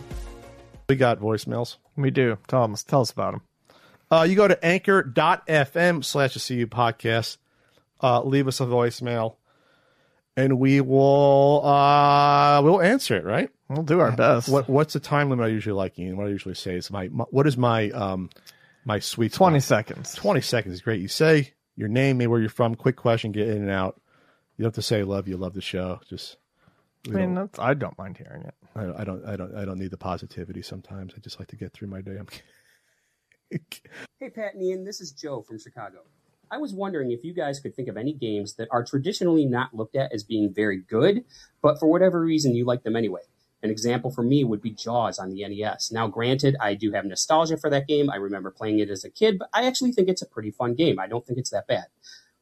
We 0.89 0.97
got 0.97 1.21
voicemails. 1.21 1.77
We 1.97 2.11
do. 2.11 2.39
Tell 2.49 2.65
us, 2.65 2.83
tell 2.83 3.03
us 3.03 3.13
about 3.13 3.35
them. 3.35 3.43
Uh, 4.11 4.27
you 4.29 4.35
go 4.35 4.49
to 4.49 4.63
anchor.fm 4.65 6.05
slash 6.05 6.35
the 6.35 6.41
CU 6.41 6.67
podcast. 6.67 7.37
Uh, 8.03 8.23
leave 8.23 8.49
us 8.49 8.61
a 8.61 8.65
voicemail, 8.65 9.37
and 10.37 10.59
we 10.59 10.81
will 10.81 11.65
uh, 11.65 12.61
we'll 12.63 12.83
answer 12.83 13.17
it. 13.17 13.25
Right? 13.25 13.51
We'll 13.69 13.83
do 13.83 14.01
our 14.01 14.13
best. 14.13 14.49
What 14.49 14.69
what's 14.69 14.95
the 14.95 15.01
time 15.01 15.31
limit 15.31 15.47
I 15.47 15.49
usually 15.49 15.75
like, 15.75 15.99
Ian? 15.99 16.17
What 16.17 16.27
I 16.27 16.31
usually 16.31 16.55
say 16.55 16.77
is 16.77 16.91
my, 16.91 17.09
my 17.09 17.25
what 17.31 17.47
is 17.47 17.57
my 17.57 17.91
um 17.91 18.31
my 18.85 18.99
sweet 18.99 19.35
spot? 19.35 19.51
20 19.51 19.61
seconds. 19.61 20.15
20 20.15 20.41
seconds 20.41 20.75
is 20.75 20.81
great. 20.81 21.01
You 21.01 21.09
say 21.09 21.53
your 21.77 21.89
name, 21.89 22.19
maybe 22.19 22.29
where 22.29 22.41
you're 22.41 22.49
from, 22.49 22.75
quick 22.75 22.97
question, 22.97 23.31
get 23.33 23.49
in 23.49 23.59
and 23.59 23.71
out. 23.71 24.01
You 24.57 24.63
don't 24.63 24.69
have 24.69 24.75
to 24.77 24.83
say 24.83 25.05
love 25.05 25.29
you, 25.29 25.37
love 25.37 25.55
the 25.55 25.61
show. 25.61 26.01
Just 26.09 26.37
I 27.07 27.11
mean, 27.11 27.35
that's, 27.35 27.59
I 27.59 27.75
don't 27.75 27.97
mind 27.99 28.19
hearing 28.19 28.43
it. 28.43 28.55
I, 28.75 29.03
I 29.03 29.05
don't 29.05 29.25
I 29.25 29.37
don't 29.37 29.55
I 29.55 29.65
don't 29.65 29.79
need 29.79 29.91
the 29.91 29.99
positivity 29.99 30.63
sometimes. 30.63 31.13
I 31.17 31.21
just 31.21 31.39
like 31.39 31.49
to 31.49 31.57
get 31.57 31.73
through 31.73 31.89
my 31.89 32.01
day. 32.01 32.17
I'm. 32.19 32.27
Hey, 34.21 34.29
Pat 34.29 34.53
and 34.53 34.63
Ian, 34.63 34.85
this 34.85 35.01
is 35.01 35.13
Joe 35.13 35.41
from 35.41 35.59
Chicago. 35.59 36.01
I 36.51 36.59
was 36.59 36.73
wondering 36.73 37.11
if 37.11 37.25
you 37.25 37.33
guys 37.33 37.61
could 37.61 37.75
think 37.75 37.89
of 37.89 37.97
any 37.97 38.13
games 38.13 38.55
that 38.55 38.69
are 38.71 38.85
traditionally 38.85 39.45
not 39.45 39.75
looked 39.75 39.97
at 39.97 40.13
as 40.13 40.25
being 40.25 40.53
very 40.53 40.79
good, 40.79 41.25
but 41.63 41.79
for 41.79 41.87
whatever 41.89 42.21
reason 42.21 42.55
you 42.55 42.65
like 42.65 42.83
them 42.83 42.97
anyway. 42.97 43.21
An 43.63 43.71
example 43.71 44.11
for 44.11 44.23
me 44.23 44.45
would 44.45 44.63
be 44.63 44.71
Jaws 44.71 45.19
on 45.19 45.31
the 45.31 45.47
NES. 45.47 45.91
Now, 45.91 46.07
granted, 46.07 46.57
I 46.61 46.75
do 46.75 46.93
have 46.93 47.05
nostalgia 47.05 47.57
for 47.57 47.69
that 47.71 47.89
game. 47.89 48.09
I 48.09 48.17
remember 48.17 48.51
playing 48.51 48.79
it 48.79 48.89
as 48.89 49.05
a 49.05 49.11
kid, 49.11 49.39
but 49.39 49.49
I 49.53 49.67
actually 49.67 49.93
think 49.93 50.09
it's 50.09 50.23
a 50.23 50.27
pretty 50.27 50.53
fun 50.53 50.75
game. 50.75 50.99
I 51.01 51.09
don't 51.09 51.27
think 51.27 51.39
it's 51.39 51.51
that 51.51 51.67
bad. 51.67 51.87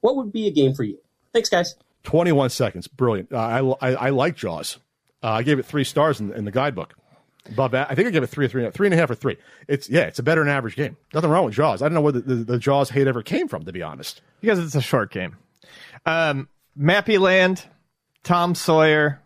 What 0.01 0.17
would 0.17 0.31
be 0.31 0.47
a 0.47 0.51
game 0.51 0.75
for 0.75 0.83
you? 0.83 0.99
Thanks, 1.33 1.49
guys. 1.49 1.75
21 2.03 2.51
seconds. 2.51 2.87
Brilliant. 2.87 3.33
Uh, 3.33 3.37
I, 3.81 3.91
I, 3.91 3.95
I 3.95 4.11
like 4.11 4.37
Jaws. 4.37 4.79
Uh, 5.23 5.31
I 5.31 5.43
gave 5.43 5.59
it 5.59 5.65
three 5.65 5.85
stars 5.85 6.21
in, 6.21 6.33
in 6.33 6.45
the 6.45 6.51
guidebook. 6.51 6.95
Above 7.49 7.73
that, 7.73 7.91
I 7.91 7.95
think 7.95 8.09
I 8.09 8.11
gave 8.11 8.23
it 8.23 8.29
three 8.29 8.47
or 8.47 8.49
three, 8.49 8.69
three 8.71 8.87
and 8.87 8.95
a 8.95 8.97
half 8.97 9.11
or 9.11 9.15
three. 9.15 9.37
It's 9.69 9.89
yeah, 9.89 10.03
it's 10.03 10.19
a 10.19 10.23
better 10.23 10.43
than 10.43 10.49
average 10.53 10.77
game. 10.77 10.97
Nothing 11.15 11.31
wrong 11.31 11.45
with 11.45 11.55
Jaws. 11.55 11.83
I 11.83 11.87
don't 11.87 11.95
know 11.95 12.01
where 12.01 12.13
the, 12.13 12.21
the, 12.21 12.35
the 12.35 12.59
Jaws 12.59 12.91
hate 12.91 13.07
ever 13.07 13.23
came 13.23 13.49
from, 13.49 13.65
to 13.65 13.73
be 13.73 13.83
honest. 13.83 14.21
Because 14.41 14.59
it's 14.59 14.75
a 14.75 14.81
short 14.81 15.11
game. 15.11 15.37
Um, 16.05 16.49
Mappy 16.79 17.19
Land, 17.19 17.65
Tom 18.23 18.55
Sawyer, 18.55 19.23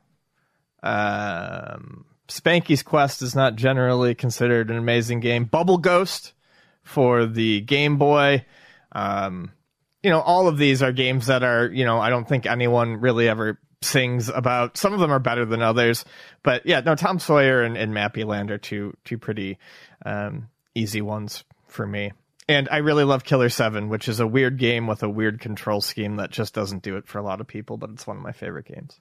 um, 0.83 2.05
Spanky's 2.29 2.83
Quest 2.83 3.23
is 3.23 3.35
not 3.35 3.57
generally 3.57 4.15
considered 4.15 4.71
an 4.71 4.79
amazing 4.79 5.21
game. 5.21 5.45
Bubble 5.45 5.79
Ghost 5.79 6.33
for 6.83 7.27
the 7.27 7.61
Game 7.61 7.97
Boy. 7.97 8.45
Um, 8.93 9.53
you 10.03 10.11
know, 10.11 10.21
all 10.21 10.49
of 10.49 10.57
these 10.57 10.83
are 10.83 10.93
games 10.93 11.27
that 11.27 11.43
are, 11.43 11.67
you 11.67 11.85
know, 11.85 12.01
I 12.01 12.11
don't 12.11 12.29
think 12.29 12.47
anyone 12.47 13.01
really 13.01 13.29
ever 13.29 13.59
sings 13.83 14.29
about. 14.29 14.77
Some 14.77 14.93
of 14.93 15.01
them 15.01 15.13
are 15.13 15.19
better 15.19 15.45
than 15.45 15.63
others, 15.63 16.05
but 16.43 16.67
yeah, 16.67 16.81
no, 16.81 16.95
Tom 16.95 17.19
Sawyer 17.19 17.63
and, 17.63 17.77
and 17.77 17.93
Mappy 17.93 18.25
Land 18.25 18.51
are 18.51 18.59
two 18.59 18.97
two 19.05 19.19
pretty 19.19 19.59
um, 20.05 20.49
easy 20.75 21.01
ones 21.01 21.45
for 21.69 21.87
me. 21.87 22.13
And 22.49 22.69
I 22.71 22.79
really 22.79 23.05
love 23.05 23.23
Killer 23.23 23.49
Seven, 23.49 23.89
which 23.89 24.09
is 24.09 24.19
a 24.19 24.27
weird 24.27 24.59
game 24.59 24.87
with 24.87 25.03
a 25.03 25.09
weird 25.09 25.41
control 25.41 25.81
scheme 25.81 26.17
that 26.17 26.31
just 26.31 26.53
doesn't 26.53 26.83
do 26.83 26.97
it 26.97 27.07
for 27.07 27.19
a 27.19 27.23
lot 27.23 27.41
of 27.41 27.47
people, 27.47 27.77
but 27.77 27.91
it's 27.91 28.07
one 28.07 28.17
of 28.17 28.23
my 28.23 28.33
favorite 28.33 28.67
games. 28.67 28.99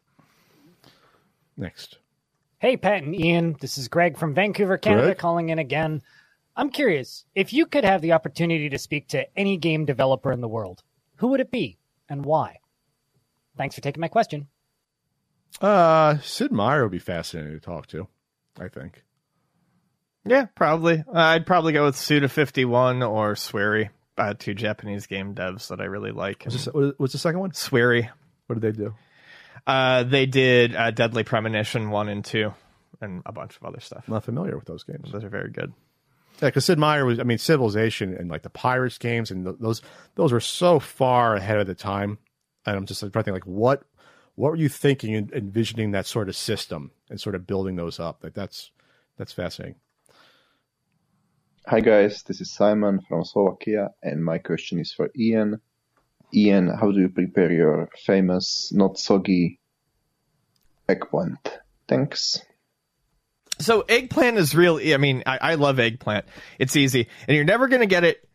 Next. 1.57 1.97
Hey, 2.59 2.77
Pat 2.77 3.03
and 3.03 3.15
Ian. 3.19 3.55
This 3.59 3.77
is 3.77 3.87
Greg 3.87 4.17
from 4.17 4.33
Vancouver, 4.35 4.77
Canada, 4.77 5.07
Greg? 5.07 5.17
calling 5.17 5.49
in 5.49 5.59
again. 5.59 6.01
I'm 6.55 6.69
curious 6.69 7.25
if 7.33 7.53
you 7.53 7.65
could 7.65 7.85
have 7.85 8.01
the 8.01 8.11
opportunity 8.11 8.69
to 8.69 8.77
speak 8.77 9.07
to 9.09 9.25
any 9.37 9.57
game 9.57 9.85
developer 9.85 10.31
in 10.31 10.41
the 10.41 10.47
world, 10.47 10.83
who 11.15 11.29
would 11.29 11.39
it 11.39 11.51
be 11.51 11.77
and 12.07 12.23
why? 12.23 12.59
Thanks 13.57 13.75
for 13.75 13.81
taking 13.81 14.01
my 14.01 14.09
question. 14.09 14.47
Uh, 15.61 16.17
Sid 16.19 16.51
Meier 16.51 16.83
would 16.83 16.91
be 16.91 16.99
fascinating 16.99 17.53
to 17.53 17.59
talk 17.59 17.87
to. 17.87 18.07
I 18.59 18.67
think. 18.67 19.03
Yeah, 20.25 20.45
probably. 20.55 21.03
I'd 21.13 21.45
probably 21.45 21.73
go 21.73 21.85
with 21.85 21.95
Suda 21.95 22.29
Fifty 22.29 22.65
One 22.65 23.01
or 23.03 23.35
Swery, 23.35 23.89
uh, 24.17 24.33
two 24.37 24.53
Japanese 24.53 25.07
game 25.07 25.33
devs 25.33 25.69
that 25.69 25.79
I 25.81 25.85
really 25.85 26.11
like. 26.11 26.43
What's 26.43 26.65
the, 26.65 26.93
what's 26.97 27.13
the 27.13 27.19
second 27.19 27.39
one? 27.39 27.51
Swery, 27.51 28.09
What 28.47 28.59
did 28.59 28.75
they 28.75 28.77
do? 28.83 28.93
uh, 29.65 30.03
they 30.03 30.25
did 30.25 30.75
uh, 30.75 30.91
Deadly 30.91 31.23
Premonition 31.23 31.89
one 31.89 32.09
and 32.09 32.23
two, 32.23 32.53
and 33.01 33.21
a 33.25 33.31
bunch 33.31 33.55
of 33.57 33.63
other 33.63 33.79
stuff. 33.79 34.03
I'm 34.07 34.13
not 34.13 34.23
familiar 34.25 34.55
with 34.57 34.65
those 34.65 34.83
games. 34.83 35.11
Those 35.11 35.23
are 35.23 35.29
very 35.29 35.49
good. 35.51 35.73
Yeah, 36.41 36.47
because 36.49 36.65
Sid 36.65 36.79
Meier 36.79 37.05
was, 37.05 37.19
I 37.19 37.23
mean, 37.23 37.37
Civilization 37.37 38.13
and 38.13 38.29
like 38.29 38.43
the 38.43 38.49
Pirates 38.49 38.97
games 38.97 39.31
and 39.31 39.45
th- 39.45 39.57
those 39.59 39.81
those 40.15 40.31
were 40.31 40.39
so 40.39 40.79
far 40.79 41.35
ahead 41.35 41.59
of 41.59 41.67
the 41.67 41.75
time. 41.75 42.17
And 42.65 42.75
I'm 42.77 42.85
just 42.85 43.01
like, 43.01 43.11
trying 43.13 43.23
to 43.23 43.31
think, 43.31 43.45
like, 43.45 43.53
what 43.53 43.83
what 44.39 44.51
were 44.51 44.55
you 44.55 44.69
thinking 44.69 45.15
and 45.15 45.33
envisioning 45.33 45.91
that 45.91 46.05
sort 46.05 46.29
of 46.29 46.35
system 46.35 46.91
and 47.09 47.19
sort 47.19 47.35
of 47.35 47.45
building 47.45 47.75
those 47.75 47.99
up? 47.99 48.23
Like, 48.23 48.33
that's 48.33 48.71
that's 49.17 49.33
fascinating. 49.33 49.75
Hi 51.67 51.81
guys, 51.81 52.23
this 52.23 52.39
is 52.39 52.49
Simon 52.49 53.01
from 53.01 53.25
Slovakia, 53.25 53.89
and 54.01 54.23
my 54.23 54.37
question 54.37 54.79
is 54.79 54.93
for 54.93 55.11
Ian. 55.13 55.59
Ian, 56.33 56.69
how 56.69 56.89
do 56.89 57.01
you 57.01 57.09
prepare 57.09 57.51
your 57.51 57.89
famous 58.05 58.71
not 58.73 58.97
soggy 58.97 59.59
eggplant? 60.87 61.59
Thanks. 61.89 62.39
So 63.59 63.81
eggplant 63.81 64.37
is 64.37 64.55
real. 64.55 64.77
I 64.77 64.95
mean, 64.95 65.21
I, 65.25 65.37
I 65.41 65.55
love 65.55 65.79
eggplant. 65.79 66.25
It's 66.57 66.77
easy, 66.77 67.09
and 67.27 67.35
you're 67.35 67.43
never 67.43 67.67
gonna 67.67 67.87
get 67.87 68.05
it. 68.05 68.28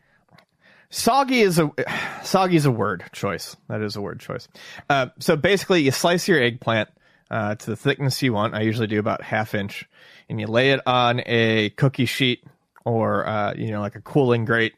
Soggy 0.90 1.40
is 1.40 1.58
a 1.58 1.70
soggy 2.22 2.56
is 2.56 2.66
a 2.66 2.70
word 2.70 3.04
choice. 3.12 3.56
That 3.68 3.82
is 3.82 3.96
a 3.96 4.00
word 4.00 4.20
choice. 4.20 4.48
Uh, 4.88 5.08
so 5.18 5.36
basically, 5.36 5.82
you 5.82 5.90
slice 5.90 6.28
your 6.28 6.42
eggplant 6.42 6.88
uh, 7.30 7.54
to 7.56 7.70
the 7.70 7.76
thickness 7.76 8.22
you 8.22 8.32
want. 8.32 8.54
I 8.54 8.62
usually 8.62 8.86
do 8.86 8.98
about 8.98 9.22
half 9.22 9.54
inch, 9.54 9.88
and 10.28 10.40
you 10.40 10.46
lay 10.46 10.70
it 10.70 10.80
on 10.86 11.22
a 11.26 11.70
cookie 11.70 12.06
sheet 12.06 12.44
or 12.84 13.26
uh, 13.26 13.54
you 13.56 13.70
know 13.70 13.80
like 13.80 13.96
a 13.96 14.00
cooling 14.00 14.44
grate. 14.44 14.74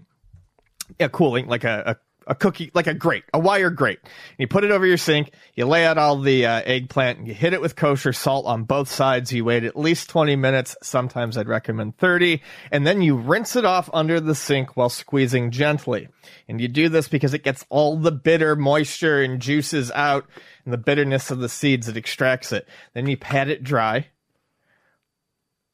Yeah, 1.00 1.08
cooling 1.08 1.48
like 1.48 1.64
a, 1.64 1.82
a 1.86 1.96
a 2.26 2.34
cookie, 2.34 2.70
like 2.74 2.86
a 2.86 2.94
grate, 2.94 3.24
a 3.32 3.38
wire 3.38 3.70
grate. 3.70 4.00
And 4.02 4.38
you 4.38 4.48
put 4.48 4.64
it 4.64 4.70
over 4.70 4.84
your 4.84 4.96
sink. 4.96 5.30
You 5.54 5.66
lay 5.66 5.86
out 5.86 5.98
all 5.98 6.18
the 6.18 6.46
uh, 6.46 6.62
eggplant. 6.64 7.18
And 7.18 7.28
you 7.28 7.34
hit 7.34 7.52
it 7.52 7.60
with 7.60 7.76
kosher 7.76 8.12
salt 8.12 8.46
on 8.46 8.64
both 8.64 8.88
sides. 8.90 9.32
You 9.32 9.44
wait 9.44 9.64
at 9.64 9.78
least 9.78 10.10
20 10.10 10.34
minutes. 10.36 10.76
Sometimes 10.82 11.38
I'd 11.38 11.48
recommend 11.48 11.98
30. 11.98 12.42
And 12.72 12.86
then 12.86 13.00
you 13.00 13.16
rinse 13.16 13.54
it 13.54 13.64
off 13.64 13.88
under 13.92 14.18
the 14.18 14.34
sink 14.34 14.76
while 14.76 14.88
squeezing 14.88 15.50
gently. 15.52 16.08
And 16.48 16.60
you 16.60 16.68
do 16.68 16.88
this 16.88 17.06
because 17.08 17.32
it 17.32 17.44
gets 17.44 17.64
all 17.68 17.96
the 17.96 18.12
bitter 18.12 18.56
moisture 18.56 19.22
and 19.22 19.40
juices 19.40 19.92
out 19.92 20.26
and 20.64 20.72
the 20.72 20.78
bitterness 20.78 21.30
of 21.30 21.38
the 21.38 21.48
seeds. 21.48 21.88
It 21.88 21.96
extracts 21.96 22.52
it. 22.52 22.68
Then 22.92 23.06
you 23.06 23.16
pat 23.16 23.48
it 23.48 23.62
dry. 23.62 24.08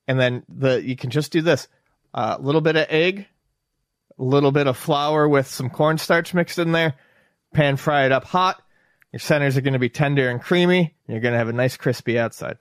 And 0.07 0.21
then 0.21 0.43
the 0.49 0.83
you 0.83 0.97
can 0.97 1.11
just 1.11 1.33
do 1.33 1.41
this. 1.41 1.69
A 2.15 2.39
little 2.39 2.61
bit 2.61 2.77
of 2.77 2.87
egg, 2.91 3.27
a 4.23 4.25
little 4.25 4.53
bit 4.53 4.69
of 4.69 4.77
flour 4.77 5.29
with 5.29 5.49
some 5.49 5.69
cornstarch 5.69 6.33
mixed 6.33 6.61
in 6.61 6.71
there. 6.71 6.95
Pan 7.53 7.77
fry 7.77 8.07
it 8.07 8.13
up 8.13 8.25
hot. 8.25 8.63
Your 9.13 9.19
centers 9.19 9.57
are 9.57 9.61
going 9.63 9.73
to 9.73 9.81
be 9.81 9.89
tender 9.89 10.31
and 10.31 10.41
creamy. 10.41 10.79
And 10.79 10.91
you're 11.09 11.21
going 11.21 11.33
to 11.33 11.39
have 11.39 11.49
a 11.49 11.53
nice 11.53 11.77
crispy 11.77 12.21
outside. 12.21 12.57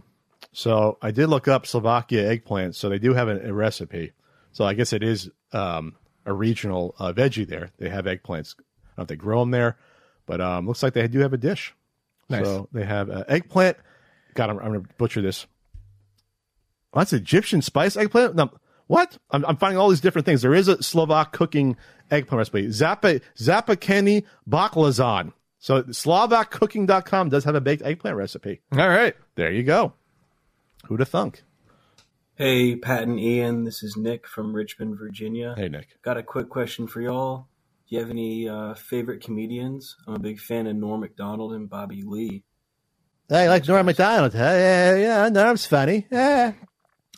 So 0.54 0.98
I 1.04 1.12
did 1.12 1.28
look 1.28 1.48
up 1.48 1.68
Slovakia 1.68 2.28
eggplant. 2.28 2.76
So 2.76 2.90
they 2.90 2.98
do 2.98 3.14
have 3.14 3.28
a, 3.28 3.50
a 3.50 3.54
recipe. 3.54 4.12
So 4.54 4.66
I 4.66 4.74
guess 4.74 4.92
it 4.92 5.04
is 5.04 5.30
um, 5.54 5.96
a 6.26 6.34
regional 6.34 6.96
uh, 6.98 7.14
veggie 7.14 7.48
there. 7.48 7.70
They 7.78 7.90
have 7.90 8.06
eggplants. 8.06 8.56
I 8.58 8.64
don't 8.64 8.98
know 8.98 9.02
if 9.04 9.08
they 9.08 9.16
grow 9.16 9.42
them 9.42 9.52
there, 9.52 9.78
but 10.26 10.42
um, 10.42 10.68
looks 10.68 10.82
like 10.82 10.94
they 10.94 11.08
do 11.08 11.20
have 11.20 11.34
a 11.34 11.38
dish. 11.38 11.76
Nice. 12.28 12.44
So 12.44 12.70
they 12.74 12.86
have 12.86 13.12
uh, 13.12 13.24
eggplant. 13.28 13.78
God, 14.34 14.50
I'm, 14.50 14.58
I'm 14.58 14.74
going 14.74 14.84
to 14.84 14.90
butcher 14.98 15.22
this. 15.22 15.46
That's 16.92 17.14
Egyptian 17.14 17.62
spice 17.62 17.96
eggplant. 17.96 18.36
No, 18.36 18.50
what? 18.88 19.18
I'm, 19.32 19.46
I'm 19.46 19.58
finding 19.58 19.78
all 19.78 19.90
these 19.90 20.02
different 20.02 20.26
things. 20.26 20.42
There 20.42 20.54
is 20.54 20.68
a 20.68 20.82
Slovak 20.82 21.32
cooking 21.32 21.78
eggplant 22.10 22.38
recipe. 22.38 22.68
Zappa 22.68 23.22
Zapakeni 23.38 24.26
baklazan. 24.50 25.34
So 25.60 25.84
SlovakCooking.com 25.84 27.30
does 27.30 27.44
have 27.44 27.56
a 27.56 27.62
baked 27.62 27.84
eggplant 27.84 28.18
recipe. 28.18 28.62
All 28.72 28.90
right. 28.90 29.16
There 29.36 29.52
you 29.52 29.64
go. 29.64 29.94
Who'd 30.88 31.00
have 31.00 31.10
thunk? 31.10 31.44
Hey, 32.36 32.76
Pat 32.76 33.04
and 33.04 33.20
Ian, 33.20 33.66
this 33.66 33.84
is 33.84 33.96
Nick 33.96 34.28
from 34.28 34.54
Richmond, 34.54 34.98
Virginia. 34.98 35.54
Hey, 35.56 35.70
Nick. 35.70 36.02
Got 36.02 36.18
a 36.18 36.24
quick 36.24 36.50
question 36.50 36.88
for 36.88 37.00
y'all. 37.00 37.48
Do 37.88 37.96
you 37.96 38.02
have 38.02 38.10
any 38.10 38.50
uh, 38.50 38.74
favorite 38.74 39.24
comedians? 39.24 39.96
I'm 40.08 40.16
a 40.16 40.20
big 40.20 40.40
fan 40.40 40.66
of 40.66 40.76
Norm 40.76 41.02
Macdonald 41.02 41.54
and 41.54 41.70
Bobby 41.70 42.02
Lee. 42.04 42.44
Hey, 43.30 43.48
like 43.48 43.68
Norm 43.68 43.86
Macdonald, 43.86 44.34
huh? 44.34 44.40
Yeah, 44.40 44.96
yeah, 44.96 45.30
Norm's 45.30 45.68
funny. 45.68 46.08
Yeah. 46.12 46.54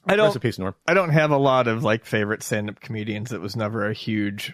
I 0.05 0.15
don't. 0.15 0.25
Rest 0.25 0.35
in 0.35 0.41
peace, 0.41 0.59
Norm. 0.59 0.75
I 0.87 0.93
don't 0.93 1.09
have 1.09 1.31
a 1.31 1.37
lot 1.37 1.67
of 1.67 1.83
like 1.83 2.05
favorite 2.05 2.43
stand-up 2.43 2.79
comedians. 2.79 3.31
It 3.31 3.41
was 3.41 3.55
never 3.55 3.89
a 3.89 3.93
huge 3.93 4.53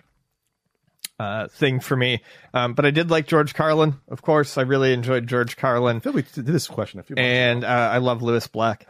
uh, 1.20 1.48
thing 1.48 1.80
for 1.80 1.96
me. 1.96 2.22
Um, 2.54 2.74
but 2.74 2.86
I 2.86 2.92
did 2.92 3.10
like 3.12 3.28
George 3.28 3.54
Carlin, 3.54 3.96
of 4.08 4.22
course. 4.22 4.58
I 4.58 4.62
really 4.62 4.94
enjoyed 4.94 5.28
George 5.28 5.58
Carlin, 5.58 5.98
I 5.98 6.00
feel 6.00 6.14
we 6.14 6.22
did 6.22 6.46
this 6.46 6.68
question 6.68 7.00
a 7.00 7.04
few 7.04 7.16
and 7.18 7.64
uh, 7.64 7.68
I 7.68 7.98
love 7.98 8.22
Lewis 8.22 8.48
Black. 8.48 8.88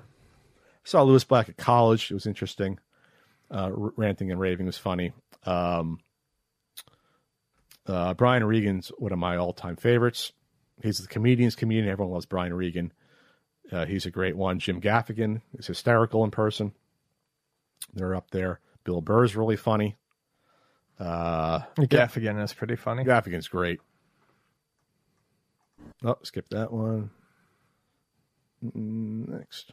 saw 0.84 1.02
Lewis 1.03 1.23
Black 1.23 1.49
at 1.49 1.57
college. 1.57 2.11
It 2.11 2.14
was 2.14 2.27
interesting. 2.27 2.80
Uh, 3.49 3.69
ranting 3.73 4.31
and 4.31 4.40
raving 4.40 4.68
was 4.68 4.77
funny. 4.77 5.11
Um, 5.45 5.99
uh, 7.88 8.14
Brian 8.14 8.44
Regan's 8.44 8.90
one 8.99 9.11
of 9.11 9.18
my 9.18 9.38
all-time 9.38 9.76
favorites. 9.76 10.31
He's 10.84 10.99
the 10.99 11.07
comedian's 11.07 11.56
comedian. 11.56 11.90
Everyone 11.90 12.14
loves 12.14 12.27
Brian 12.27 12.53
Regan. 12.53 12.94
Uh, 13.71 13.85
he's 13.85 14.05
a 14.05 14.11
great 14.11 14.35
one. 14.35 14.59
Jim 14.59 14.81
Gaffigan 14.81 15.41
is 15.57 15.67
hysterical 15.67 16.23
in 16.23 16.31
person. 16.31 16.73
They're 17.93 18.15
up 18.15 18.31
there. 18.31 18.59
Bill 18.83 19.01
Burr's 19.01 19.35
really 19.35 19.55
funny. 19.55 19.95
Uh, 20.99 21.59
Gaffigan 21.77 22.41
is 22.43 22.53
pretty 22.53 22.75
funny. 22.75 23.03
Gaffigan's 23.03 23.47
great. 23.47 23.79
Oh, 26.03 26.17
skip 26.23 26.49
that 26.49 26.71
one. 26.71 27.09
Mm, 28.65 29.27
Next. 29.29 29.71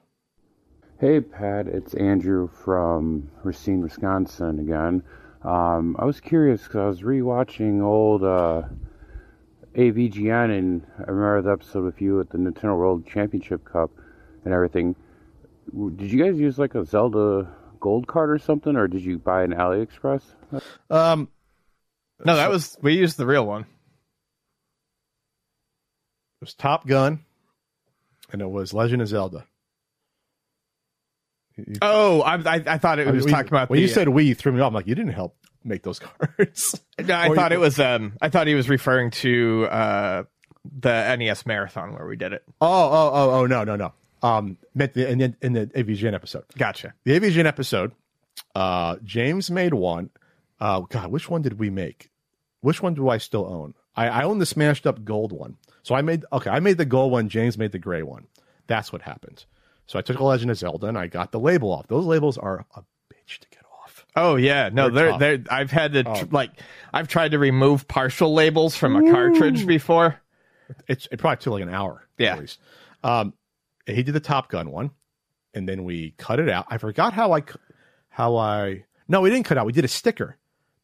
Hey, 0.99 1.21
Pat, 1.21 1.67
it's 1.67 1.95
Andrew 1.95 2.49
from 2.49 3.31
Racine, 3.43 3.83
Wisconsin 3.83 4.59
again. 4.61 5.03
Um, 5.43 5.95
I 5.99 6.05
was 6.07 6.21
curious 6.21 6.63
because 6.63 6.77
I 6.81 6.87
was 6.87 7.03
rewatching 7.03 7.83
old 7.83 8.25
uh, 8.25 8.63
AVGN 9.77 10.57
and 10.59 10.87
I 10.99 11.11
remember 11.11 11.43
the 11.43 11.53
episode 11.53 11.85
with 11.85 12.01
you 12.01 12.21
at 12.21 12.31
the 12.31 12.39
Nintendo 12.39 12.77
World 12.77 13.07
Championship 13.07 13.65
Cup 13.65 13.91
and 14.45 14.55
everything. 14.55 14.97
Did 15.97 16.11
you 16.11 16.23
guys 16.25 16.39
use 16.39 16.59
like 16.59 16.75
a 16.75 16.85
Zelda 16.85 17.53
gold 17.81 18.07
card 18.07 18.31
or 18.31 18.39
something, 18.39 18.75
or 18.77 18.89
did 18.89 19.03
you 19.03 19.19
buy 19.19 19.43
an 19.43 19.53
AliExpress? 19.53 20.23
Um, 20.89 21.29
No, 22.25 22.37
that 22.37 22.49
was 22.51 22.77
we 22.81 22.95
used 22.97 23.17
the 23.19 23.27
real 23.27 23.47
one. 23.47 23.63
it 23.63 23.67
was 26.41 26.55
Top 26.55 26.87
Gun, 26.87 27.25
and 28.33 28.41
it 28.41 28.49
was 28.49 28.73
Legend 28.73 29.03
of 29.03 29.09
Zelda. 29.09 29.45
Oh, 31.83 32.21
I, 32.23 32.35
I, 32.37 32.63
I 32.67 32.79
thought 32.79 32.99
it 32.99 33.13
was 33.13 33.25
When- 33.25 33.33
talking 33.35 33.49
about 33.49 33.69
when 33.71 33.79
the, 33.79 33.83
you 33.83 33.89
said 33.89 34.09
we, 34.09 34.25
you 34.25 34.35
threw 34.35 34.53
me 34.53 34.61
off. 34.61 34.69
I'm 34.69 34.75
like, 34.75 34.87
you 34.87 34.95
didn't 34.95 35.13
help 35.15 35.37
make 35.67 35.83
those 35.83 35.99
cards. 36.01 36.81
No, 37.05 37.15
I 37.15 37.29
Or 37.29 37.35
thought 37.35 37.51
you- 37.51 37.57
it 37.59 37.61
was. 37.61 37.79
Um, 37.81 38.15
I 38.21 38.29
thought 38.29 38.47
he 38.47 38.55
was 38.55 38.69
referring 38.69 39.11
to 39.13 39.67
uh, 39.71 40.23
the 40.81 41.17
NES 41.17 41.47
marathon 41.47 41.93
where 41.95 42.07
we 42.07 42.17
did 42.17 42.33
it. 42.33 42.43
Oh, 42.61 42.67
oh, 42.69 43.11
oh, 43.13 43.31
oh, 43.41 43.47
no, 43.47 43.65
no, 43.65 43.77
no. 43.77 43.93
Um, 44.23 44.57
meant 44.75 44.95
the, 44.95 45.09
in, 45.09 45.19
the, 45.19 45.35
in 45.43 45.53
the 45.53 45.67
AVGN 45.67 46.15
episode. 46.15 46.45
Gotcha. 46.57 46.95
The 47.05 47.19
AVGN 47.21 47.45
episode, 47.45 47.93
uh, 48.55 48.97
James 49.05 49.51
made 49.51 49.75
one. 49.75 50.11
Uh, 50.59 50.81
God, 50.81 51.11
which 51.11 51.29
one 51.29 51.43
did 51.43 51.59
we 51.59 51.69
make? 51.71 52.11
Which 52.63 52.83
one 52.83 52.95
do 52.95 53.09
I 53.09 53.19
still 53.19 53.45
own? 53.47 53.75
I, 53.95 54.09
I 54.09 54.23
own 54.25 54.39
the 54.39 54.47
smashed 54.47 54.87
up 54.87 55.05
gold 55.05 55.33
one. 55.33 55.57
So 55.83 55.95
I 55.95 56.03
made, 56.03 56.25
okay, 56.33 56.51
I 56.51 56.61
made 56.61 56.79
the 56.79 56.85
gold 56.87 57.13
one. 57.13 57.29
James 57.29 57.57
made 57.59 57.73
the 57.73 57.79
gray 57.79 58.03
one. 58.03 58.27
That's 58.67 58.93
what 58.93 59.03
happened. 59.03 59.45
So 59.87 59.99
I 59.99 60.03
took 60.03 60.19
a 60.19 60.25
Legend 60.25 60.51
of 60.51 60.57
Zelda 60.59 60.87
and 60.89 60.99
I 60.99 61.07
got 61.07 61.31
the 61.31 61.39
label 61.39 61.71
off. 61.71 61.87
Those 61.87 62.07
labels 62.07 62.37
are 62.39 62.67
a 62.75 62.81
bitch 63.13 63.39
to 63.39 63.49
get 63.51 63.61
off. 63.65 63.66
Oh 64.17 64.37
yeah, 64.37 64.71
no, 64.73 64.89
They're 64.89 65.19
they're 65.19 65.45
I've 65.51 65.71
had 65.71 65.93
to 65.93 66.03
tr- 66.05 66.11
Oh. 66.11 66.29
like, 66.31 66.51
I've 66.93 67.07
tried 67.09 67.33
to 67.33 67.39
remove 67.39 67.87
partial 67.87 68.33
labels 68.33 68.75
from 68.75 68.97
a 68.97 69.11
cartridge 69.13 69.67
before. 69.67 70.21
It's 70.89 71.07
it 71.13 71.19
probably 71.19 71.37
took 71.37 71.53
like 71.53 71.63
an 71.63 71.69
hour. 71.75 72.09
Yeah. 72.19 72.33
At 72.35 72.41
least. 72.41 72.59
Um, 73.05 73.35
he 73.87 74.03
did 74.03 74.15
the 74.15 74.21
Top 74.21 74.49
Gun 74.49 74.71
one, 74.71 74.91
and 75.55 75.69
then 75.69 75.85
we 75.85 76.15
cut 76.19 76.41
it 76.41 76.49
out. 76.49 76.67
I 76.71 76.79
forgot 76.79 77.13
how 77.13 77.33
I, 77.33 77.43
cu- 77.43 77.59
how 78.09 78.37
I. 78.37 78.85
No, 79.07 79.21
we 79.21 79.31
didn't 79.31 79.45
cut 79.47 79.59
out. 79.59 79.67
We 79.67 79.73
did 79.73 79.85
a 79.85 79.89
sticker. 79.89 80.39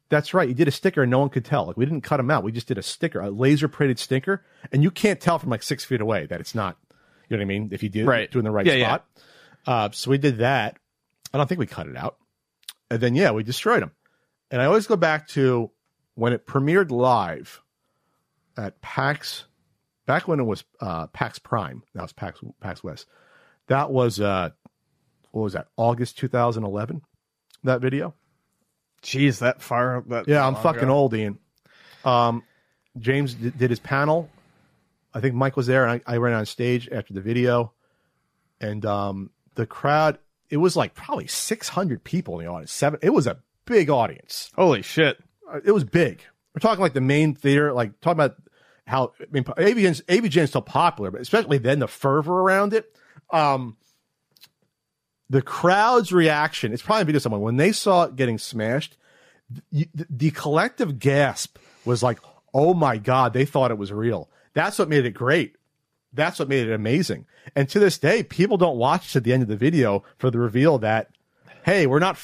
That's 0.08 0.34
right. 0.34 0.46
You 0.48 0.54
did 0.54 0.68
a 0.68 0.70
sticker, 0.70 1.02
and 1.02 1.10
no 1.10 1.18
one 1.18 1.30
could 1.30 1.44
tell. 1.44 1.66
Like 1.66 1.76
we 1.78 1.86
didn't 1.86 2.02
cut 2.02 2.18
them 2.18 2.30
out. 2.30 2.44
We 2.44 2.52
just 2.52 2.68
did 2.68 2.76
a 2.78 2.82
sticker, 2.82 3.18
a 3.20 3.30
laser 3.30 3.66
printed 3.66 3.98
sticker, 3.98 4.44
and 4.70 4.82
you 4.82 4.90
can't 4.90 5.20
tell 5.20 5.38
from 5.38 5.48
like 5.50 5.62
six 5.62 5.84
feet 5.84 6.00
away 6.02 6.26
that 6.26 6.38
it's 6.38 6.54
not. 6.54 6.76
You 7.28 7.36
know 7.36 7.40
what 7.40 7.46
I 7.46 7.46
mean? 7.46 7.70
If 7.72 7.82
you 7.82 7.88
do 7.88 8.04
Right. 8.04 8.30
doing 8.30 8.44
the 8.44 8.50
right 8.50 8.66
Yeah, 8.66 8.74
yeah. 8.74 8.86
spot. 8.88 9.06
Uh, 9.66 9.88
so 9.92 10.10
we 10.10 10.18
did 10.18 10.38
that. 10.38 10.76
I 11.32 11.38
don't 11.38 11.46
think 11.48 11.58
we 11.58 11.66
cut 11.66 11.86
it 11.86 11.96
out. 11.96 12.18
And 12.92 13.00
then 13.00 13.14
yeah, 13.14 13.30
we 13.30 13.42
destroyed 13.42 13.80
them. 13.80 13.92
And 14.50 14.60
I 14.60 14.66
always 14.66 14.86
go 14.86 14.96
back 14.96 15.28
to 15.28 15.70
when 16.14 16.34
it 16.34 16.46
premiered 16.46 16.90
live 16.90 17.62
at 18.56 18.82
PAX 18.82 19.44
back 20.04 20.28
when 20.28 20.40
it 20.40 20.44
was 20.44 20.62
uh, 20.78 21.06
PAX 21.06 21.38
Prime. 21.38 21.82
That 21.94 22.02
was 22.02 22.12
PAX 22.12 22.40
PAX 22.60 22.84
West. 22.84 23.06
That 23.68 23.90
was 23.90 24.20
uh, 24.20 24.50
what 25.30 25.42
was 25.42 25.54
that? 25.54 25.68
August 25.78 26.18
2011. 26.18 27.00
That 27.64 27.80
video. 27.80 28.14
Jeez, 29.02 29.38
that 29.38 29.62
far. 29.62 30.04
That 30.08 30.28
Yeah, 30.28 30.46
I'm 30.46 30.56
fucking 30.56 30.82
ago. 30.82 30.92
old, 30.92 31.14
Ian. 31.14 31.38
Um, 32.04 32.42
James 32.98 33.32
did, 33.32 33.56
did 33.56 33.70
his 33.70 33.80
panel. 33.80 34.28
I 35.14 35.20
think 35.20 35.34
Mike 35.34 35.56
was 35.56 35.66
there, 35.66 35.86
and 35.86 36.02
I, 36.06 36.14
I 36.14 36.16
ran 36.18 36.34
on 36.34 36.44
stage 36.44 36.90
after 36.92 37.14
the 37.14 37.22
video, 37.22 37.72
and 38.60 38.84
um, 38.84 39.30
the 39.54 39.64
crowd. 39.64 40.18
It 40.52 40.58
was 40.58 40.76
like 40.76 40.94
probably 40.94 41.26
600 41.26 42.04
people 42.04 42.38
in 42.38 42.44
the 42.44 42.52
audience. 42.52 42.72
Seven. 42.72 43.00
It 43.02 43.10
was 43.10 43.26
a 43.26 43.38
big 43.64 43.88
audience. 43.88 44.50
Holy 44.54 44.82
shit! 44.82 45.18
Uh, 45.50 45.60
It 45.64 45.72
was 45.72 45.82
big. 45.82 46.20
We're 46.54 46.60
talking 46.60 46.82
like 46.82 46.92
the 46.92 47.00
main 47.00 47.34
theater, 47.34 47.72
like 47.72 47.98
talking 48.02 48.20
about 48.20 48.36
how 48.86 49.14
I 49.18 49.24
mean, 49.30 49.44
AVGN's 49.44 50.02
AVGN's 50.02 50.50
still 50.50 50.60
popular, 50.60 51.10
but 51.10 51.22
especially 51.22 51.56
then 51.56 51.78
the 51.78 51.88
fervor 51.88 52.38
around 52.38 52.74
it. 52.74 52.94
Um, 53.32 53.78
the 55.30 55.40
crowd's 55.40 56.12
reaction, 56.12 56.74
it's 56.74 56.82
probably 56.82 57.04
video 57.04 57.20
someone 57.20 57.40
when 57.40 57.56
they 57.56 57.72
saw 57.72 58.02
it 58.04 58.16
getting 58.16 58.36
smashed, 58.36 58.98
the, 59.72 59.88
the 60.10 60.30
collective 60.32 60.98
gasp 60.98 61.56
was 61.86 62.02
like, 62.02 62.18
"Oh 62.52 62.74
my 62.74 62.98
god!" 62.98 63.32
They 63.32 63.46
thought 63.46 63.70
it 63.70 63.78
was 63.78 63.90
real. 63.90 64.28
That's 64.52 64.78
what 64.78 64.90
made 64.90 65.06
it 65.06 65.12
great. 65.12 65.56
That's 66.12 66.38
what 66.38 66.48
made 66.48 66.68
it 66.68 66.72
amazing. 66.72 67.26
And 67.56 67.68
to 67.70 67.78
this 67.78 67.98
day, 67.98 68.22
people 68.22 68.56
don't 68.56 68.76
watch 68.76 69.12
to 69.12 69.20
the 69.20 69.32
end 69.32 69.42
of 69.42 69.48
the 69.48 69.56
video 69.56 70.04
for 70.18 70.30
the 70.30 70.38
reveal 70.38 70.78
that, 70.78 71.10
hey, 71.64 71.86
we're 71.86 71.98
not. 71.98 72.18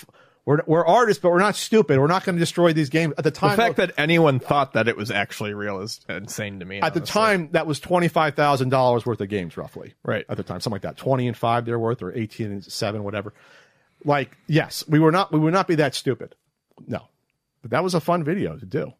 We're, 0.44 0.62
we're 0.66 0.86
artists, 0.86 1.20
but 1.22 1.30
we're 1.30 1.40
not 1.40 1.56
stupid. 1.56 1.98
We're 1.98 2.06
not 2.06 2.24
going 2.24 2.36
to 2.36 2.40
destroy 2.40 2.72
these 2.72 2.88
games. 2.88 3.12
At 3.18 3.24
the 3.24 3.30
time, 3.30 3.50
The 3.50 3.56
fact 3.58 3.76
that 3.76 3.92
anyone 3.98 4.38
thought 4.40 4.72
that 4.72 4.88
it 4.88 4.96
was 4.96 5.10
actually 5.10 5.52
real 5.52 5.80
is 5.80 6.00
insane 6.08 6.60
to 6.60 6.64
me. 6.64 6.80
at 6.80 6.94
the 6.94 7.00
time 7.00 7.50
that 7.52 7.66
was 7.66 7.78
twenty 7.80 8.08
five 8.08 8.34
thousand 8.34 8.70
dollars 8.70 9.04
worth 9.04 9.20
of 9.20 9.28
games, 9.28 9.58
roughly. 9.58 9.92
Right. 10.02 10.24
at 10.26 10.38
the 10.38 10.42
time, 10.42 10.60
something 10.60 10.72
like 10.76 10.82
that. 10.82 10.96
Twenty 10.96 11.28
and 11.28 11.36
five 11.36 11.66
they're 11.66 11.78
worth, 11.78 12.00
or 12.02 12.14
eighteen 12.16 12.50
and 12.50 12.64
seven, 12.64 13.04
whatever. 13.04 13.34
Like, 14.06 14.38
yes, 14.46 14.84
we 14.88 14.98
were 14.98 15.12
not. 15.12 15.32
We 15.32 15.38
would 15.38 15.52
not 15.52 15.68
be 15.68 15.74
that 15.74 15.94
stupid. 15.94 16.34
No, 16.86 17.02
but 17.60 17.72
that 17.72 17.82
was 17.84 17.94
a 17.94 18.00
fun 18.00 18.24
video 18.24 18.56
to 18.56 18.64
do. 18.64 18.94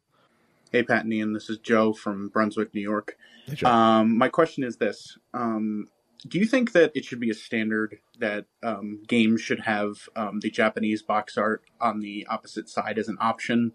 Hey, 0.71 0.83
Pat 0.83 1.05
and 1.05 1.15
Ian, 1.15 1.33
this 1.33 1.49
is 1.49 1.57
Joe 1.59 1.95
from 1.95 2.29
Brunswick, 2.29 2.75
New 2.75 2.83
York. 2.83 3.17
Hey, 3.47 3.65
Um, 3.65 4.19
my 4.19 4.29
question 4.29 4.65
is 4.65 4.77
this 4.77 5.17
um, 5.33 5.87
Do 6.27 6.39
you 6.39 6.45
think 6.45 6.73
that 6.73 6.93
it 6.95 7.07
should 7.07 7.21
be 7.21 7.31
a 7.31 7.35
standard 7.35 8.01
that 8.19 8.45
um, 8.63 9.03
games 9.09 9.41
should 9.41 9.61
have 9.61 10.11
um, 10.15 10.41
the 10.41 10.51
Japanese 10.51 11.03
box 11.03 11.39
art 11.39 11.63
on 11.81 12.01
the 12.01 12.27
opposite 12.29 12.69
side 12.69 12.99
as 12.99 13.09
an 13.09 13.17
option 13.19 13.73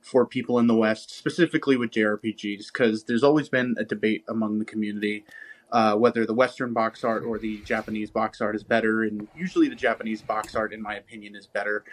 for 0.00 0.26
people 0.26 0.58
in 0.58 0.66
the 0.66 0.74
West, 0.74 1.12
specifically 1.12 1.76
with 1.76 1.92
JRPGs? 1.92 2.72
Because 2.72 3.04
there's 3.04 3.22
always 3.22 3.48
been 3.48 3.76
a 3.78 3.84
debate 3.84 4.24
among 4.26 4.58
the 4.58 4.64
community. 4.64 5.24
Uh, 5.70 5.94
whether 5.94 6.26
the 6.26 6.34
Western 6.34 6.74
box 6.74 7.02
art 7.02 7.22
or 7.24 7.38
the 7.38 7.58
Japanese 7.62 8.10
box 8.10 8.42
art 8.42 8.54
is 8.54 8.62
better, 8.64 9.04
and 9.04 9.26
usually 9.34 9.68
the 9.68 9.74
Japanese 9.74 10.20
box 10.20 10.54
art, 10.54 10.72
in 10.72 10.82
my 10.82 10.96
opinion, 10.96 11.34
is 11.34 11.46
better. 11.46 11.84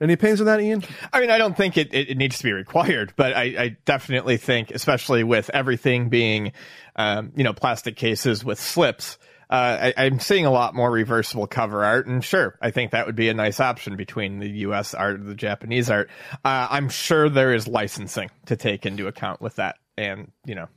Any 0.00 0.14
opinions 0.14 0.40
on 0.40 0.46
that, 0.46 0.60
Ian? 0.60 0.82
I 1.12 1.20
mean, 1.20 1.30
I 1.30 1.38
don't 1.38 1.56
think 1.56 1.76
it, 1.76 1.94
it, 1.94 2.10
it 2.10 2.16
needs 2.16 2.38
to 2.38 2.44
be 2.44 2.52
required, 2.52 3.14
but 3.16 3.32
I, 3.32 3.42
I 3.42 3.76
definitely 3.84 4.36
think, 4.36 4.70
especially 4.72 5.22
with 5.22 5.50
everything 5.50 6.08
being, 6.08 6.52
um, 6.96 7.32
you 7.36 7.44
know, 7.44 7.52
plastic 7.52 7.96
cases 7.96 8.44
with 8.44 8.58
slips, 8.58 9.18
uh, 9.48 9.92
I, 9.96 10.06
I'm 10.06 10.18
seeing 10.18 10.46
a 10.46 10.50
lot 10.50 10.74
more 10.74 10.90
reversible 10.90 11.46
cover 11.46 11.84
art. 11.84 12.06
And 12.06 12.24
sure, 12.24 12.58
I 12.60 12.70
think 12.72 12.90
that 12.90 13.06
would 13.06 13.14
be 13.14 13.28
a 13.28 13.34
nice 13.34 13.60
option 13.60 13.94
between 13.96 14.40
the 14.40 14.50
U.S. 14.50 14.94
art 14.94 15.20
and 15.20 15.28
the 15.28 15.34
Japanese 15.34 15.90
art. 15.90 16.10
Uh, 16.44 16.66
I'm 16.70 16.88
sure 16.88 17.28
there 17.28 17.54
is 17.54 17.68
licensing 17.68 18.30
to 18.46 18.56
take 18.56 18.86
into 18.86 19.06
account 19.06 19.40
with 19.40 19.56
that. 19.56 19.76
And, 19.96 20.32
you 20.44 20.56
know, 20.56 20.68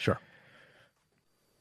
Sure. 0.00 0.18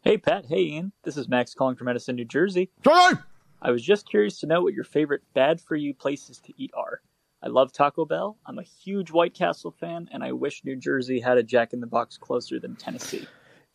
Hey, 0.02 0.18
Pat. 0.18 0.46
Hey, 0.48 0.62
Ian. 0.62 0.94
This 1.04 1.18
is 1.18 1.28
Max 1.28 1.54
calling 1.54 1.76
from 1.76 1.90
Edison, 1.90 2.16
New 2.16 2.24
Jersey. 2.24 2.72
Joy! 2.84 3.12
I 3.62 3.72
was 3.72 3.84
just 3.84 4.10
curious 4.10 4.40
to 4.40 4.48
know 4.48 4.62
what 4.62 4.74
your 4.74 4.84
favorite 4.84 5.22
bad 5.34 5.60
for 5.60 5.76
you 5.76 5.94
places 5.94 6.40
to 6.46 6.54
eat 6.58 6.72
are. 6.76 7.02
I 7.42 7.48
love 7.48 7.72
Taco 7.72 8.06
Bell. 8.06 8.38
I'm 8.46 8.60
a 8.60 8.64
huge 8.64 9.12
White 9.12 9.34
Castle 9.34 9.72
fan, 9.72 10.10
and 10.12 10.24
I 10.24 10.34
wish 10.34 10.64
New 10.66 10.76
Jersey 10.76 11.20
had 11.20 11.38
a 11.38 11.44
Jack 11.44 11.74
in 11.74 11.80
the 11.80 11.88
Box 11.88 12.18
closer 12.18 12.60
than 12.60 12.76
Tennessee. 12.76 13.28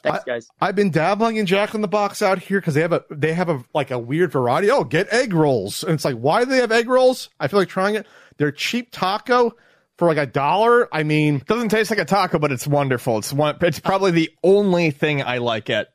Thanks, 0.02 0.24
guys. 0.24 0.48
I've 0.60 0.76
been 0.76 0.90
dabbling 0.90 1.36
in 1.36 1.46
Jack 1.46 1.74
in 1.74 1.80
the 1.80 1.88
Box 1.88 2.20
out 2.20 2.38
here 2.38 2.60
because 2.60 2.74
they 2.74 2.82
have 2.82 2.92
a 2.92 3.04
they 3.10 3.32
have 3.32 3.48
a 3.48 3.64
like 3.72 3.90
a 3.90 3.98
weird 3.98 4.32
variety. 4.32 4.70
Oh, 4.70 4.84
get 4.84 5.10
egg 5.10 5.32
rolls, 5.32 5.82
and 5.82 5.94
it's 5.94 6.04
like 6.04 6.16
why 6.16 6.44
do 6.44 6.50
they 6.50 6.58
have 6.58 6.72
egg 6.72 6.88
rolls? 6.88 7.30
I 7.40 7.48
feel 7.48 7.58
like 7.58 7.68
trying 7.68 7.94
it. 7.94 8.06
They're 8.36 8.52
cheap 8.52 8.90
taco 8.92 9.56
for 9.96 10.06
like 10.06 10.18
a 10.18 10.26
dollar. 10.26 10.94
I 10.94 11.04
mean, 11.04 11.42
doesn't 11.46 11.70
taste 11.70 11.88
like 11.88 11.98
a 11.98 12.04
taco, 12.04 12.38
but 12.38 12.52
it's 12.52 12.66
wonderful. 12.66 13.16
It's 13.18 13.32
one. 13.32 13.56
It's 13.62 13.80
probably 13.80 14.10
the 14.10 14.30
only 14.42 14.90
thing 14.90 15.22
I 15.22 15.38
like 15.38 15.70
at 15.70 15.93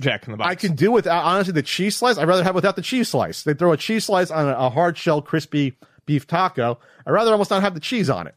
Jack 0.00 0.26
in 0.26 0.32
the 0.32 0.36
Box. 0.36 0.50
I 0.50 0.54
can 0.54 0.74
do 0.74 0.92
without 0.92 1.24
honestly 1.24 1.52
the 1.52 1.62
cheese 1.62 1.96
slice. 1.96 2.18
I'd 2.18 2.28
rather 2.28 2.44
have 2.44 2.54
without 2.54 2.76
the 2.76 2.82
cheese 2.82 3.08
slice. 3.08 3.42
They 3.42 3.54
throw 3.54 3.72
a 3.72 3.76
cheese 3.76 4.04
slice 4.04 4.30
on 4.30 4.48
a, 4.48 4.52
a 4.52 4.70
hard 4.70 4.98
shell 4.98 5.22
crispy 5.22 5.76
beef 6.06 6.26
taco. 6.26 6.78
I'd 7.06 7.12
rather 7.12 7.32
almost 7.32 7.50
not 7.50 7.62
have 7.62 7.74
the 7.74 7.80
cheese 7.80 8.10
on 8.10 8.26
it, 8.26 8.34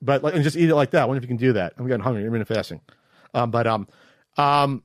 but 0.00 0.22
like 0.22 0.34
and 0.34 0.42
just 0.42 0.56
eat 0.56 0.68
it 0.68 0.74
like 0.74 0.90
that. 0.90 1.02
I 1.02 1.04
wonder 1.04 1.18
if 1.18 1.24
you 1.24 1.28
can 1.28 1.36
do 1.36 1.52
that. 1.54 1.74
I'm 1.76 1.86
getting 1.86 2.02
hungry. 2.02 2.24
I'm 2.24 2.34
in 2.34 2.42
a 2.42 2.44
fasting. 2.44 2.80
Um, 3.34 3.50
but 3.50 3.66
um, 3.66 3.88
um, 4.36 4.82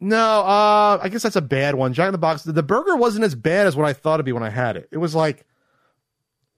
no. 0.00 0.40
Uh, 0.40 0.98
I 1.02 1.08
guess 1.08 1.22
that's 1.22 1.36
a 1.36 1.42
bad 1.42 1.74
one. 1.74 1.94
Jack 1.94 2.08
in 2.08 2.12
the 2.12 2.18
Box. 2.18 2.42
The, 2.42 2.52
the 2.52 2.62
burger 2.62 2.96
wasn't 2.96 3.24
as 3.24 3.34
bad 3.34 3.66
as 3.66 3.74
what 3.74 3.86
I 3.86 3.94
thought 3.94 4.14
it'd 4.16 4.26
be 4.26 4.32
when 4.32 4.42
I 4.42 4.50
had 4.50 4.76
it. 4.76 4.88
It 4.90 4.98
was 4.98 5.14
like 5.14 5.46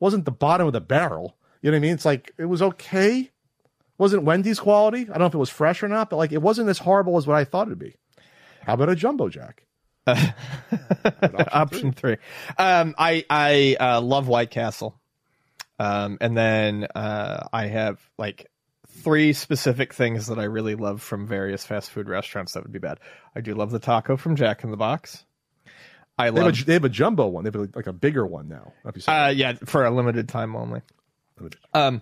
wasn't 0.00 0.24
the 0.24 0.32
bottom 0.32 0.66
of 0.66 0.72
the 0.72 0.80
barrel. 0.80 1.36
You 1.62 1.70
know 1.70 1.76
what 1.76 1.78
I 1.78 1.80
mean? 1.80 1.94
It's 1.94 2.04
like 2.04 2.32
it 2.38 2.46
was 2.46 2.62
okay. 2.62 3.30
Wasn't 3.98 4.22
Wendy's 4.22 4.58
quality? 4.58 5.02
I 5.02 5.04
don't 5.12 5.20
know 5.20 5.26
if 5.26 5.34
it 5.34 5.38
was 5.38 5.50
fresh 5.50 5.82
or 5.82 5.88
not, 5.88 6.08
but 6.08 6.16
like 6.16 6.32
it 6.32 6.42
wasn't 6.42 6.70
as 6.70 6.78
horrible 6.78 7.18
as 7.18 7.26
what 7.26 7.36
I 7.36 7.44
thought 7.44 7.68
it'd 7.68 7.78
be. 7.78 7.96
How 8.62 8.74
about 8.74 8.88
a 8.88 8.96
jumbo 8.96 9.28
jack? 9.28 9.64
option 11.52 11.92
three. 11.92 12.16
Um, 12.58 12.94
I 12.98 13.24
I 13.28 13.76
uh, 13.78 14.00
love 14.00 14.28
White 14.28 14.50
Castle, 14.50 14.98
um, 15.78 16.18
and 16.20 16.36
then 16.36 16.86
uh, 16.94 17.48
I 17.52 17.66
have 17.66 18.00
like 18.18 18.50
three 18.88 19.32
specific 19.32 19.94
things 19.94 20.26
that 20.26 20.38
I 20.38 20.44
really 20.44 20.74
love 20.74 21.00
from 21.02 21.26
various 21.26 21.64
fast 21.64 21.90
food 21.90 22.08
restaurants 22.08 22.52
that 22.52 22.62
would 22.62 22.72
be 22.72 22.78
bad. 22.78 22.98
I 23.34 23.40
do 23.40 23.54
love 23.54 23.70
the 23.70 23.78
taco 23.78 24.16
from 24.16 24.36
Jack 24.36 24.64
in 24.64 24.70
the 24.70 24.76
Box. 24.76 25.24
I 26.18 26.30
They 26.30 26.36
have, 26.40 26.46
love 26.46 26.60
a, 26.60 26.64
they 26.64 26.72
have 26.74 26.84
a 26.84 26.90
jumbo 26.90 27.28
one. 27.28 27.44
They 27.44 27.50
have 27.52 27.70
like 27.74 27.86
a 27.86 27.92
bigger 27.92 28.26
one 28.26 28.48
now. 28.48 28.72
Have 28.84 28.96
uh 29.08 29.32
yeah, 29.34 29.54
for 29.64 29.84
a 29.84 29.90
limited 29.90 30.28
time 30.28 30.54
only. 30.56 30.82
Um 31.72 32.00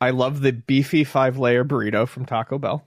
I 0.00 0.10
love 0.10 0.40
the 0.40 0.52
beefy 0.52 1.04
five 1.04 1.38
layer 1.38 1.64
burrito 1.64 2.06
from 2.06 2.24
Taco 2.24 2.58
Bell. 2.58 2.86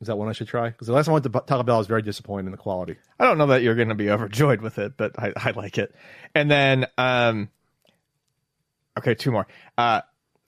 Is 0.00 0.06
that 0.06 0.16
one 0.16 0.28
I 0.28 0.32
should 0.32 0.46
try? 0.48 0.68
Because 0.70 0.86
the 0.86 0.92
last 0.92 1.06
time 1.06 1.12
I 1.12 1.14
went 1.14 1.24
to 1.24 1.30
Taco 1.30 1.62
Bell, 1.64 1.74
I 1.74 1.78
was 1.78 1.86
very 1.88 2.02
disappointed 2.02 2.46
in 2.46 2.52
the 2.52 2.58
quality. 2.58 2.96
I 3.18 3.24
don't 3.24 3.36
know 3.38 3.46
that 3.48 3.62
you're 3.62 3.74
going 3.74 3.88
to 3.88 3.94
be 3.96 4.10
overjoyed 4.10 4.60
with 4.60 4.78
it, 4.78 4.96
but 4.96 5.18
I, 5.18 5.32
I 5.36 5.50
like 5.50 5.76
it. 5.76 5.92
And 6.36 6.48
then, 6.50 6.86
um, 6.96 7.48
okay, 8.96 9.14
two 9.14 9.32
more. 9.32 9.46
Uh, 9.76 10.02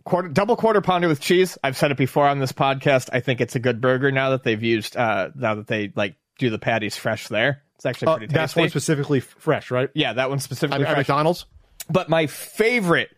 quarter 0.04 0.28
double 0.28 0.54
quarter 0.56 0.80
pounder 0.80 1.08
with 1.08 1.20
cheese. 1.20 1.58
I've 1.64 1.76
said 1.76 1.90
it 1.90 1.96
before 1.96 2.26
on 2.28 2.38
this 2.38 2.52
podcast. 2.52 3.10
I 3.12 3.20
think 3.20 3.40
it's 3.40 3.56
a 3.56 3.60
good 3.60 3.80
burger 3.80 4.12
now 4.12 4.30
that 4.30 4.44
they've 4.44 4.62
used 4.62 4.96
uh, 4.96 5.30
now 5.34 5.56
that 5.56 5.66
they 5.66 5.92
like 5.96 6.14
do 6.38 6.48
the 6.50 6.58
patties 6.58 6.96
fresh 6.96 7.26
there. 7.28 7.62
It's 7.74 7.86
actually 7.86 8.08
Uh, 8.08 8.16
pretty 8.18 8.32
that's 8.32 8.54
one 8.54 8.68
specifically 8.68 9.18
f- 9.18 9.34
fresh, 9.38 9.70
right? 9.70 9.90
yeah, 9.94 10.12
that 10.12 10.30
one 10.30 10.38
specifically 10.38 10.84
At, 10.84 10.92
at. 10.92 10.96
McDonald's. 10.98 11.46
But 11.88 12.08
my 12.08 12.26
favorite, 12.28 13.08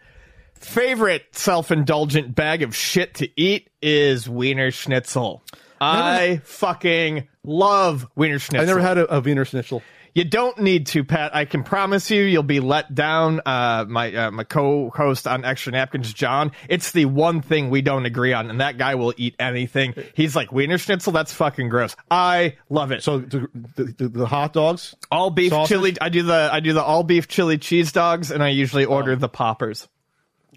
favorite 0.55 1.25
self-indulgent 1.33 2.35
bag 2.35 2.63
of 2.63 2.75
shit 2.75 3.15
to 3.17 3.29
eat 3.41 3.69
is 3.83 4.29
Wiener 4.29 4.71
Schnitzel. 4.71 5.43
I 5.83 6.41
fucking 6.45 7.29
love 7.45 8.07
Wiener 8.15 8.39
Schnitzel. 8.39 8.63
I 8.63 8.67
never 8.67 8.81
had 8.81 8.99
a, 8.99 9.17
a 9.17 9.21
Wiener 9.21 9.45
Schnitzel. 9.45 9.83
You 10.15 10.25
don't 10.25 10.59
need 10.59 10.89
to, 10.89 11.05
Pat. 11.05 11.35
I 11.35 11.47
can 11.47 11.63
promise 11.63 12.11
you, 12.11 12.23
you'll 12.23 12.43
be 12.43 12.61
let 12.61 12.95
down. 12.95 13.41
Uh, 13.47 13.87
my 13.89 14.15
uh, 14.15 14.31
my 14.31 14.45
co-host 14.45 15.27
on 15.27 15.45
Extra 15.45 15.73
Napkins, 15.73 16.13
John. 16.13 16.53
It's 16.69 16.93
the 16.93 17.07
one 17.07 17.41
thing 17.41 17.71
we 17.71 17.81
don't 17.81 18.05
agree 18.05 18.35
on, 18.35 18.51
and 18.51 18.61
that 18.61 18.77
guy 18.77 18.95
will 18.95 19.15
eat 19.17 19.35
anything. 19.39 19.95
He's 20.15 20.37
like 20.37 20.53
Wiener 20.53 20.77
Schnitzel. 20.77 21.13
That's 21.13 21.33
fucking 21.33 21.71
gross. 21.71 21.97
I 22.11 22.57
love 22.69 22.93
it. 22.93 23.03
So 23.03 23.21
the, 23.21 23.49
the, 23.75 24.09
the, 24.09 24.27
hot 24.27 24.53
dogs, 24.53 24.95
all 25.11 25.31
beef 25.31 25.51
sausage? 25.51 25.69
chili. 25.71 25.97
I 25.99 26.11
do 26.11 26.23
the 26.25 26.51
I 26.53 26.61
do 26.61 26.75
the 26.75 26.83
all 26.83 27.05
beef 27.05 27.27
chili 27.27 27.57
cheese 27.57 27.91
dogs, 27.91 28.31
and 28.31 28.43
I 28.43 28.51
usually 28.51 28.85
order 28.85 29.17
the 29.17 29.31
poppers. 29.31 29.89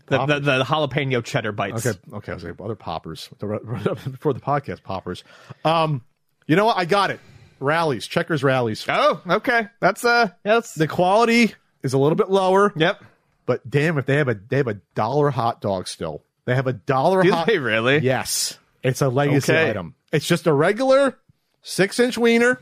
The, 0.07 0.25
the, 0.25 0.39
the 0.39 0.63
jalapeno 0.63 1.23
cheddar 1.23 1.51
bites. 1.51 1.85
Okay, 1.85 1.99
okay. 2.13 2.31
I 2.31 2.35
was 2.35 2.43
like 2.43 2.61
other 2.61 2.75
poppers 2.75 3.27
before 3.39 4.33
the 4.33 4.39
podcast 4.39 4.83
poppers. 4.83 5.23
Um, 5.63 6.03
you 6.45 6.55
know 6.55 6.65
what? 6.65 6.77
I 6.77 6.85
got 6.85 7.09
it. 7.09 7.19
Rallies, 7.59 8.05
checkers, 8.05 8.43
rallies. 8.43 8.85
Oh, 8.87 9.21
okay. 9.27 9.67
That's 9.79 10.05
uh, 10.05 10.29
that's 10.43 10.75
the 10.75 10.87
quality 10.87 11.55
is 11.81 11.93
a 11.93 11.97
little 11.97 12.15
bit 12.15 12.29
lower. 12.29 12.71
Yep. 12.75 13.03
But 13.45 13.67
damn, 13.69 13.97
if 13.97 14.05
they 14.05 14.17
have 14.17 14.27
a 14.27 14.35
they 14.35 14.57
have 14.57 14.67
a 14.67 14.75
dollar 14.93 15.29
hot 15.31 15.61
dog 15.61 15.87
still. 15.87 16.21
They 16.45 16.53
have 16.53 16.67
a 16.67 16.73
dollar. 16.73 17.23
Do 17.23 17.31
hot, 17.31 17.47
they 17.47 17.57
really? 17.57 17.97
Yes, 17.99 18.59
it's 18.83 19.01
a 19.01 19.09
legacy 19.09 19.51
Okay. 19.53 19.69
item. 19.71 19.95
It's 20.11 20.27
just 20.27 20.45
a 20.45 20.53
regular 20.53 21.17
six 21.63 21.99
inch 21.99 22.17
wiener. 22.17 22.59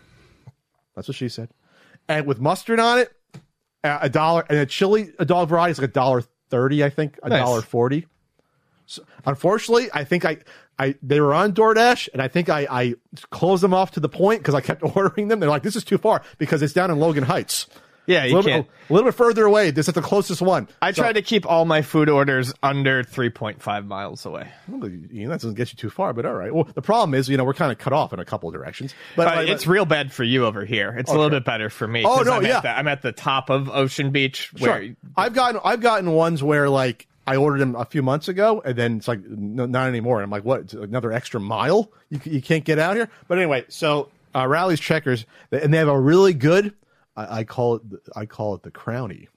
That's 0.96 1.08
what 1.10 1.16
she 1.18 1.28
said, 1.28 1.50
and 2.08 2.26
with 2.26 2.40
mustard 2.40 2.80
on 2.80 3.00
it, 3.00 3.12
a 3.84 4.00
a 4.04 4.10
dollar 4.10 4.46
and 4.48 4.60
a 4.60 4.66
chili 4.66 5.12
a 5.20 5.26
dog 5.26 5.50
variety 5.50 5.72
is 5.72 5.80
like 5.80 5.90
a 5.90 5.94
dollar 5.94 6.24
thirty, 6.54 6.84
I 6.84 6.90
think, 6.92 7.18
a 7.24 7.30
Nice. 7.30 7.40
dollar 7.44 7.62
forty. 7.62 8.06
So, 8.86 9.02
unfortunately, 9.26 9.90
I 9.94 10.04
think 10.04 10.24
I, 10.26 10.38
I 10.78 10.96
they 11.02 11.20
were 11.20 11.34
on 11.34 11.54
DoorDash, 11.54 12.10
and 12.14 12.22
I 12.22 12.28
think 12.28 12.50
I, 12.50 12.68
I 12.70 12.94
closed 13.32 13.64
them 13.64 13.74
off 13.74 13.92
to 13.92 14.00
the 14.00 14.10
point 14.10 14.42
because 14.42 14.54
I 14.54 14.62
kept 14.62 14.84
ordering 14.96 15.30
them. 15.30 15.40
They're 15.40 15.50
like, 15.50 15.64
"This 15.64 15.76
is 15.76 15.84
too 15.84 15.98
far" 15.98 16.22
because 16.38 16.62
it's 16.62 16.74
down 16.74 16.92
in 16.92 17.00
Logan 17.00 17.24
Heights. 17.24 17.68
Yeah, 18.06 18.24
a 18.24 18.28
you 18.28 18.36
little, 18.36 18.52
can't. 18.52 18.68
Bit, 18.68 18.90
a 18.90 18.94
little 18.94 19.08
bit 19.10 19.16
further 19.16 19.46
away. 19.46 19.72
This 19.72 19.88
is 19.88 19.94
the 19.94 20.02
closest 20.02 20.42
one. 20.42 20.68
I 20.82 20.92
So- 20.92 21.02
try 21.04 21.14
to 21.14 21.22
keep 21.22 21.46
all 21.50 21.66
my 21.66 21.82
food 21.82 22.10
orders 22.10 22.54
under 22.62 23.04
3.5 23.04 23.86
miles 23.86 24.26
away. 24.26 24.50
Well, 24.68 24.90
you 24.90 25.24
know, 25.24 25.30
that 25.30 25.42
doesn't 25.42 25.56
get 25.56 25.72
you 25.72 25.78
too 25.78 25.90
far, 25.90 26.12
but 26.14 26.26
all 26.26 26.34
right. 26.34 26.54
Well, 26.54 26.68
the 26.74 26.82
problem 26.82 27.14
is, 27.14 27.30
you 27.30 27.38
know, 27.38 27.44
we're 27.46 27.54
kind 27.54 27.72
of 27.72 27.78
cut 27.78 27.94
off 27.94 28.12
in 28.14 28.20
a 28.20 28.26
couple 28.26 28.50
of 28.50 28.56
directions. 28.56 28.94
But 29.16 29.34
But 29.34 29.50
it's 29.50 29.66
real 29.68 29.86
bad 29.86 30.12
for 30.12 30.24
you 30.24 30.46
over 30.46 30.66
here. 30.66 30.94
It's 30.98 31.10
a 31.12 31.14
little 31.14 31.30
bit 31.30 31.46
better 31.46 31.70
for 31.70 31.88
me. 31.88 32.04
Oh, 32.06 32.22
no, 32.24 32.34
I'm 32.34 32.46
yeah. 32.46 32.58
At 32.58 32.64
the, 32.64 32.78
I'm 32.78 32.88
at 32.88 33.02
the 33.02 33.12
top 33.14 33.50
of 33.50 33.70
Ocean 33.70 34.12
Beach. 34.12 34.52
Where 34.58 34.84
Sure. 34.86 34.96
I've 35.16 35.34
gotten 35.34 35.62
I've 35.64 35.82
gotten 35.82 36.12
ones 36.12 36.44
where 36.44 36.70
like 36.70 37.08
I 37.26 37.38
ordered 37.38 37.60
them 37.62 37.76
a 37.76 37.86
few 37.86 38.02
months 38.02 38.28
ago, 38.28 38.62
and 38.66 38.76
then 38.76 38.98
it's 38.98 39.08
like 39.08 39.24
no, 39.26 39.66
not 39.66 39.88
anymore. 39.88 40.18
And 40.18 40.26
I'm 40.26 40.30
like, 40.32 40.44
what? 40.44 40.60
It's 40.62 40.74
another 40.74 41.14
extra 41.14 41.40
mile? 41.40 41.90
You 42.10 42.20
you 42.26 42.42
can't 42.42 42.66
get 42.66 42.80
out 42.80 42.96
here. 42.98 43.10
But 43.30 43.38
anyway, 43.38 43.64
so 43.70 44.10
uh, 44.36 44.46
Rally's 44.48 44.80
Checkers, 44.82 45.26
and 45.52 45.74
they 45.74 45.78
have 45.78 45.88
a 45.88 45.98
really 46.00 46.34
good. 46.34 46.74
I, 47.16 47.40
I 47.40 47.44
call 47.44 47.76
it 47.76 47.90
the- 47.90 48.02
I 48.16 48.26
call 48.26 48.56
it 48.56 48.64
the 48.64 48.72
crownie. 48.72 49.28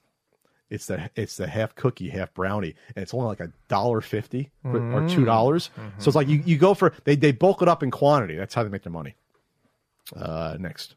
It's 0.69 0.87
the 0.87 1.09
it's 1.15 1.37
the 1.37 1.47
half 1.47 1.75
cookie, 1.75 2.09
half 2.09 2.33
brownie, 2.33 2.75
and 2.95 3.01
it's 3.03 3.13
only 3.13 3.27
like 3.27 3.39
a 3.39 3.51
dollar 3.69 4.01
fifty 4.01 4.51
or 4.65 4.71
Mm. 4.73 5.09
two 5.09 5.23
dollars. 5.23 5.69
Mm-hmm. 5.77 5.99
So 6.01 6.09
it's 6.09 6.15
like 6.15 6.27
you, 6.27 6.41
you 6.45 6.57
go 6.57 6.73
for 6.73 6.93
they 7.05 7.15
they 7.15 7.31
bulk 7.31 7.61
it 7.61 7.67
up 7.69 7.83
in 7.83 7.91
quantity. 7.91 8.35
That's 8.35 8.53
how 8.53 8.63
they 8.63 8.69
make 8.69 8.83
their 8.83 8.91
money. 8.91 9.15
Uh, 10.15 10.57
next. 10.59 10.95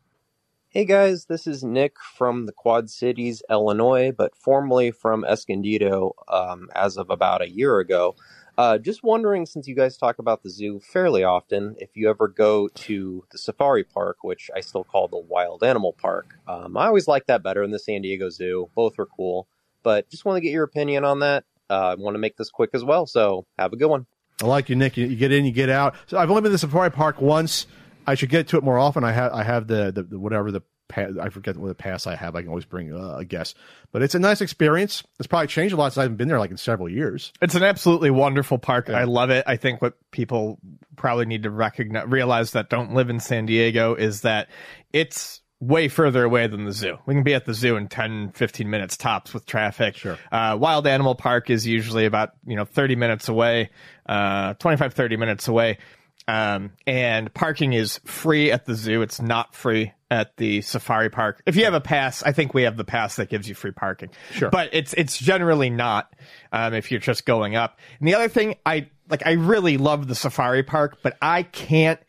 Hey 0.71 0.85
guys, 0.85 1.25
this 1.25 1.47
is 1.49 1.65
Nick 1.65 1.97
from 2.17 2.47
the 2.47 2.53
Quad 2.53 2.89
Cities, 2.91 3.43
Illinois, 3.51 4.13
but 4.17 4.37
formerly 4.37 4.93
from 4.93 5.25
Escondido 5.25 6.15
um, 6.29 6.69
as 6.77 6.97
of 6.97 7.11
about 7.11 7.43
a 7.43 7.51
year 7.51 7.81
ago. 7.81 8.15
Uh, 8.59 8.79
just 8.79 9.03
wondering, 9.03 9.47
since 9.47 9.67
you 9.67 9.75
guys 9.75 9.97
talk 9.97 10.19
about 10.19 10.43
the 10.43 10.51
zoo 10.51 10.81
fairly 10.81 11.25
often, 11.25 11.77
if 11.79 11.91
you 11.95 12.11
ever 12.11 12.29
go 12.29 12.69
to 12.69 13.25
the 13.31 13.39
safari 13.39 13.85
park, 13.85 14.19
which 14.23 14.51
I 14.55 14.61
still 14.61 14.85
call 14.85 15.09
the 15.09 15.19
wild 15.19 15.63
animal 15.63 15.95
park. 15.95 16.35
Um, 16.47 16.77
I 16.77 16.87
always 16.87 17.09
like 17.09 17.27
that 17.27 17.43
better 17.43 17.63
than 17.63 17.71
the 17.71 17.79
San 17.79 18.03
Diego 18.03 18.29
Zoo. 18.31 18.71
Both 18.75 18.99
were 18.99 19.07
cool, 19.07 19.49
but 19.83 20.11
just 20.11 20.25
want 20.25 20.37
to 20.37 20.41
get 20.41 20.53
your 20.53 20.65
opinion 20.65 21.05
on 21.05 21.21
that. 21.21 21.45
Uh, 21.69 21.91
I 21.91 21.95
want 21.95 22.15
to 22.15 22.19
make 22.19 22.37
this 22.37 22.51
quick 22.51 22.71
as 22.75 22.85
well, 22.85 23.07
so 23.07 23.47
have 23.59 23.73
a 23.73 23.77
good 23.77 23.89
one. 23.89 24.07
I 24.43 24.47
like 24.47 24.69
you, 24.69 24.77
Nick. 24.77 24.97
You, 24.97 25.07
you 25.07 25.17
get 25.17 25.33
in, 25.33 25.45
you 25.45 25.53
get 25.53 25.69
out. 25.69 25.95
So 26.07 26.19
I've 26.19 26.31
only 26.31 26.43
been 26.43 26.51
to 26.51 26.55
the 26.55 26.59
safari 26.59 26.91
park 26.91 27.21
once. 27.21 27.67
I 28.07 28.15
should 28.15 28.31
get 28.31 28.49
to 28.49 28.57
it 28.57 28.65
more 28.65 28.79
often. 28.79 29.05
I 29.05 29.13
have 29.13 29.33
I 29.33 29.43
have 29.43 29.67
the, 29.67 29.93
the, 29.93 30.03
the 30.03 30.19
whatever 30.19 30.51
the 30.51 30.63
I 30.97 31.29
forget 31.29 31.57
what 31.57 31.69
the 31.69 31.75
pass 31.75 32.07
I 32.07 32.15
have. 32.15 32.35
I 32.37 32.41
can 32.41 32.49
always 32.49 32.65
bring 32.65 32.93
uh, 32.93 33.17
a 33.19 33.25
guest, 33.25 33.57
but 33.93 34.03
it's 34.03 34.15
a 34.15 34.19
nice 34.19 34.41
experience. 34.41 35.03
It's 35.19 35.27
probably 35.27 35.49
changed 35.49 35.75
a 35.75 35.77
lot 35.77 35.93
since 35.93 35.99
I 35.99 36.03
haven't 36.03 36.17
been 36.17 36.29
there 36.29 36.39
like 36.39 36.51
in 36.51 36.57
several 36.57 36.89
years. 36.89 37.33
It's 37.41 37.55
an 37.55 37.63
absolutely 37.63 38.11
wonderful 38.11 38.59
park. 38.59 38.91
I 38.91 39.05
love 39.05 39.31
it. 39.31 39.45
I 39.47 39.57
think 39.57 39.83
what 39.83 39.95
people 40.11 40.59
probably 40.97 41.27
need 41.27 41.45
to 41.45 41.51
recognize, 41.51 42.07
realize 42.07 42.53
that 42.53 42.71
don't 42.71 42.95
live 42.95 43.11
in 43.11 43.21
San 43.21 43.47
Diego 43.47 43.95
is 43.95 44.23
that 44.23 44.49
it's 44.93 45.41
way 45.61 45.89
further 45.89 46.25
away 46.25 46.47
than 46.47 46.65
the 46.65 46.73
zoo. 46.73 46.99
We 47.07 47.15
can 47.15 47.23
be 47.23 47.35
at 47.35 47.45
the 47.45 47.55
zoo 47.55 47.77
in 47.77 47.89
10, 47.89 48.33
15 48.33 48.69
minutes 48.69 48.97
tops 48.97 49.35
with 49.35 49.45
traffic. 49.47 49.97
Sure. 49.97 50.19
Uh, 50.33 50.57
Wild 50.59 50.87
Animal 50.87 51.15
Park 51.15 51.51
is 51.51 51.67
usually 51.67 52.07
about, 52.07 52.31
you 52.47 52.57
know, 52.57 52.65
30 52.65 52.97
minutes 52.97 53.29
away, 53.29 53.71
uh, 54.07 54.55
25, 54.55 54.95
30 54.95 55.17
minutes 55.17 55.49
away. 55.49 55.79
Um, 56.27 56.73
and 56.87 57.33
parking 57.35 57.73
is 57.73 57.99
free 58.05 58.53
at 58.53 58.65
the 58.65 58.75
zoo. 58.75 59.03
It's 59.03 59.21
not 59.21 59.55
free 59.55 59.93
at 60.11 60.37
the 60.39 60.61
safari 60.63 61.09
park. 61.09 61.43
If 61.47 61.55
you 61.57 61.65
have 61.65 61.75
a 61.75 61.81
pass, 61.81 62.23
I 62.23 62.33
think 62.33 62.53
we 62.53 62.63
have 62.63 62.77
the 62.77 62.85
pass 62.85 63.17
that 63.17 63.29
gives 63.29 63.49
you 63.49 63.55
free 63.55 63.71
parking. 63.71 64.11
Sure. 64.33 64.51
But 64.51 64.71
it's 64.73 64.93
it's 64.95 65.17
generally 65.19 65.71
not 65.71 66.13
um, 66.53 66.75
if 66.75 66.91
you're 66.91 67.01
just 67.01 67.25
going 67.27 67.55
up. 67.57 67.79
And 68.01 68.09
the 68.09 68.15
other 68.17 68.29
thing, 68.29 68.57
I 68.67 68.89
like, 69.09 69.27
I 69.27 69.33
really 69.33 69.77
love 69.77 70.09
the 70.09 70.15
safari 70.15 70.63
park, 70.63 70.99
but 71.03 71.17
I 71.23 71.43
can't 71.45 72.01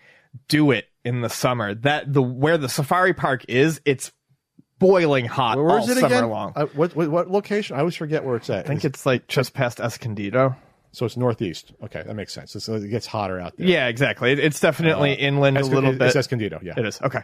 do 0.48 0.72
it 0.72 0.88
in 1.06 1.22
the 1.22 1.30
summer. 1.30 1.76
That 1.76 2.12
the 2.12 2.22
where 2.22 2.58
the 2.58 2.70
safari 2.70 3.14
park 3.14 3.46
is, 3.48 3.82
it's 3.86 4.12
boiling 4.80 5.26
hot 5.26 5.58
Where 5.58 5.78
is 5.78 5.84
all 5.86 5.90
it 5.92 6.00
summer 6.00 6.16
again? 6.16 6.30
long. 6.30 6.54
Uh, 6.56 6.66
what, 6.68 6.96
what 6.96 7.10
what 7.10 7.30
location? 7.30 7.76
I 7.76 7.80
always 7.80 7.96
forget 7.96 8.24
where 8.24 8.36
it's 8.36 8.50
at. 8.50 8.66
I 8.66 8.68
think 8.68 8.84
it's 8.86 9.06
like 9.06 9.28
just 9.28 9.54
past 9.54 9.80
Escondido. 9.80 10.56
so 10.92 11.06
it's 11.06 11.16
northeast. 11.18 11.72
Okay, 11.84 12.02
that 12.04 12.16
makes 12.16 12.34
sense. 12.34 12.52
So 12.58 12.74
it 12.76 12.88
gets 12.90 13.06
hotter 13.06 13.40
out 13.40 13.56
there. 13.58 13.68
Yeah, 13.68 13.88
exactly. 13.88 14.32
It, 14.32 14.40
it's 14.40 14.60
definitely 14.60 15.12
Uh, 15.14 15.18
inland 15.28 15.58
a 15.58 15.62
Esco- 15.62 15.70
little 15.74 16.02
it's. 16.02 16.16
Escondido. 16.16 16.60
Yeah, 16.64 16.74
It 16.78 16.86
is 16.86 17.00
okay. 17.02 17.22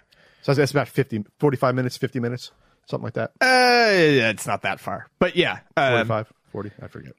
So 0.56 0.62
it's 0.62 0.72
about 0.72 0.88
50, 0.88 1.26
45 1.40 1.76
minutes, 1.76 1.98
fifty 1.98 2.20
minutes, 2.22 2.52
something 2.86 3.04
like 3.04 3.14
that. 3.16 3.32
Uh, 3.42 4.30
it's 4.32 4.48
not 4.48 4.62
that 4.62 4.80
far, 4.80 5.08
but 5.20 5.36
yeah, 5.36 5.60
um, 5.76 6.08
45, 6.08 6.34
40, 6.52 6.72
I 6.82 6.88
forget. 6.88 7.14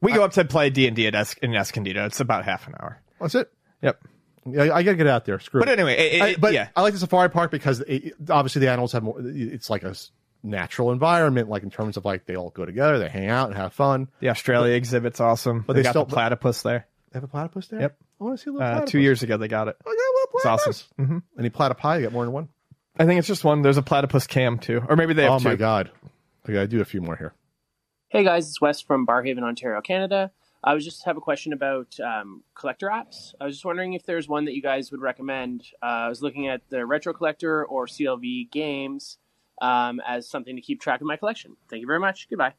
we 0.00 0.12
go 0.12 0.24
up 0.24 0.32
to 0.32 0.44
play 0.46 0.70
D 0.70 0.86
and 0.86 0.96
D 0.96 1.06
at 1.06 1.14
es- 1.14 1.34
in 1.42 1.54
Escondido. 1.54 2.06
It's 2.06 2.20
about 2.20 2.44
half 2.46 2.66
an 2.66 2.74
hour. 2.80 3.02
That's 3.20 3.34
it. 3.34 3.52
Yep. 3.82 4.02
Yeah, 4.46 4.74
I 4.74 4.82
gotta 4.82 4.96
get 4.96 5.06
out 5.06 5.26
there. 5.26 5.38
Screw 5.40 5.60
But 5.60 5.68
it. 5.68 5.72
anyway, 5.78 5.94
it- 5.98 6.14
it- 6.14 6.22
I, 6.22 6.34
but 6.36 6.54
yeah. 6.54 6.68
I 6.74 6.80
like 6.80 6.94
the 6.94 6.98
safari 6.98 7.28
park 7.28 7.50
because 7.50 7.80
it, 7.80 8.14
obviously 8.30 8.60
the 8.60 8.70
animals 8.70 8.92
have 8.92 9.02
more. 9.02 9.16
It's 9.20 9.68
like 9.68 9.82
a 9.82 9.90
s- 9.90 10.10
natural 10.42 10.90
environment, 10.92 11.50
like 11.50 11.62
in 11.62 11.70
terms 11.70 11.98
of 11.98 12.06
like 12.06 12.24
they 12.24 12.34
all 12.36 12.48
go 12.48 12.64
together, 12.64 12.98
they 12.98 13.10
hang 13.10 13.28
out 13.28 13.48
and 13.48 13.56
have 13.58 13.74
fun. 13.74 14.08
The 14.20 14.30
Australia 14.30 14.72
exhibit's 14.74 15.20
awesome. 15.20 15.64
But 15.66 15.74
they, 15.74 15.80
they 15.80 15.84
got 15.84 15.90
still- 15.90 16.04
the 16.06 16.14
platypus 16.14 16.62
there. 16.62 16.86
They 17.12 17.18
have 17.18 17.24
a 17.24 17.28
platypus 17.28 17.66
there. 17.68 17.80
Yep. 17.80 17.96
I 18.20 18.24
want 18.24 18.38
to 18.38 18.42
see 18.42 18.48
a 18.48 18.52
little 18.54 18.66
Uh, 18.66 18.70
platypus. 18.72 18.90
two 18.92 19.00
years 19.00 19.22
ago, 19.22 19.36
they 19.36 19.48
got 19.48 19.68
it. 19.68 19.76
Oh, 19.84 19.90
yeah, 19.90 20.22
It's 20.38 20.44
well, 20.44 20.54
awesome. 20.54 20.72
platypus. 20.72 20.88
hmm 20.96 21.18
Any 21.38 21.50
platypi? 21.50 21.96
You 21.98 22.02
got 22.04 22.12
more 22.12 22.24
than 22.24 22.32
one? 22.32 22.48
I 23.00 23.06
think 23.06 23.18
it's 23.18 23.26
just 23.28 23.44
one. 23.44 23.62
There's 23.62 23.78
a 23.78 23.82
platypus 23.82 24.26
cam 24.26 24.58
too, 24.58 24.82
or 24.86 24.94
maybe 24.94 25.14
they 25.14 25.22
have 25.22 25.32
oh 25.32 25.38
two. 25.38 25.44
my 25.44 25.56
god! 25.56 25.90
I 26.46 26.52
gotta 26.52 26.68
do 26.68 26.82
a 26.82 26.84
few 26.84 27.00
more 27.00 27.16
here. 27.16 27.32
Hey 28.08 28.24
guys, 28.24 28.46
it's 28.46 28.60
Wes 28.60 28.80
from 28.82 29.06
Barrhaven, 29.06 29.42
Ontario, 29.42 29.80
Canada. 29.80 30.30
I 30.62 30.74
was 30.74 30.84
just 30.84 31.04
have 31.06 31.16
a 31.16 31.20
question 31.22 31.54
about 31.54 31.98
um, 32.00 32.42
collector 32.54 32.88
apps. 32.88 33.32
I 33.40 33.46
was 33.46 33.54
just 33.54 33.64
wondering 33.64 33.94
if 33.94 34.04
there's 34.04 34.28
one 34.28 34.44
that 34.44 34.54
you 34.54 34.60
guys 34.60 34.90
would 34.90 35.00
recommend. 35.00 35.64
Uh, 35.82 35.86
I 35.86 36.08
was 36.10 36.20
looking 36.20 36.48
at 36.48 36.60
the 36.68 36.84
Retro 36.84 37.14
Collector 37.14 37.64
or 37.64 37.86
CLZ 37.86 38.50
Games 38.50 39.16
um, 39.62 40.02
as 40.06 40.28
something 40.28 40.56
to 40.56 40.60
keep 40.60 40.82
track 40.82 41.00
of 41.00 41.06
my 41.06 41.16
collection. 41.16 41.56
Thank 41.70 41.80
you 41.80 41.86
very 41.86 42.00
much. 42.00 42.28
Goodbye. 42.28 42.52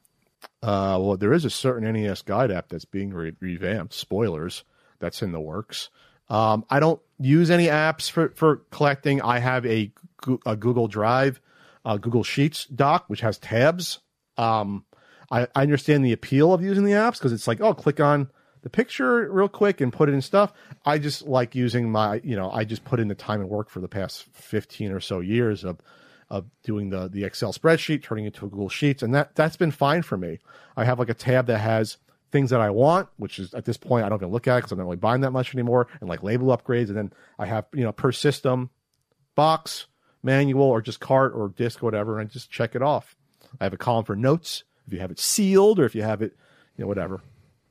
Uh, 0.63 0.97
well, 0.99 1.18
there 1.18 1.34
is 1.34 1.45
a 1.45 1.51
certain 1.51 1.91
NES 1.93 2.23
guide 2.23 2.49
app 2.49 2.69
that's 2.69 2.85
being 2.85 3.13
re- 3.13 3.35
revamped. 3.39 3.93
Spoilers. 3.93 4.63
that's 4.97 5.22
in 5.22 5.31
the 5.31 5.39
works. 5.39 5.91
Um, 6.27 6.65
I 6.69 6.80
don't 6.80 6.99
use 7.19 7.51
any 7.51 7.68
apps 7.68 8.09
for, 8.09 8.30
for 8.30 8.57
collecting. 8.72 9.22
I 9.22 9.38
have 9.39 9.65
a, 9.68 9.88
Gu- 9.88 10.01
a 10.45 10.56
Google 10.56 10.88
Drive, 10.88 11.39
uh, 11.85 11.98
Google 11.98 12.23
Sheets 12.23 12.65
doc, 12.65 13.06
which 13.07 13.22
has 13.22 13.38
tabs. 13.38 13.99
Um, 14.38 14.85
I, 15.30 15.48
I 15.56 15.61
understand 15.61 16.06
the 16.06 16.14
appeal 16.14 16.53
of 16.53 16.61
using 16.61 16.84
the 16.84 16.91
apps 16.91 17.14
because 17.14 17.34
it's 17.34 17.48
like, 17.48 17.61
oh, 17.61 17.73
click 17.73 17.99
on 17.99 18.30
the 18.61 18.69
picture 18.69 19.31
real 19.31 19.49
quick 19.49 19.81
and 19.81 19.91
put 19.91 20.10
it 20.10 20.14
in 20.14 20.22
stuff. 20.22 20.53
I 20.85 20.99
just 20.99 21.23
like 21.23 21.56
using 21.56 21.91
my, 21.91 22.22
you 22.23 22.35
know, 22.35 22.52
I 22.52 22.64
just 22.64 22.84
put 22.84 22.99
in 22.99 23.07
the 23.07 23.15
time 23.15 23.41
and 23.41 23.49
work 23.49 23.69
for 23.69 23.80
the 23.80 23.88
past 23.88 24.26
15 24.34 24.91
or 24.91 24.99
so 24.99 25.19
years 25.19 25.64
of, 25.64 25.80
of 26.30 26.45
doing 26.64 26.89
the, 26.89 27.07
the 27.07 27.23
Excel 27.23 27.53
spreadsheet, 27.53 28.03
turning 28.03 28.26
it 28.26 28.35
to 28.35 28.45
a 28.45 28.49
Google 28.49 28.69
Sheets. 28.69 29.02
And 29.02 29.14
that, 29.15 29.35
that's 29.35 29.57
been 29.57 29.72
fine 29.72 30.03
for 30.03 30.18
me. 30.18 30.39
I 30.77 30.85
have 30.85 30.99
like 30.99 31.10
a 31.10 31.14
tab 31.14 31.48
that 31.48 31.60
has 31.60 31.98
things 32.31 32.52
that 32.52 32.61
I 32.61 32.69
want, 32.69 33.10
which 33.18 33.39
is 33.39 33.53
at 33.53 33.65
this 33.65 33.77
point, 33.77 34.06
I 34.06 34.10
don't 34.10 34.19
even 34.19 34.31
look 34.31 34.48
at 34.48 34.57
because 34.57 34.72
I'm 34.72 34.77
not 34.77 34.85
really 34.85 34.98
buying 34.98 35.22
that 35.22 35.31
much 35.31 35.53
anymore 35.53 35.88
and 35.99 36.10
like 36.10 36.23
label 36.23 36.56
upgrades. 36.56 36.88
And 36.88 36.98
then 36.98 37.14
I 37.39 37.45
have, 37.45 37.65
you 37.73 37.84
know, 37.84 37.91
per 37.91 38.11
system 38.11 38.69
box, 39.35 39.88
manual, 40.23 40.64
or 40.64 40.81
just 40.81 40.99
cart 40.99 41.34
or 41.35 41.49
disc, 41.49 41.81
or 41.81 41.88
whatever, 41.88 42.19
and 42.19 42.30
I 42.30 42.31
just 42.31 42.49
check 42.49 42.76
it 42.76 42.81
off. 42.81 43.15
I 43.60 43.65
have 43.65 43.73
a 43.73 43.77
column 43.77 44.06
for 44.06 44.15
notes 44.15 44.64
if 44.88 44.93
you 44.93 44.99
have 44.99 45.11
it 45.11 45.19
sealed 45.19 45.80
or 45.80 45.85
if 45.85 45.95
you 45.95 46.03
have 46.03 46.22
it, 46.22 46.35
you 46.77 46.84
know, 46.84 46.88
whatever. 46.88 47.22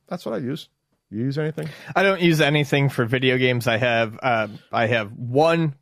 That's 0.09 0.25
what 0.25 0.35
I 0.35 0.39
use. 0.39 0.69
You 1.11 1.25
use 1.25 1.39
anything? 1.39 1.69
I 1.95 2.03
don't 2.03 2.21
use 2.21 2.41
anything 2.41 2.89
for 2.89 3.05
video 3.05 3.37
games. 3.37 3.67
I 3.67 3.79
have 3.79 4.19
uh, 4.23 4.49
I 4.73 4.87
have 4.87 5.13
one 5.13 5.75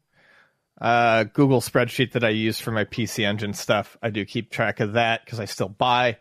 uh, 0.81 1.25
Google 1.25 1.61
spreadsheet 1.61 2.13
that 2.13 2.25
I 2.25 2.31
use 2.31 2.59
for 2.59 2.71
my 2.71 2.85
PC 2.85 3.27
Engine 3.27 3.53
stuff. 3.53 3.97
I 4.03 4.11
do 4.11 4.25
keep 4.25 4.51
track 4.51 4.81
of 4.81 4.95
that 4.95 5.25
because 5.25 5.39
I 5.39 5.45
still 5.45 5.69
buy 5.69 6.17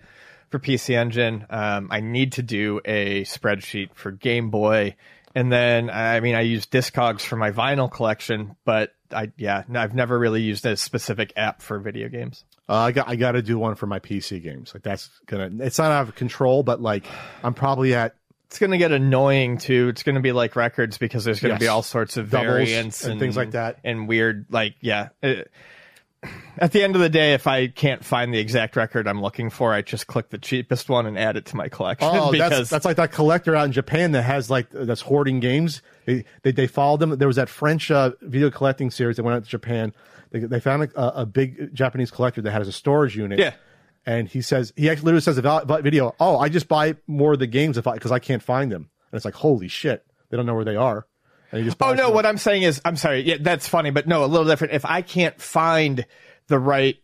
for 0.50 0.60
PC 0.60 0.96
Engine. 0.96 1.46
Um, 1.50 1.88
I 1.90 2.02
need 2.02 2.34
to 2.34 2.44
do 2.44 2.82
a 2.84 3.24
spreadsheet 3.24 3.94
for 3.94 4.12
Game 4.12 4.50
Boy, 4.50 4.96
and 5.34 5.52
then 5.52 5.90
I 5.90 6.20
mean 6.20 6.36
I 6.36 6.42
use 6.42 6.66
Discogs 6.66 7.22
for 7.22 7.38
my 7.38 7.52
vinyl 7.52 7.90
collection. 7.90 8.58
But 8.66 8.94
I 9.12 9.32
yeah, 9.38 9.64
no, 9.68 9.80
I've 9.80 9.94
never 9.96 10.18
really 10.18 10.42
used 10.42 10.66
a 10.66 10.76
specific 10.78 11.34
app 11.36 11.62
for 11.62 11.80
video 11.80 12.10
games. 12.10 12.44
Uh, 12.70 12.74
I 12.76 12.92
got 12.92 13.08
I 13.08 13.16
got 13.16 13.34
to 13.34 13.42
do 13.42 13.58
one 13.58 13.76
for 13.76 13.88
my 13.88 14.00
PC 14.00 14.42
games. 14.44 14.72
Like 14.74 14.84
that's 14.84 15.10
gonna. 15.26 15.50
It's 15.60 15.78
not 15.78 15.92
out 15.92 16.08
of 16.10 16.16
control, 16.16 16.64
but 16.64 16.82
like 16.82 17.06
I'm 17.44 17.54
probably 17.54 17.94
at 17.96 18.16
It's 18.48 18.60
to 18.72 18.78
get 18.78 18.92
annoying 18.92 19.58
too. 19.58 19.88
It's 19.90 20.04
to 20.16 20.22
be 20.22 20.32
like 20.32 20.56
records 20.56 20.98
because 20.98 21.24
there's 21.26 21.40
to 21.52 21.56
Yes. 21.56 21.60
be 21.62 21.68
all 21.68 21.84
sorts 21.84 22.18
of 22.18 22.30
Doubles 22.30 22.46
variants 22.48 23.04
and 23.06 23.20
things 23.20 23.38
like 23.38 23.52
that. 23.52 23.80
and 23.84 24.08
weird 24.08 24.46
like 24.50 24.76
yeah. 24.82 25.10
It- 25.22 25.50
at 26.58 26.72
the 26.72 26.84
end 26.84 26.96
of 26.96 27.02
the 27.02 27.10
day, 27.10 27.34
if 27.34 27.46
I 27.48 27.68
can't 27.68 28.04
find 28.04 28.34
the 28.34 28.40
exact 28.40 28.76
record 28.76 29.08
I'm 29.08 29.22
looking 29.22 29.50
for, 29.50 29.74
I 29.74 29.82
just 29.82 30.08
click 30.08 30.30
the 30.30 30.38
cheapest 30.38 30.90
one 30.90 31.06
and 31.06 31.18
add 31.18 31.38
it 31.38 31.46
to 31.48 31.56
my 31.56 31.70
collection. 31.70 32.10
Oh, 32.12 32.32
because 32.32 32.50
that's 32.50 32.70
that's 32.70 32.86
like 32.86 32.98
that 32.98 33.12
collector 33.12 33.56
out 33.56 33.66
in 33.66 33.72
Japan 33.72 34.12
that 34.14 34.24
has 34.24 34.50
like 34.50 34.70
that's 34.72 35.02
hoarding 35.02 35.40
games. 35.40 35.82
They 36.06 36.26
they, 36.42 36.52
they 36.52 36.68
followed 36.68 37.00
them. 37.00 37.18
There 37.18 37.28
was 37.28 37.38
that 37.38 37.50
French 37.50 37.92
uh, 37.92 38.12
video 38.22 38.50
collecting 38.50 38.90
series 38.92 39.18
that 39.18 39.24
went 39.24 39.36
out 39.36 39.44
to 39.44 39.50
Japan. 39.50 39.94
They, 40.32 40.40
they 40.40 40.60
found 40.60 40.84
a, 40.84 41.22
a 41.22 41.26
big 41.26 41.74
Japanese 41.74 42.12
collector 42.12 42.42
that 42.42 42.52
has 42.52 42.68
a 42.68 42.74
storage 42.74 43.16
unit. 43.16 43.40
Yeah. 43.40 43.54
And 44.06 44.28
he 44.28 44.42
says 44.42 44.74
he 44.76 44.90
actually 44.90 45.06
literally 45.06 45.22
says 45.22 45.38
about 45.38 45.68
video. 45.84 46.16
Oh, 46.20 46.40
I 46.40 46.50
just 46.50 46.68
buy 46.68 46.96
more 47.08 47.34
of 47.34 47.40
the 47.40 47.48
games 47.48 47.78
if 47.78 47.86
I 47.88 47.94
because 47.94 48.12
I 48.12 48.20
can't 48.20 48.42
find 48.42 48.72
them. 48.72 48.90
And 49.12 49.18
it's 49.18 49.26
like 49.26 49.36
holy 49.36 49.68
shit, 49.68 50.06
they 50.30 50.38
don't 50.38 50.46
know 50.46 50.56
where 50.56 50.66
they 50.66 50.76
are. 50.78 51.06
And 51.52 51.60
he 51.60 51.66
just 51.66 51.82
Oh 51.82 51.94
no, 51.94 52.10
what 52.10 52.26
I'm 52.26 52.38
saying 52.38 52.64
is 52.64 52.82
I'm 52.86 52.96
sorry. 52.96 53.22
Yeah, 53.22 53.38
that's 53.40 53.68
funny, 53.68 53.90
but 53.92 54.08
no, 54.08 54.24
a 54.24 54.28
little 54.28 54.46
different. 54.48 54.74
If 54.74 54.86
I 54.86 55.02
can't 55.02 55.40
find 55.42 56.06
the 56.48 56.60
right 56.60 56.98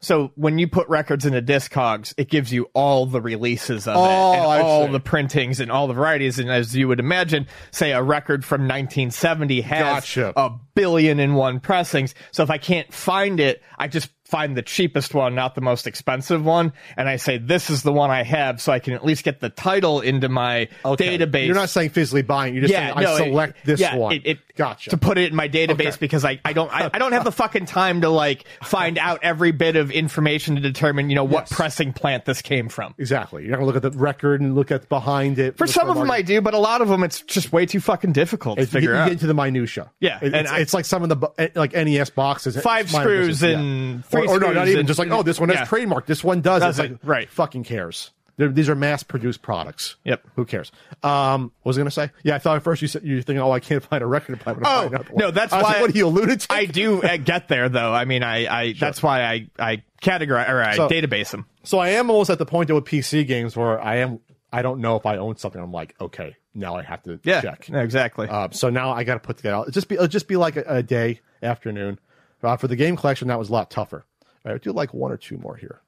so 0.00 0.30
when 0.36 0.58
you 0.58 0.68
put 0.68 0.88
records 0.88 1.26
into 1.26 1.42
Discogs, 1.42 2.14
it 2.16 2.30
gives 2.30 2.52
you 2.52 2.70
all 2.72 3.06
the 3.06 3.20
releases 3.20 3.88
of 3.88 3.96
Oh, 3.96 4.32
it 4.32 4.36
and 4.36 4.62
all 4.62 4.86
the 4.88 5.00
printings 5.00 5.58
and 5.58 5.72
all 5.72 5.88
the 5.88 5.94
varieties. 5.94 6.38
And 6.38 6.48
as 6.50 6.76
you 6.76 6.86
would 6.86 7.00
imagine, 7.00 7.48
say 7.72 7.90
a 7.90 8.02
record 8.02 8.44
from 8.44 8.62
1970 8.62 9.60
has 9.62 9.80
Gotcha. 9.80 10.32
a 10.36 10.50
billion 10.74 11.18
and 11.18 11.34
one 11.34 11.58
pressings. 11.58 12.14
So 12.30 12.44
if 12.44 12.50
I 12.50 12.58
can't 12.58 12.92
find 12.94 13.40
it, 13.40 13.60
I 13.76 13.88
just 13.88 14.10
find 14.28 14.56
the 14.56 14.62
cheapest 14.62 15.14
one, 15.14 15.34
not 15.34 15.54
the 15.54 15.60
most 15.62 15.86
expensive 15.86 16.44
one, 16.44 16.72
and 16.96 17.08
I 17.08 17.16
say 17.16 17.38
this 17.38 17.70
is 17.70 17.82
the 17.82 17.92
one 17.92 18.10
I 18.10 18.22
have, 18.24 18.60
so 18.60 18.72
I 18.72 18.78
can 18.78 18.92
at 18.92 19.04
least 19.04 19.24
get 19.24 19.40
the 19.40 19.48
title 19.48 20.00
into 20.02 20.28
my 20.28 20.68
database. 20.84 21.46
You're 21.46 21.54
not 21.54 21.70
saying 21.70 21.90
physically 21.90 22.22
buying. 22.22 22.54
You're 22.54 22.62
just 22.64 22.74
saying 22.74 22.92
I 22.94 23.02
no, 23.02 23.14
it- 23.14 23.18
select 23.18 23.64
this 23.64 23.80
yeah, 23.80 23.96
one. 23.96 24.12
It, 24.12 24.26
it, 24.26 24.38
Gotcha. 24.58 24.90
To 24.90 24.96
put 24.96 25.18
it 25.18 25.30
in 25.30 25.36
my 25.36 25.48
database 25.48 26.00
because 26.00 26.24
I, 26.24 26.40
I 26.44 26.52
don't 26.52 26.68
I, 26.74 26.90
I 26.92 26.98
don't 26.98 27.12
have 27.12 27.22
the 27.22 27.30
fucking 27.30 27.66
time 27.66 28.00
to 28.00 28.08
like 28.08 28.44
find 28.64 28.98
out 29.08 29.20
every 29.22 29.52
bit 29.52 29.76
of 29.76 29.92
information 29.92 30.56
to 30.56 30.60
determine 30.60 31.10
you 31.10 31.14
know 31.14 31.22
what 31.22 31.48
pressing 31.48 31.92
plant 31.92 32.24
this 32.24 32.42
came 32.42 32.68
from. 32.68 32.92
Exactly. 32.98 33.42
You're 33.42 33.52
not 33.52 33.58
gonna 33.58 33.66
look 33.66 33.76
at 33.76 33.82
the 33.82 33.92
record 33.96 34.40
and 34.40 34.56
look 34.56 34.72
at 34.72 34.88
behind 34.88 35.38
it. 35.38 35.56
For 35.56 35.68
some 35.68 35.88
of 35.88 35.96
them 35.96 36.10
I 36.10 36.22
do, 36.22 36.40
but 36.40 36.54
a 36.54 36.58
lot 36.58 36.82
of 36.82 36.88
them 36.88 37.04
it's 37.04 37.22
just 37.22 37.52
way 37.52 37.66
too 37.66 37.78
fucking 37.78 38.10
difficult 38.12 38.58
It's, 38.58 38.72
to 38.72 38.78
figure 38.78 38.90
you, 38.90 38.96
you 38.96 39.00
out. 39.00 39.04
get 39.06 39.12
into 39.12 39.28
the 39.28 39.34
minutia. 39.34 39.92
Yeah, 40.00 40.18
It- 40.20 40.34
and 40.34 40.34
it's, 40.34 40.50
I- 40.50 40.58
it's 40.58 40.74
like 40.74 40.84
some 40.86 41.04
of 41.04 41.08
the 41.08 41.30
eh, 41.38 41.48
like 41.54 41.72
NES 41.74 42.10
boxes. 42.10 42.60
Five 42.60 42.90
screws 42.90 43.44
and 43.44 43.98
yeah. 43.98 44.02
Or, 44.26 44.36
or 44.36 44.40
no, 44.40 44.52
not 44.52 44.68
even 44.68 44.80
and- 44.80 44.88
just 44.88 44.98
like 44.98 45.10
oh, 45.10 45.22
this 45.22 45.38
one 45.40 45.48
has 45.50 45.58
yeah. 45.60 45.64
trademark. 45.64 46.06
This 46.06 46.24
one 46.24 46.40
does. 46.40 46.62
It's 46.62 46.78
like 46.78 46.98
right. 47.04 47.28
Fucking 47.30 47.64
cares. 47.64 48.10
They're, 48.36 48.48
these 48.50 48.68
are 48.68 48.76
mass-produced 48.76 49.42
products. 49.42 49.96
Yep. 50.04 50.22
Who 50.36 50.44
cares? 50.44 50.70
Um, 51.02 51.50
what 51.62 51.70
was 51.70 51.76
I 51.76 51.80
going 51.80 51.86
to 51.88 51.90
say? 51.90 52.10
Yeah, 52.22 52.36
I 52.36 52.38
thought 52.38 52.56
at 52.56 52.62
first 52.62 52.80
you 52.80 52.86
said 52.86 53.02
you're 53.02 53.20
thinking, 53.20 53.40
oh, 53.42 53.50
I 53.50 53.58
can't 53.58 53.82
find 53.82 54.00
a 54.00 54.06
record 54.06 54.38
to 54.38 54.44
play. 54.44 54.54
but 54.54 54.64
I'm 54.64 54.94
Oh 54.94 55.04
no, 55.16 55.32
that's 55.32 55.50
why. 55.52 55.60
like, 55.62 55.80
what 55.80 55.96
you 55.96 56.06
alluded 56.06 56.38
to? 56.42 56.52
I 56.52 56.66
do 56.66 57.02
uh, 57.02 57.16
get 57.16 57.48
there 57.48 57.68
though. 57.68 57.92
I 57.92 58.04
mean, 58.04 58.22
I, 58.22 58.46
I 58.46 58.72
that's 58.74 59.02
why 59.02 59.22
I 59.24 59.48
I 59.58 59.82
categorize 60.00 60.48
or 60.48 60.62
I 60.62 60.76
So- 60.76 60.88
database 60.88 61.30
them. 61.32 61.46
So 61.64 61.78
I 61.78 61.88
am 61.90 62.10
almost 62.10 62.30
at 62.30 62.38
the 62.38 62.46
point 62.46 62.72
with 62.72 62.84
PC 62.84 63.26
games 63.26 63.56
where 63.56 63.80
I 63.80 63.96
am. 63.96 64.20
I 64.52 64.62
don't 64.62 64.80
know 64.80 64.94
if 64.96 65.04
I 65.04 65.16
own 65.18 65.36
something. 65.36 65.60
I'm 65.60 65.72
like, 65.72 65.94
okay, 66.00 66.36
now 66.54 66.76
I 66.76 66.82
have 66.82 67.02
to 67.02 67.18
Yeah, 67.24 67.40
check. 67.42 67.68
no, 67.68 67.80
exactly. 67.80 68.28
Uh, 68.28 68.48
so 68.52 68.70
now 68.70 68.92
I 68.92 69.02
got 69.04 69.14
to 69.14 69.20
put 69.20 69.36
together. 69.38 69.62
It'll 69.62 69.72
just 69.72 69.88
be 69.88 69.96
it'll 69.96 70.06
just 70.06 70.28
be 70.28 70.36
like 70.36 70.56
a, 70.56 70.64
a 70.66 70.82
day 70.82 71.20
afternoon. 71.42 71.98
Uh, 72.40 72.56
for 72.56 72.68
the 72.68 72.76
game 72.76 72.94
collection, 72.96 73.26
that 73.28 73.38
was 73.38 73.48
a 73.48 73.52
lot 73.52 73.68
tougher. 73.68 74.04
All 74.48 74.54
right, 74.54 74.60
I 74.62 74.64
do 74.64 74.72
like 74.72 74.94
one 74.94 75.12
or 75.12 75.18
two 75.18 75.36
more 75.36 75.56
here. 75.56 75.82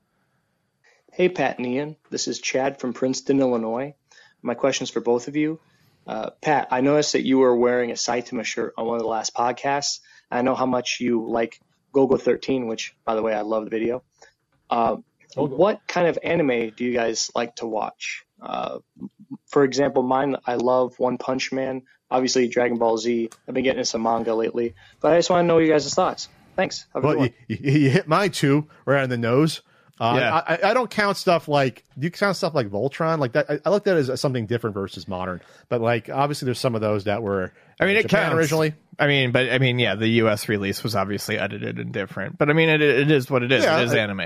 Hey, 1.12 1.30
Pat 1.30 1.56
and 1.56 1.66
Ian. 1.66 1.96
This 2.10 2.28
is 2.28 2.38
Chad 2.38 2.78
from 2.78 2.92
Princeton, 2.92 3.40
Illinois. 3.40 3.94
My 4.42 4.52
question's 4.52 4.90
for 4.90 5.00
both 5.00 5.28
of 5.28 5.36
you. 5.36 5.60
Uh, 6.06 6.28
Pat, 6.42 6.68
I 6.70 6.82
noticed 6.82 7.14
that 7.14 7.24
you 7.24 7.38
were 7.38 7.56
wearing 7.56 7.90
a 7.90 7.94
Saitama 7.94 8.44
shirt 8.44 8.74
on 8.76 8.84
one 8.84 8.96
of 8.96 9.02
the 9.02 9.08
last 9.08 9.34
podcasts. 9.34 10.00
I 10.30 10.42
know 10.42 10.54
how 10.54 10.66
much 10.66 10.98
you 11.00 11.26
like 11.26 11.58
Golgo 11.94 12.20
13, 12.20 12.66
which, 12.66 12.94
by 13.06 13.14
the 13.14 13.22
way, 13.22 13.32
I 13.32 13.40
love 13.40 13.64
the 13.64 13.70
video. 13.70 14.02
Uh, 14.68 14.96
what 15.36 15.80
kind 15.88 16.08
of 16.08 16.18
anime 16.22 16.68
do 16.76 16.84
you 16.84 16.92
guys 16.92 17.30
like 17.34 17.56
to 17.56 17.66
watch? 17.66 18.26
Uh, 18.42 18.80
for 19.46 19.64
example, 19.64 20.02
mine, 20.02 20.36
I 20.46 20.56
love 20.56 20.98
One 20.98 21.16
Punch 21.16 21.50
Man, 21.50 21.84
obviously 22.10 22.46
Dragon 22.46 22.76
Ball 22.76 22.98
Z. 22.98 23.30
I've 23.48 23.54
been 23.54 23.64
getting 23.64 23.78
into 23.78 23.88
some 23.88 24.02
manga 24.02 24.34
lately, 24.34 24.74
but 25.00 25.14
I 25.14 25.16
just 25.16 25.30
want 25.30 25.44
to 25.44 25.46
know 25.46 25.56
your 25.56 25.74
guys' 25.74 25.94
thoughts. 25.94 26.28
Thanks. 26.60 26.86
Have 26.94 27.02
a 27.04 27.06
good 27.06 27.16
Well, 27.16 27.18
one. 27.26 27.34
you, 27.48 27.56
you, 27.60 27.80
you 27.80 27.90
hit 27.90 28.06
my 28.06 28.28
two 28.28 28.68
right 28.84 29.02
on 29.02 29.08
the 29.08 29.18
nose. 29.18 29.62
Uh, 29.98 30.16
Yeah. 30.18 30.34
I, 30.34 30.54
I- 30.54 30.70
I 30.70 30.74
don't 30.74 30.90
count 30.90 31.16
stuff 31.16 31.48
like 31.48 31.84
you 31.98 32.10
count 32.10 32.36
stuff 32.36 32.54
like 32.54 32.68
Voltron 32.68 33.18
like 33.18 33.32
that. 33.32 33.50
I, 33.50 33.60
I 33.66 33.70
looked 33.70 33.86
at 33.86 33.96
it 33.96 34.08
as 34.08 34.20
something 34.20 34.46
different 34.46 34.74
versus 34.74 35.06
modern, 35.08 35.40
but 35.68 35.80
like 35.80 36.08
obviously 36.08 36.46
there's 36.46 36.58
some 36.58 36.74
of 36.74 36.80
those 36.80 37.04
that 37.04 37.22
were. 37.22 37.52
I 37.80 37.86
mean, 37.86 37.96
it 37.96 38.02
Japan 38.02 38.24
counts 38.30 38.36
originally. 38.38 38.74
I 38.98 39.06
mean, 39.06 39.32
but 39.32 39.50
I 39.50 39.58
mean, 39.58 39.78
yeah, 39.78 39.94
the 39.94 40.08
U.S. 40.08 40.48
release 40.48 40.82
was 40.82 40.94
obviously 40.94 41.38
edited 41.38 41.78
and 41.78 41.92
different. 41.92 42.36
But 42.38 42.50
I 42.50 42.52
mean, 42.52 42.68
it, 42.68 42.80
it 42.82 43.10
is 43.10 43.30
what 43.30 43.42
it 43.42 43.50
is. 43.52 43.64
Yeah, 43.64 43.80
it 43.80 43.84
is 43.84 43.92
I- 43.94 43.98
anime. 43.98 44.22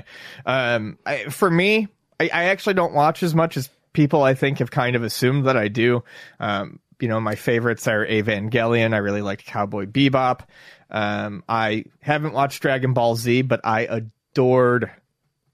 Um, 0.47 0.98
I, 1.06 1.24
for 1.24 1.51
me, 1.51 1.89
I, 2.20 2.24
I 2.32 2.44
actually 2.47 2.74
don't 2.74 2.93
watch 2.94 3.23
as 3.23 3.35
much 3.35 3.56
as 3.56 3.69
people 3.93 4.23
I 4.23 4.35
think 4.35 4.59
have 4.59 4.70
kind 4.73 4.97
of 4.97 5.02
assumed 5.05 5.47
that 5.47 5.56
I 5.56 5.69
do. 5.69 6.02
Um, 6.40 6.81
you 7.01 7.09
know, 7.09 7.20
my 7.20 7.35
favorites 7.35 7.86
are 7.89 8.06
Evangelion. 8.06 8.94
I 8.94 8.98
really 8.98 9.23
liked 9.23 9.44
Cowboy 9.47 9.86
Bebop. 9.86 10.40
Um, 10.90 11.44
I 11.48 11.85
haven't 12.01 12.32
watched 12.32 12.62
Dragon 12.62 12.93
Ball 12.93 13.16
Z, 13.16 13.43
but 13.43 13.61
I 13.65 13.82
adored, 13.82 14.90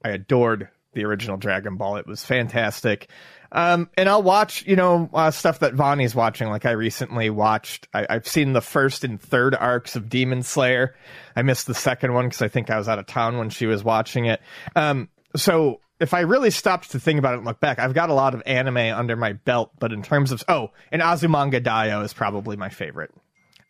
I 0.05 0.11
adored 0.11 0.69
the 0.93 1.05
original 1.05 1.37
Dragon 1.37 1.77
Ball. 1.77 1.97
It 1.97 2.07
was 2.07 2.25
fantastic. 2.25 3.09
Um, 3.53 3.91
and 3.97 4.09
I'll 4.09 4.23
watch, 4.23 4.65
you 4.67 4.77
know, 4.77 5.11
uh, 5.13 5.31
stuff 5.31 5.61
that 5.61 5.75
Vonnie's 5.75 6.15
watching. 6.15 6.49
Like 6.49 6.67
I 6.67 6.73
recently 6.73 7.31
watched, 7.31 7.89
I, 7.93 8.07
I've 8.09 8.29
seen 8.29 8.53
the 8.53 8.61
first 8.61 9.03
and 9.03 9.21
third 9.21 9.55
arcs 9.55 9.97
of 9.97 10.09
Demon 10.09 10.43
Slayer. 10.43 10.95
I 11.35 11.43
missed 11.43 11.67
the 11.67 11.75
second 11.75 12.15
one 12.15 12.27
because 12.27 12.43
I 12.43 12.49
think 12.49 12.71
I 12.71 12.79
was 12.79 12.89
out 12.89 12.99
of 12.99 13.07
town 13.07 13.39
when 13.39 13.51
she 13.51 13.67
was 13.67 13.83
watching 13.83 14.27
it. 14.27 14.41
Um, 14.77 15.09
so 15.35 15.81
if 15.99 16.15
I 16.15 16.21
really 16.21 16.51
stopped 16.51 16.93
to 16.93 17.01
think 17.01 17.19
about 17.19 17.35
it 17.35 17.39
and 17.39 17.47
look 17.47 17.61
back, 17.61 17.79
I've 17.79 17.95
got 17.95 18.11
a 18.11 18.15
lot 18.15 18.35
of 18.35 18.43
anime 18.47 18.77
under 18.77 19.17
my 19.17 19.33
belt. 19.33 19.73
But 19.79 19.93
in 19.93 20.03
terms 20.03 20.31
of, 20.33 20.45
oh, 20.49 20.71
and 20.93 21.03
Azumanga 21.03 21.61
Daioh 21.61 22.05
is 22.05 22.13
probably 22.13 22.57
my 22.57 22.69
favorite. 22.69 23.13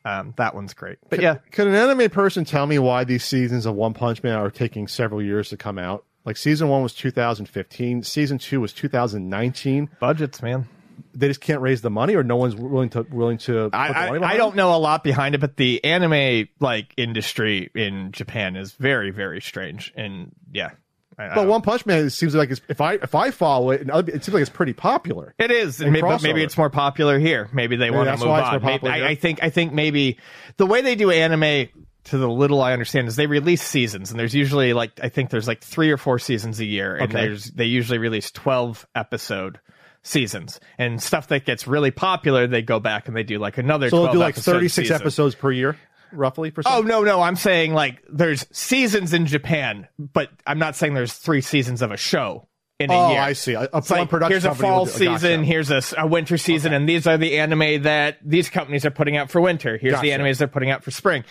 Um, 0.04 0.34
that 0.36 0.54
one's 0.54 0.74
great. 0.74 0.98
But 1.08 1.20
yeah, 1.20 1.34
Could 1.52 1.66
an 1.66 1.74
anime 1.74 2.10
person 2.10 2.44
tell 2.44 2.66
me 2.66 2.78
why 2.78 3.04
these 3.04 3.24
seasons 3.24 3.66
of 3.66 3.74
One 3.74 3.92
Punch 3.94 4.22
Man 4.22 4.34
are 4.34 4.50
taking 4.50 4.88
several 4.88 5.22
years 5.22 5.50
to 5.50 5.56
come 5.56 5.78
out? 5.78 6.04
Like 6.24 6.36
season 6.36 6.68
one 6.68 6.82
was 6.82 6.94
2015, 6.94 8.02
season 8.02 8.38
two 8.38 8.60
was 8.60 8.72
2019. 8.72 9.90
budgets, 10.00 10.42
man. 10.42 10.68
They 11.14 11.28
just 11.28 11.40
can't 11.40 11.62
raise 11.62 11.80
the 11.80 11.90
money, 11.90 12.14
or 12.14 12.22
no 12.22 12.36
one's 12.36 12.54
willing 12.54 12.90
to 12.90 13.02
willing 13.10 13.38
to. 13.38 13.70
Put 13.70 13.74
I, 13.74 14.08
I, 14.08 14.34
I 14.34 14.36
don't 14.36 14.54
know 14.54 14.74
a 14.74 14.76
lot 14.76 15.02
behind 15.02 15.34
it, 15.34 15.38
but 15.38 15.56
the 15.56 15.82
anime 15.82 16.48
like 16.60 16.92
industry 16.98 17.70
in 17.74 18.12
Japan 18.12 18.54
is 18.54 18.72
very, 18.72 19.10
very 19.10 19.40
strange. 19.40 19.92
And 19.96 20.32
yeah, 20.52 20.70
I 21.18 21.28
But 21.28 21.34
don't- 21.34 21.48
One 21.48 21.62
Punch 21.62 21.84
Man 21.86 22.08
seems 22.10 22.34
like 22.34 22.50
it's, 22.50 22.60
if 22.68 22.80
I 22.80 22.94
if 22.94 23.14
I 23.14 23.30
follow 23.30 23.70
it, 23.70 23.80
and 23.82 23.90
other, 23.90 24.10
it 24.12 24.24
seems 24.24 24.32
like 24.34 24.40
it's 24.42 24.50
pretty 24.50 24.72
popular. 24.72 25.34
It 25.38 25.50
is, 25.50 25.78
maybe, 25.80 26.00
but 26.00 26.22
maybe 26.22 26.42
it's 26.42 26.56
more 26.56 26.70
popular 26.70 27.18
here. 27.18 27.48
Maybe 27.52 27.76
they 27.76 27.86
Maybe 27.90 27.96
want 27.96 28.08
to 28.08 28.24
move 28.24 28.28
on. 28.34 28.50
more 28.52 28.60
Maybe- 28.60 28.88
I. 28.88 29.08
I 29.10 29.14
think 29.16 29.42
I 29.42 29.50
think 29.50 29.72
maybe 29.72 30.18
the 30.56 30.66
way 30.66 30.80
they 30.82 30.94
do 30.94 31.10
anime, 31.10 31.68
to 32.04 32.16
the 32.16 32.28
little 32.28 32.62
I 32.62 32.72
understand, 32.72 33.08
is 33.08 33.16
they 33.16 33.26
release 33.26 33.62
seasons, 33.62 34.10
and 34.10 34.18
there's 34.18 34.34
usually 34.34 34.72
like 34.72 34.92
I 35.02 35.10
think 35.10 35.28
there's 35.30 35.46
like 35.48 35.60
three 35.62 35.90
or 35.90 35.98
four 35.98 36.18
seasons 36.18 36.58
a 36.60 36.64
year, 36.64 36.94
and 36.96 37.14
Okay. 37.14 37.26
there's 37.26 37.44
they 37.50 37.66
usually 37.66 37.98
release 37.98 38.30
twelve 38.30 38.86
episode 38.94 39.60
seasons 40.02 40.58
and 40.78 41.02
stuff 41.02 41.28
that 41.28 41.44
gets 41.44 41.66
really 41.66 41.90
popular. 41.90 42.46
They 42.46 42.62
go 42.62 42.80
back 42.80 43.06
and 43.08 43.14
they 43.16 43.22
do 43.22 43.38
like 43.38 43.58
another. 43.58 43.90
So 43.90 44.04
they'll 44.04 44.12
do 44.14 44.18
like 44.18 44.34
36 44.34 44.88
season. 44.88 44.96
episodes 44.96 45.34
per 45.34 45.52
year, 45.52 45.76
roughly. 46.12 46.50
For 46.50 46.62
Oh 46.66 46.82
no, 46.82 47.02
no, 47.02 47.20
I'm 47.22 47.36
saying 47.36 47.72
like 47.74 48.02
there's 48.10 48.46
seasons 48.52 49.12
in 49.12 49.26
Japan, 49.26 49.88
but 49.98 50.30
I'm 50.46 50.58
not 50.58 50.76
saying 50.76 50.94
there's 50.94 51.12
three 51.14 51.40
seasons 51.40 51.82
of 51.82 51.90
a 51.90 51.96
show 51.96 52.46
in 52.78 52.90
a 52.90 52.94
Oh, 52.94 53.10
year. 53.12 53.20
I 53.20 53.32
see. 53.34 53.54
A- 53.54 53.68
a 53.72 53.82
like, 53.90 54.08
production 54.08 54.30
here's 54.30 54.44
a 54.44 54.54
fall 54.54 54.80
will 54.80 54.84
do- 54.86 55.04
gotcha. 55.04 55.18
season, 55.20 55.44
here's 55.44 55.70
a, 55.70 56.06
winter 56.06 56.38
season, 56.38 56.72
and 56.72 56.88
these 56.88 57.06
are 57.06 57.18
the 57.18 57.38
anime 57.38 57.82
that 57.82 58.18
these 58.24 58.48
companies 58.48 58.84
are 58.86 58.90
putting 58.90 59.16
out 59.16 59.30
for 59.30 59.40
winter. 59.40 59.76
Here's 59.76 60.00
the 60.00 60.10
Gotcha. 60.10 60.22
animes 60.22 60.38
they're 60.38 60.48
putting 60.48 60.70
out 60.70 60.82
for 60.82 60.90
spring, 60.90 61.24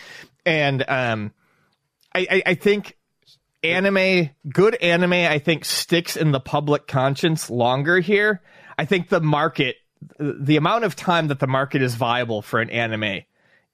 and 0.45 0.84
um, 0.88 1.31
I, 2.14 2.27
I, 2.30 2.43
I 2.47 2.53
think 2.56 2.97
anime, 3.64 4.30
good 4.51 4.76
anime, 4.76 5.14
I 5.14 5.39
think 5.39 5.65
sticks 5.65 6.15
in 6.15 6.31
the 6.31 6.39
public 6.39 6.88
conscience 6.88 7.49
longer 7.49 7.99
here. 7.99 8.41
I 8.77 8.85
think 8.85 9.10
the 9.10 9.19
market, 9.19 9.76
the 10.19 10.56
amount 10.56 10.85
of 10.85 10.95
time 10.95 11.27
that 11.27 11.39
the 11.39 11.47
market 11.47 11.81
is 11.81 11.95
viable 11.95 12.41
for 12.41 12.61
an 12.61 12.69
anime 12.69 13.23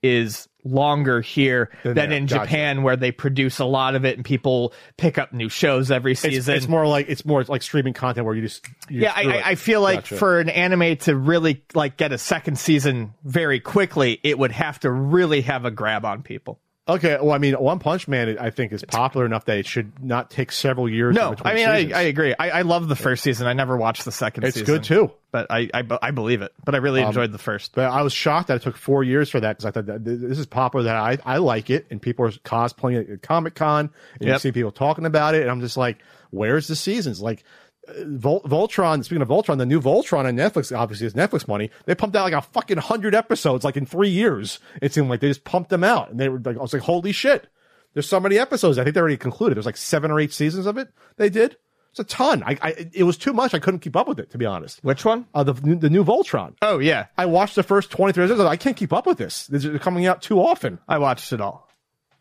is 0.05 0.47
longer 0.63 1.21
here 1.21 1.69
Than 1.83 1.93
than 1.95 2.11
in 2.11 2.25
Gotcha. 2.25 2.45
Japan, 2.45 2.83
where 2.83 2.95
they 2.95 3.11
produce 3.11 3.59
a 3.59 3.65
lot 3.65 3.95
of 3.95 4.03
it 4.03 4.15
and 4.15 4.25
people 4.25 4.73
pick 4.97 5.17
up 5.17 5.31
new 5.31 5.47
shows 5.47 5.91
every 5.91 6.15
season. 6.15 6.55
it's 6.55 6.67
more 6.67 6.87
like 6.87 7.07
it's 7.07 7.23
more 7.25 7.43
like 7.43 7.61
streaming 7.61 7.93
content 7.93 8.25
where 8.25 8.35
you 8.35 8.41
just 8.41 8.67
you 8.89 9.01
yeah, 9.01 9.13
I. 9.15 9.21
I 9.21 9.41
I 9.49 9.55
feel 9.55 9.81
like 9.81 9.99
Gotcha. 10.01 10.17
for 10.17 10.39
an 10.39 10.49
anime 10.49 10.97
to 10.97 11.15
really 11.15 11.63
like 11.73 11.97
get 11.97 12.11
a 12.11 12.17
second 12.17 12.57
season 12.57 13.13
very 13.23 13.59
quickly, 13.59 14.19
it 14.23 14.39
would 14.39 14.51
have 14.51 14.79
to 14.81 14.91
really 14.91 15.41
have 15.41 15.65
a 15.65 15.71
grab 15.71 16.03
on 16.05 16.23
people. 16.23 16.59
Okay, 16.87 17.17
well, 17.19 17.31
I 17.31 17.39
mean, 17.39 17.55
One 17.55 17.79
Punch 17.79 18.07
Man, 18.07 18.37
I 18.37 18.51
think, 18.51 18.71
is 18.71 18.83
popular 18.83 19.25
enough 19.25 19.45
that 19.45 19.57
it 19.57 19.65
should 19.65 20.03
not 20.03 20.29
take 20.29 20.51
several 20.51 20.87
years. 20.87 21.15
No, 21.15 21.35
I 21.43 21.55
mean, 21.55 21.67
I. 21.67 21.91
I 21.91 22.01
agree. 22.03 22.35
I, 22.37 22.51
I 22.51 22.61
love 22.61 22.87
the 22.87 22.95
first 22.95 23.23
season. 23.23 23.47
I 23.47 23.53
never 23.53 23.75
watched 23.75 24.05
the 24.05 24.11
second 24.11 24.43
It's 24.43 24.53
season. 24.53 24.65
good 24.67 24.83
too. 24.83 25.11
But 25.31 25.47
I, 25.49 25.67
I, 25.73 25.83
I 26.01 26.11
believe 26.11 26.43
it. 26.43 26.53
But 26.63 26.75
I 26.75 26.77
really 26.77 27.01
Um, 27.01 27.07
enjoyed 27.07 27.31
the 27.31 27.39
first. 27.39 27.73
But 27.73 27.85
I 27.89 28.03
was 28.03 28.13
shocked 28.13 28.49
that 28.49 28.57
it 28.57 28.61
took 28.61 28.77
four 28.77 29.03
years 29.03 29.31
for 29.31 29.39
that 29.39 29.57
because 29.57 29.65
I 29.65 29.71
thought 29.71 29.87
that 29.87 30.05
this 30.05 30.37
is 30.37 30.45
popular. 30.45 30.83
That 30.85 30.95
I, 30.95 31.17
I 31.25 31.37
like 31.37 31.71
it, 31.71 31.87
and 31.89 31.99
people 31.99 32.23
are 32.25 32.31
cosplaying 32.31 33.11
at 33.13 33.21
Comic 33.23 33.55
Con, 33.55 33.89
and 34.19 34.29
you 34.29 34.37
see 34.37 34.51
people 34.51 34.71
talking 34.71 35.07
about 35.07 35.33
it, 35.33 35.41
and 35.41 35.49
I'm 35.49 35.61
just 35.61 35.77
like, 35.77 35.97
where's 36.29 36.67
the 36.67 36.75
seasons? 36.75 37.19
Like, 37.19 37.43
Vol- 38.05 38.41
Voltron. 38.41 39.03
Speaking 39.03 39.21
of 39.21 39.27
Voltron, 39.27 39.57
the 39.57 39.65
new 39.65 39.79
Voltron 39.81 40.25
on 40.25 40.35
Netflix 40.35 40.75
obviously 40.75 41.07
is 41.07 41.13
Netflix 41.13 41.47
money. 41.47 41.69
They 41.85 41.95
pumped 41.95 42.15
out 42.15 42.23
like 42.23 42.33
a 42.33 42.41
fucking 42.41 42.77
hundred 42.77 43.15
episodes, 43.15 43.63
like 43.63 43.77
in 43.77 43.85
three 43.85 44.09
years. 44.09 44.59
It 44.81 44.93
seemed 44.93 45.09
like 45.09 45.19
they 45.19 45.27
just 45.27 45.43
pumped 45.43 45.69
them 45.69 45.83
out, 45.83 46.09
and 46.09 46.19
they 46.19 46.29
were 46.29 46.39
like, 46.39 46.57
I 46.57 46.61
was 46.61 46.73
like, 46.73 46.81
holy 46.83 47.11
shit! 47.11 47.47
There's 47.93 48.07
so 48.09 48.19
many 48.19 48.37
episodes. 48.37 48.77
I 48.77 48.83
think 48.83 48.93
they 48.93 48.99
already 48.99 49.17
concluded. 49.17 49.55
There's 49.55 49.65
like 49.65 49.77
seven 49.77 50.11
or 50.11 50.19
eight 50.19 50.33
seasons 50.33 50.65
of 50.65 50.77
it. 50.77 50.89
They 51.17 51.29
did. 51.29 51.57
It's 51.91 51.99
a 52.01 52.03
ton. 52.03 52.43
I, 52.43 52.57
I 52.61 52.89
it 52.93 53.03
was 53.03 53.15
too 53.17 53.31
much. 53.31 53.53
I 53.53 53.59
couldn't 53.59 53.79
keep 53.79 53.95
up 53.95 54.07
with 54.07 54.19
it, 54.19 54.29
to 54.31 54.37
be 54.37 54.45
honest. 54.45 54.83
Which 54.83 55.05
one? 55.05 55.27
Uh, 55.33 55.43
the 55.43 55.53
the 55.53 55.89
new 55.89 56.03
Voltron. 56.03 56.55
Oh 56.61 56.79
yeah, 56.79 57.05
I 57.17 57.25
watched 57.25 57.55
the 57.55 57.63
first 57.63 57.89
23 57.91 58.25
episodes. 58.25 58.41
I 58.41 58.57
can't 58.57 58.75
keep 58.75 58.91
up 58.91 59.05
with 59.05 59.17
this. 59.17 59.47
This 59.47 59.63
is 59.63 59.79
coming 59.79 60.05
out 60.05 60.21
too 60.21 60.39
often. 60.41 60.79
I 60.89 60.97
watched 60.97 61.31
it 61.31 61.39
all. 61.39 61.64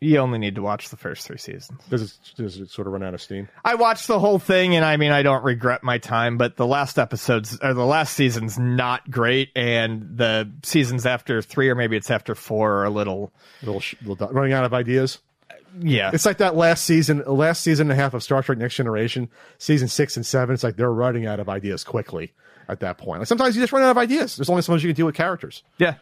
You 0.01 0.17
only 0.17 0.37
need 0.39 0.55
to 0.55 0.61
watch 0.61 0.89
the 0.89 0.97
first 0.97 1.25
three 1.25 1.37
seasons. 1.37 1.79
Does 1.89 2.01
it, 2.03 2.11
does 2.35 2.57
it 2.57 2.69
sort 2.69 2.85
of 2.87 2.93
run 2.93 3.01
out 3.01 3.13
of 3.13 3.21
steam? 3.21 3.47
I 3.63 3.75
watched 3.75 4.07
the 4.07 4.19
whole 4.19 4.39
thing, 4.39 4.75
and 4.75 4.83
I 4.83 4.97
mean, 4.97 5.11
I 5.11 5.23
don't 5.23 5.43
regret 5.43 5.83
my 5.83 5.97
time. 5.97 6.37
But 6.37 6.57
the 6.57 6.67
last 6.67 6.99
episodes, 6.99 7.57
or 7.61 7.73
the 7.73 7.85
last 7.85 8.13
season's 8.13 8.59
not 8.59 9.09
great, 9.09 9.49
and 9.55 10.17
the 10.17 10.51
seasons 10.63 11.05
after 11.05 11.41
three, 11.41 11.69
or 11.69 11.75
maybe 11.75 11.95
it's 11.97 12.11
after 12.11 12.35
four, 12.35 12.79
are 12.79 12.85
a 12.85 12.89
little, 12.89 13.31
little, 13.63 13.79
sh- 13.79 13.95
little 14.03 14.27
running 14.29 14.53
out 14.53 14.65
of 14.65 14.73
ideas. 14.73 15.19
Uh, 15.49 15.53
yeah, 15.79 16.11
It's 16.13 16.25
like 16.25 16.37
that 16.37 16.55
last 16.55 16.83
season, 16.83 17.23
last 17.25 17.61
season 17.61 17.89
and 17.89 17.97
a 17.99 18.01
half 18.01 18.13
of 18.13 18.21
Star 18.21 18.43
Trek 18.43 18.57
Next 18.57 18.75
Generation, 18.75 19.29
season 19.57 19.87
six 19.87 20.17
and 20.17 20.25
seven. 20.25 20.53
It's 20.53 20.63
like 20.63 20.75
they're 20.75 20.91
running 20.91 21.25
out 21.25 21.39
of 21.39 21.47
ideas 21.49 21.83
quickly 21.83 22.33
at 22.67 22.79
that 22.81 22.97
point. 22.97 23.19
Like 23.19 23.27
sometimes 23.27 23.55
you 23.55 23.61
just 23.61 23.71
run 23.73 23.83
out 23.83 23.91
of 23.91 23.97
ideas. 23.97 24.35
There's 24.35 24.49
only 24.49 24.61
so 24.61 24.71
much 24.71 24.83
you 24.83 24.89
can 24.89 24.95
do 24.95 25.05
with 25.05 25.15
characters. 25.15 25.63
Yeah. 25.77 25.95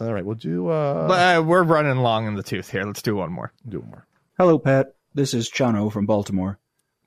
All 0.00 0.12
right, 0.12 0.24
we'll 0.24 0.34
do. 0.34 0.68
uh 0.68 1.06
But 1.08 1.38
uh, 1.38 1.42
we're 1.42 1.62
running 1.62 1.98
long 1.98 2.26
in 2.26 2.34
the 2.34 2.42
tooth 2.42 2.70
here. 2.70 2.84
Let's 2.84 3.02
do 3.02 3.16
one 3.16 3.32
more. 3.32 3.52
Do 3.68 3.80
one 3.80 3.90
more. 3.90 4.06
Hello, 4.38 4.58
Pat. 4.58 4.94
This 5.14 5.34
is 5.34 5.50
Chano 5.50 5.92
from 5.92 6.06
Baltimore. 6.06 6.58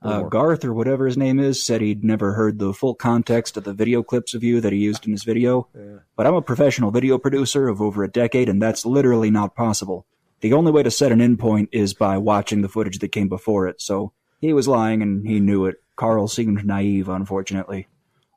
Uh, 0.02 0.10
Baltimore. 0.10 0.30
Garth, 0.30 0.64
or 0.66 0.74
whatever 0.74 1.06
his 1.06 1.18
name 1.18 1.40
is, 1.40 1.62
said 1.62 1.82
he'd 1.82 2.04
never 2.04 2.34
heard 2.34 2.60
the 2.60 2.74
full 2.74 2.96
context 2.96 3.58
of 3.58 3.66
the 3.66 3.74
video 3.74 4.04
clips 4.04 4.34
of 4.34 4.44
you 4.44 4.62
that 4.62 4.72
he 4.72 4.80
used 4.80 5.06
in 5.06 5.12
his 5.12 5.24
video. 5.24 5.68
But 6.16 6.28
I'm 6.28 6.36
a 6.36 6.42
professional 6.42 6.92
video 6.92 7.18
producer 7.18 7.68
of 7.68 7.82
over 7.82 8.04
a 8.04 8.12
decade, 8.12 8.48
and 8.48 8.62
that's 8.62 8.86
literally 8.86 9.32
not 9.32 9.56
possible. 9.56 10.06
The 10.40 10.54
only 10.54 10.72
way 10.72 10.84
to 10.84 10.92
set 10.92 11.12
an 11.12 11.20
endpoint 11.20 11.70
is 11.72 11.94
by 11.94 12.18
watching 12.20 12.62
the 12.62 12.70
footage 12.70 13.00
that 13.00 13.12
came 13.12 13.28
before 13.28 13.68
it, 13.68 13.82
so 13.82 14.14
he 14.40 14.54
was 14.54 14.68
lying 14.68 15.02
and 15.02 15.28
he 15.28 15.40
knew 15.40 15.66
it. 15.66 15.78
Carl 15.96 16.28
seemed 16.28 16.64
naive, 16.64 17.10
unfortunately. 17.10 17.88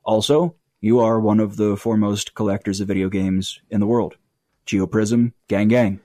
Also, 0.03 0.55
you 0.81 0.99
are 0.99 1.19
one 1.19 1.39
of 1.39 1.57
the 1.57 1.77
foremost 1.77 2.33
collectors 2.33 2.81
of 2.81 2.87
video 2.87 3.07
games 3.07 3.61
in 3.69 3.79
the 3.79 3.85
world. 3.85 4.15
Geoprism, 4.65 5.33
gang 5.47 5.67
gang. 5.67 5.99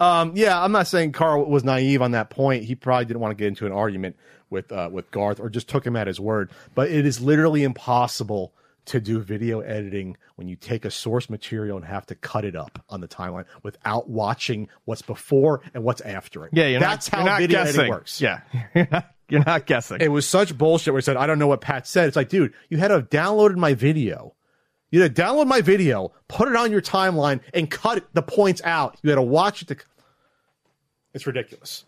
Um, 0.00 0.32
yeah, 0.34 0.60
I'm 0.60 0.72
not 0.72 0.86
saying 0.86 1.12
Carl 1.12 1.44
was 1.44 1.64
naive 1.64 2.02
on 2.02 2.10
that 2.12 2.30
point. 2.30 2.64
He 2.64 2.74
probably 2.74 3.04
didn't 3.04 3.20
want 3.20 3.30
to 3.30 3.36
get 3.36 3.48
into 3.48 3.66
an 3.66 3.72
argument 3.72 4.16
with 4.50 4.72
uh, 4.72 4.88
with 4.92 5.10
Garth 5.10 5.40
or 5.40 5.48
just 5.48 5.68
took 5.68 5.86
him 5.86 5.96
at 5.96 6.06
his 6.06 6.20
word. 6.20 6.50
But 6.74 6.90
it 6.90 7.06
is 7.06 7.20
literally 7.20 7.62
impossible 7.62 8.52
to 8.86 9.00
do 9.00 9.20
video 9.20 9.60
editing 9.60 10.16
when 10.36 10.46
you 10.48 10.56
take 10.56 10.84
a 10.84 10.90
source 10.90 11.30
material 11.30 11.76
and 11.76 11.86
have 11.86 12.06
to 12.06 12.14
cut 12.14 12.44
it 12.44 12.54
up 12.54 12.84
on 12.88 13.00
the 13.00 13.08
timeline 13.08 13.46
without 13.62 14.08
watching 14.10 14.68
what's 14.84 15.02
before 15.02 15.62
and 15.72 15.82
what's 15.84 16.00
after 16.02 16.44
it. 16.44 16.50
Yeah, 16.52 16.66
you're 16.66 16.80
that's 16.80 17.10
not, 17.10 17.18
how 17.18 17.24
you're 17.24 17.30
not 17.30 17.40
video 17.40 17.58
guessing. 17.58 17.80
editing 17.80 17.90
works. 17.90 18.20
Yeah, 18.20 18.40
you're 19.28 19.44
not, 19.44 19.66
guessing. 19.66 19.98
It 20.00 20.08
was 20.08 20.28
such 20.28 20.56
bullshit 20.56 20.92
where 20.92 20.98
it 20.98 21.04
said, 21.04 21.16
I 21.16 21.26
don't 21.26 21.38
know 21.38 21.46
what 21.46 21.60
Pat 21.60 21.86
said. 21.86 22.08
It's 22.08 22.16
like, 22.16 22.28
dude, 22.28 22.52
you 22.68 22.76
had 22.76 22.88
to 22.88 22.94
have 22.94 23.08
downloaded 23.08 23.56
my 23.56 23.74
video. 23.74 24.34
You 24.94 25.02
had 25.02 25.16
to 25.16 25.22
download 25.22 25.48
my 25.48 25.60
video, 25.60 26.12
put 26.28 26.46
it 26.46 26.54
on 26.54 26.70
your 26.70 26.80
timeline, 26.80 27.40
and 27.52 27.68
cut 27.68 28.06
the 28.12 28.22
points 28.22 28.62
out. 28.62 28.96
You 29.02 29.10
had 29.10 29.16
to 29.16 29.22
watch 29.22 29.60
it 29.60 29.66
to. 29.66 29.76
It's 31.12 31.26
ridiculous. 31.26 31.84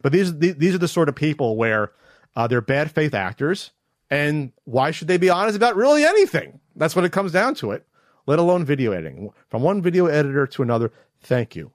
But 0.00 0.12
these 0.12 0.34
these 0.38 0.74
are 0.74 0.78
the 0.78 0.88
sort 0.88 1.10
of 1.10 1.14
people 1.14 1.58
where 1.58 1.92
uh, 2.34 2.46
they're 2.46 2.62
bad 2.62 2.92
faith 2.92 3.12
actors, 3.12 3.72
and 4.08 4.52
why 4.64 4.90
should 4.90 5.06
they 5.06 5.18
be 5.18 5.28
honest 5.28 5.54
about 5.54 5.76
really 5.76 6.02
anything? 6.02 6.60
That's 6.74 6.96
what 6.96 7.04
it 7.04 7.12
comes 7.12 7.30
down 7.30 7.56
to 7.56 7.72
it. 7.72 7.86
Let 8.24 8.38
alone 8.38 8.64
video 8.64 8.92
editing. 8.92 9.34
From 9.50 9.60
one 9.60 9.82
video 9.82 10.06
editor 10.06 10.46
to 10.46 10.62
another. 10.62 10.94
Thank 11.20 11.54
you, 11.54 11.72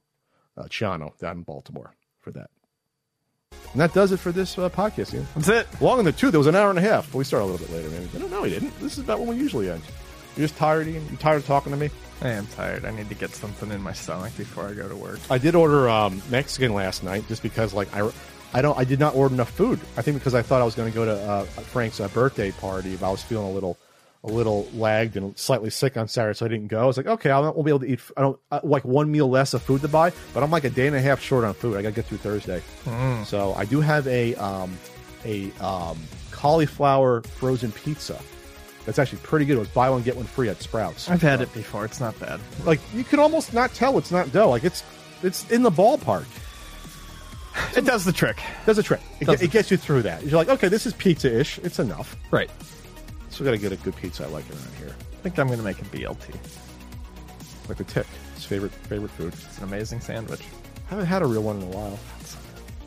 uh, 0.58 0.64
Chiano, 0.64 1.16
down 1.20 1.38
in 1.38 1.44
Baltimore, 1.44 1.94
for 2.22 2.32
that. 2.32 2.50
And 3.52 3.82
that 3.82 3.94
does 3.94 4.12
it 4.12 4.18
for 4.18 4.32
this 4.32 4.58
uh, 4.58 4.70
podcast. 4.70 5.14
Ian. 5.14 5.28
That's 5.36 5.48
it. 5.48 5.68
Long 5.80 6.00
in 6.00 6.06
the 6.06 6.12
tooth. 6.12 6.34
It 6.34 6.40
was 6.40 6.48
an 6.48 6.56
hour 6.56 6.72
and 6.72 6.80
a 6.80 6.82
half. 6.82 7.14
We 7.14 7.24
started 7.24 7.46
a 7.46 7.50
little 7.52 7.68
bit 7.68 7.76
later. 7.76 7.90
Maybe. 7.90 8.10
I 8.16 8.28
don't. 8.28 8.42
We 8.42 8.50
didn't. 8.50 8.80
This 8.80 8.94
is 8.94 9.04
about 9.04 9.20
when 9.20 9.28
we 9.30 9.36
usually 9.36 9.70
end. 9.70 9.84
You're 10.38 10.48
just 10.48 10.57
tired, 10.57 10.88
Ian? 10.88 11.07
You 11.10 11.18
tired 11.18 11.38
of 11.38 11.45
talking 11.45 11.72
to 11.72 11.78
me? 11.78 11.90
I 12.22 12.30
am 12.30 12.45
tired. 12.48 12.86
I 12.86 12.91
need 12.91 13.10
to 13.10 13.16
get 13.16 13.32
something 13.32 13.72
in 13.72 13.82
my 13.82 13.94
stomach 13.94 14.36
before 14.38 14.68
I 14.68 14.74
go 14.74 14.88
to 14.88 14.95
work. 14.95 15.20
I 15.30 15.38
did 15.38 15.56
order 15.56 15.90
um, 15.90 16.22
Mexican 16.30 16.74
last 16.74 17.03
night 17.03 17.28
just 17.28 17.41
because, 17.44 17.74
like, 17.74 17.94
I, 17.95 18.10
I 18.53 18.62
don't, 18.62 18.78
I 18.78 18.84
did 18.84 18.99
not 18.99 19.16
order 19.16 19.34
enough 19.34 19.49
food. 19.52 19.80
I 19.98 20.02
think 20.02 20.18
because 20.18 20.34
I 20.36 20.41
thought 20.41 20.62
I 20.62 20.66
was 20.66 20.76
going 20.76 20.91
to 20.91 20.95
go 20.95 21.06
to 21.06 21.12
uh, 21.14 21.44
Frank's 21.44 21.99
uh, 21.99 22.07
birthday 22.10 22.52
party, 22.52 22.95
but 22.95 23.07
I 23.07 23.12
was 23.12 23.22
feeling 23.22 23.48
a 23.48 23.52
little, 23.52 23.78
a 24.24 24.28
little 24.28 24.68
lagged 24.74 25.18
and 25.18 25.38
slightly 25.38 25.70
sick 25.70 25.98
on 25.98 26.07
Saturday, 26.07 26.38
so 26.38 26.45
I 26.45 26.49
didn't 26.49 26.68
go. 26.68 26.82
I 26.82 26.86
was 26.86 26.98
like, 26.98 27.06
okay, 27.07 27.32
I 27.32 27.40
won't 27.40 27.64
be 27.66 27.70
able 27.72 27.80
to 27.82 27.88
eat. 27.91 27.99
I 28.18 28.22
don't 28.22 28.40
uh, 28.52 28.62
like 28.64 28.84
one 28.86 29.12
meal 29.12 29.30
less 29.30 29.53
of 29.53 29.62
food 29.62 29.82
to 29.82 29.88
buy, 29.90 30.12
but 30.34 30.41
I'm 30.41 30.52
like 30.52 30.64
a 30.64 30.70
day 30.70 30.88
and 30.88 30.95
a 30.95 31.02
half 31.02 31.22
short 31.22 31.44
on 31.44 31.53
food. 31.53 31.78
I 31.78 31.82
got 31.82 31.90
to 31.90 31.95
get 31.95 32.06
through 32.06 32.20
Thursday, 32.20 32.62
Mm. 32.86 33.26
so 33.26 33.53
I 33.56 33.66
do 33.66 33.82
have 33.82 34.07
a, 34.07 34.36
um, 34.36 34.78
a 35.26 35.52
um, 35.60 35.98
cauliflower 36.32 37.22
frozen 37.22 37.72
pizza. 37.72 38.20
That's 38.86 38.99
actually 38.99 39.20
pretty 39.20 39.45
good. 39.45 39.57
It 39.57 39.60
was 39.60 39.68
buy 39.70 39.90
one 39.90 40.03
get 40.03 40.16
one 40.16 40.26
free 40.26 40.49
at 40.49 40.62
Sprouts. 40.62 41.10
I've 41.10 41.22
had 41.22 41.41
it 41.41 41.52
before. 41.53 41.86
It's 41.86 41.99
not 41.99 42.18
bad. 42.20 42.40
Like 42.66 42.80
you 42.94 43.03
can 43.03 43.20
almost 43.20 43.53
not 43.53 43.74
tell 43.74 43.98
it's 43.98 44.12
not 44.12 44.32
dough. 44.32 44.49
Like 44.49 44.64
it's 44.64 44.84
it's 45.24 45.49
in 45.49 45.64
the 45.64 45.72
ballpark. 45.72 46.26
It 47.76 47.86
does 47.86 48.06
the 48.06 48.12
trick. 48.12 48.40
Does 48.66 48.78
the 48.78 48.84
trick. 48.84 49.02
It, 49.20 49.26
Does 49.26 49.41
it 49.41 49.49
gets 49.49 49.72
you 49.72 49.78
through 49.78 50.03
that. 50.03 50.24
You're 50.24 50.38
like, 50.38 50.49
okay, 50.49 50.68
this 50.68 50.86
is 50.86 50.94
pizza 50.94 51.40
ish. 51.40 51.57
It's 51.60 51.80
enough. 51.80 52.16
Right. 52.30 52.49
So 53.30 53.44
we 53.44 53.45
got 53.45 53.52
to 53.52 53.57
get 53.57 53.72
a 53.72 53.78
good 53.78 53.95
pizza. 53.95 54.26
I 54.26 54.28
like 54.28 54.49
around 54.49 54.76
here. 54.78 54.94
I 55.14 55.16
think 55.24 55.40
I'm 55.40 55.48
going 55.48 55.60
to 55.60 55.66
make 55.66 55.80
a 55.80 55.86
BLT. 55.86 56.36
Like 57.68 57.78
the 57.78 57.84
tick. 57.86 58.06
His 58.36 58.45
favorite 58.45 58.72
favorite 58.74 59.12
food. 59.12 59.34
It's 59.34 59.57
an 59.57 59.64
amazing 59.64 60.02
sandwich. 60.02 60.41
I 60.88 60.90
haven't 60.91 61.06
had 61.06 61.22
a 61.22 61.26
real 61.26 61.44
one 61.44 61.57
in 61.57 61.64
a 61.64 61.68
while. 61.68 61.98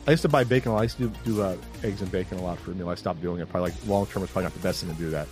I 0.07 0.11
used 0.11 0.21
to 0.21 0.29
buy 0.29 0.43
bacon. 0.43 0.71
a 0.71 0.75
lot. 0.75 0.79
I 0.81 0.83
used 0.83 0.97
to 0.97 1.07
do, 1.07 1.33
do 1.33 1.41
uh, 1.41 1.55
eggs 1.83 2.01
and 2.01 2.11
bacon 2.11 2.37
a 2.39 2.41
lot 2.43 2.57
for 2.59 2.71
a 2.71 2.75
meal. 2.75 2.89
I 2.89 2.95
stopped 2.95 3.21
doing 3.21 3.41
it. 3.41 3.49
Probably 3.49 3.71
like 3.71 3.87
long 3.87 4.05
term 4.07 4.21
was 4.21 4.31
probably 4.31 4.45
not 4.45 4.53
the 4.53 4.59
best 4.59 4.83
thing 4.83 4.93
to 4.93 4.99
do 4.99 5.09
that. 5.09 5.27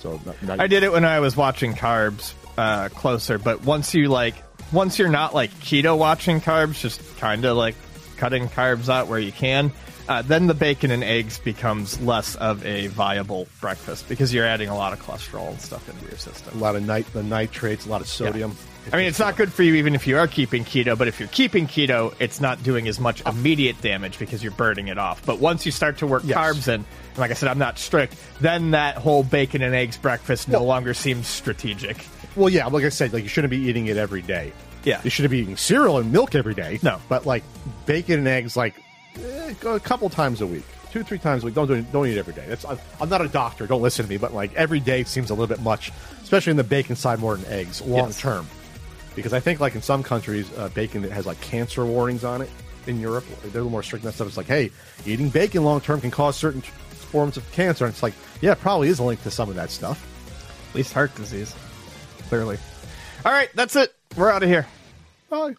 So 0.00 0.20
not, 0.24 0.42
not, 0.42 0.60
I 0.60 0.66
did 0.66 0.82
it 0.82 0.92
when 0.92 1.04
I 1.04 1.20
was 1.20 1.36
watching 1.36 1.74
carbs 1.74 2.32
uh, 2.58 2.88
closer, 2.88 3.38
but 3.38 3.64
once 3.64 3.94
you 3.94 4.08
like, 4.08 4.34
once 4.72 4.98
you're 4.98 5.08
not 5.08 5.34
like 5.34 5.50
keto 5.60 5.96
watching 5.96 6.40
carbs, 6.40 6.80
just 6.80 7.00
kind 7.18 7.44
of 7.44 7.56
like 7.56 7.74
cutting 8.16 8.48
carbs 8.48 8.88
out 8.88 9.08
where 9.08 9.18
you 9.18 9.32
can. 9.32 9.72
uh, 10.08 10.22
then 10.22 10.46
the 10.48 10.54
bacon 10.54 10.90
and 10.90 11.04
eggs 11.04 11.38
becomes 11.38 12.00
less 12.00 12.34
of 12.36 12.64
a 12.66 12.88
viable 12.88 13.46
breakfast 13.60 14.08
because 14.08 14.34
you're 14.34 14.46
adding 14.46 14.68
a 14.68 14.76
lot 14.76 14.92
of 14.92 15.00
cholesterol 15.00 15.48
and 15.50 15.60
stuff 15.60 15.88
into 15.88 16.02
your 16.06 16.18
system. 16.18 16.52
A 16.58 16.60
lot 16.60 16.74
of 16.76 16.84
nit- 16.86 17.12
the 17.12 17.22
nitrates, 17.22 17.86
a 17.86 17.88
lot 17.88 18.00
of 18.00 18.08
sodium. 18.08 18.56
I 18.92 18.96
mean, 18.96 19.06
it's 19.06 19.18
not 19.18 19.36
good 19.36 19.52
for 19.52 19.62
you 19.62 19.74
even 19.74 19.94
if 19.94 20.06
you 20.06 20.16
are 20.18 20.26
keeping 20.26 20.64
keto, 20.64 20.96
but 20.98 21.06
if 21.06 21.20
you're 21.20 21.28
keeping 21.28 21.66
keto, 21.66 22.14
it's 22.18 22.40
not 22.40 22.62
doing 22.62 22.88
as 22.88 22.98
much 22.98 23.20
immediate 23.26 23.80
damage 23.82 24.18
because 24.18 24.42
you're 24.42 24.52
burning 24.52 24.88
it 24.88 24.98
off. 24.98 25.24
But 25.24 25.38
once 25.38 25.64
you 25.66 25.72
start 25.72 25.98
to 25.98 26.06
work 26.06 26.22
Yes. 26.24 26.36
carbs 26.38 26.66
in, 26.68 26.74
and 26.74 27.18
like 27.18 27.30
I 27.30 27.34
said, 27.34 27.48
I'm 27.48 27.58
not 27.58 27.78
strict, 27.78 28.16
then 28.40 28.72
that 28.72 28.96
whole 28.96 29.22
bacon 29.22 29.62
and 29.62 29.74
eggs 29.74 29.96
breakfast 29.96 30.48
no 30.48 30.64
longer 30.64 30.94
seems 30.94 31.26
strategic. 31.28 32.04
Well, 32.36 32.48
yeah, 32.48 32.66
like 32.66 32.84
I 32.84 32.88
said, 32.88 33.12
like 33.12 33.22
you 33.22 33.28
shouldn't 33.28 33.50
be 33.50 33.58
eating 33.58 33.86
it 33.86 33.96
every 33.96 34.22
day. 34.22 34.52
Yeah. 34.82 35.00
you 35.04 35.10
shouldn't 35.10 35.30
be 35.30 35.40
eating 35.40 35.56
cereal 35.58 35.98
and 35.98 36.10
milk 36.10 36.34
every 36.34 36.54
day. 36.54 36.78
No. 36.82 37.00
but 37.08 37.26
like 37.26 37.44
bacon 37.86 38.18
and 38.18 38.28
eggs, 38.28 38.56
like 38.56 38.82
eh, 39.22 39.54
a 39.66 39.78
couple 39.78 40.08
times 40.08 40.40
a 40.40 40.46
week, 40.46 40.64
two 40.90 41.02
three 41.02 41.18
times 41.18 41.42
a 41.42 41.46
week. 41.46 41.54
Don't 41.54 41.66
do 41.66 41.74
it, 41.74 41.92
don't 41.92 42.06
eat 42.06 42.16
it 42.16 42.18
every 42.18 42.32
day. 42.32 42.46
That's 42.48 42.64
I'm, 42.64 42.78
I'm 43.00 43.08
not 43.10 43.20
a 43.20 43.28
doctor. 43.28 43.66
Don't 43.66 43.82
listen 43.82 44.06
to 44.06 44.10
me. 44.10 44.16
But 44.16 44.32
like 44.32 44.54
every 44.54 44.80
day 44.80 45.04
seems 45.04 45.28
a 45.28 45.34
little 45.34 45.46
bit 45.54 45.60
much, 45.62 45.92
especially 46.22 46.52
in 46.52 46.56
the 46.56 46.64
bacon 46.64 46.96
side 46.96 47.18
more 47.18 47.36
than 47.36 47.44
eggs 47.52 47.82
long 47.82 48.06
Yes. 48.06 48.20
term. 48.20 48.46
Because 49.14 49.32
I 49.32 49.40
think 49.40 49.60
like 49.60 49.74
in 49.74 49.82
some 49.82 50.02
countries, 50.02 50.50
uh, 50.56 50.68
bacon 50.70 51.02
that 51.02 51.12
has 51.12 51.26
like 51.26 51.40
cancer 51.40 51.84
warnings 51.84 52.24
on 52.24 52.42
it. 52.42 52.50
In 52.86 52.98
Europe, 52.98 53.24
they're 53.42 53.50
a 53.50 53.54
little 53.54 53.70
more 53.70 53.82
strict 53.82 54.04
on 54.04 54.08
that 54.08 54.14
stuff. 54.14 54.28
It's 54.28 54.38
like, 54.38 54.46
hey, 54.46 54.70
eating 55.04 55.28
bacon 55.28 55.64
long 55.64 55.82
term 55.82 56.00
can 56.00 56.10
cause 56.10 56.34
certain 56.34 56.62
forms 56.62 57.36
of 57.36 57.52
cancer. 57.52 57.84
And 57.84 57.92
it's 57.92 58.02
like, 58.02 58.14
yeah, 58.40 58.52
it 58.52 58.60
probably 58.60 58.88
is 58.88 58.98
linked 58.98 59.22
to 59.24 59.30
some 59.30 59.50
of 59.50 59.54
that 59.56 59.70
stuff. 59.70 60.06
At 60.70 60.76
least 60.76 60.92
heart 60.94 61.14
disease, 61.14 61.54
clearly. 62.28 62.56
All 63.24 63.32
right, 63.32 63.50
that's 63.54 63.76
it. 63.76 63.94
We're 64.16 64.30
out 64.30 64.42
of 64.42 64.48
here. 64.48 64.66
Bye. 65.28 65.54